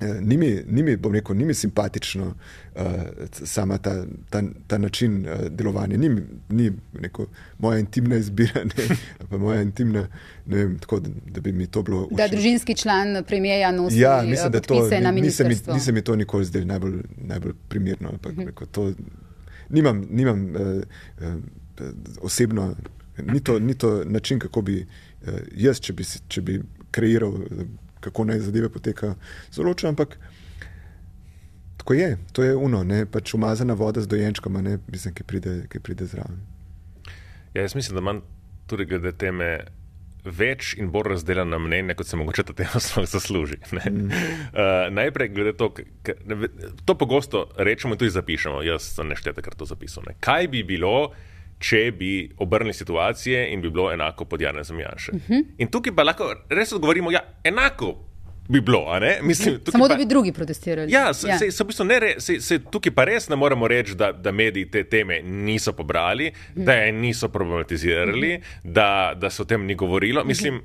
ni 0.00 0.36
mi, 0.36 0.62
ni 0.66 0.82
mi, 0.82 0.96
bom 0.96 1.12
rekel, 1.12 1.36
ni 1.36 1.44
mi 1.44 1.54
simpatično 1.54 2.26
uh, 2.26 2.82
sama 3.30 3.78
ta, 3.78 4.04
ta, 4.30 4.42
ta 4.66 4.78
način 4.78 5.26
uh, 5.26 5.46
delovanja, 5.50 5.96
ni, 5.96 6.08
ni 6.48 6.72
neko, 7.00 7.26
moja 7.58 7.78
intimna 7.78 8.16
izbira, 8.16 8.64
ne, 8.76 8.96
pa 9.30 9.38
moja 9.38 9.62
intimna, 9.62 10.06
ne 10.46 10.56
vem, 10.56 10.78
tako, 10.78 11.00
da, 11.00 11.10
da 11.26 11.40
bi 11.40 11.52
mi 11.52 11.66
to 11.66 11.82
bilo. 11.82 12.04
Uši. 12.04 12.14
Da 12.16 12.28
družinski 12.28 12.74
član 12.74 13.24
premijeja 13.26 13.72
nosi 13.72 13.98
ja, 13.98 14.22
mislim, 14.22 14.52
da 14.52 14.60
to, 14.60 14.88
ni, 15.12 15.20
ni, 15.20 15.30
se 15.30 15.44
mi, 15.44 15.56
ni 15.72 15.80
se 15.80 15.92
mi 15.92 16.02
to 16.02 16.16
nikoli 16.16 16.44
zdelo 16.44 16.66
najbolj, 16.66 17.00
najbolj 17.16 17.52
primerno. 17.68 18.08
Ampak, 18.08 18.32
uh 18.32 18.38
mhm. 18.38 18.42
-huh. 18.42 18.46
rekel, 18.46 18.66
to, 18.66 18.92
nimam 19.68 20.06
nimam 20.10 20.54
uh, 20.54 20.60
uh, 21.20 21.34
osebno, 22.20 22.76
ni 23.32 23.40
to, 23.40 23.58
ni 23.58 23.74
to 23.74 24.04
način, 24.04 24.38
kako 24.38 24.62
bi 24.62 24.86
uh, 25.26 25.34
jaz, 25.56 25.80
če 25.80 25.92
bi, 25.92 26.04
če 26.28 26.40
bi 26.40 26.62
kreiral. 26.90 27.34
Kako 28.00 28.24
naj 28.24 28.40
zadeve 28.46 28.68
potekajo. 28.72 29.14
Zelo 29.52 29.68
ločeno, 29.68 29.94
ampak 29.94 30.18
tako 31.76 31.94
je, 31.94 32.18
to 32.32 32.42
je 32.44 32.56
uno, 32.56 32.84
ne 32.84 33.06
pač 33.06 33.34
umazana 33.34 33.74
voda 33.74 34.00
z 34.00 34.06
dojenčkom, 34.06 34.60
ne 34.62 34.78
mislim, 34.92 35.14
ki 35.14 35.24
pride, 35.24 35.54
ki 35.72 35.80
pride 35.80 36.06
zraven. 36.06 36.40
Ja, 37.54 37.62
jaz 37.62 37.74
mislim, 37.74 37.94
da 37.96 38.00
imam 38.00 38.22
tudi 38.66 38.84
glede 38.84 39.12
teme. 39.12 39.58
Več 40.28 40.74
in 40.76 40.90
bolj 40.92 41.12
razdeljena 41.14 41.56
mnenja, 41.62 41.94
kot 41.96 42.10
se 42.10 42.16
mogoče 42.18 42.42
ta 42.50 42.52
tema 42.52 42.80
sploh 42.84 43.06
zasluži. 43.08 43.56
Mm. 43.72 44.10
Uh, 44.10 44.90
najprej, 44.92 45.30
glede 45.32 45.54
to, 45.56 45.70
to 46.84 46.96
pogosto 46.98 47.46
rečemo 47.56 47.94
in 47.94 48.02
tudi 48.02 48.12
zapišemo. 48.12 48.60
Jaz 48.66 48.90
sem 48.98 49.08
neštete, 49.08 49.40
kar 49.46 49.56
to 49.56 49.64
zapisal. 49.64 50.04
Ne. 50.10 50.18
Kaj 50.20 50.50
bi 50.52 50.64
bilo, 50.66 51.14
če 51.58 51.90
bi 51.92 52.30
obrnili 52.38 52.74
situacije 52.74 53.48
in 53.52 53.60
bi 53.60 53.70
bilo 53.70 53.92
enako 53.92 54.24
pod 54.24 54.40
Janezom 54.40 54.80
Janšem. 54.80 55.14
Uh 55.14 55.22
-huh. 55.28 55.44
In 55.58 55.70
tukaj 55.70 55.94
pa 55.94 56.02
lahko 56.02 56.34
res 56.48 56.72
odgovorimo, 56.72 57.10
ja, 57.10 57.20
enako. 57.44 58.08
Bi 58.48 58.60
bilo, 58.60 59.00
Mislim, 59.22 59.60
Samo 59.70 59.84
pa, 59.84 59.88
da 59.88 59.96
bi 59.96 60.06
drugi 60.06 60.32
protestirali. 60.32 60.92
Ja, 60.92 61.14
se, 61.14 61.28
ja. 61.28 61.38
Se, 61.38 61.50
se, 61.50 61.64
v 61.64 61.66
bistvu 61.66 61.84
ne, 61.84 62.14
se, 62.18 62.40
se, 62.40 62.58
tukaj 62.70 62.94
pa 62.94 63.04
res 63.04 63.28
ne 63.28 63.36
moremo 63.36 63.68
reči, 63.68 63.94
da, 63.94 64.12
da 64.12 64.32
mediji 64.32 64.70
te 64.70 64.84
teme 64.84 65.20
niso 65.22 65.72
pobrali, 65.72 66.32
mm. 66.54 66.64
da 66.64 66.72
je 66.72 66.92
niso 66.92 67.28
problematizirali, 67.28 68.38
mm. 68.38 68.72
da, 68.72 69.12
da 69.16 69.30
se 69.30 69.42
o 69.42 69.44
tem 69.44 69.66
ni 69.66 69.74
govorilo. 69.74 70.24
Mm. 70.24 70.28
Mislim, 70.28 70.60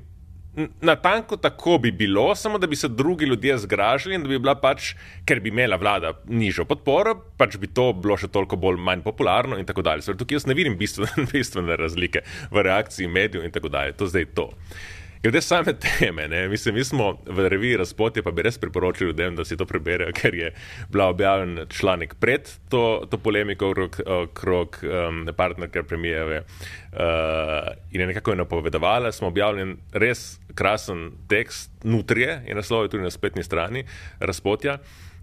Na 0.80 0.94
tanko 0.96 1.36
tako 1.36 1.78
bi 1.82 1.90
bilo, 1.90 2.34
samo 2.34 2.58
da 2.58 2.66
bi 2.66 2.76
se 2.76 2.88
drugi 2.88 3.26
ljudje 3.26 3.58
zgražali 3.58 4.14
in 4.14 4.22
da 4.22 4.28
bi 4.28 4.38
bila 4.38 4.54
pač, 4.54 4.92
ker 5.26 5.40
bi 5.40 5.50
imela 5.50 5.76
vlada 5.76 6.12
nižjo 6.30 6.64
podporo, 6.64 7.16
pač 7.38 7.56
bi 7.58 7.66
to 7.66 7.88
bilo 7.92 8.16
še 8.16 8.30
toliko 8.30 8.56
bolj 8.56 8.78
manj 8.78 9.02
popularno 9.02 9.58
in 9.58 9.66
tako 9.66 9.82
dalje. 9.82 10.14
Tukaj 10.14 10.38
jaz 10.38 10.46
ne 10.46 10.54
vidim 10.54 10.78
bistvene, 10.78 11.26
bistvene 11.32 11.78
razlike 11.80 12.22
v 12.50 12.66
reakciji 12.68 13.10
medijev 13.10 13.48
in 13.48 13.54
tako 13.54 13.72
dalje. 13.74 13.96
To 13.98 14.06
zdaj 14.06 14.28
je 14.28 14.34
to. 14.34 14.50
Glede 15.24 15.40
same 15.40 15.72
teme, 15.72 16.28
ne, 16.28 16.48
mislim, 16.48 16.74
mi 16.74 16.84
smo 16.84 17.18
v 17.26 17.48
reviji 17.48 17.76
Razpotje, 17.76 18.22
pa 18.22 18.30
bi 18.30 18.42
res 18.44 18.58
priporočili 18.60 19.08
ljudem, 19.08 19.36
da 19.36 19.44
si 19.44 19.56
to 19.56 19.64
preberejo, 19.64 20.12
ker 20.12 20.34
je 20.36 20.50
bila 20.92 21.06
objavljen 21.08 21.64
članek 21.72 22.12
pred 22.20 22.50
to, 22.68 23.06
to 23.10 23.18
polemiko 23.18 23.70
okrog, 23.70 23.96
okrog 24.06 24.76
um, 24.82 25.22
partnerke 25.36 25.82
premijeve 25.82 26.42
uh, 26.42 27.72
in 27.92 28.00
je 28.00 28.06
nekako 28.06 28.34
napovedovala. 28.34 29.12
Smo 29.12 29.32
objavljen 29.32 29.78
res 29.92 30.40
krasen 30.54 31.10
tekst, 31.28 31.70
nutrije 31.84 32.42
je 32.46 32.54
naslov 32.54 32.88
tudi 32.88 33.08
na 33.08 33.10
spletni 33.10 33.44
strani 33.44 33.86
Razpotja. 34.20 34.76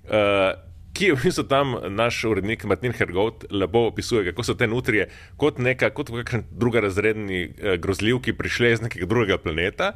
Uh, 0.03 0.70
ki 1.01 1.07
je 1.07 1.13
v 1.17 1.23
bistvu 1.23 1.43
tam 1.49 1.71
naš 1.97 2.19
urednik 2.29 2.63
Martin 2.69 2.93
Hergovt 2.93 3.47
lepo 3.49 3.87
opisuje, 3.89 4.27
kako 4.27 4.43
so 4.45 4.53
te 4.53 4.67
nutrije 4.69 5.07
kot 5.41 5.57
neka, 5.57 5.89
kot 5.97 6.11
kakšen 6.13 6.43
druga 6.51 6.83
razredni 6.85 7.39
eh, 7.41 7.77
grozljivki 7.81 8.35
prišle 8.37 8.69
iz 8.75 8.83
nekega 8.85 9.07
drugega 9.09 9.39
planeta 9.41 9.95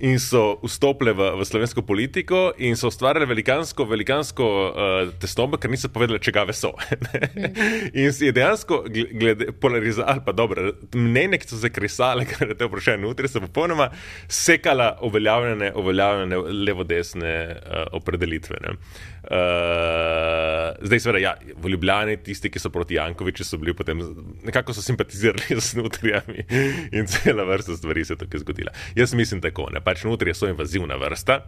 in 0.00 0.16
so 0.20 0.56
vstopile 0.62 1.12
v, 1.16 1.28
v 1.36 1.44
slovensko 1.44 1.82
politiko 1.84 2.54
in 2.56 2.76
so 2.76 2.88
ustvarjali 2.88 3.28
velikansko, 3.28 3.84
velikansko 3.88 4.46
uh, 4.46 5.12
tesnobo, 5.20 5.56
ker 5.60 5.72
niso 5.72 5.88
povedali, 5.92 6.20
če 6.20 6.34
gave 6.36 6.52
so. 6.56 6.74
in 7.96 8.10
je 8.12 8.32
dejansko 8.36 8.82
glede 8.92 9.50
polarizali, 9.60 10.20
pa 10.24 10.32
dobro, 10.36 10.72
mnenje, 10.92 11.40
ki 11.40 11.48
so 11.48 11.60
se 11.60 11.72
kresale, 11.72 12.26
ker 12.30 12.52
je 12.52 12.58
te 12.60 12.68
vprašanje 12.68 13.00
nutrije, 13.04 13.32
so 13.32 13.44
popolnoma 13.44 13.88
sekala 14.28 14.98
uveljavljene, 15.04 15.72
uveljavljene 15.80 16.42
levo-desne 16.68 17.36
uh, 17.56 17.86
opredelitve. 17.96 18.60
Uh, 19.26 20.86
zdaj, 20.86 21.00
seveda, 21.00 21.18
ja, 21.18 21.32
v 21.58 21.68
Ljubljani 21.72 22.16
tisti, 22.22 22.46
ki 22.50 22.60
so 22.62 22.70
proti 22.70 22.94
Jankoviču, 22.94 23.44
so 23.44 23.58
bili 23.58 23.74
potem 23.74 23.98
nekako 24.46 24.72
simpatizirali 24.72 25.56
z 25.66 25.80
nutrijami 25.80 26.44
in 26.92 27.06
cela 27.10 27.44
vrsta 27.44 27.76
stvari 27.76 28.04
se 28.04 28.14
je 28.14 28.20
tukaj 28.22 28.40
zgodila. 28.40 28.70
Jaz 28.94 29.14
mislim 29.14 29.40
tako, 29.42 29.66
ne 29.74 29.82
pač 29.82 30.04
nutrije 30.04 30.34
so 30.34 30.46
invazivna 30.46 30.96
vrsta. 30.96 31.40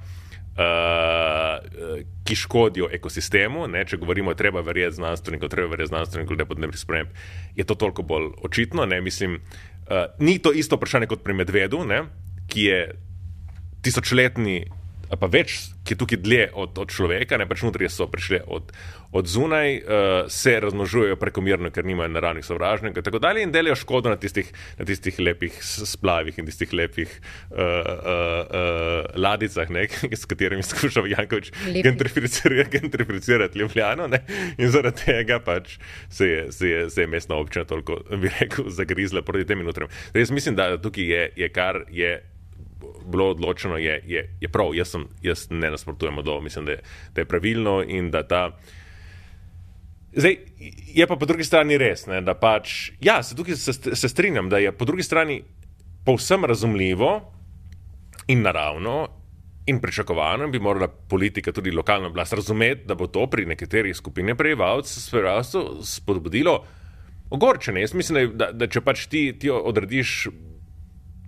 Uh, 0.58 0.64
ki 2.26 2.34
škodijo 2.34 2.88
ekosistemu, 2.92 3.68
ne, 3.70 3.84
če 3.86 3.96
govorimo, 4.02 4.32
treba 4.34 4.58
verjeti 4.66 4.96
znanstvenikom, 4.96 5.48
treba 5.48 5.70
verjeti 5.70 5.92
znanstvenikom, 5.92 6.36
da 6.36 6.48
podnebni 6.50 6.80
sprememb, 6.80 7.12
je 7.54 7.62
to 7.64 7.76
toliko 7.78 8.02
bolj 8.02 8.32
očitno. 8.42 8.86
Ne, 8.86 8.98
mislim, 9.00 9.38
uh, 9.38 10.08
ni 10.18 10.40
to 10.42 10.50
isto 10.50 10.76
vprašanje 10.76 11.06
kot 11.06 11.22
pri 11.22 11.36
medvedu, 11.38 11.84
ne, 11.86 12.00
ki 12.50 12.64
je 12.64 12.80
tisočletni 13.86 14.64
pa 15.16 15.28
več, 15.32 15.56
ki 15.86 15.94
je 15.94 15.98
tukaj 16.02 16.20
dlje 16.20 16.44
od, 16.52 16.78
od 16.78 16.92
človeka, 16.92 17.38
ne 17.40 17.46
pač 17.48 17.62
notri 17.64 17.88
so 17.88 18.08
prišli 18.10 18.42
od, 18.44 18.72
od 19.16 19.30
zunaj, 19.30 19.78
uh, 19.78 20.28
se 20.28 20.58
razmnožujejo 20.60 21.16
prekomerno, 21.16 21.70
ker 21.72 21.86
nimajo 21.88 22.12
naravnih 22.12 22.44
sovražnikov 22.44 23.00
in 23.00 23.06
tako 23.06 23.20
dalje 23.24 23.46
in 23.46 23.52
delajo 23.54 23.78
škodo 23.80 24.12
na 24.12 24.20
tistih, 24.20 24.50
na 24.76 24.84
tistih 24.88 25.16
lepih 25.22 25.56
splavih 25.62 26.38
in 26.38 26.48
tistih 26.50 26.74
lepih 26.76 27.08
uh, 27.08 27.56
uh, 27.56 27.64
uh, 27.64 29.16
ladicah, 29.16 29.72
ne, 29.72 29.86
s 30.20 30.28
katerimi 30.28 30.66
skuša 30.66 31.06
Jankovič 31.08 31.52
gentrificirati, 31.80 32.78
gentrificirati 32.78 33.58
Ljubljano 33.58 34.08
ne, 34.12 34.24
in 34.58 34.72
zaradi 34.74 35.06
tega 35.06 35.40
pač 35.40 35.78
se 36.10 36.28
je, 36.28 36.40
se 36.52 36.68
je, 36.68 36.88
se 36.90 37.06
je 37.06 37.10
mestna 37.10 37.40
občina 37.40 37.64
toliko, 37.64 38.02
bi 38.12 38.32
rekel, 38.40 38.68
zagrizla 38.68 39.22
proti 39.22 39.48
tem 39.48 39.58
minutom. 39.58 39.88
Jaz 40.14 40.30
mislim, 40.30 40.58
da 40.58 40.74
tukaj 40.76 41.04
je, 41.04 41.30
je 41.36 41.48
kar 41.48 41.84
je 41.88 42.18
bilo 43.06 43.30
odločeno, 43.30 43.76
je, 43.76 44.02
je, 44.06 44.24
je 44.40 44.48
prav. 44.48 44.74
Jaz, 44.74 44.94
sem, 44.94 45.06
jaz 45.22 45.46
ne 45.50 45.70
nasprotujem 45.70 46.18
ovo, 46.18 46.40
mislim, 46.40 46.64
da 46.64 46.72
je, 46.72 46.82
da 47.14 47.20
je 47.20 47.28
pravilno 47.28 47.82
in 47.82 48.10
da 48.10 48.22
ta. 48.28 48.42
Zdaj, 50.12 50.36
je 50.94 51.06
pa 51.06 51.16
po 51.16 51.26
drugi 51.26 51.44
strani 51.44 51.78
res, 51.78 52.06
ne, 52.06 52.20
da 52.24 52.34
pač, 52.34 52.90
ja, 53.00 53.22
se 53.22 53.36
tukaj 53.36 53.56
se, 53.56 53.72
se 53.94 54.08
strinjam, 54.08 54.48
da 54.48 54.58
je 54.58 54.72
po 54.72 54.84
drugi 54.84 55.02
strani 55.02 55.42
povsem 56.04 56.44
razumljivo 56.44 57.32
in 58.28 58.42
naravno 58.42 59.08
in 59.68 59.80
pričakovano, 59.80 60.44
in 60.44 60.50
bi 60.50 60.58
morala 60.58 60.88
politika, 60.88 61.52
tudi 61.52 61.70
lokalna 61.70 62.08
oblast, 62.08 62.32
razumeti, 62.32 62.86
da 62.86 62.94
bo 62.94 63.06
to 63.06 63.26
pri 63.30 63.44
nekaterih 63.46 63.96
skupinah 63.96 64.36
prebivalcev 64.36 65.34
spodbudilo 65.84 66.64
ogorčenje. 67.30 67.80
Jaz 67.80 67.94
mislim, 67.94 68.32
da, 68.34 68.48
da 68.52 68.66
če 68.66 68.80
pač 68.80 69.06
ti, 69.12 69.22
ti 69.38 69.50
odrediš 69.50 70.28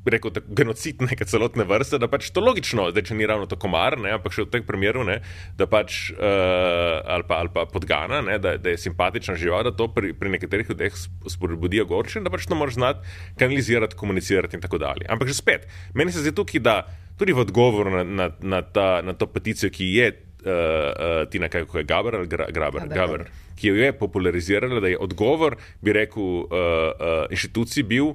rekel, 0.07 0.33
genocid 0.57 1.03
neke 1.05 1.27
celotne 1.29 1.65
vrste, 1.69 1.99
da 2.01 2.09
pač 2.11 2.31
to 2.33 2.43
logično, 2.45 2.89
da 2.95 3.03
če 3.05 3.17
ni 3.19 3.27
ravno 3.29 3.49
to 3.51 3.59
komar, 3.61 3.99
ne, 4.01 4.15
ampak 4.17 4.33
še 4.33 4.47
v 4.47 4.53
tem 4.55 4.65
primeru, 4.67 5.05
ne, 5.07 5.19
da 5.59 5.69
pač 5.71 6.13
uh, 6.15 7.03
ali, 7.05 7.27
pa, 7.29 7.41
ali 7.43 7.53
pa 7.53 7.67
podgana, 7.69 8.23
ne, 8.25 8.39
da, 8.43 8.57
da 8.61 8.73
je 8.73 8.81
simpatična 8.81 9.37
žival, 9.41 9.67
da 9.69 9.75
to 9.77 9.91
pri, 9.93 10.15
pri 10.17 10.33
nekaterih 10.37 10.73
ljudeh 10.73 10.97
spodbudi 11.29 11.83
ogorčenje, 11.85 12.25
da 12.27 12.33
pač 12.33 12.49
to 12.49 12.59
moraš 12.59 12.79
znati 12.81 13.19
kanalizirati, 13.41 13.99
komunicirati 14.01 14.57
in 14.57 14.65
tako 14.65 14.81
dalje. 14.81 15.09
Ampak 15.11 15.29
že 15.29 15.37
spet, 15.37 15.69
meni 15.95 16.15
se 16.15 16.25
zdi 16.25 16.33
tukaj, 16.37 16.65
da 16.65 16.81
tudi 17.21 17.37
v 17.37 17.45
odgovoru 17.45 17.93
na, 18.01 18.05
na, 18.05 18.33
na, 18.41 18.65
ta, 18.65 19.05
na 19.05 19.13
to 19.13 19.29
peticijo, 19.29 19.73
ki 19.73 19.95
je. 19.99 20.11
Uh, 20.41 20.49
uh, 20.49 21.19
Tina, 21.29 21.51
kaj 21.53 21.67
je 21.69 21.83
Gaber 21.85 22.15
ali 22.17 22.29
Gra, 22.33 22.47
Graber, 22.49 22.87
Gaber, 22.89 23.27
ki 23.61 23.69
jo 23.69 23.75
je 23.77 23.91
popularizirala, 23.93 24.81
da 24.81 24.89
je 24.89 24.97
odgovor, 24.97 25.59
bi 25.85 25.93
rekel, 25.93 26.25
uh, 26.25 26.47
uh, 26.49 27.27
inštituciji 27.29 27.85
bil, 27.85 28.15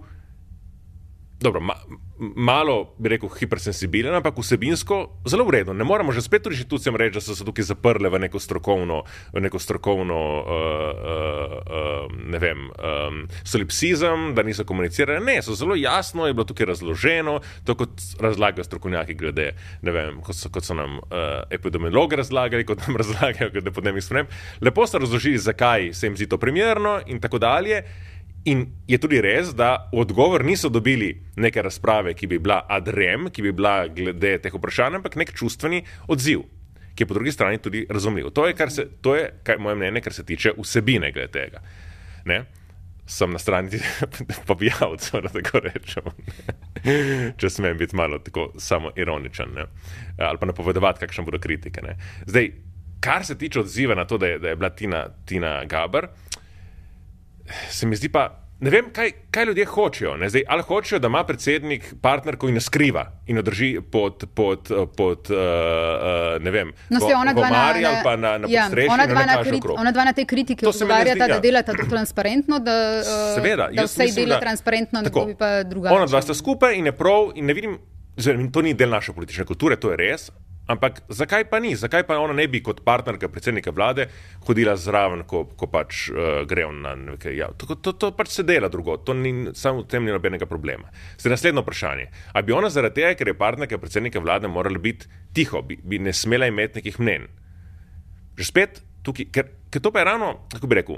dobro, 1.45 1.61
ma, 1.61 1.75
malo, 2.35 2.95
bi 2.97 3.09
rekel, 3.13 3.29
hipersensibilen, 3.29 4.15
ampak 4.17 4.37
vsebinsko 4.39 4.97
zelo 5.29 5.45
v 5.45 5.59
redu. 5.59 5.75
Ne 5.77 5.85
moremo 5.85 6.13
že 6.15 6.23
spet 6.25 6.47
inštitucijam 6.49 6.97
reči, 6.97 7.19
da 7.19 7.21
so 7.21 7.35
se 7.37 7.45
tukaj 7.45 7.69
zaprle 7.69 8.09
v 8.09 8.19
neko 8.25 8.39
strokovno, 8.41 9.03
v 9.33 9.43
neko 9.45 9.59
strokovno 9.61 10.17
uh, 10.17 10.45
uh, 10.45 11.55
uh, 11.61 12.15
ne 12.31 12.39
vem, 12.41 12.69
um, 12.71 13.21
solipsizem, 13.43 14.33
da 14.35 14.43
niso 14.43 14.65
komunicirali. 14.65 15.21
Ne, 15.25 15.37
so 15.45 15.55
zelo 15.55 15.77
jasno, 15.77 16.27
je 16.27 16.33
bilo 16.33 16.47
tukaj 16.49 16.71
razloženo, 16.73 17.39
to 17.65 17.75
kot 17.77 18.01
razlagajo 18.19 18.65
strokovnjaki 18.65 19.13
glede, 19.13 19.51
ne 19.85 19.93
vem, 19.93 20.19
kot 20.25 20.39
so, 20.39 20.49
kot 20.49 20.65
so 20.65 20.77
nam 20.77 20.99
uh, 21.03 21.45
epidemiologi 21.53 22.17
razlagali, 22.19 22.65
kot 22.65 22.87
nam 22.87 22.97
razlagajo 23.01 23.51
glede 23.53 23.75
podnebnih 23.75 24.03
sprememb. 24.03 24.33
Lepo 24.65 24.87
so 24.87 25.01
razložili, 25.03 25.37
zakaj 25.37 25.93
se 25.93 26.07
jim 26.07 26.17
zdi 26.17 26.29
to 26.31 26.41
primerno 26.41 26.99
in 27.05 27.21
tako 27.21 27.39
dalje. 27.43 27.83
In 28.45 28.65
je 28.87 28.97
tudi 29.01 29.17
res, 29.21 29.55
da 29.57 29.89
odgovor 29.93 30.43
niso 30.45 30.69
dobili 30.69 31.09
neke 31.35 31.61
razprave, 31.65 32.13
ki 32.13 32.27
bi 32.27 32.37
bila 32.39 32.59
adrem, 32.69 33.31
ki 33.33 33.41
bi 33.41 33.51
bila 33.51 33.87
glede 33.89 34.35
teh 34.43 34.53
vprašanj, 34.53 34.99
ampak 34.99 35.17
nek 35.17 35.31
čustveni 35.33 35.81
odziv, 36.13 36.43
ki 36.93 37.03
je 37.03 37.07
po 37.09 37.17
drugi 37.17 37.33
strani 37.33 37.57
tudi 37.57 37.85
razumljiv. 37.89 38.29
To 38.37 38.45
je, 38.45 38.53
kar 38.53 38.69
se, 38.71 38.85
to 39.01 39.15
je 39.17 39.31
kaj, 39.43 39.57
moje 39.57 39.79
mnenje, 39.81 40.03
kar 40.05 40.13
se 40.13 40.25
tiče 40.25 40.53
vsebine 40.59 41.09
glede 41.11 41.31
tega. 41.33 41.63
Ne? 42.29 42.43
Sem 43.09 43.33
na 43.33 43.41
strani 43.41 43.81
pobijalcev, 44.49 45.25
da 45.25 45.33
tako 45.33 45.63
rečem. 45.65 46.13
Če 47.41 47.49
smem 47.49 47.81
biti 47.81 47.97
malo 47.97 48.21
tako 48.21 48.51
samo 48.61 48.93
ironičen 48.95 49.57
ne? 49.57 49.65
ali 50.21 50.37
pa 50.37 50.45
napovedovati, 50.45 51.01
kakšne 51.01 51.25
bodo 51.25 51.41
kritike. 51.41 51.81
Ne? 51.81 51.97
Zdaj, 52.29 52.51
kar 53.01 53.25
se 53.25 53.37
tiče 53.37 53.59
odziva 53.59 53.97
na 53.97 54.05
to, 54.05 54.17
da 54.21 54.27
je, 54.27 54.39
da 54.39 54.53
je 54.53 54.55
bila 54.55 54.69
Tina, 54.69 55.07
Tina 55.25 55.63
Gaber 55.65 56.07
se 57.69 57.85
mi 57.85 57.95
zdi 57.95 58.09
pa. 58.09 58.41
Ne 58.59 58.71
vem, 58.71 58.85
kaj, 58.93 59.09
kaj 59.35 59.45
ljudje 59.45 59.65
hočejo. 59.65 60.13
Zdaj, 60.31 60.43
ali 60.47 60.63
hočejo, 60.63 60.99
da 60.99 61.09
ima 61.11 61.25
predsednik 61.27 61.89
partnerko 62.01 62.47
in 62.47 62.55
jo 62.55 62.61
skriva 62.63 63.01
in 63.27 63.35
jo 63.35 63.41
drži 63.43 63.81
pod, 63.91 64.23
pod, 64.33 64.71
pod 64.95 65.27
uh, 65.29 66.39
ne 66.39 66.51
vem, 66.51 66.71
no, 66.89 66.99
po, 66.99 67.09
ona 67.19 67.33
dva 67.35 67.49
na, 67.49 67.65
na, 67.81 67.91
pa 68.03 68.15
na, 68.15 68.37
na 68.37 68.47
ja, 68.49 68.69
ona, 68.89 69.07
dva 69.11 69.25
na 69.25 69.35
krit, 69.43 69.67
ona 69.75 69.91
dva 69.91 70.05
na 70.07 70.13
te 70.15 70.23
kritike 70.25 70.67
odgovarjata, 70.67 71.27
da 71.27 71.33
ja. 71.33 71.39
delata 71.43 71.75
to 71.75 71.83
transparentno, 71.89 72.61
da, 72.63 72.77
uh, 73.03 73.35
Seveda, 73.35 73.67
da 73.75 73.85
vse 73.89 74.07
dela 74.15 74.39
transparentno, 74.39 75.03
tako 75.03 75.25
bi 75.25 75.35
pa 75.35 75.51
drugače. 75.63 75.95
Ona 75.95 76.07
dva 76.07 76.23
sta 76.23 76.33
skupaj 76.33 76.79
in 76.79 76.87
je 76.87 76.95
prav 76.95 77.35
in 77.35 77.51
ne 77.51 77.53
vidim, 77.53 77.77
zelo, 78.17 78.47
to 78.55 78.63
ni 78.63 78.73
del 78.73 78.89
naše 78.89 79.13
politične 79.13 79.43
kulture, 79.45 79.75
to 79.75 79.91
je 79.91 79.99
res, 79.99 80.29
Ampak 80.65 81.03
zakaj 81.13 81.45
pa 81.45 81.59
ni? 81.61 81.75
Zakaj 81.77 82.07
pa 82.09 82.17
ona 82.17 82.33
ne 82.33 82.47
bi 82.49 82.61
kot 82.65 82.81
partnerka 82.85 83.29
predsednika 83.29 83.69
vlade 83.69 84.07
hodila 84.47 84.73
zraven, 84.73 85.21
ko, 85.29 85.43
ko 85.45 85.69
pač 85.69 86.07
uh, 86.09 86.41
gre 86.49 86.65
na 86.73 86.95
nekaj? 86.97 87.35
Ja, 87.37 87.51
to, 87.53 87.77
to, 87.77 87.93
to 87.93 88.09
pač 88.17 88.33
se 88.33 88.45
dela 88.47 88.69
drugo, 88.73 88.97
to 88.97 89.13
ni 89.13 89.53
samo 89.53 89.83
v 89.83 89.89
tem 89.91 90.05
ni 90.05 90.13
nobenega 90.13 90.49
problema. 90.49 90.89
Zdaj 91.21 91.35
naslednjo 91.35 91.61
vprašanje. 91.61 92.09
A 92.33 92.41
bi 92.41 92.55
ona 92.57 92.73
zaradi 92.73 93.01
tega, 93.01 93.13
ker 93.13 93.29
je 93.29 93.37
partnerka 93.37 93.77
predsednika 93.77 94.23
vlade, 94.23 94.49
morala 94.49 94.81
biti 94.81 95.05
tiho, 95.37 95.61
bi, 95.61 95.77
bi 95.77 96.01
ne 96.01 96.13
smela 96.13 96.49
imeti 96.49 96.81
nekih 96.81 96.97
mnen? 96.97 97.29
Že 98.35 98.49
spet 98.49 98.81
tukaj, 99.05 99.29
ker, 99.29 99.53
ker 99.69 99.85
to 99.85 99.93
pa 99.93 100.01
je 100.01 100.09
ravno, 100.09 100.33
kako 100.49 100.71
bi 100.71 100.81
rekel, 100.81 100.97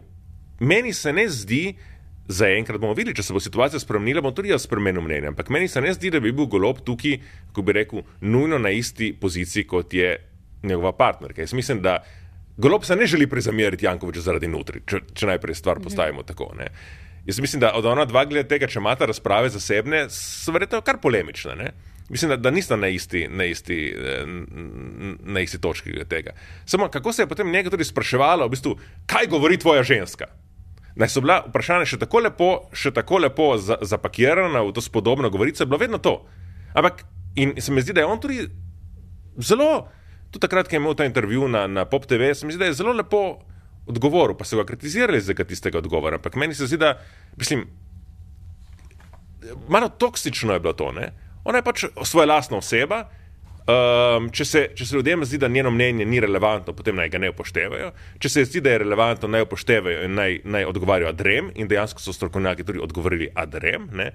meni 0.64 0.96
se 0.96 1.12
ne 1.14 1.28
zdi, 1.28 1.76
zaenkrat 2.28 2.82
bomo 2.82 2.94
videli, 2.94 3.16
če 3.16 3.24
se 3.24 3.36
bo 3.36 3.42
situacija 3.44 3.80
spremenila, 3.80 4.22
bom 4.24 4.36
tudi 4.36 4.52
jaz 4.52 4.66
spremenil 4.68 5.04
mnenje. 5.04 5.32
Ampak 5.32 5.50
meni 5.54 5.70
se 5.72 5.82
ne 5.82 5.94
zdi, 5.96 6.12
da 6.12 6.20
bi 6.24 6.34
bil 6.36 6.50
golob 6.52 6.84
tukaj, 6.86 7.18
ko 7.56 7.64
bi 7.64 7.76
rekel, 7.80 8.04
nujno 8.22 8.60
na 8.60 8.72
isti 8.76 9.14
poziciji, 9.20 9.68
kot 9.68 9.94
je 9.94 10.14
njegova 10.64 10.92
partnerka. 10.98 11.42
Jaz 11.42 11.54
mislim, 11.54 11.82
da 11.82 12.00
golob 12.58 12.86
se 12.86 12.96
ne 12.96 13.08
želi 13.08 13.28
prizameriti 13.28 13.86
Jankoviču 13.86 14.22
zaradi 14.22 14.48
notri, 14.48 14.82
če, 14.86 15.04
če 15.14 15.30
najprej 15.34 15.56
stvar 15.56 15.80
postavimo 15.84 16.24
tako. 16.28 16.52
Ne. 16.58 16.72
Jaz 17.28 17.40
mislim, 17.44 17.60
da 17.60 17.74
od 17.76 17.86
ona 17.86 18.06
dva 18.08 18.26
glede 18.26 18.48
tega, 18.48 18.68
če 18.68 18.80
imata 18.80 19.08
razprave 19.08 19.52
zasebne, 19.52 20.08
so 20.12 20.52
verjetno 20.56 20.82
kar 20.82 21.00
polemične. 21.04 21.56
Ne. 21.60 21.72
Mislim, 22.10 22.32
da, 22.32 22.38
da 22.40 22.52
nista 22.56 22.76
na 22.80 22.88
isti, 22.88 23.26
na, 23.28 23.44
isti, 23.52 23.78
na 25.24 25.44
isti 25.44 25.60
točki 25.62 25.92
tega. 26.10 26.32
Samo 26.66 26.88
kako 26.88 27.14
se 27.14 27.24
je 27.24 27.28
potem 27.28 27.52
njega 27.52 27.70
tudi 27.70 27.84
spraševalo, 27.84 28.48
v 28.48 28.56
bistvu, 28.56 28.78
kaj 29.06 29.28
govori 29.28 29.58
tvoja 29.60 29.84
ženska? 29.84 30.30
Naj 30.98 31.12
so 31.14 31.22
bila 31.22 31.44
vprašanja 31.46 31.86
še 31.86 32.00
tako 32.02 32.24
lepo, 32.26 32.50
še 32.74 32.92
tako 32.96 33.22
lepo 33.22 33.52
zapakirana 33.62 34.64
v 34.66 34.74
to 34.74 34.82
spodobno 34.82 35.30
govorico, 35.30 35.62
je 35.62 35.70
bilo 35.70 35.78
vedno 35.82 36.00
to. 36.02 36.16
Ampak 36.74 37.04
in 37.38 37.54
se 37.62 37.72
mi 37.72 37.84
zdi, 37.86 37.94
da 37.94 38.02
je 38.02 38.10
on 38.10 38.22
tudi 38.22 38.48
zelo, 39.38 39.88
tudi 40.32 40.42
takrat, 40.42 40.70
ko 40.70 40.76
je 40.76 40.82
imel 40.82 40.98
ta 40.98 41.06
intervju 41.06 41.48
na, 41.54 41.68
na 41.70 41.86
Pop 41.86 42.08
TV, 42.10 42.34
se 42.34 42.50
mi 42.50 42.56
zdi, 42.56 42.64
da 42.66 42.72
je 42.72 42.80
zelo 42.80 42.96
lepo 42.98 43.22
odgovoril, 43.88 44.36
pa 44.38 44.46
so 44.46 44.58
ga 44.58 44.66
kritizirali 44.66 45.22
za 45.22 45.38
tistega 45.38 45.78
odgovora. 45.78 46.18
Ampak 46.18 46.36
meni 46.36 46.58
se 46.58 46.66
zdi, 46.68 46.82
da, 46.82 46.98
mislim, 47.38 47.68
malo 49.70 49.90
toksično 49.90 50.54
je 50.54 50.60
bilo 50.60 50.74
to. 50.74 50.92
Ne? 50.92 51.12
Ona 51.46 51.62
je 51.62 51.64
pač 51.64 51.86
svoja 52.04 52.28
lastna 52.28 52.58
oseba. 52.58 53.06
Um, 53.68 54.30
če, 54.32 54.46
se, 54.48 54.62
če 54.80 54.86
se 54.88 54.96
ljudem 54.96 55.26
zdi, 55.28 55.42
da 55.44 55.50
njeno 55.52 55.74
mnenje 55.76 56.06
ni 56.08 56.22
relevantno, 56.24 56.72
potem 56.72 56.96
naj 56.96 57.10
ga 57.12 57.20
ne 57.20 57.34
upoštevajo. 57.34 57.90
Če 58.24 58.30
se 58.32 58.46
zdi, 58.48 58.62
da 58.64 58.72
je 58.72 58.84
relevantno, 58.86 59.28
naj 59.28 59.44
upoštevajo 59.44 60.06
in 60.08 60.16
naj, 60.16 60.38
naj 60.48 60.70
odgovarjajo 60.70 61.12
adrem. 61.12 61.50
In 61.60 61.68
dejansko 61.68 62.00
so 62.00 62.16
strokovnjaki 62.16 62.64
tudi 62.64 62.80
odgovorili 62.80 63.28
adrem. 63.36 63.90
Ne? 63.92 64.14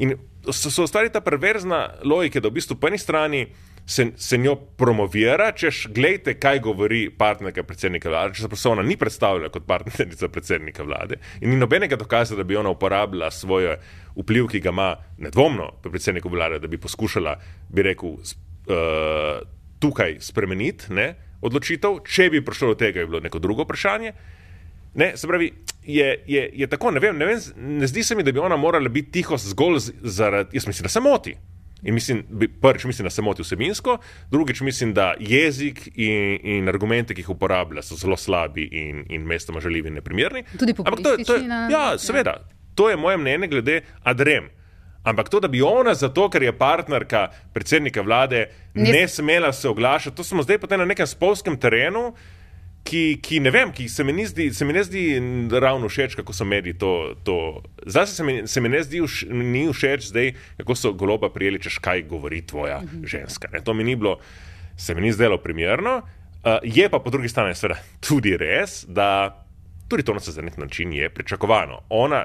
In 0.00 0.16
so, 0.48 0.72
so 0.72 0.86
ustvarili 0.88 1.12
ta 1.12 1.20
perverzna 1.20 1.82
logika, 2.04 2.40
da 2.40 2.48
v 2.48 2.56
bistvu 2.56 2.78
po 2.80 2.88
eni 2.88 2.98
strani 2.98 3.42
se, 3.86 4.06
se 4.16 4.38
njo 4.38 4.54
promovira, 4.56 5.50
češ, 5.52 5.86
gledajte, 5.92 6.38
kaj 6.40 6.62
govori 6.64 7.10
partnerka 7.18 7.62
predsednika 7.62 8.08
vlade, 8.08 8.34
če 8.40 8.48
se 8.56 8.68
ona 8.68 8.82
ni 8.82 8.96
predstavljala 8.96 9.50
kot 9.52 9.66
partnerica 9.68 10.28
predsednika 10.32 10.82
vlade 10.82 11.20
in 11.40 11.52
ni 11.52 11.60
nobenega 11.60 12.00
dokaza, 12.00 12.36
da 12.36 12.44
bi 12.44 12.56
ona 12.56 12.72
uporabila 12.72 13.30
svoje 13.30 13.76
vpliv, 14.16 14.48
ki 14.48 14.62
ga 14.64 14.72
ima 14.72 14.88
nedvomno 15.18 15.68
pri 15.82 15.92
predsedniku 15.92 16.32
vlade, 16.32 16.58
da 16.58 16.70
bi 16.72 16.80
poskušala, 16.80 17.36
bi 17.68 17.84
rekel, 17.84 18.16
uh, 18.66 19.42
tukaj 19.78 20.16
spremeniti 20.20 20.92
ne, 20.92 21.14
odločitev, 21.44 22.00
če 22.08 22.30
bi 22.32 22.44
prišlo 22.44 22.72
do 22.72 22.80
tega, 22.80 23.02
je 23.02 23.10
bilo 23.10 23.20
neko 23.20 23.38
drugo 23.38 23.66
vprašanje. 23.66 24.12
Ne, 24.94 25.16
se 25.18 25.26
pravi, 25.28 25.50
je, 25.82 26.24
je, 26.26 26.44
je 26.54 26.66
tako, 26.70 26.92
ne, 26.94 27.02
vem, 27.02 27.18
ne, 27.18 27.26
vem, 27.26 27.40
ne 27.80 27.86
zdi 27.90 28.04
se 28.04 28.14
mi, 28.14 28.22
da 28.22 28.32
bi 28.32 28.38
ona 28.38 28.56
morala 28.56 28.88
biti 28.88 29.18
tiho 29.18 29.36
zgolj 29.36 29.90
zaradi, 30.02 30.56
jaz 30.56 30.66
mislim, 30.66 30.88
da 30.88 30.88
se 30.88 31.00
moti. 31.00 31.34
In 31.84 31.94
mislim, 31.94 32.22
prvič 32.60 32.84
mislim, 32.84 33.04
da 33.04 33.10
se 33.10 33.22
moti 33.22 33.42
vsebinsko, 33.42 33.98
drugič 34.30 34.60
mislim, 34.60 34.94
da 34.94 35.14
jezik 35.20 35.88
in, 35.94 36.38
in 36.42 36.68
argumente, 36.68 37.14
ki 37.14 37.20
jih 37.20 37.34
uporablja, 37.34 37.82
so 37.82 37.98
zelo 38.00 38.16
slabi 38.16 38.64
in, 38.72 39.04
in 39.08 39.26
mestoma 39.28 39.60
žaljivi 39.60 39.92
in 39.92 39.98
neprimerni. 40.00 40.44
Tudi 40.58 40.74
populistični. 40.74 41.48
Ja, 41.48 41.68
ja, 41.70 41.98
seveda. 41.98 42.38
To 42.74 42.88
je 42.90 42.96
moje 42.96 43.16
mnenje 43.16 43.48
glede 43.48 43.80
adrem. 44.02 44.48
Ampak 45.04 45.28
to, 45.28 45.40
da 45.40 45.48
bi 45.48 45.60
ona, 45.62 45.94
zato 45.94 46.30
ker 46.32 46.42
je 46.42 46.52
partnerka 46.56 47.26
predsednika 47.52 48.02
vlade, 48.02 48.46
ne, 48.74 48.92
ne 48.92 49.08
smela 49.08 49.52
se 49.52 49.68
oglašati, 49.68 50.16
to 50.16 50.24
smo 50.24 50.42
zdaj 50.42 50.58
potem 50.58 50.80
na 50.80 50.88
nekem 50.88 51.06
spolskem 51.06 51.58
terenu, 51.60 52.14
ki, 52.84 53.02
ki 53.24 53.40
ne 53.40 53.52
vem, 53.52 53.72
ki 53.72 53.88
se 53.88 54.04
mi, 54.04 54.26
zdi, 54.26 54.50
se 54.54 54.64
mi 54.64 54.72
ne 54.76 54.84
zdi 54.84 55.04
ravno 55.60 55.88
všeč, 55.88 56.16
kako 56.20 56.32
so 56.36 56.44
mediji 56.44 56.78
to. 56.78 57.14
to. 57.24 57.36
Zdaj 57.86 58.06
se 58.06 58.24
mi, 58.24 58.34
se 58.48 58.60
mi 58.60 58.68
ne 58.68 58.82
zdi 58.84 59.00
vš, 59.04 59.28
ni 59.30 59.66
všeč, 59.72 60.08
zdaj, 60.12 60.32
kako 60.60 60.76
so 60.76 60.92
goloba 60.92 61.30
prijeli, 61.32 61.62
češ 61.62 61.78
kaj 61.84 62.04
govori 62.08 62.42
tvoja 62.46 62.80
mhm. 62.80 63.06
ženska. 63.06 63.48
Ne? 63.52 63.64
To 63.64 63.74
mi 63.74 63.84
ni 63.84 63.96
bilo, 63.96 64.18
se 64.76 64.94
mi 64.94 65.00
ni 65.00 65.12
zdelo 65.12 65.38
primerno. 65.38 66.02
Uh, 66.44 66.60
je 66.62 66.88
pa 66.92 66.98
po 67.00 67.10
drugi 67.10 67.28
strani 67.28 67.54
seveda 67.56 67.80
tudi 68.04 68.36
res, 68.36 68.84
da 68.88 69.43
tudi 69.88 70.02
to 70.02 70.20
se 70.20 70.32
za 70.32 70.42
nek 70.42 70.56
način 70.56 70.92
je 70.92 71.10
pričakovano. 71.10 71.80
Ona, 71.88 72.24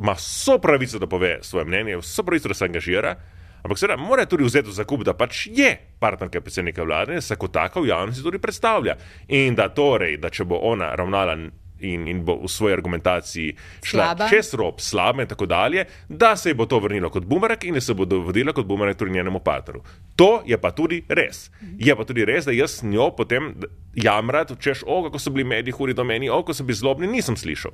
ima 0.00 0.12
vso 0.12 0.58
pravico, 0.58 0.98
da 0.98 1.06
pove 1.06 1.38
svoje 1.42 1.64
mnenje, 1.64 1.96
vso 1.96 2.22
pravico, 2.22 2.48
da 2.48 2.54
se 2.54 2.64
angažira, 2.64 3.14
ampak 3.62 3.78
seveda 3.78 4.02
mora 4.02 4.26
tudi 4.26 4.44
vzeti 4.44 4.72
za 4.72 4.84
kup, 4.84 5.02
da 5.04 5.14
pač 5.14 5.46
je 5.46 5.76
partnerka 5.98 6.40
predsednika 6.40 6.82
vlade 6.82 7.14
in 7.14 7.22
se 7.22 7.36
kot 7.36 7.52
taka 7.52 7.80
v 7.80 7.88
javnosti 7.88 8.22
tudi 8.22 8.38
predstavlja. 8.38 8.96
In 9.28 9.54
da 9.54 9.68
torej, 9.68 10.16
da 10.16 10.30
če 10.30 10.44
bo 10.44 10.60
ona 10.62 10.94
ravnala. 10.94 11.36
In, 11.80 12.08
in 12.08 12.24
bo 12.26 12.34
v 12.42 12.48
svoji 12.50 12.74
argumentaciji 12.74 13.52
šla 13.86 14.04
slaba. 14.04 14.28
čez 14.28 14.54
rob, 14.54 14.80
slaba 14.82 15.22
in 15.22 15.28
tako 15.30 15.46
dalje, 15.46 15.84
da 16.08 16.36
se 16.36 16.54
bo 16.54 16.66
to 16.66 16.80
vrnilo 16.82 17.10
kot 17.10 17.24
bumerang 17.24 17.64
in 17.64 17.74
da 17.74 17.80
se 17.80 17.94
bo 17.94 18.02
vodila 18.04 18.52
kot 18.52 18.66
bumerang 18.66 18.98
tudi 18.98 19.14
njenemu 19.14 19.38
partnerju. 19.38 19.82
To 20.16 20.42
je 20.46 20.58
pa 20.58 20.70
tudi 20.70 21.04
res. 21.08 21.50
Je 21.78 21.94
pa 21.96 22.04
tudi 22.04 22.24
res, 22.24 22.44
da 22.44 22.52
jaz 22.52 22.82
njo 22.82 23.10
potem 23.16 23.54
jamrat, 23.94 24.52
češ, 24.58 24.82
o, 24.86 25.02
kako 25.06 25.18
so 25.18 25.30
bili 25.30 25.44
mediji 25.44 25.72
hudi 25.72 25.94
do 25.94 26.04
meni, 26.04 26.30
o, 26.30 26.42
kako 26.42 26.54
so 26.54 26.64
bili 26.64 26.76
zlobni, 26.76 27.06
nisem 27.06 27.36
slišal. 27.36 27.72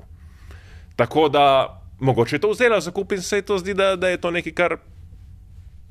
Tako 0.96 1.28
da 1.28 1.44
mogoče 2.00 2.36
je 2.36 2.40
to 2.40 2.50
vzela 2.50 2.80
za 2.80 2.90
kup 2.90 3.12
in 3.12 3.22
se 3.22 3.36
je 3.36 3.42
to 3.42 3.58
zdi, 3.58 3.74
da, 3.74 3.96
da 3.96 4.08
je 4.08 4.20
to 4.20 4.30
nekaj, 4.30 4.52
kar 4.52 4.76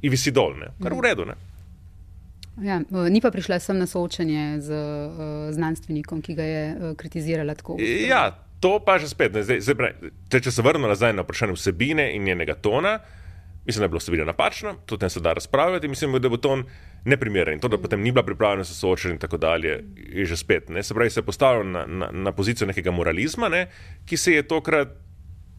visi 0.01 0.31
dol, 0.31 0.53
ne? 0.59 0.73
kar 0.83 0.93
v 0.93 1.01
redu. 1.01 1.25
Ne? 1.25 1.33
Ja, 2.61 2.81
ni 3.09 3.21
pa 3.21 3.31
prišla 3.31 3.57
sem 3.59 3.77
na 3.77 3.87
soočanje 3.89 4.61
z 4.61 4.69
uh, 4.69 5.49
znanstvenikom, 5.53 6.21
ki 6.21 6.35
ga 6.37 6.43
je 6.43 6.63
uh, 6.69 6.95
kritizirala 6.97 7.55
tako. 7.57 7.79
Ja, 7.81 8.29
to 8.61 8.77
pa 8.79 8.99
že 9.01 9.09
spet. 9.09 9.33
Zdaj, 9.33 9.61
zdaj, 9.65 9.75
pravi, 9.75 10.13
če 10.29 10.51
se 10.51 10.61
vrnemo 10.61 10.87
nazaj 10.87 11.15
na 11.17 11.25
vprašanje 11.25 11.57
vsebine 11.57 12.11
in 12.13 12.23
njenega 12.23 12.53
tona, 12.53 12.99
mislim, 13.65 13.81
da 13.81 13.85
je 13.85 13.93
bilo 13.95 14.03
vsebina 14.03 14.27
napačna, 14.29 14.75
to 14.85 14.97
tem 14.97 15.09
se 15.09 15.19
da 15.19 15.33
razpravljati, 15.33 15.87
mislim, 15.87 16.19
da 16.21 16.29
bo 16.29 16.37
ton 16.37 16.65
neprimeren 17.05 17.59
to, 17.59 17.67
da 17.67 17.77
potem 17.77 18.01
ni 18.01 18.11
bila 18.11 18.23
pripravljena 18.23 18.63
se 18.63 18.75
soočati 18.75 19.13
in 19.15 19.19
tako 19.19 19.37
dalje, 19.37 19.79
je 19.95 20.25
že 20.25 20.37
spet. 20.37 20.69
Ne? 20.69 20.83
Se 20.83 20.93
pravi, 20.93 21.09
se 21.09 21.19
je 21.19 21.25
postavil 21.25 21.65
na, 21.71 21.85
na, 21.87 22.11
na 22.11 22.31
pozicijo 22.31 22.67
nekega 22.67 22.91
moralizma, 22.91 23.49
ne? 23.49 23.67
ki 24.05 24.17
se 24.17 24.37
je 24.37 24.43
tokrat 24.47 24.93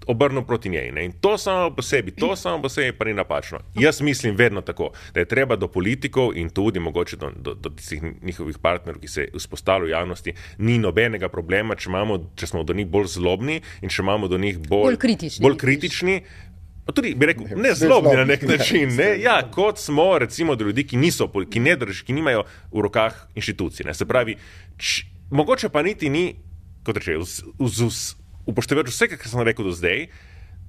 obrnil 0.06 0.42
proti 0.42 0.68
njej. 0.68 0.92
Ne? 0.92 1.04
In 1.04 1.12
to 1.20 1.38
samo 1.38 1.70
po 1.74 1.82
sebi, 1.82 2.10
to 2.10 2.36
samo 2.36 2.62
po 2.62 2.68
sebi 2.68 2.98
pa 2.98 3.04
ni 3.04 3.14
napačno. 3.14 3.58
Jaz 3.74 4.00
mislim 4.00 4.36
vedno 4.36 4.60
tako, 4.60 4.90
da 5.14 5.20
je 5.20 5.28
treba 5.28 5.56
do 5.56 5.68
politikov 5.68 6.36
in 6.36 6.50
tudi 6.50 6.80
mogoče 6.80 7.16
do, 7.16 7.30
do, 7.36 7.54
do 7.54 7.70
tistih 7.70 8.02
njihovih 8.22 8.58
partnerjev, 8.58 9.00
ki 9.00 9.08
se 9.08 9.28
vzpostavljajo 9.34 9.86
v 9.86 9.90
javnosti, 9.90 10.34
ni 10.58 10.78
nobenega 10.78 11.28
problema, 11.28 11.74
če, 11.74 11.90
imamo, 11.90 12.18
če 12.36 12.46
smo 12.46 12.64
do 12.64 12.74
njih 12.74 12.86
bolj 12.86 13.06
zlobni 13.16 13.60
in 13.82 13.88
če 13.88 14.02
imamo 14.02 14.28
do 14.28 14.38
njih 14.38 14.58
bolj, 14.58 14.94
Bolj 14.94 14.98
kritični, 14.98 15.42
Bolj 15.42 15.56
kritični 15.56 16.22
Pa 16.84 16.92
tudi, 16.92 17.14
bi 17.16 17.26
rekel, 17.26 17.46
ne 17.56 17.72
zlobni 17.74 18.12
na 18.16 18.24
nek 18.28 18.42
način. 18.42 18.90
Ne? 18.96 19.14
Ja, 19.22 19.38
kot 19.52 19.78
smo, 19.80 20.18
recimo, 20.18 20.56
do 20.56 20.64
ljudi, 20.64 20.84
ki 20.86 20.96
niso, 21.00 21.30
ki 21.50 21.60
ne 21.60 21.76
držijo, 21.80 22.04
ki 22.06 22.12
nimajo 22.12 22.44
v 22.72 22.84
rokah 22.84 23.16
inštitucij. 23.34 23.86
Ne? 23.88 23.94
Se 23.96 24.04
pravi, 24.04 24.36
č, 24.76 25.06
mogoče 25.32 25.72
pa 25.72 25.82
niti 25.82 26.12
ni, 26.12 26.26
kot 26.84 27.00
rečem, 27.00 27.24
upoštevajoč 28.46 28.88
vse, 28.88 29.08
kar 29.08 29.28
sem 29.28 29.40
rekel 29.42 29.64
do 29.64 29.72
zdaj. 29.72 30.06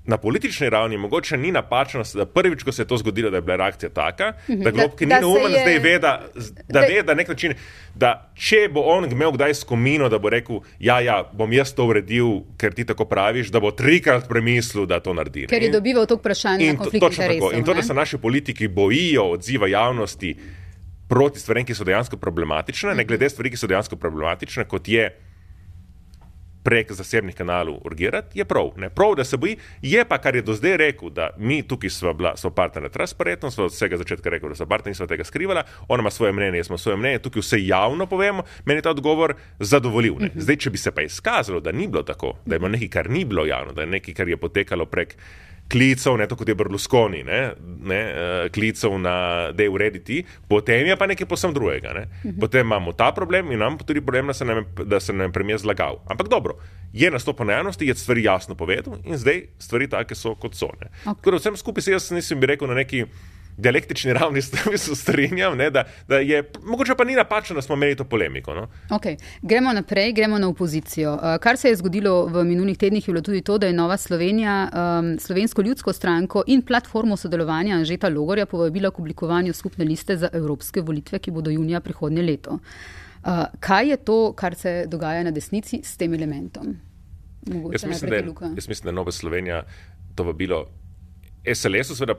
Na 0.06 0.18
politični 0.18 0.70
ravni 0.70 0.98
mogoče 0.98 1.34
ni 1.36 1.50
napačno, 1.52 2.04
da 2.14 2.26
prvič, 2.28 2.62
ko 2.62 2.72
se 2.72 2.82
je 2.82 2.86
to 2.86 2.98
zgodilo, 2.98 3.30
da 3.30 3.38
je 3.38 3.42
bila 3.42 3.56
reakcija 3.58 3.90
taka, 3.90 4.34
da 4.48 4.72
Globki 4.72 5.06
ni 5.06 5.10
Mhm. 5.10 5.22
neumen, 5.22 5.52
je- 5.52 5.62
zdaj 5.62 5.80
ve, 5.80 6.00
da, 6.00 6.12
da 6.68 6.80
ve, 6.82 7.02
da 7.02 7.14
nek 7.14 7.28
način, 7.28 7.54
da 7.96 8.12
če 8.36 8.70
bo 8.70 8.82
on 8.84 9.08
imel 9.08 9.32
kdaj 9.32 9.54
skomino, 9.56 10.06
da 10.08 10.20
bo 10.20 10.30
rekel, 10.30 10.60
ja, 10.80 11.00
ja, 11.00 11.24
bom 11.34 11.50
jaz 11.52 11.74
to 11.74 11.86
uredil, 11.86 12.28
ker 12.56 12.72
ti 12.72 12.86
tako 12.86 13.06
praviš, 13.06 13.48
da 13.48 13.60
bo 13.60 13.72
trikrat 13.74 14.30
premislil, 14.30 14.86
da 14.86 15.00
to 15.00 15.14
naredi. 15.14 15.42
ne. 15.42 15.48
Ker 15.48 15.64
je 15.64 15.72
dobival 15.72 16.06
to 16.06 16.16
vprašanje 16.16 16.62
In, 16.64 16.78
to, 16.78 16.84
konflikt 16.84 17.04
interesov. 17.04 17.54
in 17.54 17.64
to, 17.64 17.74
da 17.74 17.82
se 17.82 17.94
naši 17.96 18.18
politiki 18.20 18.68
bojijo 18.70 19.26
odziva 19.32 19.68
javnosti 19.68 20.36
proti 21.08 21.40
stvarem, 21.40 21.66
ki 21.66 21.74
so 21.74 21.84
dejansko 21.84 22.18
problematične, 22.18 22.94
ne 22.94 23.04
glede 23.04 23.26
stvari, 23.28 23.50
ki 23.50 23.58
so 23.58 23.68
dejansko 23.68 23.96
problematične, 23.96 24.66
kot 24.66 24.88
je 24.88 25.10
prek 26.66 26.92
zasebnih 26.92 27.36
kanalov 27.38 27.78
urgirati, 27.86 28.40
je 28.40 28.46
prav. 28.46 28.72
Ne? 28.82 28.90
Prav, 28.90 29.14
da 29.16 29.24
se 29.24 29.38
boji, 29.38 29.58
je 29.82 30.06
pa, 30.06 30.18
kar 30.18 30.36
je 30.36 30.42
do 30.42 30.54
zdaj 30.58 30.78
rekel, 30.82 31.10
da 31.14 31.30
mi 31.38 31.62
tukaj 31.64 31.90
smo, 31.90 32.14
bila, 32.14 32.34
smo 32.38 32.50
partnerji 32.50 32.90
transparentno, 32.90 33.52
smo 33.52 33.70
od 33.70 33.72
vsega 33.72 33.98
začetka 34.02 34.30
rekli, 34.30 34.50
da 34.50 34.56
so 34.56 34.66
partnerji, 34.66 34.96
nismo 34.96 35.08
tega 35.08 35.24
skrivala, 35.24 35.64
ona 35.88 36.02
ima 36.02 36.10
svoje 36.10 36.34
mnenje, 36.34 36.58
jaz 36.58 36.68
imam 36.68 36.82
svoje 36.82 36.98
mnenje, 36.98 37.20
tukaj 37.20 37.46
vse 37.46 37.62
javno 37.66 38.06
povemo, 38.10 38.44
meni 38.66 38.78
je 38.78 38.88
ta 38.90 38.96
odgovor 38.98 39.36
zadovoljiv. 39.60 40.20
Ne? 40.20 40.32
Zdaj, 40.36 40.58
če 40.66 40.70
bi 40.70 40.82
se 40.82 40.92
pa 40.92 41.06
izkazalo, 41.06 41.60
da 41.60 41.72
ni 41.72 41.88
bilo 41.88 42.04
tako, 42.04 42.34
da 42.46 42.56
je 42.56 42.60
bilo 42.60 42.74
nekaj, 42.74 42.90
kar 42.90 43.10
ni 43.10 43.26
bilo 43.26 43.46
javno, 43.46 43.74
da 43.74 43.86
je 43.86 43.94
nekaj, 43.98 44.14
kar 44.14 44.30
je 44.30 44.38
potekalo 44.38 44.86
prek 44.86 45.18
klicev, 45.72 46.18
ne 46.18 46.28
tako 46.28 46.44
kot 46.44 46.50
je 46.50 46.56
Berlusconi, 46.56 47.24
ne, 47.24 47.40
ne, 47.84 48.00
uh, 48.06 48.52
klicev 48.54 48.98
na 49.02 49.16
dej 49.52 49.70
urediti, 49.74 50.22
potem 50.50 50.86
je 50.88 50.98
pa 50.98 51.08
nekaj 51.10 51.28
posebno 51.28 51.58
drugega. 51.58 51.94
Ne. 51.94 52.06
Potem 52.40 52.66
imamo 52.66 52.94
ta 52.94 53.12
problem 53.16 53.52
in 53.52 53.60
imamo 53.60 53.78
tudi 53.86 54.02
problem, 54.02 54.28
da 54.28 54.34
se 54.34 54.46
nam 54.46 54.58
je, 54.58 54.86
da 54.86 55.00
se 55.00 55.14
nam 55.14 55.30
je 55.30 55.34
premijer 55.34 55.60
zlagal. 55.60 56.00
Ampak 56.06 56.30
dobro, 56.30 56.58
je 56.94 57.12
nastopil 57.12 57.46
na 57.46 57.54
javnosti, 57.54 57.88
je 57.88 57.96
stvari 57.96 58.24
jasno 58.24 58.56
povedal 58.56 59.00
in 59.04 59.18
zdaj 59.18 59.42
stvari 59.60 59.90
take 59.90 60.16
so, 60.16 60.36
kot 60.36 60.56
so. 60.56 60.70
Ne. 60.82 60.92
Ok. 61.06 61.18
Tako 61.18 61.32
da 61.32 61.38
vsem 61.38 61.58
skupaj 61.58 61.82
se 61.82 61.92
jaz 61.92 62.12
nisem 62.12 62.40
bi 62.40 62.48
rekel 62.54 62.68
na 62.68 62.74
neki 62.74 63.06
dialektični 63.58 64.14
ravni 64.14 64.42
s 64.42 64.52
tem 64.52 64.78
se 64.78 64.96
strinjam, 64.96 65.58
ne, 65.58 65.70
da, 65.70 65.84
da 66.08 66.18
je, 66.18 66.44
mogoče 66.64 66.96
pa 66.98 67.04
ni 67.04 67.16
napačno, 67.16 67.56
da 67.56 67.62
smo 67.62 67.76
imeli 67.76 67.96
to 67.96 68.04
polemiko. 68.04 68.54
No. 68.54 68.68
Okay. 68.90 69.18
Gremo 69.42 69.74
naprej, 69.74 70.14
gremo 70.14 70.40
na 70.40 70.48
opozicijo. 70.48 71.14
Uh, 71.14 71.38
kar 71.42 71.58
se 71.58 71.70
je 71.70 71.76
zgodilo 71.76 72.26
v 72.26 72.44
minulih 72.44 72.78
tednih, 72.78 73.08
je 73.08 73.14
bilo 73.14 73.22
tudi 73.22 73.42
to, 73.42 73.58
da 73.58 73.68
je 73.68 73.74
Nova 73.74 73.98
Slovenija 73.98 74.70
um, 74.70 75.20
slovensko 75.20 75.62
ljudsko 75.62 75.94
stranko 75.94 76.44
in 76.48 76.62
platformo 76.62 77.18
sodelovanja 77.18 77.76
Anžeta 77.76 78.10
Logorja 78.10 78.46
povabila 78.46 78.92
k 78.92 79.00
oblikovanju 79.00 79.54
skupne 79.54 79.86
liste 79.86 80.18
za 80.18 80.30
evropske 80.34 80.82
volitve, 80.82 81.20
ki 81.20 81.32
bodo 81.32 81.52
junija 81.52 81.80
prihodnje 81.80 82.22
leto. 82.22 82.52
Uh, 82.52 83.46
kaj 83.60 83.90
je 83.90 83.98
to, 83.98 84.34
kar 84.34 84.56
se 84.56 84.86
dogaja 84.88 85.24
na 85.24 85.32
desnici 85.32 85.82
s 85.84 85.98
tem 85.98 86.14
elementom? 86.14 86.76
Mogoče 87.54 87.76
Jaz 87.76 87.86
mislim, 87.86 88.10
da 88.10 88.16
je, 88.16 88.26
jaz 88.56 88.68
mislim, 88.68 88.84
da 88.84 88.90
je 88.90 88.94
Nova 88.94 89.12
Slovenija 89.12 89.64
to 90.16 90.24
vabilo 90.24 90.66
SLS-u 91.54 91.96
seveda 91.96 92.16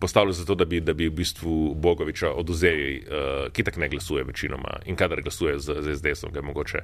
postavilo 0.00 0.32
zato, 0.32 0.54
da 0.54 0.64
bi, 0.64 0.80
da 0.80 0.92
bi 0.92 1.08
v 1.08 1.14
bistvu 1.14 1.74
Bogoviča 1.74 2.30
oduzeli, 2.30 2.98
uh, 3.02 3.52
ki 3.52 3.64
tak 3.64 3.76
ne 3.76 3.88
glasuje 3.88 4.24
večinoma 4.24 4.80
in 4.86 4.96
kadar 4.96 5.22
glasuje 5.22 5.58
z, 5.58 5.80
z 5.80 5.96
SDS-om, 5.96 6.32
ga 6.32 6.38
je 6.38 6.46
mogoče 6.46 6.78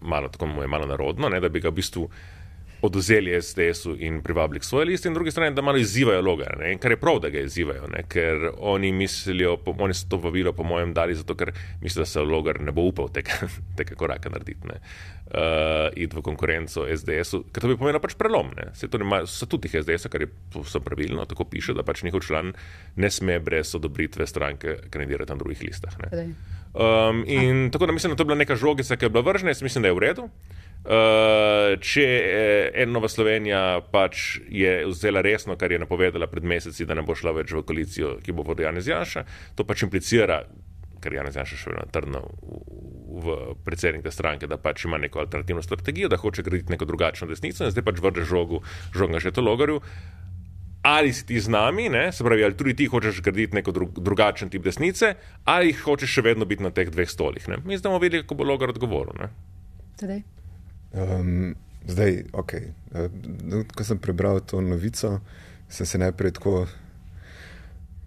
malo, 0.00 0.28
tako 0.28 0.46
mu 0.46 0.62
je 0.62 0.68
malo 0.68 0.86
narodno, 0.86 1.28
ne, 1.28 1.40
da 1.40 1.48
bi 1.48 1.60
ga 1.60 1.68
v 1.68 1.78
bistvu 1.80 2.08
oduzeli 2.82 3.42
SDS-u 3.42 3.96
in 3.98 4.20
privabili 4.22 4.60
k 4.60 4.64
svoje 4.64 4.86
listi, 4.86 5.08
in 5.08 5.14
drugi 5.14 5.30
strani, 5.30 5.54
da 5.54 5.62
malo 5.62 5.78
izzivajo 5.78 6.22
Logar, 6.22 6.56
ne, 6.58 6.78
kar 6.78 6.90
je 6.90 6.96
prav, 6.96 7.20
da 7.20 7.28
ga 7.28 7.40
izzivajo, 7.40 7.86
ne, 7.92 8.02
ker 8.08 8.50
oni 8.58 8.92
mislijo, 8.92 9.56
po, 9.56 9.74
oni 9.78 9.94
so 9.94 10.08
to 10.08 10.16
vabilo 10.16 10.52
po 10.52 10.62
mojem 10.62 10.94
dali 10.94 11.14
zato, 11.14 11.34
ker 11.34 11.52
mislijo, 11.80 12.02
da 12.02 12.06
se 12.06 12.20
Logar 12.20 12.60
ne 12.60 12.72
bo 12.72 12.82
upal 12.88 13.08
tega, 13.12 13.36
tega 13.78 13.94
koraka 13.94 14.32
narediti, 14.32 14.68
ne, 14.68 14.78
uh, 14.80 15.88
iti 15.96 16.16
v 16.16 16.22
konkurenco 16.22 16.86
SDS-u, 16.96 17.42
ker 17.52 17.64
to 17.64 17.72
bi 17.72 17.76
pomenilo 17.76 18.00
pač 18.00 18.16
prelom, 18.18 18.54
ne, 18.56 18.70
se 18.74 18.88
to 18.88 18.98
nema 18.98 19.22
statutih 19.26 19.76
SDS-a, 19.82 20.12
kar 20.12 20.24
je 20.24 20.30
povsem 20.52 20.84
pravilno, 20.84 21.26
tako 21.28 21.44
piše, 21.50 21.76
da 21.76 21.84
pač 21.86 22.04
njihov 22.06 22.24
član 22.26 22.54
ne 22.96 23.10
sme 23.10 23.40
brez 23.44 23.74
odobritve 23.74 24.26
stranke 24.26 24.78
kandidirati 24.90 25.32
na 25.32 25.38
drugih 25.38 25.68
listah, 25.68 26.00
ne. 26.00 26.10
Torej, 26.14 26.32
Um, 26.70 27.24
in 27.26 27.70
tako 27.70 27.86
da 27.86 27.92
mislim, 27.92 28.12
da 28.12 28.16
to 28.16 28.22
je 28.22 28.24
bila 28.24 28.38
neka 28.38 28.56
žogica, 28.56 28.96
ki 28.96 29.04
je 29.04 29.08
bila 29.08 29.22
vržena, 29.26 29.50
jaz 29.50 29.62
mislim, 29.62 29.82
da 29.82 29.88
je 29.88 29.94
v 29.94 29.98
redu. 29.98 30.28
Uh, 30.80 31.74
če 31.76 32.04
eh, 32.72 32.86
Nova 32.88 33.08
Slovenija 33.12 33.82
pač 33.92 34.38
je 34.48 34.86
vzela 34.88 35.20
resno, 35.20 35.52
kar 35.60 35.68
je 35.68 35.78
napovedala 35.82 36.24
pred 36.32 36.46
meseci, 36.48 36.86
da 36.88 36.96
ne 36.96 37.04
bo 37.04 37.12
šla 37.12 37.34
več 37.36 37.52
v 37.52 37.60
koalicijo, 37.68 38.14
ki 38.24 38.32
bo 38.32 38.46
vodil 38.48 38.64
Janez 38.64 38.88
Janša, 38.88 39.26
to 39.58 39.66
pač 39.68 39.84
implicira, 39.84 40.38
ker 41.04 41.18
Janez 41.18 41.36
Janša 41.36 41.58
še 41.60 41.74
vedno 41.74 41.84
trdno 41.92 42.22
v, 43.20 43.36
predsednik 43.66 44.06
te 44.08 44.14
stranke, 44.14 44.48
da 44.48 44.56
pač 44.56 44.86
ima 44.88 44.96
neko 44.96 45.20
alternativno 45.20 45.60
strategijo, 45.60 46.08
da 46.08 46.16
hoče 46.16 46.46
graditi 46.48 46.72
neko 46.72 46.88
drugačno 46.88 47.28
desnico 47.28 47.68
in 47.68 47.76
zdaj 47.76 47.84
pač 47.84 48.00
vrže 48.00 48.24
žogu, 48.32 48.64
žoga 48.96 49.20
že 49.20 49.36
to 49.36 49.44
logarju. 49.44 49.84
Ali 50.80 51.12
si 51.12 51.26
ti 51.28 51.36
z 51.36 51.52
nami, 51.52 51.90
ne? 51.92 52.08
se 52.08 52.24
pravi, 52.24 52.40
ali 52.40 52.56
tudi 52.56 52.72
ti 52.72 52.88
hočeš 52.88 53.20
graditi 53.20 53.52
neko 53.60 53.76
dru 53.76 53.92
drugačen 54.00 54.48
tip 54.48 54.64
desnice, 54.64 55.12
ali 55.44 55.76
hočeš 55.76 56.08
še 56.08 56.24
vedno 56.24 56.48
biti 56.48 56.64
na 56.64 56.72
teh 56.72 56.88
dveh 56.88 57.04
stolih. 57.04 57.52
Ne? 57.52 57.60
Mi 57.68 57.76
zdaj 57.76 57.92
bomo 57.92 58.00
videli, 58.00 58.24
kako 58.24 58.40
bo 58.40 58.48
logar 58.48 58.72
odgovoril. 58.72 59.12
Ne? 59.20 59.28
Tadej? 60.00 60.24
Um, 60.92 61.54
zdaj, 61.86 62.24
ok. 62.32 62.52
Uh, 62.90 63.64
ko 63.74 63.84
sem 63.84 63.98
prebral 63.98 64.40
to 64.40 64.60
novico, 64.60 65.20
sem 65.68 65.86
se 65.86 65.98
najprej 65.98 66.32
tako, 66.38 66.64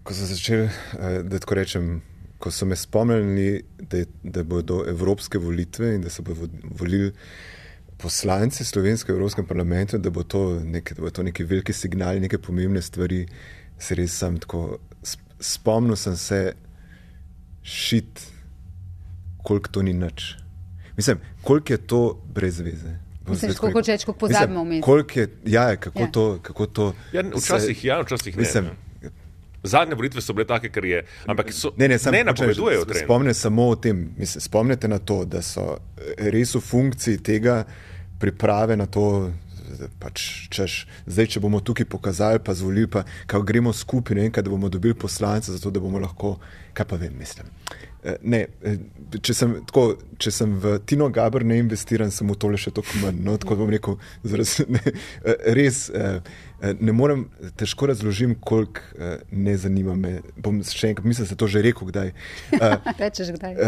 ko 0.04 0.14
sem 0.14 0.28
začel, 0.28 0.66
uh, 0.68 1.22
da 1.24 1.40
tako 1.40 1.58
rečem, 1.60 2.02
ko 2.38 2.52
so 2.52 2.68
me 2.68 2.76
spomnili, 2.76 3.64
da, 3.80 4.04
da 4.22 4.44
bodo 4.44 4.82
evropske 4.88 5.38
volitve 5.38 5.94
in 5.94 6.04
da 6.04 6.10
se 6.10 6.22
bodo 6.22 6.48
volili 6.76 7.12
poslanci 7.96 8.64
slovenske 8.64 9.12
v 9.12 9.16
Evropskem 9.16 9.46
parlamentu, 9.46 9.98
da 9.98 10.10
bo 10.10 10.22
to, 10.22 10.60
nek, 10.60 10.92
da 10.92 11.02
bo 11.02 11.10
to 11.10 11.22
neki 11.22 11.44
veliki 11.44 11.72
signal, 11.72 12.20
neke 12.20 12.38
pomembne 12.38 12.82
stvari, 12.82 13.24
se 13.78 13.96
res 13.96 14.18
sem 14.18 14.36
tako, 14.42 14.78
sp- 15.00 15.38
spomnil 15.40 15.96
sem 15.96 16.16
se 16.16 16.40
šit, 17.62 18.26
koliko 19.44 19.72
to 19.72 19.82
ni 19.82 19.94
nič. 19.96 20.34
Mislim, 20.96 21.18
koliko 21.42 21.72
je 21.72 21.76
to 21.76 22.22
brez 22.34 22.60
veze. 22.60 22.98
Zdaj 23.26 23.50
tako 23.50 23.60
koliko 23.60 23.78
rekel. 23.78 23.94
hočeš, 23.94 24.04
koliko 24.04 24.18
pozabimo 24.18 24.64
Mislim, 24.64 24.76
vmes? 24.76 24.84
Koliko 24.84 25.20
je, 25.20 25.28
ja, 25.46 25.76
kako, 25.76 25.98
Ja. 25.98 26.04
ja. 26.04 26.12
To, 26.12 26.38
kako 26.42 26.66
to. 26.66 26.94
Ja, 27.12 27.22
včasih 27.36 27.84
ja, 27.84 28.00
včasih 28.00 28.36
ne. 28.36 28.40
Mislim, 28.40 28.64
ne. 28.64 29.10
Zadnje 29.62 29.94
volitve 29.94 30.20
so 30.20 30.32
bile 30.32 30.46
take, 30.46 30.68
ker 30.68 30.84
je. 30.84 31.04
Ampak 31.26 31.52
so, 31.52 31.72
Ne, 31.76 31.88
ne, 31.88 31.98
sam, 31.98 32.12
ne 32.12 32.24
napovedujejo. 32.24 32.84
Spomnim 33.04 33.34
samo 33.34 33.68
o 33.68 33.76
tem, 33.76 34.14
mislim, 34.18 34.40
spomnite 34.40 34.88
na 34.88 34.98
to, 34.98 35.24
da 35.24 35.42
so 35.42 35.78
eh, 35.96 36.30
res 36.30 36.54
v 36.54 36.60
funkciji 36.60 37.18
tega 37.18 37.64
priprave 38.20 38.76
na 38.76 38.86
to, 38.86 39.30
da 39.78 39.88
pač, 39.98 40.48
češ, 40.52 40.86
zdaj, 41.06 41.26
če 41.26 41.40
bomo 41.40 41.60
tukaj 41.60 41.86
pokazali, 41.86 42.38
pa 42.44 42.54
zvolili, 42.54 42.86
pa 42.86 43.02
kako 43.26 43.42
gremo 43.42 43.72
skupaj, 43.72 44.16
ne, 44.16 44.28
da 44.28 44.50
bomo 44.50 44.68
dobili 44.68 44.94
poslance, 44.94 45.52
zato 45.52 45.70
da 45.70 45.80
bomo 45.80 45.98
lahko, 45.98 46.36
kaj 46.76 46.86
pa 46.86 46.96
vem, 46.96 47.16
mislim. 47.18 47.48
Eh, 48.04 48.16
Ne, 48.22 48.40
eh, 48.62 48.76
če, 49.22 49.34
sem, 49.36 49.52
tako, 49.68 49.84
če 50.20 50.30
sem 50.34 50.52
v 50.60 50.76
Tino 50.84 51.08
Gabr 51.12 51.44
ne 51.46 51.56
investiran, 51.62 52.10
sem 52.12 52.28
v 52.28 52.36
tole 52.40 52.58
še 52.60 52.72
toliko 52.74 53.00
manj. 53.00 53.20
No, 53.24 53.36
tako 53.40 53.56
bom 53.62 53.70
rekel, 53.72 53.96
zaraz, 54.26 54.58
ne, 54.74 54.82
eh, 55.24 55.46
res 55.56 55.86
ne 56.80 56.94
morem, 56.96 57.26
težko 57.60 57.90
razložim, 57.90 58.32
koliko 58.40 59.10
ne 59.32 59.54
zanima 59.60 59.92
me. 59.98 60.14
Bom 60.40 60.62
še 60.64 60.92
enkrat, 60.92 61.04
mislim, 61.04 61.26
da 61.26 61.32
sem 61.32 61.40
to 61.40 61.48
že 61.50 61.60
rekel, 61.64 61.90
kdaj. 61.90 62.12
Rečeš 63.02 63.34
kdaj? 63.36 63.58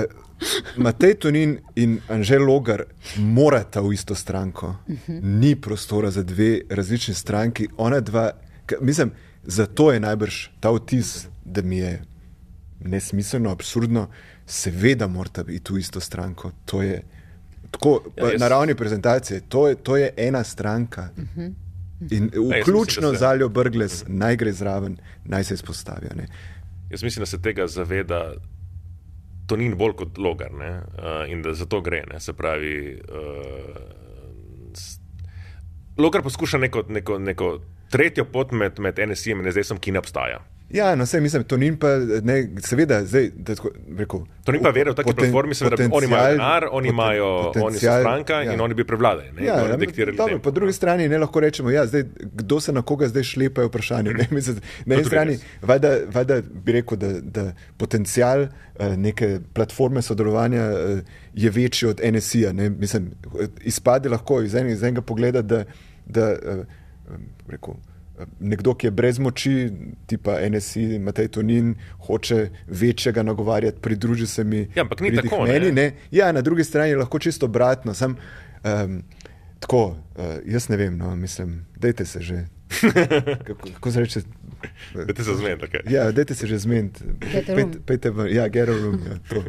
Matej 0.81 1.17
Tonin 1.21 1.59
in 1.77 1.99
Anžel 2.13 2.47
Logar 2.49 2.87
morata 3.21 3.83
v 3.85 3.93
isto 3.97 4.17
stranko. 4.17 4.79
Ni 5.09 5.53
prostora 5.61 6.13
za 6.15 6.25
dve 6.25 6.63
različni 6.73 7.13
stranki. 7.17 7.69
Ona 7.77 8.01
dva, 8.01 8.31
mislim, 8.81 9.13
zato 9.45 9.91
je 9.93 10.01
najbrž 10.01 10.41
ta 10.61 10.73
vtis, 10.73 11.27
da 11.45 11.61
mi 11.61 11.85
je 11.85 11.99
nesmiselno, 12.81 13.51
absurdno, 13.51 14.09
seveda 14.47 15.07
morata 15.09 15.43
biti 15.43 15.73
v 15.73 15.79
isto 15.79 16.01
stranko. 16.01 16.53
To 16.65 16.83
je 16.83 17.03
tako, 17.71 18.03
Ja, 18.17 18.25
ja, 18.25 18.31
jaz- 18.31 18.41
na 18.41 18.49
ravni 18.49 18.75
prezentacije, 18.75 19.41
to 19.43 19.69
je, 19.69 19.75
to 19.77 19.97
je 19.97 20.11
ena 20.19 20.45
stranka. 20.45 21.09
In 21.37 21.51
mislim, 22.25 22.31
vključno 22.53 23.11
se- 23.11 23.19
z 23.19 23.23
Aljo 23.25 23.49
Brgles, 23.49 24.05
naj 24.07 24.37
gre 24.37 24.53
zraven, 24.53 24.97
naj 25.25 25.45
se 25.45 25.55
izpostavijo. 25.55 26.11
Ne. 26.17 26.27
Jaz 26.91 27.03
mislim, 27.03 27.23
da 27.23 27.27
se 27.27 27.43
tega 27.43 27.67
zaveda 27.67 28.35
Tonin 29.47 29.77
bolj 29.77 29.93
kot 29.95 30.19
logar 30.19 30.53
ne? 30.53 30.71
uh, 30.71 30.83
in 31.29 31.43
da 31.43 31.55
za 31.55 31.67
to 31.67 31.81
gre. 31.81 32.05
Ne? 32.13 32.21
Se 32.21 32.33
pravi, 32.33 33.01
uh, 33.03 33.77
Logar 35.99 36.23
poskuša 36.23 36.59
neko, 36.59 36.85
neko, 36.89 37.19
neko 37.19 37.61
tretjo 37.89 38.25
pot 38.25 38.51
med, 38.53 38.79
med 38.79 38.99
NSI-jem 39.01 39.41
in 39.41 39.53
SDS-om, 39.53 39.79
ki 39.79 39.93
ne 39.93 39.99
obstaja. 39.99 40.41
Ja, 40.71 40.95
no, 40.95 41.05
vse 41.05 41.21
mislim, 41.21 41.45
to 41.45 41.57
ni 41.57 41.77
pa, 41.79 41.89
ne, 42.23 42.49
seveda, 42.61 43.05
zdaj, 43.05 43.31
da 43.37 43.55
tako 43.55 43.71
rekel. 43.99 44.21
To 44.45 44.53
ni 44.53 44.59
pa 44.63 44.71
vera 44.71 44.91
v 44.91 44.95
taki 44.95 45.11
poten- 45.11 45.17
platformi, 45.17 45.55
seveda, 45.55 45.89
oni 45.93 46.07
imajo 46.07 46.33
denar, 46.33 46.67
oni 46.71 46.89
imajo, 46.89 47.53
oni 47.63 47.79
so 47.79 47.93
stranka 48.01 48.41
ja. 48.43 48.53
in 48.53 48.61
oni 48.61 48.75
bi 48.75 48.85
prevladali. 48.85 49.33
Ne, 49.33 49.45
Ja, 49.45 49.55
ja, 49.61 49.77
dobro, 50.17 50.39
po 50.39 50.51
drugi 50.51 50.73
strani 50.73 51.09
ne 51.09 51.19
lahko 51.19 51.41
rečemo, 51.41 51.71
ja, 51.71 51.87
zdaj, 51.87 52.03
kdo 52.35 52.61
se 52.61 52.73
na 52.73 52.83
koga 52.83 53.09
zdaj 53.09 53.23
šlepa, 53.23 53.61
je 53.61 53.67
vprašanje. 53.67 54.11
Ne? 54.11 54.27
Mislim, 54.37 54.59
na 54.87 54.95
eni 54.95 55.05
strani 55.05 55.33
res. 55.33 55.45
valjda, 55.63 55.97
valjda 56.15 56.41
bi 56.65 56.73
rekel, 56.73 56.99
da, 56.99 57.13
da 57.21 57.53
potencial 57.77 58.43
eh, 58.43 58.97
neke 58.97 59.41
platforme 59.53 60.03
sodelovanja 60.03 60.63
eh, 60.63 61.03
je 61.35 61.51
večji 61.51 61.89
od 61.89 62.01
NSI-ja. 62.05 62.53
Mislim, 62.53 63.11
Izpade 63.63 64.09
lahko 64.09 64.43
iz 64.43 64.55
enega, 64.55 64.73
iz 64.73 64.83
enega 64.83 65.01
pogleda, 65.01 65.43
da, 65.43 65.65
da 66.07 66.31
eh, 66.31 66.65
rekel, 67.49 67.75
nekdo, 68.41 68.75
ki 68.75 68.87
je 68.87 68.91
brez 68.91 69.19
moči, 69.19 69.71
tipa 70.07 70.39
NSI, 70.49 70.99
Matej 70.99 71.29
Tonin, 71.29 71.75
hoče 72.07 72.49
večjega 72.67 73.23
nagovarjati, 73.23 73.81
pridruži 73.81 74.27
se 74.27 74.45
mi. 74.45 74.69
Ja, 74.75 74.83
ampak 74.83 75.01
ni 75.01 75.15
tako, 75.17 75.45
ne. 75.45 75.53
Meni, 75.53 75.73
ne. 75.73 75.93
Ja, 76.11 76.33
na 76.33 76.41
drugi 76.41 76.65
strani 76.65 76.91
je 76.91 76.97
lahko 76.97 77.19
čisto 77.19 77.47
obratno. 77.47 77.95
Sam, 77.95 78.17
um, 78.65 79.03
tako, 79.61 79.87
uh, 79.87 80.25
jaz 80.47 80.69
ne 80.69 80.77
vem, 80.77 80.99
no, 80.99 81.17
mislim, 81.17 81.67
dajte 81.77 82.05
se 82.05 82.21
že. 82.21 82.45
Kako, 82.69 83.69
kako 83.71 83.91
se 83.91 84.01
reče? 84.01 84.21
Da 84.97 85.07
te 85.07 85.25
se 85.25 85.35
zmeni. 85.35 85.57
Okay. 85.57 85.85
Ja, 85.87 86.11
dajte 86.11 86.35
se 86.35 86.47
že 86.47 86.59
zmeniti. 86.59 87.05
Pejte- 87.87 88.11
ven, 88.11 88.27
ja, 88.29 88.49
get 88.49 88.63
a 88.65 88.73
room. 88.73 88.99
Ja, 89.01 89.17
to. 89.29 89.43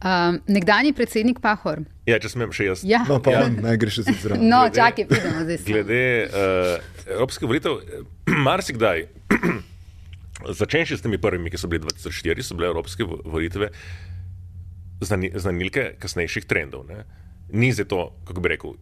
Um, 0.00 0.40
nekdanji 0.48 0.92
predsednik 0.92 1.40
Pahor. 1.40 1.80
Ja, 2.06 2.18
če 2.18 2.28
smem 2.28 2.52
še 2.52 2.64
jaz. 2.66 2.84
Ja. 2.84 3.02
no, 3.08 3.18
pa 3.18 3.32
Ja. 3.32 3.44
on 3.44 3.56
naj 3.60 3.76
greš 3.76 3.96
tudi 3.96 4.14
zraven. 4.14 4.44
No, 4.44 4.60
Glede- 4.60 4.76
čakaj, 4.76 5.06
pridemo 5.06 5.40
zdaj. 5.40 5.58
Glede 5.64 6.00
uh, 6.22 6.78
evropskih 7.08 7.48
volitev, 7.48 7.78
eh, 7.80 8.04
marsikdaj, 8.46 9.06
začenši 10.54 10.96
s 10.96 11.02
temi 11.02 11.18
prvimi, 11.18 11.50
ki 11.50 11.56
so 11.56 11.66
bili 11.66 11.82
2004, 11.82 12.42
so 12.42 12.54
bile 12.54 12.68
evropske 12.68 13.04
vo- 13.04 13.20
volitve 13.24 13.70
znani, 15.00 15.32
znanilke 15.34 15.94
kasnejših 15.98 16.44
trendov. 16.44 16.84
Ne? 16.86 17.04
Ni 17.50 17.72
zdaj 17.72 17.86
to, 17.86 18.00
kako 18.24 18.40
bi 18.40 18.48
rekel. 18.48 18.76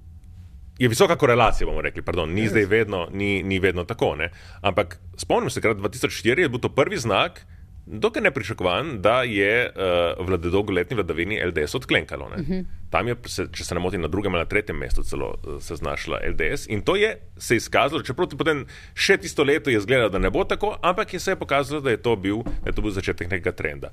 Je 0.79 0.89
visoka 0.89 1.17
korelacija, 1.17 1.67
bomo 1.67 1.83
rekli, 1.83 2.03
pardon, 2.03 2.31
ni 2.33 2.49
zdaj 2.49 2.65
vedno, 2.65 3.07
ni, 3.13 3.43
ni 3.43 3.59
vedno 3.59 3.85
tako. 3.85 4.15
Ne? 4.17 4.31
Ampak 4.61 4.99
spomnim 5.17 5.51
se, 5.51 5.61
da 5.61 5.75
2004 5.75 6.39
je 6.39 6.49
bil 6.49 6.61
to 6.61 6.69
prvi 6.69 6.99
znak, 6.99 7.45
dokaj 7.87 8.23
nepričakovan, 8.23 9.01
da 9.03 9.23
je 9.23 9.71
uh, 9.71 10.27
v 10.27 10.39
dolgoletni 10.51 10.97
vladavini 10.97 11.41
LDS 11.45 11.75
odklenkalo. 11.75 12.27
Uh 12.27 12.33
-huh. 12.33 12.65
Tam 12.93 13.09
je, 13.09 13.17
če 13.25 13.65
se 13.65 13.75
ne 13.75 13.81
motim, 13.81 14.03
na 14.05 14.11
drugem 14.13 14.35
ali 14.35 14.45
na 14.45 14.49
tretjem 14.49 14.77
mestu 14.77 15.03
celo 15.07 15.33
uh, 15.35 15.57
se 15.63 15.77
znašla 15.81 16.21
LDS 16.35 16.69
in 16.69 16.83
to 16.85 16.97
je 17.01 17.15
se 17.39 17.57
izkazalo, 17.57 18.03
čeprav 18.05 18.29
ti 18.29 18.37
potem 18.39 18.67
še 18.95 19.17
tisto 19.23 19.45
leto 19.45 19.71
je 19.73 19.81
izgledalo, 19.81 20.13
da 20.13 20.21
ne 20.21 20.31
bo 20.31 20.45
tako, 20.45 20.75
ampak 20.83 21.15
je 21.15 21.21
se 21.21 21.33
je 21.33 21.39
pokazalo, 21.41 21.81
da 21.81 21.91
je 21.91 22.03
to 22.03 22.17
bil, 22.17 22.43
da 22.63 22.71
je 22.71 22.77
to 22.77 22.85
bil 22.85 22.95
začetek 22.95 23.31
nekega 23.31 23.53
trenda. 23.57 23.91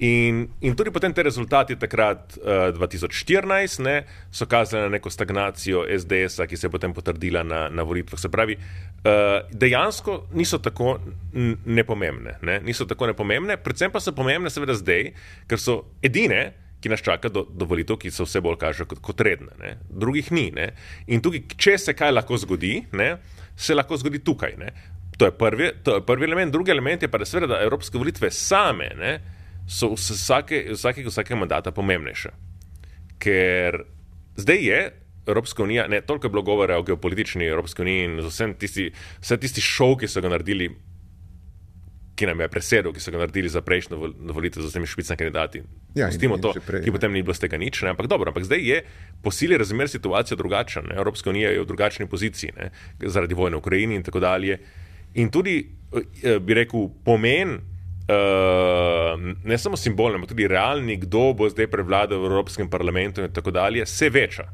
In, 0.00 0.46
in 0.60 0.76
tudi 0.78 0.92
potem 0.94 1.12
te 1.14 1.22
rezultati 1.26 1.76
takrat, 1.76 2.38
uh, 2.38 2.70
2014, 2.74 3.82
ne, 3.84 3.96
so 4.30 4.46
kazali 4.46 4.82
na 4.82 4.92
neko 4.96 5.10
stagnacijo 5.10 5.84
SDS-a, 5.98 6.46
ki 6.46 6.56
se 6.56 6.66
je 6.66 6.70
potem 6.70 6.94
potrdila 6.94 7.42
na, 7.42 7.66
na 7.68 7.82
volitvah. 7.82 8.20
Se 8.20 8.30
pravi, 8.30 8.56
uh, 8.58 9.50
dejansko 9.52 10.22
niso 10.38 10.62
tako 10.62 10.96
nepomembne. 11.66 12.38
Ne, 12.42 12.60
niso 12.64 12.86
tako 12.86 13.10
nepomembne, 13.10 13.58
predvsem 13.60 13.92
pa 13.92 14.00
so 14.00 14.14
pomembne, 14.14 14.50
seveda, 14.54 14.78
zdaj, 14.78 15.12
ker 15.50 15.62
so 15.62 15.82
edine. 16.02 16.48
Ki 16.78 16.92
nas 16.92 17.02
čaka 17.02 17.30
do, 17.32 17.42
do 17.50 17.66
volitev, 17.66 17.98
ki 17.98 18.12
se 18.14 18.22
vse 18.22 18.42
bolj 18.44 18.58
kažejo 18.60 18.86
kot, 18.92 19.00
kot 19.02 19.20
redne, 19.26 19.50
ne. 19.58 19.72
drugih 19.90 20.30
ni. 20.30 20.48
Ne. 20.54 20.68
In 21.10 21.22
tukaj, 21.24 21.42
če 21.58 21.74
se 21.82 21.94
kaj 21.98 22.12
lahko 22.14 22.38
zgodi, 22.38 22.76
ne, 22.94 23.16
se 23.58 23.74
lahko 23.74 23.98
zgodi 23.98 24.22
tukaj. 24.22 24.54
Ne. 24.60 24.70
To 25.18 25.26
je, 25.26 25.34
prvi, 25.34 25.72
to 25.82 25.96
je 25.96 26.04
prvi 26.06 26.28
element. 26.28 26.52
Drugi 26.54 26.70
element 26.70 27.02
je 27.02 27.10
pa, 27.10 27.18
da, 27.18 27.26
seveda, 27.26 27.50
da 27.56 27.64
evropske 27.66 27.98
volitve 27.98 28.30
same 28.30 28.92
ne, 28.94 29.16
so 29.66 29.90
vsake, 29.96 30.68
vsakega, 30.70 31.10
vsakega 31.10 31.40
mandata 31.40 31.74
pomembnejše. 31.74 32.30
Ker 33.18 33.82
zdaj 34.38 34.62
je 34.62 34.80
Evropska 35.28 35.62
unija, 35.62 35.88
ne 35.88 36.00
toliko 36.00 36.26
je 36.26 36.30
bilo 36.30 36.42
govora 36.42 36.78
o 36.78 36.82
geopolitični 36.82 37.44
Evropski 37.44 37.82
uniji 37.82 38.04
in 38.04 38.20
vsem 38.24 38.54
tisti, 38.54 38.86
vse 39.20 39.36
tisti 39.36 39.60
šov, 39.60 39.98
ki 40.00 40.08
so 40.08 40.22
ga 40.24 40.30
naredili, 40.32 40.70
ki 42.18 42.26
nam 42.26 42.40
je 42.42 42.48
presedel, 42.50 42.90
ki 42.90 42.98
so 43.00 43.12
ga 43.14 43.20
naredili 43.22 43.46
za 43.48 43.62
prejšnjo 43.62 43.96
vol- 43.96 44.16
volitev 44.34 44.62
z 44.62 44.72
vsemi 44.72 44.86
špicami 44.86 45.18
kandidati. 45.18 45.62
Ja, 45.94 46.08
in- 46.08 46.10
Pustimo 46.10 46.34
in 46.34 46.42
to, 46.42 46.50
že 46.52 46.60
prej, 46.60 46.82
ki 46.82 46.90
ja. 46.90 46.92
potem 46.92 47.14
ni 47.14 47.22
bilo 47.22 47.34
z 47.34 47.46
tega 47.46 47.56
nič, 47.56 47.78
ne? 47.82 47.94
ampak 47.94 48.10
dobro, 48.10 48.28
ampak 48.28 48.42
zdaj 48.42 48.58
je 48.58 48.78
po 49.22 49.30
sili 49.30 49.54
razmer 49.54 49.86
situacija 49.86 50.34
drugačna. 50.34 50.82
Ne? 50.82 50.98
Evropska 50.98 51.30
unija 51.30 51.50
je 51.50 51.62
v 51.62 51.66
drugačni 51.66 52.06
poziciji 52.06 52.50
ne? 52.58 52.70
zaradi 53.06 53.34
vojne 53.34 53.56
v 53.56 53.62
Ukrajini 53.62 53.94
in 53.94 54.02
tako 54.02 54.18
dalje. 54.18 54.58
In 55.14 55.30
tudi, 55.30 55.62
eh, 55.94 56.38
bi 56.38 56.54
rekel, 56.54 56.90
pomen. 57.04 57.58
Uh, 58.08 59.20
ne 59.44 59.58
samo 59.58 59.76
simbolno, 59.76 60.16
ampak 60.16 60.30
tudi 60.32 60.46
realni, 60.48 60.96
kdo 60.96 61.34
bo 61.36 61.44
zdaj 61.44 61.66
prevladal 61.68 62.16
v 62.18 62.24
Evropskem 62.24 62.70
parlamentu, 62.72 63.20
in 63.20 63.28
tako 63.28 63.52
dalje, 63.52 63.84
se 63.86 64.08
veča. 64.08 64.46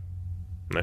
Ne? 0.74 0.82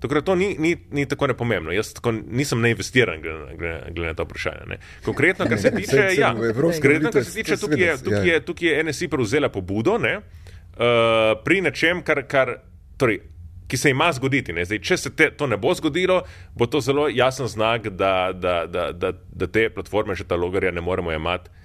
Tako 0.00 0.14
da 0.14 0.20
to 0.20 0.34
ni, 0.34 0.56
ni, 0.58 0.76
ni 0.90 1.06
tako 1.08 1.26
nepomembno. 1.26 1.72
Jaz 1.72 1.92
tako 1.94 2.12
nisem 2.12 2.60
neinvestiran 2.60 3.20
glede, 3.22 3.56
glede 3.90 4.06
na 4.06 4.14
to 4.14 4.24
vprašanje. 4.24 4.66
Ne. 4.66 4.78
Konkretno, 5.04 5.46
kar 5.48 5.58
se 5.58 5.70
tiče, 5.76 6.06
ja, 6.18 6.34
konkretno, 6.34 7.10
kar 7.12 7.24
se 7.24 7.34
tiče, 7.34 7.56
tukaj 7.56 7.80
je, 7.80 7.96
seveda, 7.96 8.04
tukaj 8.04 8.28
ja. 8.28 8.34
je, 8.34 8.44
tukaj 8.44 8.68
je 8.68 8.84
NSI 8.84 9.08
prevzela 9.08 9.48
pobudo 9.48 9.98
ne, 9.98 10.16
uh, 10.16 11.36
pri 11.44 11.60
nečem, 11.60 12.02
kar, 12.02 12.22
kar 12.28 12.56
torej, 12.96 13.20
ki 13.68 13.76
se 13.76 13.90
ima 13.90 14.08
zgoditi. 14.12 14.52
Ne. 14.52 14.64
Zdaj, 14.64 14.80
če 14.88 14.96
se 14.96 15.12
te, 15.16 15.30
to 15.36 15.46
ne 15.46 15.60
bo 15.60 15.74
zgodilo, 15.74 16.22
bo 16.56 16.66
to 16.66 16.80
zelo 16.80 17.08
jasen 17.08 17.46
znak, 17.46 17.92
da, 17.92 18.32
da, 18.32 18.64
da, 18.66 18.90
da, 18.92 19.12
da 19.12 19.46
te 19.46 19.68
platforme, 19.70 20.16
že 20.16 20.24
ta 20.24 20.36
logarja, 20.36 20.72
ne 20.72 20.80
moremo 20.80 21.12
jemati 21.12 21.59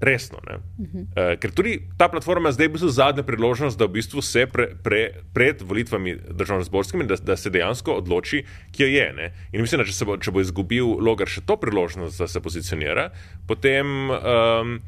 resno. 0.00 0.38
Uh 0.38 0.86
-huh. 0.86 1.00
uh, 1.00 1.38
ker 1.40 1.50
tudi 1.50 1.80
ta 1.98 2.08
platforma 2.08 2.52
zdaj 2.52 2.64
je 2.64 2.68
v 2.68 2.72
bistvu 2.72 2.88
zadnja 2.88 3.22
priložnost, 3.22 3.78
da 3.78 3.84
v 3.84 3.88
bistvu 3.88 4.22
se 4.22 4.46
pre, 4.46 4.68
pre, 4.82 5.10
pred 5.34 5.62
volitvami 5.62 6.16
državno-zborskimi, 6.30 7.06
da, 7.06 7.16
da 7.16 7.36
se 7.36 7.50
dejansko 7.50 7.92
odloči, 7.92 8.44
kje 8.72 8.92
je. 8.92 9.12
Ne? 9.12 9.32
In 9.52 9.60
mislim, 9.60 9.80
da 9.80 9.84
če, 9.84 10.04
bo, 10.04 10.16
če 10.16 10.30
bo 10.30 10.40
izgubil 10.40 10.86
logar 10.86 11.28
še 11.28 11.40
to 11.40 11.56
priložnost, 11.56 12.18
da 12.18 12.28
se 12.28 12.40
pozicionira, 12.40 13.10
potem. 13.46 14.10
Um, 14.10 14.80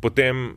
potem 0.00 0.56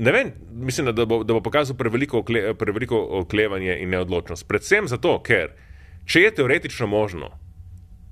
Ne 0.00 0.12
vem, 0.12 0.32
mislim, 0.52 0.94
da 0.96 1.04
bo, 1.04 1.24
da 1.24 1.34
bo 1.34 1.42
pokazal 1.44 1.76
preveliko, 1.76 2.18
okle, 2.18 2.54
preveliko 2.54 2.96
oklevanje 2.96 3.76
in 3.82 3.90
neodločnost. 3.90 4.48
Predvsem 4.48 4.88
zato, 4.88 5.18
ker 5.22 5.52
če 6.08 6.20
je 6.20 6.30
teoretično 6.34 6.86
možno 6.86 7.39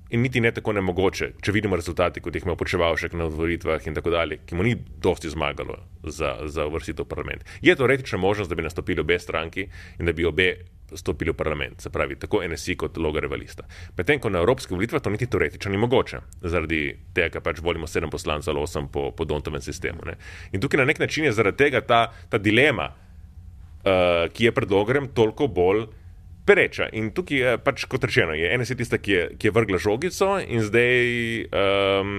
in 0.09 0.21
niti 0.21 0.41
ne 0.41 0.51
tako 0.51 0.73
nemogoče, 0.73 1.31
če 1.41 1.53
vidimo 1.53 1.77
rezultate, 1.77 2.21
kot 2.23 2.35
jih 2.35 2.45
ima 2.45 2.55
počevalšek 2.57 3.13
na 3.17 3.29
volitvah 3.29 3.87
in 3.87 3.97
tako 3.97 4.13
dalje, 4.13 4.39
ki 4.45 4.57
mu 4.57 4.65
ni 4.65 4.75
dosti 4.75 5.29
zmagalo 5.29 5.77
za, 6.03 6.35
za 6.49 6.65
uvrstitev 6.65 7.05
v 7.05 7.09
parlament. 7.09 7.45
Je 7.61 7.75
teoretična 7.75 8.17
možnost, 8.17 8.49
da 8.49 8.57
bi 8.57 8.65
nastopili 8.65 9.01
obe 9.01 9.19
stranki 9.19 9.67
in 9.99 10.09
da 10.09 10.13
bi 10.13 10.25
obe 10.25 10.49
stopili 10.97 11.31
v 11.31 11.37
parlament, 11.37 11.81
se 11.81 11.91
pravi, 11.93 12.17
tako 12.19 12.41
NSI 12.47 12.75
kot 12.75 12.97
Logareva 12.97 13.37
lista. 13.37 13.67
Medtem 13.97 14.19
ko 14.19 14.31
na 14.33 14.41
evropskih 14.41 14.73
volitvah 14.77 15.01
to 15.01 15.13
niti 15.13 15.27
teoretično 15.29 15.71
ni 15.71 15.77
mogoče, 15.77 16.21
zaradi 16.41 16.81
tega, 17.13 17.35
ker 17.35 17.45
pač 17.45 17.61
volimo 17.61 17.87
sedem 17.87 18.09
poslancev 18.09 18.55
ali 18.55 18.63
osem 18.63 18.87
po, 18.89 19.11
po 19.11 19.25
Dontovem 19.29 19.61
sistemu. 19.61 20.01
Ne. 20.09 20.17
In 20.51 20.61
tukaj 20.61 20.81
na 20.81 20.89
nek 20.89 20.99
način 20.99 21.29
je 21.29 21.35
zaradi 21.37 21.61
tega 21.61 21.81
ta, 21.85 22.07
ta 22.29 22.41
dilema, 22.41 22.89
uh, 22.89 24.25
ki 24.33 24.49
je 24.49 24.55
pred 24.55 24.71
Logarem, 24.71 25.11
toliko 25.13 25.47
bolj 25.47 25.85
pereča. 26.49 26.89
In 26.97 27.11
tukaj 27.15 27.43
je 27.43 27.57
pač, 27.63 27.85
kot 27.89 28.09
rečeno, 28.09 28.33
je 28.37 28.49
NSI 28.57 28.79
tista, 28.81 28.97
ki 28.97 29.15
je, 29.15 29.25
ki 29.37 29.49
je 29.49 29.55
vrgla 29.55 29.81
žogico 29.81 30.37
in 30.41 30.65
zdaj. 30.65 31.03
Um, 31.53 32.15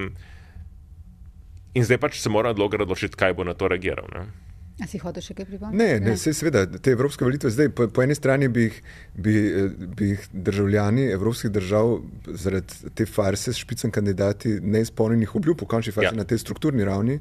In 1.71 1.85
zdaj 1.87 2.01
pač 2.03 2.17
se 2.19 2.31
mora 2.33 2.51
odlogar 2.51 2.83
odločiti, 2.83 3.15
kaj 3.15 3.37
bo 3.39 3.45
na 3.47 3.55
to 3.55 3.69
reagiral. 3.71 4.09
Ne? 4.11 4.25
A 4.81 4.89
si 4.89 4.99
hotel 4.99 5.23
še 5.23 5.37
kaj 5.37 5.47
pripomniti? 5.47 5.77
Ne, 5.77 6.01
ne, 6.01 6.15
se, 6.19 6.33
seveda, 6.35 6.65
te 6.65 6.95
evropske 6.95 7.27
volitve 7.27 7.51
zdaj, 7.53 7.69
po, 7.77 7.87
po 7.93 8.03
eni 8.03 8.17
strani 8.17 8.49
bi 8.49 8.65
jih, 8.65 8.79
bi, 9.13 9.35
eh, 9.37 9.69
bi 9.99 10.09
jih 10.15 10.25
državljani 10.49 11.05
evropskih 11.13 11.53
držav 11.53 11.93
zaradi 12.43 12.91
te 12.97 13.07
farse 13.07 13.53
s 13.53 13.61
špicem 13.61 13.93
kandidati 13.93 14.57
neizpolnjenih 14.63 15.37
obljub, 15.37 15.61
v 15.61 15.69
končni 15.69 15.93
fazi 15.95 16.09
Ja. 16.09 16.15
ja. 16.15 16.23
na 16.23 16.25
tej 16.25 16.41
strukturni 16.43 16.87
ravni, 16.89 17.21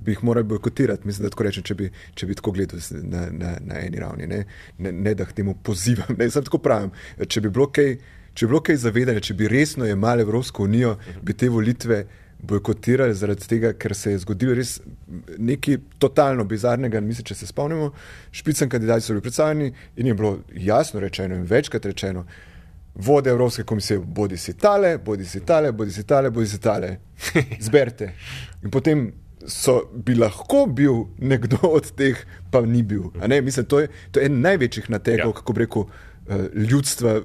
bi 0.00 0.12
jih 0.12 0.24
morali 0.24 0.46
bojkotirati. 0.46 1.06
Mislim, 1.06 1.24
da 1.24 1.30
tako 1.30 1.42
rečem, 1.42 1.62
če 1.62 1.74
bi, 1.74 1.90
če 2.14 2.26
bi 2.26 2.34
tako 2.34 2.52
gledal 2.52 2.80
na, 3.02 3.28
na, 3.30 3.54
na 3.60 3.80
eni 3.80 4.00
ravni. 4.00 4.26
Ne, 4.26 4.44
ne, 4.78 4.92
ne 4.92 5.14
da 5.14 5.24
k 5.24 5.32
temu 5.32 5.56
pozivam, 5.62 6.16
ne, 6.18 6.30
samo 6.30 6.50
tako 6.50 6.58
pravim. 6.58 6.92
Če 7.28 7.40
bi 7.40 7.50
bilo 7.50 7.70
kaj, 7.72 7.96
če 8.34 8.46
bi 8.46 8.52
bilo 8.52 8.62
kaj 8.66 8.82
zavedanja, 8.84 9.24
če 9.24 9.38
bi 9.38 9.48
resno 9.48 9.88
jemali 9.88 10.26
Evropsko 10.26 10.68
unijo, 10.68 10.98
bi 11.22 11.36
te 11.36 11.48
volitve 11.48 12.04
bojkotirali 12.44 13.14
zaradi 13.14 13.48
tega, 13.48 13.72
ker 13.72 13.94
se 13.96 14.12
je 14.12 14.18
zgodilo 14.24 14.54
res 14.54 14.76
nekaj 15.38 15.78
totalno 15.98 16.44
bizarnega. 16.44 17.00
Mislim, 17.00 17.24
če 17.30 17.38
se 17.38 17.48
spomnimo, 17.48 17.92
špicen 18.32 18.68
kandidati 18.68 19.06
so 19.06 19.14
bili 19.14 19.24
predstavljeni 19.24 19.72
in 19.96 20.10
je 20.10 20.14
bilo 20.14 20.38
jasno 20.52 21.00
rečeno 21.00 21.38
in 21.40 21.46
večkrat 21.48 21.86
rečeno. 21.86 22.26
Vode 22.94 23.30
Evropske 23.30 23.64
komisije, 23.64 23.98
bodi 23.98 24.36
si 24.36 24.52
tale, 24.58 24.98
bodi 24.98 25.24
si 25.26 25.40
tale, 25.40 25.72
bodi 25.72 25.90
si 25.90 26.04
tale, 26.06 26.30
bodi 26.30 26.46
si 26.46 26.60
tale. 26.60 26.96
Zberite. 27.66 28.12
In 28.62 28.70
potem 28.70 29.08
so, 29.46 29.90
bi 29.92 30.14
lahko 30.14 30.66
bil 30.66 31.04
nekdo 31.18 31.58
od 31.62 31.90
teh, 31.96 32.16
pa 32.50 32.60
ni 32.60 32.82
bil. 32.82 33.10
Mislim, 33.42 33.66
to, 33.66 33.80
je, 33.80 33.88
to 34.12 34.20
je 34.20 34.26
en 34.26 34.40
največjih 34.40 34.90
nategov, 34.90 35.18
Ja. 35.18 35.32
ja. 35.32 35.38
kako 35.40 35.52
bi 35.52 35.64
rekel, 35.64 35.84
eh, 36.28 36.48
ljudstva. 36.54 37.20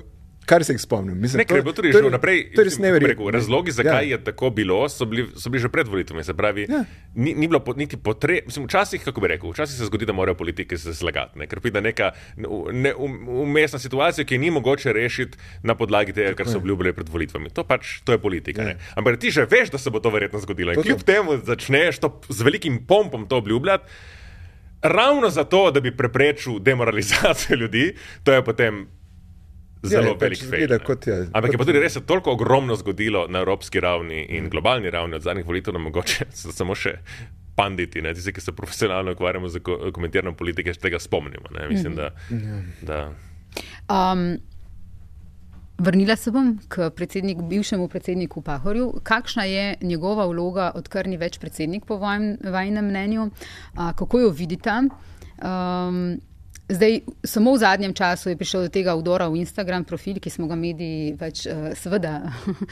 Kar 0.49 0.63
se 0.63 0.73
jih 0.73 0.81
spomnim. 0.81 1.13
Mislim, 1.15 1.38
Ne, 1.38 1.45
ker 1.45 1.57
je 1.57 1.61
bilo 1.61 1.73
tudi 1.73 1.91
že 1.91 2.01
vnaprej. 2.01 2.39
To 2.49 2.63
bi 2.63 2.71
neverjetno. 2.80 3.09
rekel, 3.09 3.30
Razlogi, 3.31 3.71
zakaj 3.71 4.03
Ja. 4.03 4.09
je 4.09 4.23
tako 4.23 4.49
bilo, 4.51 4.80
so 4.89 5.05
bili, 5.05 5.27
so 5.35 5.47
bili 5.47 5.61
že 5.61 5.69
pred 5.69 5.88
volitvami. 5.88 6.23
Se 6.23 6.34
pravi, 6.34 6.65
Ja. 6.67 6.81
ni, 7.15 7.34
ni 7.35 7.45
bilo 7.45 7.61
niti 7.76 7.97
potrebe. 7.99 8.41
Včasih, 8.49 9.03
kako 9.03 9.21
bi 9.21 9.27
rekel, 9.30 9.51
včasih 9.51 9.77
se 9.77 9.85
zgodi, 9.85 10.05
da 10.05 10.13
morajo 10.13 10.35
politiki 10.35 10.77
se 10.77 10.93
zlagati, 10.93 11.38
ne? 11.38 11.45
ker 11.45 11.59
pride 11.59 11.81
neka 11.81 12.11
ne, 12.73 12.93
um, 12.95 13.13
umestna 13.39 13.80
situacija, 13.80 14.26
ki 14.26 14.34
je 14.34 14.39
ni 14.39 14.51
mogoče 14.51 14.89
rešiti 14.91 15.38
na 15.63 15.76
podlagi 15.76 16.13
tega, 16.13 16.34
kar 16.34 16.47
so 16.47 16.57
obljubili 16.57 16.93
pred 16.93 17.09
volitvami. 17.09 17.49
To 17.51 17.63
pač 17.63 17.99
to 18.01 18.11
je 18.11 18.19
politika. 18.19 18.61
Ja. 18.63 18.69
Ja. 18.69 18.76
Ampak 18.95 19.17
ti 19.17 19.30
že 19.30 19.45
veš, 19.45 19.69
da 19.69 19.77
se 19.77 19.89
bo 19.89 19.99
to 19.99 20.09
verjetno 20.09 20.39
zgodilo. 20.39 20.73
To 20.73 20.80
In 20.80 20.84
kljub 20.84 20.97
to. 20.97 21.05
temu 21.05 21.38
začneš 21.39 21.99
to 21.99 22.09
z 22.27 22.41
velikim 22.41 22.81
pompom 22.84 23.27
to 23.27 23.38
obljubljati. 23.38 23.85
Ravno 24.81 25.30
zato, 25.30 25.71
da 25.71 25.80
bi 25.80 25.91
preprečil 25.91 26.59
demoralizacijo 26.59 27.55
ljudi, 27.61 27.93
to 28.23 28.31
je 28.31 28.41
potem 28.41 28.88
zelo 29.81 30.03
Ja, 30.03 30.10
ja, 30.10 30.18
pač 30.18 30.41
velik 30.43 30.84
kot 30.84 31.07
je- 31.07 31.27
Ampak 31.31 31.51
je 31.51 31.57
pa 31.57 31.65
tudi 31.65 31.80
res 31.80 31.93
toliko 31.95 32.31
ogromno 32.31 32.76
zgodilo 32.76 33.27
na 33.27 33.39
evropski 33.39 33.80
ravni 33.80 34.26
in 34.30 34.49
globalni 34.49 34.89
ravni 34.89 35.15
od 35.15 35.22
zadnjih 35.22 35.45
volitev, 35.45 35.73
da 35.73 35.80
mogoče 35.80 36.26
so 36.34 36.51
samo 36.51 36.76
še 36.76 36.97
panditi, 37.56 38.01
ne, 38.01 38.14
tisti, 38.14 38.31
ki 38.31 38.41
se 38.41 38.51
profesionalno 38.51 39.11
ukvarjamo 39.11 39.47
z 39.47 39.60
ko- 39.60 39.91
komentiranjem 39.91 40.35
politike, 40.35 40.73
še 40.73 40.80
tega 40.80 40.99
spomnimo. 40.99 41.51
Ne. 41.51 41.68
Mislim, 41.68 41.95
da, 41.95 42.11
da 42.81 43.10
Um, 43.89 44.38
vrnila 45.77 46.15
se 46.15 46.31
bom 46.31 46.60
k 46.68 46.89
predsedniku, 46.91 47.41
bivšemu 47.43 47.88
predsedniku 47.88 48.41
Pahorju. 48.41 48.99
Kakšna 49.03 49.43
je 49.43 49.76
njegova 49.81 50.26
vloga, 50.26 50.72
odkar 50.76 51.07
ni 51.07 51.18
več 51.18 51.39
predsednik, 51.39 51.85
po 51.85 51.97
vajem, 51.97 52.38
vajnem 52.43 52.85
mnenju? 52.85 53.30
A, 53.73 53.93
kako 53.93 54.19
jo 54.19 54.30
vidite? 54.31 54.69
Um, 55.39 56.19
Zdaj, 56.69 56.99
samo 57.23 57.53
v 57.53 57.57
zadnjem 57.57 57.93
času 57.97 58.29
je 58.29 58.37
prišel 58.37 58.61
do 58.61 58.69
tega 58.69 58.93
vdora 58.93 59.25
v 59.25 59.41
Instagram 59.41 59.81
profil, 59.89 60.19
ki 60.21 60.29
smo 60.29 60.45
ga 60.45 60.53
mediji 60.53 61.15
pač, 61.17 61.47
uh, 61.49 61.73
seveda 61.73 62.29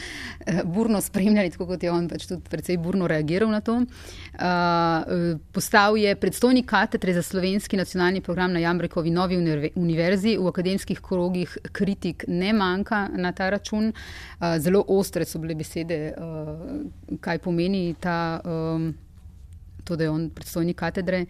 burno 0.74 1.02
spremljali, 1.02 1.50
tako 1.50 1.66
kot 1.66 1.82
je 1.82 1.90
on 1.90 2.06
pač 2.06 2.28
tudi 2.30 2.46
precej 2.46 2.78
burno 2.78 3.08
reagiral 3.10 3.50
na 3.50 3.62
to. 3.66 3.80
Uh, 3.82 5.42
postal 5.50 5.98
je 5.98 6.14
predstojnik 6.14 6.70
katedre 6.70 7.18
za 7.18 7.26
slovenski 7.26 7.74
nacionalni 7.78 8.22
program 8.22 8.54
na 8.54 8.62
Jambrekovi 8.62 9.10
novi 9.10 9.42
univer- 9.42 9.74
univerzi. 9.74 10.38
V 10.38 10.46
akademskih 10.54 11.02
krogih 11.02 11.58
kritik 11.74 12.28
ne 12.28 12.54
manjka 12.54 13.08
na 13.18 13.34
ta 13.34 13.50
račun. 13.50 13.90
Uh, 13.90 14.62
zelo 14.62 14.86
ostre 14.88 15.26
so 15.26 15.42
bile 15.42 15.58
besede, 15.58 16.14
kaj 17.22 17.42
pomeni 17.42 17.96
ta. 18.00 18.38
Um, 18.46 18.94
to, 19.88 19.96
da 19.96 20.08
je 20.08 20.12
on 20.12 20.28
predstojnik 20.36 20.78
katedre. 20.78 21.24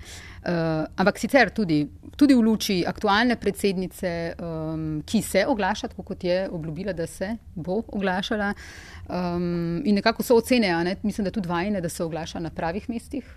Uh, 0.48 0.86
ampak 0.98 1.20
sicer 1.22 1.52
tudi, 1.54 1.82
tudi 2.18 2.36
v 2.36 2.44
luči 2.44 2.78
aktualne 2.88 3.38
predsednice, 3.40 4.12
um, 4.42 4.86
ki 5.06 5.22
se 5.22 5.46
oglaša, 5.48 5.92
tako 5.94 6.08
kot 6.12 6.24
je 6.24 6.46
obljubila, 6.50 6.94
da 6.98 7.08
se 7.08 7.36
bo 7.56 7.82
oglašala. 7.88 8.54
Um, 9.08 9.82
in 9.86 9.96
nekako 10.02 10.24
so 10.24 10.38
ocene, 10.42 10.74
ne? 10.84 10.96
mislim, 11.04 11.26
da 11.26 11.32
tudi 11.32 11.50
vajne, 11.50 11.82
da 11.82 11.90
se 11.90 12.04
oglaša 12.04 12.40
na 12.40 12.50
pravih 12.50 12.90
mestih. 12.90 13.28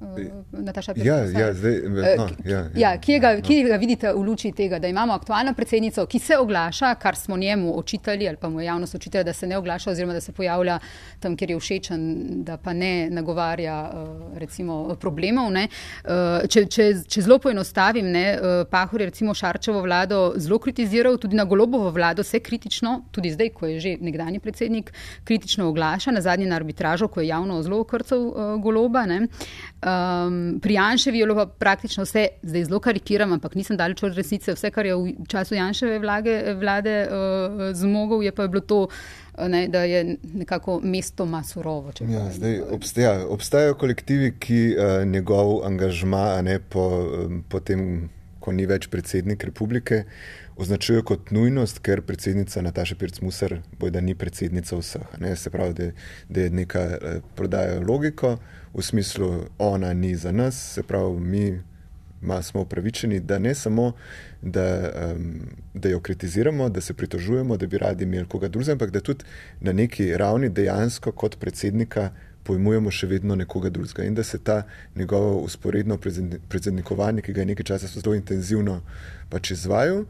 Uh, 0.00 0.18
Nataša 0.60 0.94
Pirc 0.94 1.06
Ja, 1.06 1.16
ja, 1.16 1.52
zdaj, 1.52 1.72
Eh, 1.72 2.14
no, 2.18 2.26
ki- 2.26 2.50
ja, 2.50 2.60
ja, 2.76 2.98
kje, 2.98 3.18
ga, 3.18 3.40
kje 3.40 3.64
ga 3.64 3.76
vidite 3.76 4.12
v 4.12 4.22
luči 4.22 4.52
tega, 4.52 4.78
da 4.78 4.88
imamo 4.88 5.12
aktualno 5.12 5.54
predsednico, 5.54 6.06
ki 6.06 6.18
se 6.18 6.38
oglaša, 6.38 6.94
kar 6.94 7.16
smo 7.16 7.36
njemu 7.36 7.78
očitali, 7.78 8.28
ali 8.28 8.36
pa 8.36 8.48
mu 8.48 8.60
javnost 8.60 8.94
očitala, 8.94 9.24
da 9.24 9.32
se 9.32 9.46
ne 9.46 9.58
oglaša, 9.58 9.90
oziroma 9.90 10.12
da 10.12 10.20
se 10.20 10.32
pojavlja 10.32 10.78
tam, 11.20 11.36
kjer 11.36 11.50
je 11.50 11.58
všečen, 11.58 12.00
da 12.44 12.56
pa 12.56 12.72
ne 12.72 13.10
nagovarja 13.10 13.90
eh, 13.92 13.98
recimo, 14.38 14.96
problemov. 14.96 15.52
ne. 15.52 15.68
Eh, 16.04 16.46
Če, 16.48 16.64
če, 16.66 16.84
če 17.06 17.22
zelo 17.22 17.38
poenostavim, 17.38 18.06
ne, 18.06 18.24
eh, 18.32 18.38
Pahor 18.70 19.00
je 19.00 19.06
recimo 19.06 19.34
Šarčevo 19.34 19.82
vlado 19.82 20.32
zelo 20.36 20.58
kritiziral, 20.58 21.16
tudi 21.18 21.36
na 21.36 21.44
Golobovo 21.44 21.90
vlado 21.90 22.22
se 22.22 22.40
kritično, 22.40 23.04
tudi 23.10 23.30
zdaj, 23.30 23.48
ko 23.50 23.66
je 23.66 23.80
že 23.80 23.96
nekdani 24.00 24.40
predsednik, 24.40 24.92
kritično 25.24 25.68
oglaša, 25.68 26.10
na 26.10 26.20
zadnji 26.20 26.46
na 26.46 26.56
arbitražo, 26.56 27.08
ko 27.08 27.20
je 27.20 27.28
javno 27.28 27.62
zelo 27.62 27.80
okrcal 27.80 28.18
uh, 28.18 28.34
Goloba. 28.62 29.06
Ne. 29.06 29.26
Um, 29.90 30.60
pri 30.60 30.74
Janševi 30.74 31.18
je 31.18 31.26
bilo 31.26 31.34
pa 31.34 31.46
praktično 31.46 32.04
vse, 32.04 32.26
zdaj 32.42 32.64
zelo 32.64 32.80
karikiram, 32.80 33.32
ampak 33.32 33.54
nisem 33.54 33.76
daleč 33.76 34.02
od 34.02 34.14
resnice. 34.14 34.52
Vse, 34.54 34.70
kar 34.70 34.86
je 34.86 34.96
v 34.96 35.26
času 35.28 35.54
Janševe 35.54 35.98
vlage, 35.98 36.34
vlade 36.58 36.94
uh, 37.06 37.70
zmogel, 37.74 38.22
je 38.22 38.32
pa 38.32 38.46
bilo 38.46 38.60
to, 38.60 38.80
uh, 38.82 39.48
ne, 39.48 39.68
da 39.68 39.84
je 39.88 40.16
nekako 40.34 40.80
mestoma 40.84 41.42
surovo. 41.44 41.92
če 41.92 42.04
Ja, 42.10 42.26
zdaj, 42.32 42.60
obstaja, 42.76 43.14
obstajajo 43.28 43.78
kolektivi, 43.80 44.34
ki 44.38 44.60
uh, 44.74 45.00
njegov 45.08 45.64
angažma 45.66 46.42
ne, 46.42 46.60
po, 46.60 46.86
um, 47.24 47.42
po 47.48 47.60
tem, 47.60 48.10
ko 48.40 48.52
ni 48.52 48.68
več 48.68 48.88
predsednik 48.92 49.44
republike, 49.44 50.04
označujejo 50.60 51.02
kot 51.08 51.32
nujnost, 51.32 51.80
ker 51.84 52.04
predsednica 52.04 52.62
Nataša 52.62 52.96
Pirc-Musar 53.00 53.58
bojda 53.80 54.04
ni 54.04 54.14
predsednica 54.14 54.76
vseh. 54.76 55.18
Ne, 55.20 55.34
se 55.36 55.50
pravi, 55.50 55.76
da, 55.76 55.92
da 56.28 56.46
je 56.46 56.56
neka 56.62 56.88
uh, 56.94 57.20
prodaja 57.36 57.80
logiko 57.80 58.36
v 58.74 58.82
smislu, 58.82 59.44
ona 59.58 59.92
ni 59.92 60.14
za 60.16 60.32
nas, 60.32 60.72
se 60.74 60.82
pravi, 60.82 61.20
mi 61.20 61.62
ma, 62.20 62.42
smo 62.42 62.60
upravičeni, 62.60 63.20
da 63.20 63.38
ne 63.38 63.54
samo, 63.54 63.92
da, 64.42 64.90
um, 65.14 65.40
da 65.74 65.88
jo 65.88 66.00
kritiziramo, 66.00 66.68
da 66.68 66.80
se 66.80 66.94
pritožujemo, 66.94 67.56
da 67.56 67.66
bi 67.66 67.78
radi 67.78 68.04
imeli 68.04 68.26
koga 68.28 68.48
drugega, 68.48 68.72
ampak 68.72 68.90
da 68.90 69.00
tudi 69.00 69.24
na 69.60 69.72
neki 69.72 70.16
ravni 70.16 70.48
dejansko 70.48 71.12
kot 71.12 71.38
predsednika 71.38 72.10
pojmujemo 72.42 72.90
še 72.90 73.06
vedno 73.06 73.36
nekoga 73.36 73.70
drugega 73.70 74.04
in 74.04 74.14
da 74.14 74.22
se 74.24 74.38
ta 74.38 74.62
njegovo 74.96 75.40
usporedno 75.44 75.96
predsedni- 75.96 76.38
predsednikovanje, 76.48 77.22
ki 77.22 77.32
ga 77.32 77.40
je 77.40 77.50
nekaj 77.52 77.64
časa 77.72 77.86
zelo 77.86 78.14
intenzivno 78.14 78.80
pač 79.28 79.50
izvajal, 79.50 80.04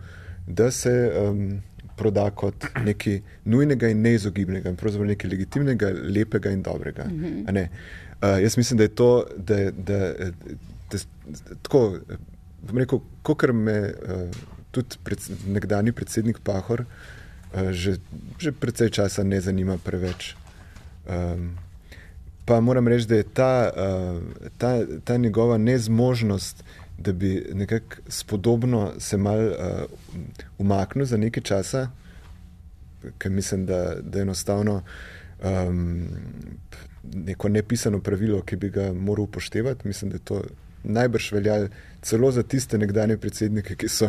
da 0.46 0.70
se 0.70 0.92
um, 1.10 1.60
proda 1.96 2.30
kot 2.30 2.64
nekaj 2.84 3.20
nujnega 3.44 3.90
in 3.92 4.00
neizogibnega, 4.02 4.70
in 4.70 4.76
pravzaprav 4.76 5.10
nekaj 5.10 5.30
legitimnega, 5.30 5.90
lepega 6.16 6.50
in 6.50 6.62
dobrega. 6.62 7.04
Mm 7.04 7.24
-hmm. 7.24 7.68
Uh, 8.22 8.42
jaz 8.42 8.56
mislim, 8.56 8.78
da 8.78 8.82
je 8.82 8.94
to, 8.94 9.24
da, 9.36 9.70
da, 9.70 9.98
da, 10.12 10.30
da, 10.90 10.98
tako, 11.62 11.98
bom 12.62 12.78
rekel, 12.78 13.00
kot 13.22 13.42
me 13.52 13.80
uh, 13.80 14.42
tudi 14.70 14.96
pred, 15.04 15.18
nekdani 15.46 15.92
predsednik 15.92 16.38
Pahor 16.44 16.80
uh, 16.80 17.70
že, 17.70 17.98
že 18.38 18.52
precej 18.52 18.90
časa 18.90 19.22
ne 19.26 19.40
zanima 19.40 19.78
preveč. 19.78 20.36
Um, 21.08 21.58
pa 22.44 22.60
moram 22.60 22.88
reči, 22.88 23.06
da 23.06 23.16
je 23.18 23.26
ta, 23.26 23.70
uh, 23.70 24.22
ta, 24.58 24.86
ta 25.04 25.16
njegova 25.16 25.58
nezmožnost, 25.58 26.64
da 26.98 27.12
bi 27.12 27.46
nekako 27.52 27.96
spodobno 28.08 28.92
se 28.98 29.16
mal 29.16 29.38
uh, 29.38 29.54
umaknil 30.58 31.06
za 31.06 31.16
nekaj 31.16 31.42
časa, 31.42 31.88
ker 33.18 33.32
mislim, 33.32 33.66
da, 33.66 33.96
da 34.00 34.20
enostavno 34.20 34.82
um, 35.42 36.06
neko 37.14 37.48
nepisano 37.48 38.00
pravilo, 38.00 38.42
ki 38.42 38.56
bi 38.56 38.70
ga 38.70 38.92
moral 38.92 39.24
upoštevati, 39.24 39.88
mislim, 39.88 40.10
da 40.10 40.18
to 40.18 40.42
najbrž 40.84 41.32
velja 41.32 41.68
celo 42.02 42.30
za 42.32 42.42
tiste 42.42 42.78
nekdanje 42.78 43.16
predsednike, 43.16 43.76
ki, 43.76 43.88
so, 43.88 44.08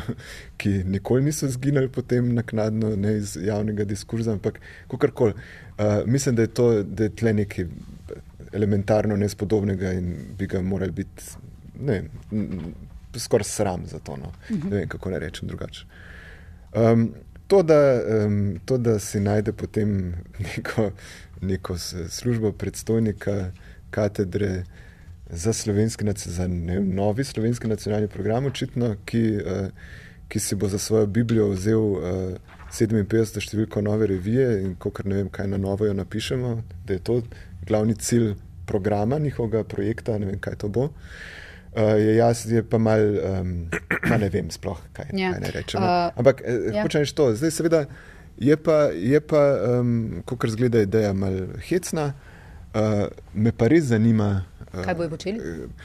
ki 0.58 0.70
nikoli 0.88 1.24
niso 1.24 1.50
zginili 1.50 1.90
potem 1.90 2.34
naknadno 2.36 2.96
ne 2.96 3.18
iz 3.18 3.38
javnega 3.42 3.84
diskurza, 3.84 4.32
ampak 4.32 4.60
kakorkoli. 4.88 5.34
Uh, 5.34 5.86
mislim, 6.06 6.36
da 6.36 6.42
je 6.42 6.48
to, 6.48 6.84
da 6.84 7.04
je 7.04 7.16
tle 7.16 7.34
nekaj 7.34 7.68
elementarno 8.54 9.18
nespodobnega 9.18 9.92
in 9.92 10.16
bi 10.38 10.48
ga 10.48 10.62
morali 10.62 10.92
biti 10.92 11.24
ne, 11.80 12.04
skoraj 13.18 13.44
sram 13.44 13.86
za 13.88 14.00
to. 14.00 14.18
No. 14.18 14.32
Ne 14.50 14.78
vem, 14.78 14.88
kako 14.88 15.10
naj 15.10 15.20
rečem 15.20 15.48
drugače. 15.48 15.86
Um, 16.74 17.14
to, 17.48 17.64
da, 17.64 18.02
um, 18.26 18.60
to, 18.66 18.78
da 18.78 19.00
si 19.00 19.20
najde 19.20 19.52
potem 19.52 20.14
neko, 20.40 20.92
neko 21.42 21.78
službo 22.10 22.52
predstojnika 22.52 23.52
katedre 23.90 24.64
za, 25.30 25.54
slovenski, 25.54 26.06
za 26.16 26.48
ne, 26.48 26.80
novi 26.80 27.24
slovenski 27.24 27.68
nacionalni 27.68 28.08
program, 28.08 28.46
očitno, 28.46 28.96
ki, 29.06 29.24
uh, 29.38 29.68
ki 30.28 30.40
si 30.40 30.56
bo 30.56 30.68
za 30.68 30.80
svojo 30.80 31.06
Biblijo 31.06 31.50
vzel 31.50 31.80
uh, 31.80 32.02
57. 32.72 33.42
številko 33.44 33.82
nove 33.84 34.08
revije 34.08 34.62
in 34.64 34.76
ko 34.80 34.92
kar 34.96 35.06
ne 35.06 35.18
vem, 35.20 35.30
kaj 35.30 35.50
na 35.52 35.60
novo 35.60 35.86
jo 35.86 35.94
napišemo, 35.94 36.54
da 36.88 36.96
je 36.96 37.04
to 37.04 37.22
glavni 37.68 37.96
cilj 37.96 38.34
programa 38.66 39.20
njihovega 39.20 39.64
projekta, 39.64 40.18
ne 40.20 40.30
vem, 40.32 40.40
kaj 40.40 40.56
to 40.64 40.70
bo. 40.70 40.90
Uh, 41.72 41.96
je 42.00 42.16
jaz, 42.16 42.46
je 42.52 42.64
pa 42.64 42.78
mal, 42.78 43.00
um, 43.00 43.52
pa 44.08 44.18
ne 44.20 44.30
vem 44.30 44.52
sploh, 44.52 44.80
kaj, 44.94 45.12
Ja. 45.16 45.34
kaj 45.34 45.44
naj 45.46 45.52
rečem. 45.56 45.84
Uh, 45.84 46.12
Ampak 46.20 46.42
eh, 46.44 46.72
ja. 46.76 46.84
hočem 46.84 47.04
reči 47.04 47.16
to. 47.16 47.30
Zdaj, 47.36 47.52
seveda, 47.52 47.86
je 48.38 48.58
pa, 48.58 48.74
je 48.94 49.22
pa 49.22 49.42
um, 49.80 50.24
kot 50.26 50.50
zgleda, 50.50 50.82
ideja 50.82 51.14
mal 51.14 51.34
hecna. 51.70 52.14
Uh, 52.74 53.08
me 53.34 53.52
pa 53.52 53.68
res 53.68 53.90
zanima. 53.92 54.46
Uh, 54.74 54.86
Kaj 54.86 54.96
bojo 54.96 55.10
počeli? 55.10 55.40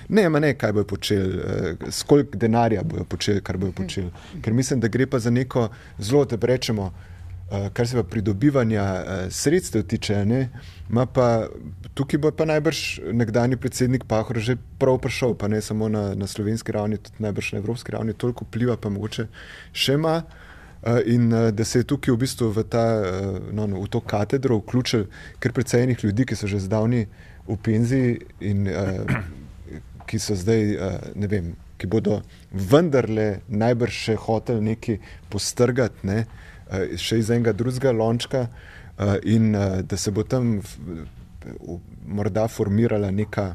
Ne, 0.08 0.28
ma 0.30 0.38
ne, 0.38 0.52
kaj 0.54 0.72
bojo 0.72 0.86
počeli, 0.86 1.40
uh, 1.40 1.90
skoliko 1.90 2.38
denarja 2.38 2.84
bojo 2.86 3.04
počeli, 3.04 3.42
kar 3.42 3.58
bojo 3.58 3.74
počeli. 3.74 4.12
Ker 4.42 4.54
mislim, 4.54 4.80
da 4.80 4.88
gre 4.88 5.06
pa 5.10 5.18
za 5.18 5.30
neko 5.30 5.68
zelo, 5.98 6.24
da 6.24 6.38
rečemo, 6.46 6.92
uh, 6.92 7.66
kar 7.74 7.88
se 7.88 7.98
pa 7.98 8.06
pridobivanja 8.06 8.84
uh, 8.84 9.32
sredstev 9.34 9.82
tiče, 9.82 10.22
ne, 10.24 10.48
pa 11.12 11.48
tukaj 11.94 12.22
bo 12.22 12.30
pa 12.30 12.46
najbrž 12.46 13.00
nekdani 13.12 13.56
predsednik 13.56 14.06
Pahor 14.06 14.38
že 14.38 14.54
prav 14.78 15.00
prišel, 15.02 15.34
pa 15.34 15.48
ne 15.48 15.60
samo 15.60 15.88
na, 15.88 16.14
na 16.14 16.26
slovenski 16.26 16.72
ravni, 16.72 17.02
tudi 17.02 17.26
najbrž 17.26 17.52
na 17.52 17.58
evropski 17.58 17.92
ravni, 17.92 18.14
toliko 18.14 18.46
vpliva 18.46 18.76
pa 18.78 18.88
mogoče 18.88 19.26
še 19.72 19.98
ima. 19.98 20.22
Uh, 20.22 20.45
in 21.06 21.32
uh, 21.32 21.50
da 21.50 21.64
se 21.64 21.78
je 21.78 21.84
tukaj 21.84 22.14
v 22.14 22.20
bistvu 22.22 22.50
v, 22.54 22.64
ta, 22.70 22.84
uh, 23.00 23.38
no, 23.52 23.66
no, 23.66 23.80
v 23.82 23.90
to 23.90 24.00
katedro 24.00 24.60
vključil 24.60 25.06
kar 25.38 25.52
precej 25.52 25.82
enih 25.82 26.04
ljudi, 26.04 26.26
ki 26.26 26.38
so 26.38 26.46
že 26.46 26.60
zdavni 26.62 27.06
v 27.46 27.56
penziji 27.62 28.18
in 28.40 28.66
ki 30.06 30.18
so 30.22 30.34
zdaj, 30.38 30.62
ne 31.14 31.28
vem, 31.30 31.52
ki 31.78 31.86
bodo 31.90 32.20
vendarle 32.50 33.40
najbrž 33.48 33.98
še 34.06 34.14
hoteli 34.22 34.62
nekaj 34.72 34.98
postrgati, 35.30 36.06
ne, 36.06 36.24
še 36.98 37.18
iz 37.22 37.30
enega 37.30 37.54
drugega 37.54 37.92
lončka, 37.94 38.46
in 39.22 39.52
da 39.54 39.96
se 39.98 40.10
bo 40.10 40.22
tam 40.22 40.60
morda 42.06 42.48
formirala 42.48 43.10
neka, 43.10 43.54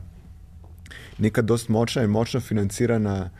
neka 1.19 1.41
dost 1.41 1.69
močna 1.69 2.03
in 2.03 2.11
močno 2.11 2.39
financirana 2.39 3.31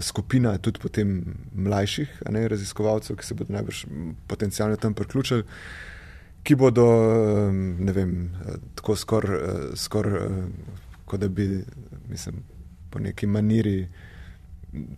skupina, 0.00 0.58
tudi 0.58 0.78
potem 0.82 1.24
mlajših 1.54 2.22
ne, 2.30 2.44
raziskovalcev, 2.48 3.16
ki 3.18 3.26
se 3.26 3.34
bodo 3.34 3.54
najbrž 3.54 3.84
potencialno 4.30 4.76
tam 4.76 4.94
priključili. 4.94 5.44
Ki 6.42 6.54
bodo, 6.56 6.86
vem, 7.92 8.14
tako 8.78 8.96
skoraj, 8.96 9.40
skor, 9.76 10.08
kot 11.04 11.20
da 11.20 11.28
bi, 11.28 11.64
mislim, 12.08 12.40
po 12.90 13.02
neki 13.02 13.26
maniri, 13.26 13.88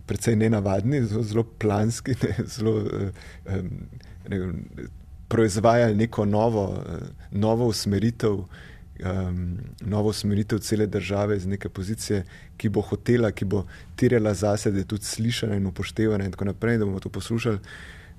precej 0.07 0.37
nenavadni, 0.39 1.01
zelo, 1.03 1.43
planski, 1.59 2.15
ne, 2.21 2.45
zelo 2.45 2.77
ne, 4.29 4.39
proizvajali 5.27 5.95
neko 5.95 6.25
novo, 6.25 6.67
novo 7.31 7.67
usmeritev, 7.67 8.43
um, 8.99 9.57
novo 9.81 10.09
usmeritev 10.09 10.59
cele 10.59 10.87
države 10.87 11.37
iz 11.37 11.45
neke 11.45 11.69
pozicije, 11.69 12.23
ki 12.57 12.69
bo 12.69 12.81
hotela, 12.81 13.31
ki 13.31 13.45
bo 13.45 13.65
tirjala 13.95 14.33
zase, 14.33 14.71
da 14.71 14.83
je 14.83 14.87
tudi 14.87 15.05
slišana 15.05 15.55
in 15.55 15.67
upoštevana 15.67 16.25
in 16.25 16.31
tako 16.31 16.45
naprej, 16.45 16.77
da 16.77 16.85
bomo 16.85 16.99
to 16.99 17.09
poslušali. 17.09 17.59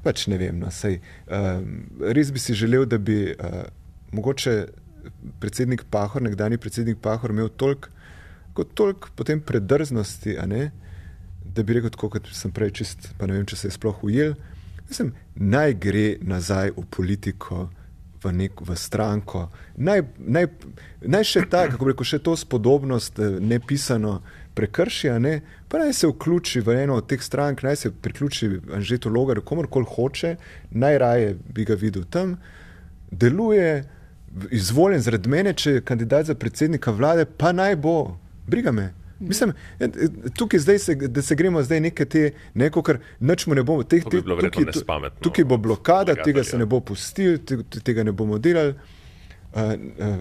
Pač 0.05 0.27
ne 0.27 0.37
vem, 0.39 0.59
no, 0.61 0.71
sej, 0.71 0.99
um, 1.33 1.87
res 2.13 2.33
bi 2.33 2.39
si 2.39 2.55
želel, 2.55 2.85
da 2.87 2.99
bi 2.99 3.33
uh, 3.33 3.63
mogoče 4.13 4.67
predsednik 5.41 5.85
Pahor, 5.91 6.23
nekdani 6.23 6.59
predsednik 6.59 6.99
Pahor, 7.01 7.31
imel 7.31 7.49
toliko 7.49 7.89
kot 8.55 8.75
toliko 8.75 9.11
potem 9.17 9.41
predrznosti, 9.41 10.37
ne, 10.47 10.71
da 11.55 11.63
bi 11.63 11.77
rekel, 11.77 11.91
tako, 11.95 12.11
kot 12.15 12.31
sem 12.35 12.53
prej 12.55 12.73
čist, 12.81 13.11
pa 13.19 13.27
ne 13.27 13.37
vem, 13.37 13.47
če 13.47 13.59
se 13.59 13.69
je 13.69 13.75
sploh 13.77 14.03
ujel. 14.07 14.35
Mislim, 14.89 15.13
naj 15.35 15.75
gre 15.83 16.07
nazaj 16.23 16.75
v 16.77 16.85
politiko, 16.95 17.69
v, 18.25 18.33
nek, 18.33 18.61
v 18.65 18.77
stranko, 18.77 19.49
naj, 19.77 20.03
naj, 20.19 20.49
naj 21.03 21.29
še 21.29 21.45
ta, 21.51 21.67
kako 21.71 21.91
reko, 21.91 22.07
še 22.07 22.23
to 22.25 22.37
spodobnost 22.37 23.21
eh, 23.21 23.39
nepisano 23.41 24.19
prekrši, 24.55 25.11
ne, 25.21 25.35
pa 25.69 25.83
naj 25.83 25.93
se 25.99 26.11
vključi 26.11 26.63
v 26.65 26.79
eno 26.85 26.99
od 27.01 27.09
teh 27.11 27.23
strank, 27.23 27.65
naj 27.67 27.77
se 27.77 27.91
priključi 27.91 28.51
Anžetu 28.75 29.11
Logarju, 29.11 29.43
komorkoli 29.43 29.89
hoče, 29.91 30.37
najraje 30.71 31.35
bi 31.55 31.67
ga 31.67 31.75
videl 31.79 32.07
tam, 32.11 32.37
deluje, 33.11 33.83
izvoljen 34.51 35.03
zaradi 35.03 35.31
mene, 35.31 35.55
če 35.55 35.79
je 35.79 35.87
kandidat 35.87 36.31
za 36.31 36.35
predsednika 36.35 36.95
vlade, 36.95 37.27
pa 37.27 37.53
naj 37.53 37.77
bo. 37.77 38.17
Briga 38.47 38.73
me. 38.73 38.93
Mislim, 39.25 39.53
e, 39.81 39.85
e, 39.85 40.09
tukaj 40.31 40.61
zdaj 40.61 40.79
se, 40.79 40.95
da 40.95 41.23
se 41.23 41.35
gremo 41.35 41.63
zdaj 41.63 41.81
nekaj 41.81 42.07
te, 42.07 42.23
neko, 42.55 42.83
kar 42.83 42.99
nočemo 43.21 43.55
ne 43.55 43.63
bomo, 43.63 43.83
teh, 43.83 44.05
To 44.05 44.11
bi 44.11 44.23
tukaj, 44.23 44.65
nespametno. 44.65 45.21
tukaj 45.21 45.45
bo 45.45 45.57
blokada, 45.57 46.13
Vlagatelja. 46.13 46.25
tega 46.25 46.45
se 46.45 46.59
ne 46.59 46.67
bo 46.67 46.81
pustil, 46.81 47.39
te- 47.39 47.81
tega 47.81 48.03
ne 48.03 48.13
bomo 48.13 48.39
delali. 48.39 48.75
Uh, 49.55 49.61
uh, 49.63 50.17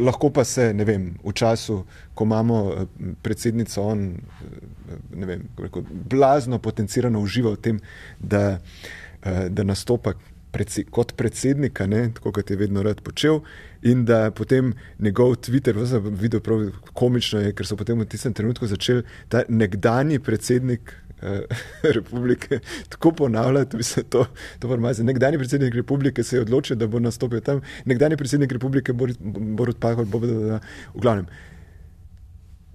lahko 0.00 0.30
pa 0.32 0.40
se, 0.44 0.70
ne 0.74 0.84
vem, 0.84 1.10
v 1.20 1.32
času, 1.36 1.82
ko 2.16 2.24
imamo 2.24 2.60
uh, 2.64 2.86
predsednico, 3.22 3.82
on, 3.82 4.06
ne 5.14 5.26
vem, 5.28 5.42
kako 5.52 5.62
rekel, 5.62 5.82
blazno 6.10 6.56
potencirano 6.58 7.20
uživa 7.20 7.52
v 7.52 7.60
tem, 7.60 7.80
da, 8.18 8.56
uh, 8.56 9.48
da 9.52 9.62
nastopa 9.68 10.14
predse, 10.54 10.84
kot 10.90 11.12
predsednika, 11.18 11.86
ne, 11.90 12.06
tako 12.14 12.32
kot 12.38 12.50
je 12.50 12.56
vedno 12.60 12.82
rad 12.86 13.02
počel, 13.04 13.40
in 13.82 14.04
da 14.08 14.30
potem 14.30 14.72
njegov 15.02 15.36
Twitter, 15.44 15.76
vse 15.76 15.98
sem 15.98 16.18
videl 16.20 16.40
prav 16.40 16.68
komično, 16.94 17.42
je, 17.44 17.54
ker 17.56 17.66
so 17.66 17.76
potem 17.76 17.98
v 18.00 18.06
tistem 18.08 18.34
trenutku 18.34 18.70
začeli 18.70 19.02
ta 19.28 19.44
nekdani 19.48 20.20
predsednik. 20.22 20.94
eh, 21.24 21.40
Republike, 21.96 22.58
tako 22.88 23.12
ponavljati, 23.12 23.82
se 23.82 24.02
to, 24.02 24.26
to 24.58 24.68
formacije. 24.68 25.04
Nekdani 25.04 25.38
predsednik 25.38 25.74
republike 25.74 26.22
se 26.22 26.36
je 26.36 26.42
odločil, 26.42 26.76
da 26.76 26.86
bo 26.86 27.00
nastopil 27.00 27.40
tam, 27.40 27.62
nekdani 27.84 28.16
predsednik 28.16 28.52
republike 28.52 28.92
Boris- 28.92 29.18
Borut 29.56 29.80
Pahor 29.80 30.04
bo 30.04 30.18
v 30.18 30.60
glavnem. 30.94 31.26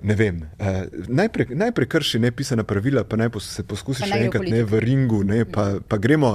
Ne 0.02 0.16
vem. 0.16 0.48
Uh, 0.60 0.88
najprej, 1.08 1.52
najprej 1.52 1.88
krši 1.88 2.20
nepisana 2.20 2.64
pravila, 2.64 3.04
pa 3.04 3.20
naj 3.20 3.30
pos, 3.36 3.50
se 3.52 3.64
poskusi 3.68 4.06
Pa 4.06 4.08
še 4.08 4.22
enkrat 4.30 4.48
ne, 4.48 4.64
v 4.64 4.80
ringu, 4.80 5.24
ne, 5.28 5.44
pa, 5.44 5.74
pa, 5.84 6.00
gremo, 6.00 6.32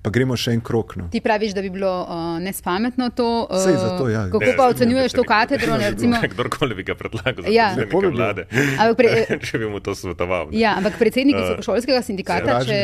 pa 0.00 0.10
gremo 0.10 0.34
še 0.34 0.52
en 0.52 0.60
krok. 0.60 0.96
No. 0.96 1.08
Ti 1.08 1.20
praviš, 1.20 1.52
da 1.52 1.60
bi 1.60 1.70
bilo 1.70 1.90
uh, 2.02 2.12
nespametno 2.40 3.10
to. 3.10 3.26
Uh, 3.42 3.58
Saj 3.58 3.72
zato, 3.74 4.08
ja. 4.08 4.24
Kako 4.24 4.38
Ne, 4.40 4.54
pa 4.56 4.64
ne, 4.64 4.70
ocenjuješ 4.70 5.12
to 5.12 5.20
ne, 5.20 5.28
katedro? 5.28 5.76
Ne, 5.76 5.90
recimo, 5.90 6.16
Kdorkoli 6.24 6.74
bi 6.74 6.82
ga 6.82 6.94
predlagal 6.94 7.44
za 7.44 7.50
Ja. 7.50 7.74
bi 7.76 7.84
bilo. 7.84 8.10
vlade, 8.10 8.46
Ampak 8.78 8.96
pre- 8.96 9.38
če 9.40 9.58
bi 9.58 9.66
mu 9.66 9.80
to 9.80 9.92
svetoval. 9.92 10.48
ja, 10.52 10.74
ampak 10.76 10.98
predsednik 10.98 11.34
Uh, 11.34 11.42
visokošolskega 11.42 12.02
sindikata, 12.02 12.64
če, 12.64 12.78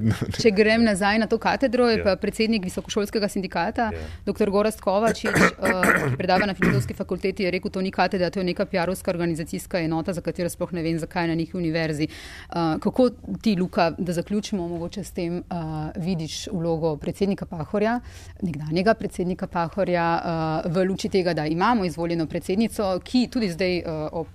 ne. 0.00 0.14
če 0.32 0.50
grem 0.52 0.84
nazaj 0.84 1.18
na 1.18 1.26
to 1.26 1.38
katedro, 1.38 1.86
je 1.86 1.98
Ja. 1.98 2.04
pa 2.04 2.16
predsednik 2.16 2.62
visokošolskega 2.62 3.28
sindikata, 3.28 3.90
Ja. 3.90 4.06
dr. 4.24 4.48
Gorast 4.48 4.80
Kovačič, 4.80 5.26
uh, 5.26 5.82
ki 6.06 6.16
predava 6.16 6.46
na 6.46 6.54
filozofski 6.54 6.94
fakulteti, 6.94 7.42
je 7.42 7.50
rekel, 7.50 7.68
to 7.68 7.80
ni 7.80 7.90
katedra, 7.90 8.30
to 8.30 8.38
je 8.38 8.46
neka 8.46 8.64
PR-ovska 8.64 9.10
organizacijska 9.10 9.78
enota, 9.80 10.12
za 10.12 10.20
katero 10.20 10.48
sploh 10.48 10.72
ne 10.72 10.82
vem, 10.82 10.98
zakaj 10.98 11.26
na 11.26 11.34
njih 11.34 11.54
univerzi. 11.54 12.08
Uh, 12.48 12.78
kako 12.78 13.10
ti, 13.36 13.56
Luka, 13.56 13.90
da 13.92 14.12
zaključimo 14.12 14.68
mogoče 14.68 15.02
s 15.02 15.10
tem, 15.10 15.42
uh, 15.42 15.54
vidiš 15.96 16.48
vlogo 16.60 16.94
predsednika 17.00 17.48
Pahorja, 17.48 17.96
nekdanjega 18.44 18.94
predsednika 19.00 19.48
Pahorja, 19.50 20.06
uh, 20.20 20.70
v 20.70 20.84
luči 20.90 21.08
tega, 21.08 21.34
da 21.34 21.48
imamo 21.48 21.88
izvoljeno 21.88 22.28
predsednico, 22.28 22.92
ki 23.04 23.26
tudi 23.32 23.50
zdaj 23.56 23.82
uh, 23.82 24.06
ob. 24.12 24.26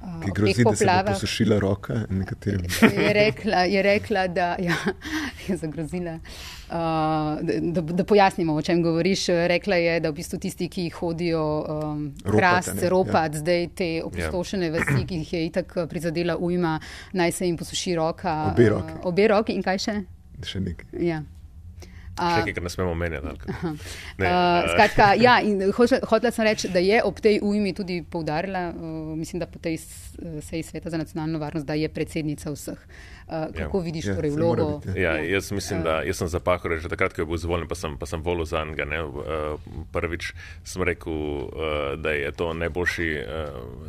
Uh, 0.00 0.24
Ki 0.24 0.30
grozi, 0.32 0.64
da 0.64 0.76
se 0.76 0.84
bo 0.86 1.12
posušila 1.12 1.58
roka 1.58 1.94
nekaterim. 2.10 2.64
je 3.04 3.12
rekla, 3.12 3.56
je 3.56 3.82
rekla 3.82 4.26
da 4.28 4.56
ja, 4.58 4.76
je 5.48 5.56
zagrozila. 5.56 6.14
Uh, 6.14 6.76
da, 7.72 7.80
da 7.80 8.04
pojasnimo, 8.04 8.54
o 8.54 8.62
čem 8.62 8.82
govoriš. 8.82 9.26
Rekla 9.26 9.76
je, 9.76 10.00
da 10.00 10.10
v 10.10 10.14
bistvu 10.14 10.38
tisti, 10.38 10.68
ki 10.68 10.88
hodijo 10.90 11.42
um, 11.68 12.06
krast, 12.24 12.80
ropat, 12.88 13.34
ja. 13.34 13.40
zdaj 13.40 13.68
te 13.76 13.90
opustošene 14.04 14.70
vasi, 14.70 15.04
ki 15.06 15.20
jih 15.20 15.32
je 15.32 15.44
itak 15.46 15.76
prizadela 15.88 16.36
ujma, 16.36 16.78
naj 17.12 17.32
se 17.32 17.46
jim 17.46 17.56
posuši 17.56 17.94
roka. 17.94 18.38
Obe 18.54 18.68
roki. 18.68 18.96
Uh, 19.02 19.06
obe 19.12 19.28
roki 19.28 19.58
in 19.58 19.66
kaj 19.66 19.84
še? 19.84 19.98
Še 20.46 20.64
nekaj. 20.64 20.96
Ja. 21.04 21.20
Še 22.20 22.54
kar 22.54 22.64
ne 22.64 22.72
smemo? 22.72 22.94
Ne, 23.00 23.20
Uh, 24.20 24.66
skratka, 24.68 25.12
ja, 25.16 25.38
in 25.40 25.72
hotela 25.72 26.32
sem 26.34 26.44
reči, 26.44 26.68
da 26.72 26.82
je 26.84 27.00
ob 27.04 27.20
tej 27.24 27.40
ujmi 27.42 27.72
tudi 27.76 28.00
poudarila, 28.02 28.68
uh, 28.74 29.14
mislim, 29.16 29.40
da 29.40 29.48
po 29.48 29.58
tej 29.62 29.78
seji 29.80 30.62
sveta 30.66 30.92
za 30.92 31.00
nacionalno 31.00 31.40
varnost, 31.40 31.66
da 31.66 31.78
je 31.78 31.88
predsednica 31.88 32.52
vseh. 32.52 32.76
Uh, 32.76 33.19
kako 33.30 33.78
Ja. 33.78 33.84
vidiš 33.84 34.04
Ja, 34.04 34.14
torej 34.14 34.30
vlogo? 34.30 34.78
biti, 34.78 35.00
Ja, 35.00 35.16
jaz 35.16 35.52
mislim, 35.52 35.82
da 35.82 36.02
jaz 36.02 36.16
sem 36.16 36.28
za 36.28 36.40
Pahore 36.40 36.78
že 36.78 36.88
takrat, 36.88 37.12
ko 37.12 37.22
je 37.22 37.26
bil 37.26 37.34
izvoljen, 37.34 37.68
pa 37.68 37.74
sem, 37.74 37.96
pa 37.98 38.06
sem 38.06 38.22
volil 38.22 38.44
za 38.44 38.64
njega. 38.64 38.84
Ne, 38.84 39.02
uh, 39.02 39.14
prvič 39.92 40.32
sem 40.64 40.82
rekel, 40.82 41.12
da 41.96 42.10
je 42.10 42.32
to 42.32 42.52
najboljši 42.52 43.08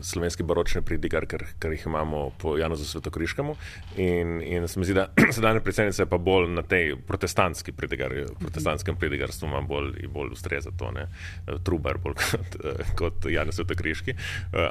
slovenski 0.01 0.43
baročni 0.43 0.81
pridigar, 0.81 1.25
kar, 1.25 1.43
kar 1.59 1.71
jih 1.71 1.83
imamo 1.85 2.29
po 2.37 2.57
Janozu 2.57 2.85
Svetokriškemu. 2.85 3.55
In, 3.97 4.41
in 4.41 4.67
se 4.67 4.79
mi 4.79 4.85
zdi, 4.85 4.93
da 4.93 5.07
sedanja 5.35 5.59
predsednica 5.59 6.01
je 6.03 6.09
pa 6.09 6.17
bolj 6.17 6.49
na 6.49 6.61
tej 6.61 6.95
protestantski 7.07 7.71
pridigar, 7.71 8.13
protestantskem 8.39 8.95
pridigarstvu 8.95 9.47
ima 9.47 9.61
bolj, 9.61 10.07
bolj 10.07 10.31
ustreza 10.31 10.69
to, 10.77 10.91
ne, 10.91 11.07
Eh, 11.47 11.57
trubar 11.63 11.97
bolj 11.97 12.13
kot, 12.31 12.55
eh, 12.65 12.83
kot 12.95 13.25
Janez 13.29 13.55
Svetokriški, 13.55 14.13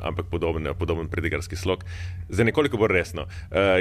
ampak 0.03 0.27
podoben, 0.31 0.69
podoben 0.79 1.09
pridigarski 1.09 1.57
slog. 1.57 1.85
Zdaj 2.29 2.45
nekoliko 2.45 2.77
bolj 2.77 2.93
resno. 2.93 3.27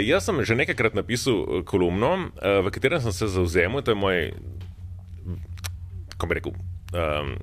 Jaz 0.02 0.26
sem 0.26 0.44
že 0.46 0.56
nekajkrat 0.80 0.96
napisal 0.96 1.34
eh, 1.34 1.64
kolumno, 1.66 2.12
uh, 2.16 2.66
v 2.66 2.72
katerem 2.72 3.02
sem 3.02 3.12
se 3.12 3.28
zauzemal, 3.28 3.82
to 3.82 3.92
je 3.92 3.96
moj, 3.96 4.32
kako 6.14 6.28
bi 6.28 6.36
rekel, 6.36 6.54
um, 6.94 7.36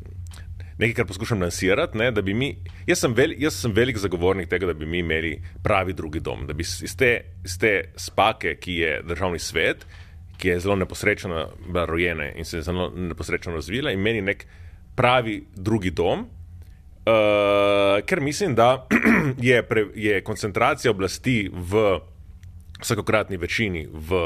nekaj, 0.78 0.94
kar 0.94 1.06
poskušam 1.06 1.42
lansirati. 1.42 1.98
Ne, 1.98 2.10
da 2.10 2.22
bi 2.22 2.34
mi, 2.34 2.56
jaz, 2.86 3.00
sem 3.00 3.14
vel, 3.14 3.34
jaz 3.38 3.60
sem 3.60 3.72
velik 3.72 3.98
zagovornik 3.98 4.48
tega, 4.48 4.66
da 4.66 4.74
bi 4.74 4.86
mi 4.86 4.98
imeli 5.04 5.36
pravi 5.62 5.92
drugi 5.92 6.20
dom, 6.20 6.46
da 6.46 6.54
bi 6.54 6.62
iz 6.64 6.96
te, 6.96 7.12
iz 7.44 7.58
te 7.58 7.92
spake, 7.96 8.56
ki 8.60 8.80
je 8.80 9.02
državni 9.04 9.38
svet, 9.38 9.86
ki 10.36 10.48
je 10.48 10.60
zelo 10.60 10.76
neposrečeno 10.76 11.46
bila 11.66 11.84
rojena 11.84 12.30
in 12.36 12.44
se 12.44 12.58
je 12.58 12.62
zelo 12.62 12.90
neposrečeno 12.90 13.56
razvila, 13.56 13.92
imeli 13.92 14.20
nek 14.20 14.46
pravi 14.96 15.42
drugi 15.56 15.90
dom. 15.90 16.26
Uh, 17.06 18.02
ker 18.04 18.20
mislim, 18.20 18.54
da 18.54 18.88
je, 19.48 19.62
pre, 19.62 19.86
je 19.94 20.20
koncentracija 20.24 20.90
oblasti 20.90 21.46
v 21.52 22.00
vsakokratni 22.80 23.36
večini 23.36 23.86
v, 23.86 24.20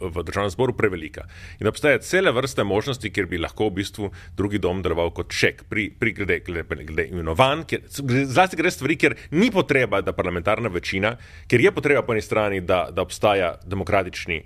v 0.00 0.24
državnem 0.26 0.50
zboru 0.50 0.74
prevelika. 0.76 1.26
In 1.60 1.70
obstaja 1.70 1.98
cele 2.02 2.32
vrste 2.32 2.64
možnosti, 2.64 3.10
kjer 3.10 3.26
bi 3.30 3.38
lahko 3.38 3.68
v 3.70 3.78
bistvu 3.80 4.10
drugi 4.36 4.58
dom 4.58 4.82
deloval 4.82 5.12
kot 5.14 5.32
ček, 5.32 5.64
pri, 5.70 5.90
pri 5.90 6.12
glede, 6.12 6.40
glede, 6.46 6.84
glede 6.84 7.08
imenovanj, 7.12 7.66
kjer, 7.70 7.86
zlasti 8.26 8.58
gre 8.58 8.70
stvari, 8.70 8.98
kjer 8.98 9.16
ni 9.30 9.50
potreba, 9.54 10.02
da 10.02 10.16
parlamentarna 10.16 10.72
večina, 10.72 11.16
ker 11.48 11.62
je 11.62 11.72
potreba 11.72 12.02
po 12.02 12.16
eni 12.16 12.22
strani, 12.22 12.60
da, 12.60 12.88
da 12.90 13.02
obstaja 13.02 13.54
demokratični 13.66 14.42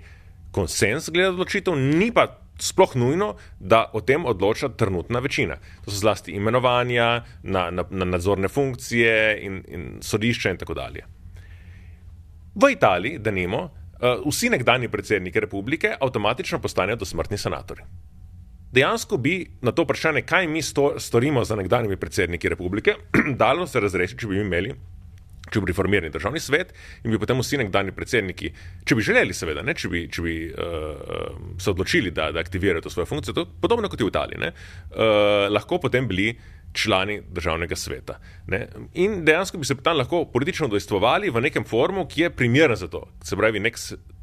konsens 0.51 1.09
glede 1.13 1.35
odločitev, 1.35 1.75
ni 1.75 2.11
pa 2.13 2.29
sploh 2.59 2.95
nujno, 2.97 3.35
da 3.59 3.85
o 3.93 4.01
tem 4.01 4.25
odloča 4.25 4.69
trenutna 4.69 5.19
večina. 5.19 5.59
To 5.85 5.91
so 5.91 5.99
zlasti 5.99 6.33
imenovanja 6.33 7.23
na, 7.43 7.69
na, 7.71 7.85
na 7.89 8.05
nadzorne 8.05 8.47
funkcije 8.47 9.37
in, 9.45 9.61
in 9.67 9.85
sodišča 10.01 10.55
in 10.55 10.57
tako 10.57 10.73
dalje. 10.73 11.05
V 12.57 12.71
Italiji, 12.73 13.19
da 13.19 13.31
nimo, 13.31 13.69
vsi 14.25 14.49
nekdani 14.49 14.89
predsedniki 14.89 15.39
republike 15.39 15.93
avtomatično 16.01 16.59
postanejo 16.59 16.97
dosmrtni 17.03 17.37
senatori. 17.37 17.83
Dejansko 18.73 19.17
bi 19.17 19.35
na 19.61 19.71
to 19.71 19.85
vprašanje, 19.85 20.21
kaj 20.21 20.47
mi 20.47 20.61
sto, 20.61 20.95
storimo 20.99 21.43
za 21.45 21.55
nekdanjimi 21.55 21.97
predsedniki 21.97 22.49
republike, 22.49 22.95
dalo 23.43 23.67
se 23.67 23.79
razrešiti, 23.79 24.21
če 24.21 24.27
bi 24.27 24.41
imeli 24.41 24.73
če 25.51 25.61
bi 25.61 25.71
reformirali 25.71 26.11
državni 26.11 26.41
svet 26.43 26.73
in 27.03 27.13
bi 27.13 27.19
potem 27.21 27.39
vsi 27.39 27.61
nekdani 27.61 27.93
predsedniki, 27.95 28.51
če 28.87 28.97
bi 28.97 29.05
želeli, 29.05 29.35
seveda, 29.35 29.63
ne, 29.65 29.75
če 29.77 29.91
bi, 29.91 30.03
če 30.11 30.25
bi 30.25 30.35
uh, 30.51 31.39
se 31.61 31.71
odločili, 31.71 32.11
da, 32.15 32.29
da 32.35 32.43
aktivirajo 32.43 32.83
to 32.85 32.93
svojo 32.93 33.07
funkcijo, 33.13 33.35
to, 33.37 33.45
podobno 33.63 33.89
kot 33.91 34.01
je 34.01 34.07
v 34.07 34.13
Italiji, 34.13 34.41
ne, 34.43 34.51
uh, 34.51 35.47
lahko 35.53 35.79
potem 35.83 36.09
bili 36.09 36.33
člani 36.77 37.21
državnega 37.33 37.75
sveta. 37.75 38.19
Ne. 38.47 38.67
In 38.93 39.23
dejansko 39.25 39.57
bi 39.57 39.65
se 39.65 39.75
tam 39.83 39.97
lahko 39.97 40.25
politično 40.33 40.69
dojstvovali 40.71 41.29
v 41.33 41.41
nekem 41.41 41.65
formu, 41.65 42.05
ki 42.07 42.21
je 42.21 42.29
primeren 42.29 42.75
za 42.75 42.87
to. 42.87 43.03
Se 43.23 43.35
pravi, 43.35 43.59
nek 43.59 43.79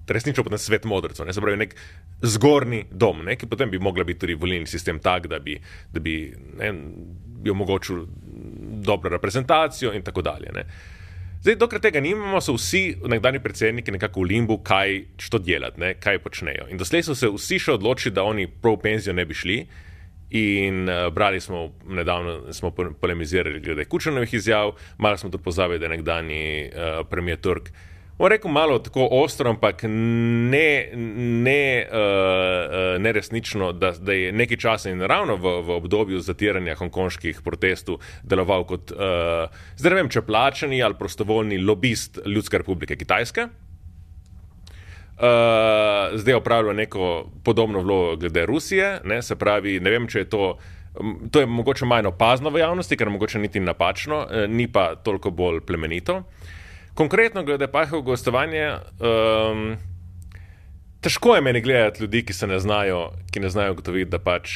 resnično 0.09 0.45
potem 0.45 0.59
svet 0.59 0.85
modrcev, 0.85 1.33
se 1.33 1.41
pravi, 1.41 1.57
nek 1.57 1.77
zgornji 2.23 2.85
dom, 2.91 3.25
ne, 3.25 3.37
ki 3.37 3.49
potem 3.49 3.71
bi 3.71 3.79
mogla 3.79 4.05
biti 4.05 4.25
tudi 4.25 4.35
volilni 4.35 4.67
sistem 4.67 5.01
tak, 5.03 5.27
da 5.33 5.39
bi, 5.39 5.57
da 5.93 6.01
bi, 6.01 6.19
ne, 6.59 6.73
bi 7.45 7.51
omogočil 7.51 8.05
dobro 8.85 9.11
reprezentacijo 9.11 9.93
in 9.95 10.03
tako 10.03 10.23
dalje. 10.23 10.53
Ne. 10.55 10.67
Zdaj, 11.45 11.59
dokler 11.61 11.81
tega 11.85 12.01
nimamo, 12.01 12.41
so 12.41 12.55
vsi 12.57 12.95
nekdani 13.09 13.41
predsedniki 13.45 13.93
nekako 13.93 14.23
v 14.23 14.31
limbu, 14.31 14.59
kaj 14.65 15.03
što 15.21 15.39
delati, 15.45 15.81
ne, 15.81 15.95
kaj 16.01 16.23
počnejo. 16.25 16.71
In 16.73 16.81
doslej 16.81 17.05
so 17.05 17.17
se 17.17 17.29
vsi 17.29 17.59
še 17.61 17.75
odločili, 17.77 18.15
da 18.17 18.25
oni 18.25 18.47
prav 18.49 18.79
v 18.79 18.81
penzijo 18.87 19.13
ne 19.13 19.27
bi 19.29 19.37
šli. 19.37 19.59
In 20.31 20.89
uh, 20.89 21.13
brali 21.13 21.41
smo, 21.41 21.73
nedavno 21.89 22.53
smo 22.53 22.71
polemizirali 23.01 23.61
glede 23.61 23.85
Kučanovih 23.85 24.35
izjav, 24.35 24.73
malo 24.99 25.17
smo 25.17 25.31
tudi 25.31 25.45
pozabili, 25.45 25.79
da 25.79 25.85
je 25.85 25.97
nekdani 25.97 26.71
uh, 26.71 27.07
premijer 27.11 27.41
Turk 27.41 27.69
uh, 27.69 27.75
Moram 28.19 28.37
reči, 28.37 28.49
malo 28.49 28.79
tako 28.79 29.09
ostro, 29.11 29.51
ampak 29.51 29.83
ne, 29.83 30.89
ne, 31.43 31.87
uh, 31.91 33.03
ne 33.03 33.13
resnično, 33.13 33.73
da, 33.73 33.91
da 33.91 34.13
je 34.13 34.33
nekaj 34.33 34.57
časa 34.57 34.91
in 34.91 35.03
ravno 35.03 35.35
v, 35.37 35.55
v 35.67 35.75
obdobju 35.81 36.21
zatiranja 36.23 36.77
hongkonških 36.79 37.43
protestov 37.43 37.99
deloval 38.23 38.63
kot, 38.71 38.95
uh, 38.95 39.51
zdaj 39.77 39.91
ne 39.91 39.99
vem, 39.99 40.13
če 40.15 40.23
plačani 40.23 40.79
ali 40.83 40.95
prostovoljni 40.99 41.59
lobist 41.59 42.23
Ljudske 42.27 42.63
republike 42.63 42.97
Kitajske. 42.97 43.49
Uh, 45.15 46.19
zdaj 46.19 46.35
opravlja 46.35 46.73
neko 46.73 47.31
podobno 47.45 47.81
vlogo 47.81 48.17
glede 48.17 48.47
Rusije, 48.47 49.01
ne, 49.05 49.23
se 49.23 49.37
pravi, 49.37 49.79
ne 49.81 49.91
vem, 49.91 50.09
če 50.11 50.25
je 50.25 50.31
to. 50.31 50.57
To 51.31 51.41
je 51.41 51.47
mogoče 51.47 51.87
manj 51.91 52.07
opazno 52.07 52.51
v 52.55 52.61
javnosti, 52.63 52.97
ker 52.97 53.11
mogoče 53.11 53.39
niti 53.39 53.61
napačno, 53.61 54.27
ni 54.49 54.69
pa 54.71 54.95
toliko 54.95 55.31
bolj 55.31 55.61
plemenito. 55.67 56.21
Konkretno, 56.95 57.43
glede 57.43 57.67
pahev 57.67 58.05
gostovanja, 58.07 58.79
um, 59.03 59.75
težko 61.03 61.35
je 61.35 61.43
meni 61.43 61.61
gledati 61.61 62.03
ljudi, 62.03 62.23
ki 62.23 62.33
se 62.33 62.47
ne 62.47 62.59
znajo, 62.63 63.09
ki 63.31 63.41
ne 63.41 63.51
znajo 63.51 63.75
gotoviti, 63.75 64.11
da 64.11 64.19
pač 64.23 64.55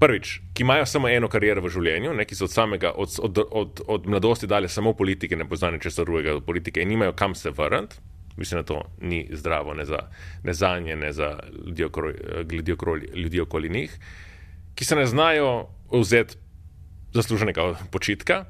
prvič, 0.00 0.40
ki 0.54 0.62
imajo 0.62 0.86
samo 0.86 1.08
eno 1.08 1.28
kariero 1.28 1.62
v 1.64 1.72
življenju, 1.74 2.14
ne, 2.14 2.26
ki 2.28 2.38
so 2.38 2.46
od 2.46 2.54
samega, 2.54 2.92
od, 2.94 3.18
od, 3.22 3.40
od, 3.50 3.82
od 3.86 4.06
mladosti 4.06 4.46
dali 4.46 4.68
samo 4.68 4.92
politike, 4.94 5.36
ne 5.36 5.48
poznajo 5.48 5.82
česa 5.82 6.04
drugega 6.04 6.36
od 6.38 6.46
politike 6.46 6.82
in 6.82 6.88
nimajo 6.94 7.12
kam 7.18 7.34
se 7.34 7.50
vrniti. 7.50 7.98
Mislim, 8.36 8.60
da 8.60 8.66
to 8.66 8.80
ni 9.00 9.28
zdravo, 9.32 9.74
ne 9.74 9.84
za, 9.84 9.98
ne 10.42 10.52
za 10.52 10.78
nje, 10.78 10.96
ne 10.96 11.12
za 11.12 11.38
ljudi 11.66 11.84
okoli, 11.84 12.14
ljudi, 12.52 12.72
okoli, 12.72 13.10
ljudi 13.14 13.40
okoli 13.40 13.68
njih, 13.68 13.98
ki 14.74 14.84
se 14.84 14.96
ne 14.96 15.06
znajo 15.06 15.68
vzeti 15.92 16.36
zasluženega 17.14 17.74
počitka. 17.90 18.44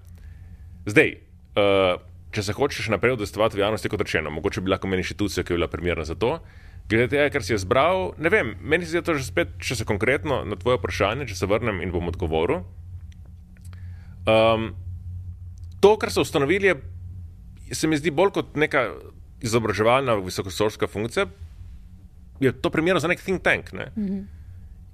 Zdaj, 0.86 1.12
uh, 1.12 2.00
če 2.34 2.42
se 2.42 2.54
hočeš 2.56 2.88
naprej 2.92 3.18
odestovati 3.18 3.58
v 3.58 3.64
javnosti, 3.64 3.90
kot 3.92 4.02
rečeno, 4.02 4.32
mogoče 4.32 4.64
bi 4.64 4.72
lahko 4.72 4.88
imeli 4.88 5.04
inštitucijo, 5.04 5.44
ki 5.44 5.52
je 5.52 5.58
bila 5.58 5.68
primerna 5.68 6.04
za 6.08 6.16
to. 6.18 6.38
Glede 6.88 7.08
tega, 7.12 7.28
kar 7.32 7.44
si 7.44 7.54
je 7.54 7.60
zbral, 7.62 8.12
ne 8.20 8.32
vem, 8.32 8.54
meni 8.60 8.86
se 8.86 8.98
je 8.98 9.04
to 9.04 9.14
že 9.16 9.24
spet, 9.24 9.54
če 9.60 9.78
se 9.80 9.88
konkretno 9.88 10.42
na 10.44 10.56
tvoje 10.60 10.80
vprašanje, 10.80 11.28
če 11.30 11.38
se 11.38 11.48
vrnem 11.48 11.80
in 11.84 11.92
bom 11.94 12.08
odgovoril. 12.10 12.64
Um, 14.24 14.72
to, 15.84 15.94
kar 16.00 16.12
so 16.12 16.24
ustanovili, 16.24 16.72
je, 16.72 16.76
se 17.76 17.88
mi 17.88 17.96
zdi 18.00 18.12
bolj 18.12 18.34
kot 18.36 18.56
neka 18.60 18.88
izobraževalna 19.44 20.16
visokošolska 20.24 20.88
funkcija, 20.88 21.26
je 22.40 22.52
to 22.52 22.70
primerno 22.70 23.00
za 23.00 23.08
nek 23.08 23.20
think 23.20 23.42
tank. 23.42 23.72
Ne? 23.72 23.90
Mm 23.96 24.06
-hmm. 24.06 24.24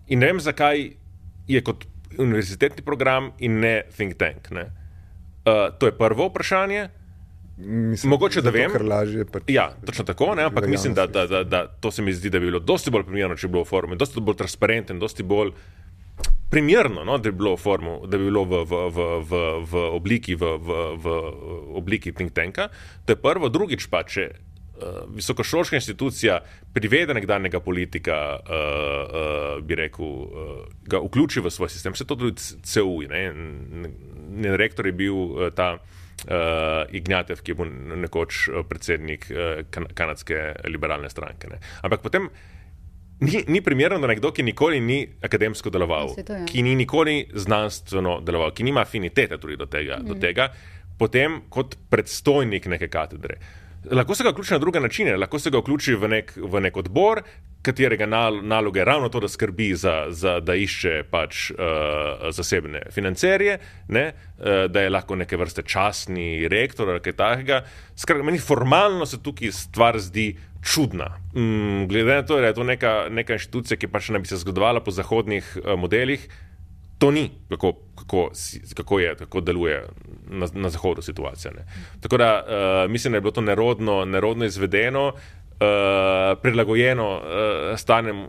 In 0.06 0.18
ne 0.18 0.26
vem, 0.26 0.40
zakaj 0.40 0.90
je 1.46 1.60
kot 1.64 1.86
univerzitetni 2.18 2.84
program 2.84 3.30
in 3.38 3.60
ne 3.60 3.82
think 3.96 4.14
tank. 4.18 4.50
Ne? 4.50 4.62
Uh, 4.62 5.78
to 5.78 5.86
je 5.86 5.98
prvo 5.98 6.26
vprašanje. 6.28 6.88
Mislim, 7.56 8.10
Mogoče 8.10 8.40
da 8.40 8.50
vem. 8.50 8.72
Lažje, 8.88 9.24
pač 9.24 9.42
ja, 9.48 9.70
točno 9.86 10.04
tako, 10.04 10.34
ne, 10.34 10.42
ampak 10.42 10.66
mislim, 10.68 10.94
da, 10.94 11.06
da, 11.06 11.26
da, 11.26 11.42
da 11.44 11.66
to 11.80 11.90
se 11.90 12.02
mi 12.02 12.12
zdi, 12.12 12.30
da 12.30 12.38
bi 12.38 12.46
bilo 12.46 12.58
dosti 12.58 12.90
bolj 12.90 13.04
primerno, 13.04 13.36
če 13.36 13.48
bi 13.48 13.52
bilo 13.52 13.64
v 13.64 13.68
formu, 13.68 13.96
dosti 14.00 14.20
bolj 14.20 14.36
transparentno, 14.36 14.96
dosti 14.98 15.22
bolj 15.22 15.52
primerno, 16.50 17.04
no, 17.04 17.18
da 17.18 17.30
bi 17.30 17.36
bilo 17.38 17.56
formu, 17.56 18.00
da 18.06 18.18
bi 18.18 18.24
bilo 18.24 18.44
v, 18.44 18.64
v, 18.64 18.84
v, 18.90 19.08
v, 19.30 19.40
v, 19.70 19.82
obliki, 19.94 20.34
v, 20.34 20.56
v, 20.58 20.78
v 20.98 21.16
obliki 21.78 22.12
think 22.12 22.34
tanka. 22.34 22.68
To 23.06 23.14
je 23.14 23.20
prvo, 23.22 23.48
drugič 23.48 23.86
pa, 23.90 24.02
če 24.02 24.26
uh, 24.30 25.04
visokošolska 25.14 25.78
institucija 25.78 26.40
privede 26.74 27.14
nekdanjega 27.14 27.62
politika, 27.62 28.18
uh, 28.34 28.50
uh, 28.50 29.62
bi 29.62 29.78
rekel, 29.78 30.10
uh, 30.10 30.60
ga 30.90 31.02
vključi 31.06 31.44
v 31.44 31.54
svoj 31.54 31.70
sistem, 31.70 31.94
vse 31.94 32.08
to 32.10 32.18
tudi 32.18 33.06
ne, 33.14 33.24
ne, 33.30 34.56
rektor 34.58 34.90
je 34.90 34.96
bil 34.98 35.14
uh, 35.14 35.48
ta 35.54 35.76
uh, 35.78 36.90
Ignatev, 36.90 37.44
ki 37.46 37.54
je 37.54 37.60
bil 37.62 37.70
nekoč 38.02 38.48
predsednik 38.68 39.30
uh, 39.30 39.62
kan 39.70 39.86
kanadske 39.94 40.50
liberalne 40.66 41.10
stranke. 41.14 41.46
Ne. 41.46 41.62
Ampak 41.86 42.02
potem 42.02 42.26
ni, 43.20 43.44
ni 43.48 43.60
primerno, 43.60 43.98
da 44.00 44.10
nekdo, 44.10 44.32
ki 44.32 44.42
nikoli 44.42 44.80
ni 44.80 45.00
akademsko 45.22 45.70
deloval, 45.70 46.14
to, 46.26 46.40
ja. 46.40 46.44
ki 46.48 46.62
ni 46.62 46.74
nikoli 46.78 47.24
znanstveno 47.34 48.20
deloval, 48.24 48.54
ki 48.56 48.66
nima 48.66 48.84
afinitete 48.86 49.36
do 49.36 49.66
tega, 49.66 49.98
mm. 50.00 50.06
do 50.06 50.14
mhm. 50.14 50.20
tega, 50.20 50.50
potem 50.98 51.40
kot 51.48 51.76
predstojnik 51.90 52.66
neke 52.66 52.88
katedre. 52.88 53.38
Lahko 53.90 54.14
se 54.14 54.24
ga 54.24 54.30
vključi 54.34 54.52
na 54.52 54.58
druge 54.60 54.80
načine, 54.80 55.16
lahko 55.16 55.38
se 55.38 55.50
ga 55.50 55.60
vključi 55.62 55.94
v 55.96 56.08
nek, 56.08 56.34
v 56.36 56.60
nek 56.60 56.76
odbor, 56.76 57.22
katerega 57.62 58.06
nal, 58.06 58.40
naloga 58.42 58.80
je 58.80 58.84
ravno 58.84 59.08
to, 59.08 59.20
da 59.20 59.28
skrbi 59.28 59.74
za, 59.74 60.06
za 60.08 60.40
da 60.40 60.54
išče 60.54 61.02
pač 61.10 61.50
uh, 61.50 61.58
zasebne 62.32 62.82
financerje, 62.90 63.58
ne, 63.88 64.06
uh, 64.12 64.64
da 64.72 64.84
je 64.84 64.90
lahko 64.90 65.16
neke 65.16 65.36
vrste 65.36 65.62
časni 65.62 66.48
rektor 66.48 66.90
ali 66.90 67.02
kaj 67.04 67.16
takega. 67.16 67.64
Skratka, 67.96 68.24
meni 68.24 68.38
formalno 68.38 69.06
se 69.06 69.22
tukaj 69.22 69.52
stvar 69.52 69.98
zdi 70.00 70.32
čudna. 70.64 71.10
Mm, 71.34 71.88
glede 71.88 72.14
na 72.14 72.22
to, 72.22 72.40
da 72.40 72.46
je 72.46 72.54
to 72.54 72.64
neka, 72.64 72.94
neka 73.10 73.36
inštitucija, 73.36 73.76
ki 73.80 73.88
pač 73.88 74.08
ne 74.08 74.20
bi 74.20 74.28
se 74.28 74.40
zgodovala 74.40 74.80
po 74.84 74.90
zahodnih 74.90 75.56
uh, 75.60 75.76
modelih, 75.78 76.28
to 77.00 77.10
ni, 77.10 77.30
kako, 77.48 77.72
kako, 77.96 78.30
kako, 78.76 78.98
je, 79.00 79.14
kako 79.16 79.40
deluje 79.40 79.84
na, 80.28 80.46
na 80.54 80.68
zahodu 80.68 81.02
situacija. 81.02 81.52
Ne. 81.56 81.64
Tako 82.00 82.16
da 82.16 82.30
uh, 82.40 82.90
mislim, 82.90 83.12
da 83.12 83.16
je 83.16 83.20
bilo 83.20 83.32
to 83.32 83.40
nerodno, 83.40 84.04
nerodno 84.04 84.44
izvedeno. 84.44 85.12
Uh, 85.60 86.38
prilagojeno 86.40 87.06
uh, 87.16 87.76
stanjem 87.76 88.22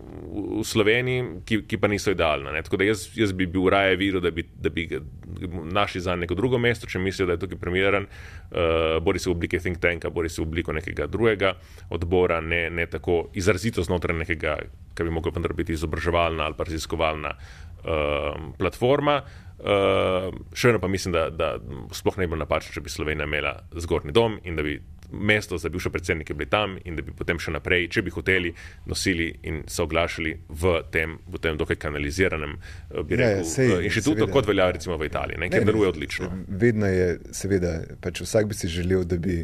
v 0.60 0.64
Sloveniji, 0.68 1.24
ki, 1.48 1.62
ki 1.64 1.78
pa 1.80 1.88
niso 1.88 2.12
idealne. 2.12 2.60
Tako 2.60 2.82
da 2.82 2.90
jaz, 2.90 3.06
jaz 3.16 3.32
bi 3.32 3.46
bil 3.48 3.70
raje 3.72 3.96
videl, 3.96 4.20
da 4.20 4.34
bi, 4.36 4.44
da 4.44 4.68
bi 4.70 4.84
našli 5.72 6.02
za 6.04 6.18
neko 6.20 6.36
drugo 6.36 6.60
mesto, 6.60 6.90
če 6.92 7.00
mislijo, 7.00 7.30
da 7.30 7.38
je 7.38 7.44
tukaj 7.46 7.62
primeren, 7.62 8.10
uh, 8.52 9.00
bori 9.00 9.20
se 9.20 9.30
v 9.30 9.38
obliki 9.38 9.64
think 9.64 9.80
tanka, 9.80 10.12
bori 10.12 10.28
se 10.28 10.42
v 10.42 10.50
obliki 10.50 10.76
nekega 10.76 11.08
drugega 11.08 11.54
odbora, 11.96 12.42
ne, 12.44 12.66
ne 12.70 12.90
tako 12.92 13.30
izrazito 13.32 13.80
znotraj 13.88 14.26
nekega, 14.26 14.58
kar 14.92 15.08
bi 15.08 15.16
moglo 15.16 15.32
vendar 15.32 15.56
biti 15.56 15.72
izobraževalna 15.80 16.50
ali 16.50 16.60
pa 16.60 16.68
raziskovalna 16.68 17.32
uh, 17.32 18.52
platforma. 18.60 19.22
Uh, 19.62 20.34
še 20.52 20.74
eno 20.74 20.84
pa 20.84 20.92
mislim, 20.92 21.16
da, 21.16 21.30
da 21.32 21.54
sploh 21.96 22.20
ne 22.20 22.28
bi 22.28 22.34
bilo 22.34 22.44
napačno, 22.44 22.76
če 22.76 22.84
bi 22.84 22.92
Slovenija 22.92 23.24
imela 23.24 23.62
zgornji 23.80 24.12
dom 24.12 24.42
in 24.44 24.60
da 24.60 24.68
bi 24.68 24.82
mesto 25.12 25.58
za 25.58 25.70
bivše 25.70 25.90
predsednike 25.90 26.34
bili 26.34 26.50
tam 26.50 26.78
in 26.86 26.96
da 26.96 27.02
bi 27.02 27.14
potem 27.18 27.40
še 27.40 27.52
naprej, 27.52 27.88
če 27.92 28.02
bi 28.06 28.14
hoteli, 28.14 28.54
nosili 28.86 29.28
in 29.44 29.64
se 29.68 29.84
oglašali 29.84 30.34
v 30.50 30.74
tem, 30.92 31.18
v 31.28 31.42
tem 31.44 31.60
dokaj 31.60 31.80
kanaliziranem 31.82 32.58
uh, 32.58 32.98
ja, 32.98 33.04
ja 33.04 33.20
rekel, 33.22 33.46
sej, 33.46 33.76
uh, 33.76 33.86
inštitutu, 33.86 34.24
seveda. 34.24 34.34
kot 34.34 34.50
velja 34.50 34.72
recimo 34.72 34.98
v 34.98 35.12
Italiji, 35.12 35.42
ne, 35.44 35.52
ne, 35.52 35.64
deluje 35.68 35.94
odlično. 35.94 36.32
Vedno 36.48 36.90
je, 36.90 37.08
seveda, 37.36 37.78
pač 38.02 38.24
vsak 38.26 38.52
bi 38.52 38.58
si 38.58 38.72
želel, 38.72 39.06
da 39.06 39.20
bi 39.22 39.44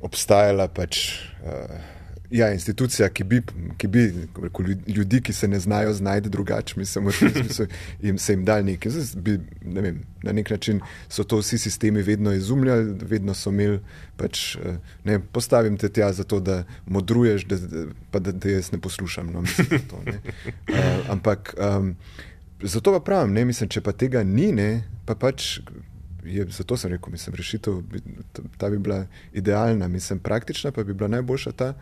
obstajala 0.00 0.68
pač. 0.72 1.06
Uh, 1.44 1.98
Ja, 2.30 2.52
institucija, 2.54 3.08
ki 3.08 3.24
bi, 3.24 3.40
ki 3.78 3.88
bi 3.90 4.04
rekel, 4.42 4.66
ljudi, 4.86 5.18
ki 5.22 5.32
se 5.32 5.48
ne 5.48 5.58
znajo 5.60 5.92
znajti 5.92 6.30
drugače, 6.30 6.74
mislim, 6.78 7.12
smislu, 7.12 7.66
jim 8.02 8.18
se 8.18 8.32
jim 8.32 8.44
dal 8.44 8.64
nekaj. 8.64 8.92
Bi, 9.16 9.38
ne 9.64 9.80
vem, 9.80 9.98
na 10.22 10.32
nek 10.32 10.50
način 10.50 10.80
so 11.08 11.24
to 11.24 11.40
vsi 11.40 11.58
sistemi 11.58 12.02
vedno 12.02 12.32
izumljali, 12.32 12.94
vedno 13.02 13.34
so 13.34 13.50
imeli, 13.50 13.80
pač, 14.16 14.56
eh, 14.56 14.76
ne, 15.04 15.18
postavim 15.32 15.78
te 15.78 15.88
tja 15.88 16.12
zato, 16.12 16.40
da 16.40 16.62
modruješ, 16.86 17.44
da, 17.50 17.58
pa 18.10 18.18
da 18.18 18.32
te 18.32 18.52
jaz 18.52 18.72
ne 18.72 18.78
poslušam. 18.80 19.32
No, 19.32 19.40
mislim, 19.40 19.80
to, 19.90 20.02
ne. 20.06 20.20
Uh, 20.68 21.10
ampak 21.14 21.54
um, 21.58 21.96
zato 22.62 22.92
pa 22.92 23.00
pravim, 23.00 23.34
ne, 23.34 23.44
mislim, 23.44 23.68
če 23.68 23.80
pa 23.80 23.92
tega 23.92 24.22
ni, 24.22 24.52
ne, 24.52 24.84
pa 25.04 25.14
pač 25.18 25.58
je, 26.24 26.46
zato 26.50 26.76
sem 26.76 26.92
rekel, 26.92 27.10
mislim, 27.10 27.34
rešitev 27.36 27.82
ta 28.58 28.70
bi 28.70 28.78
bila 28.78 29.06
idealna, 29.32 29.88
mislim, 29.88 30.18
praktična 30.18 30.70
pa 30.70 30.84
bi 30.84 30.94
bila 30.94 31.08
najboljša 31.08 31.52
ta, 31.52 31.74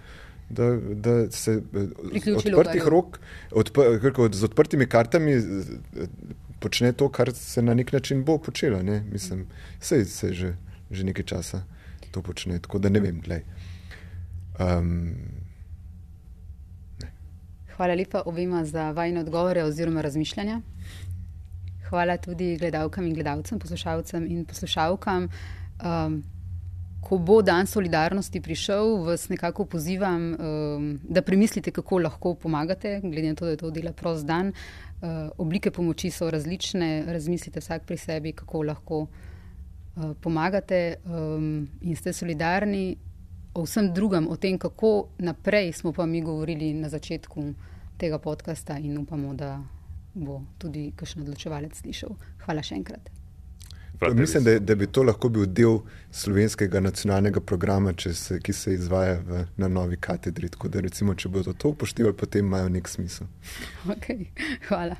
da, 0.50 0.76
da 0.76 1.30
se 1.30 1.62
Priključi 2.10 2.54
odprtih 2.54 2.82
rok, 2.86 3.18
odp, 3.50 3.78
kako, 4.02 4.28
z 4.32 4.44
odprtimi 4.44 4.86
kartami 4.86 5.34
počne 6.60 6.92
to, 6.92 7.08
kar 7.08 7.32
se 7.34 7.62
na 7.62 7.74
nek 7.74 7.92
način 7.92 8.24
bo 8.24 8.38
počelo. 8.38 8.82
Ne? 8.82 9.02
Mislim, 9.12 9.46
sej 9.80 10.04
se 10.04 10.32
že, 10.32 10.54
že 10.90 11.04
nekaj 11.04 11.24
časa 11.24 11.62
to 12.10 12.22
počne, 12.22 12.58
tako 12.58 12.78
da 12.78 12.88
ne 12.88 13.00
vem, 13.00 13.20
glej. 13.20 13.44
Um, 14.58 15.14
Hvala 17.76 17.94
lepa 17.94 18.22
obema 18.26 18.64
za 18.64 18.90
vajne 18.90 19.20
odgovore 19.20 19.62
oziroma 19.64 20.00
razmišljanja. 20.02 20.60
Hvala 21.88 22.16
tudi 22.16 22.56
gledalkam 22.58 23.06
in 23.06 23.14
gledalcem, 23.14 23.58
poslušalcem 23.58 24.26
in 24.26 24.44
poslušalkam. 24.44 25.28
Um, 25.84 26.22
ko 27.00 27.18
bo 27.18 27.42
dan 27.42 27.66
solidarnosti 27.66 28.40
prišel, 28.40 28.96
vas 29.04 29.28
nekako 29.28 29.64
pozivam, 29.64 30.32
um, 30.34 30.98
da 31.02 31.22
premislite, 31.22 31.70
kako 31.70 31.98
lahko 31.98 32.34
pomagate, 32.34 33.00
glede 33.02 33.28
na 33.28 33.34
to, 33.34 33.44
da 33.44 33.50
je 33.50 33.56
to 33.56 33.70
dela 33.70 33.92
prost 33.92 34.26
dan. 34.26 34.52
Uh, 35.00 35.30
oblike 35.38 35.70
pomoči 35.70 36.10
so 36.10 36.30
različne, 36.30 37.04
razmislite 37.06 37.60
vsak 37.60 37.86
pri 37.86 37.96
sebi, 37.96 38.32
kako 38.32 38.62
lahko 38.62 39.00
uh, 39.00 40.12
pomagate 40.20 40.96
um, 41.04 41.68
in 41.80 41.96
ste 41.96 42.12
solidarni. 42.12 42.96
O 43.54 43.62
vsem 43.62 43.92
drugem, 43.94 44.28
o 44.28 44.36
tem, 44.36 44.58
kako 44.58 45.08
naprej, 45.18 45.72
smo 45.72 45.92
pa 45.92 46.06
mi 46.06 46.22
govorili 46.22 46.74
na 46.74 46.88
začetku 46.88 47.52
tega 47.98 48.18
podcasta 48.18 48.78
in 48.78 48.98
upamo, 48.98 49.34
da 49.34 49.58
bo 50.14 50.42
tudi 50.58 50.92
kakšen 50.96 51.22
odločevalec 51.22 51.78
slišal. 51.78 52.14
Hvala 52.44 52.62
še 52.62 52.74
enkrat. 52.74 53.17
Frateris. 53.98 54.20
mislim, 54.20 54.44
da, 54.44 54.58
da 54.58 54.74
bi 54.74 54.86
to 54.86 55.02
lahko 55.02 55.28
bil 55.28 55.46
del 55.46 55.78
slovenskega 56.12 56.80
nacionalnega 56.80 57.40
programa, 57.40 57.92
če 57.92 58.14
se, 58.14 58.38
ki 58.40 58.52
se 58.52 58.74
izvaja 58.74 59.18
v, 59.26 59.44
na 59.56 59.68
novi 59.68 59.96
katedri. 59.96 60.48
Tako 60.48 60.68
da, 60.68 60.80
recimo, 60.80 61.14
če 61.14 61.28
bodo 61.28 61.52
to 61.52 61.74
upoštevali, 61.74 62.16
potem 62.16 62.46
imajo 62.46 62.68
nek 62.68 62.88
smisel. 62.88 63.26
Okay. 63.86 64.30
Hvala. 64.68 64.96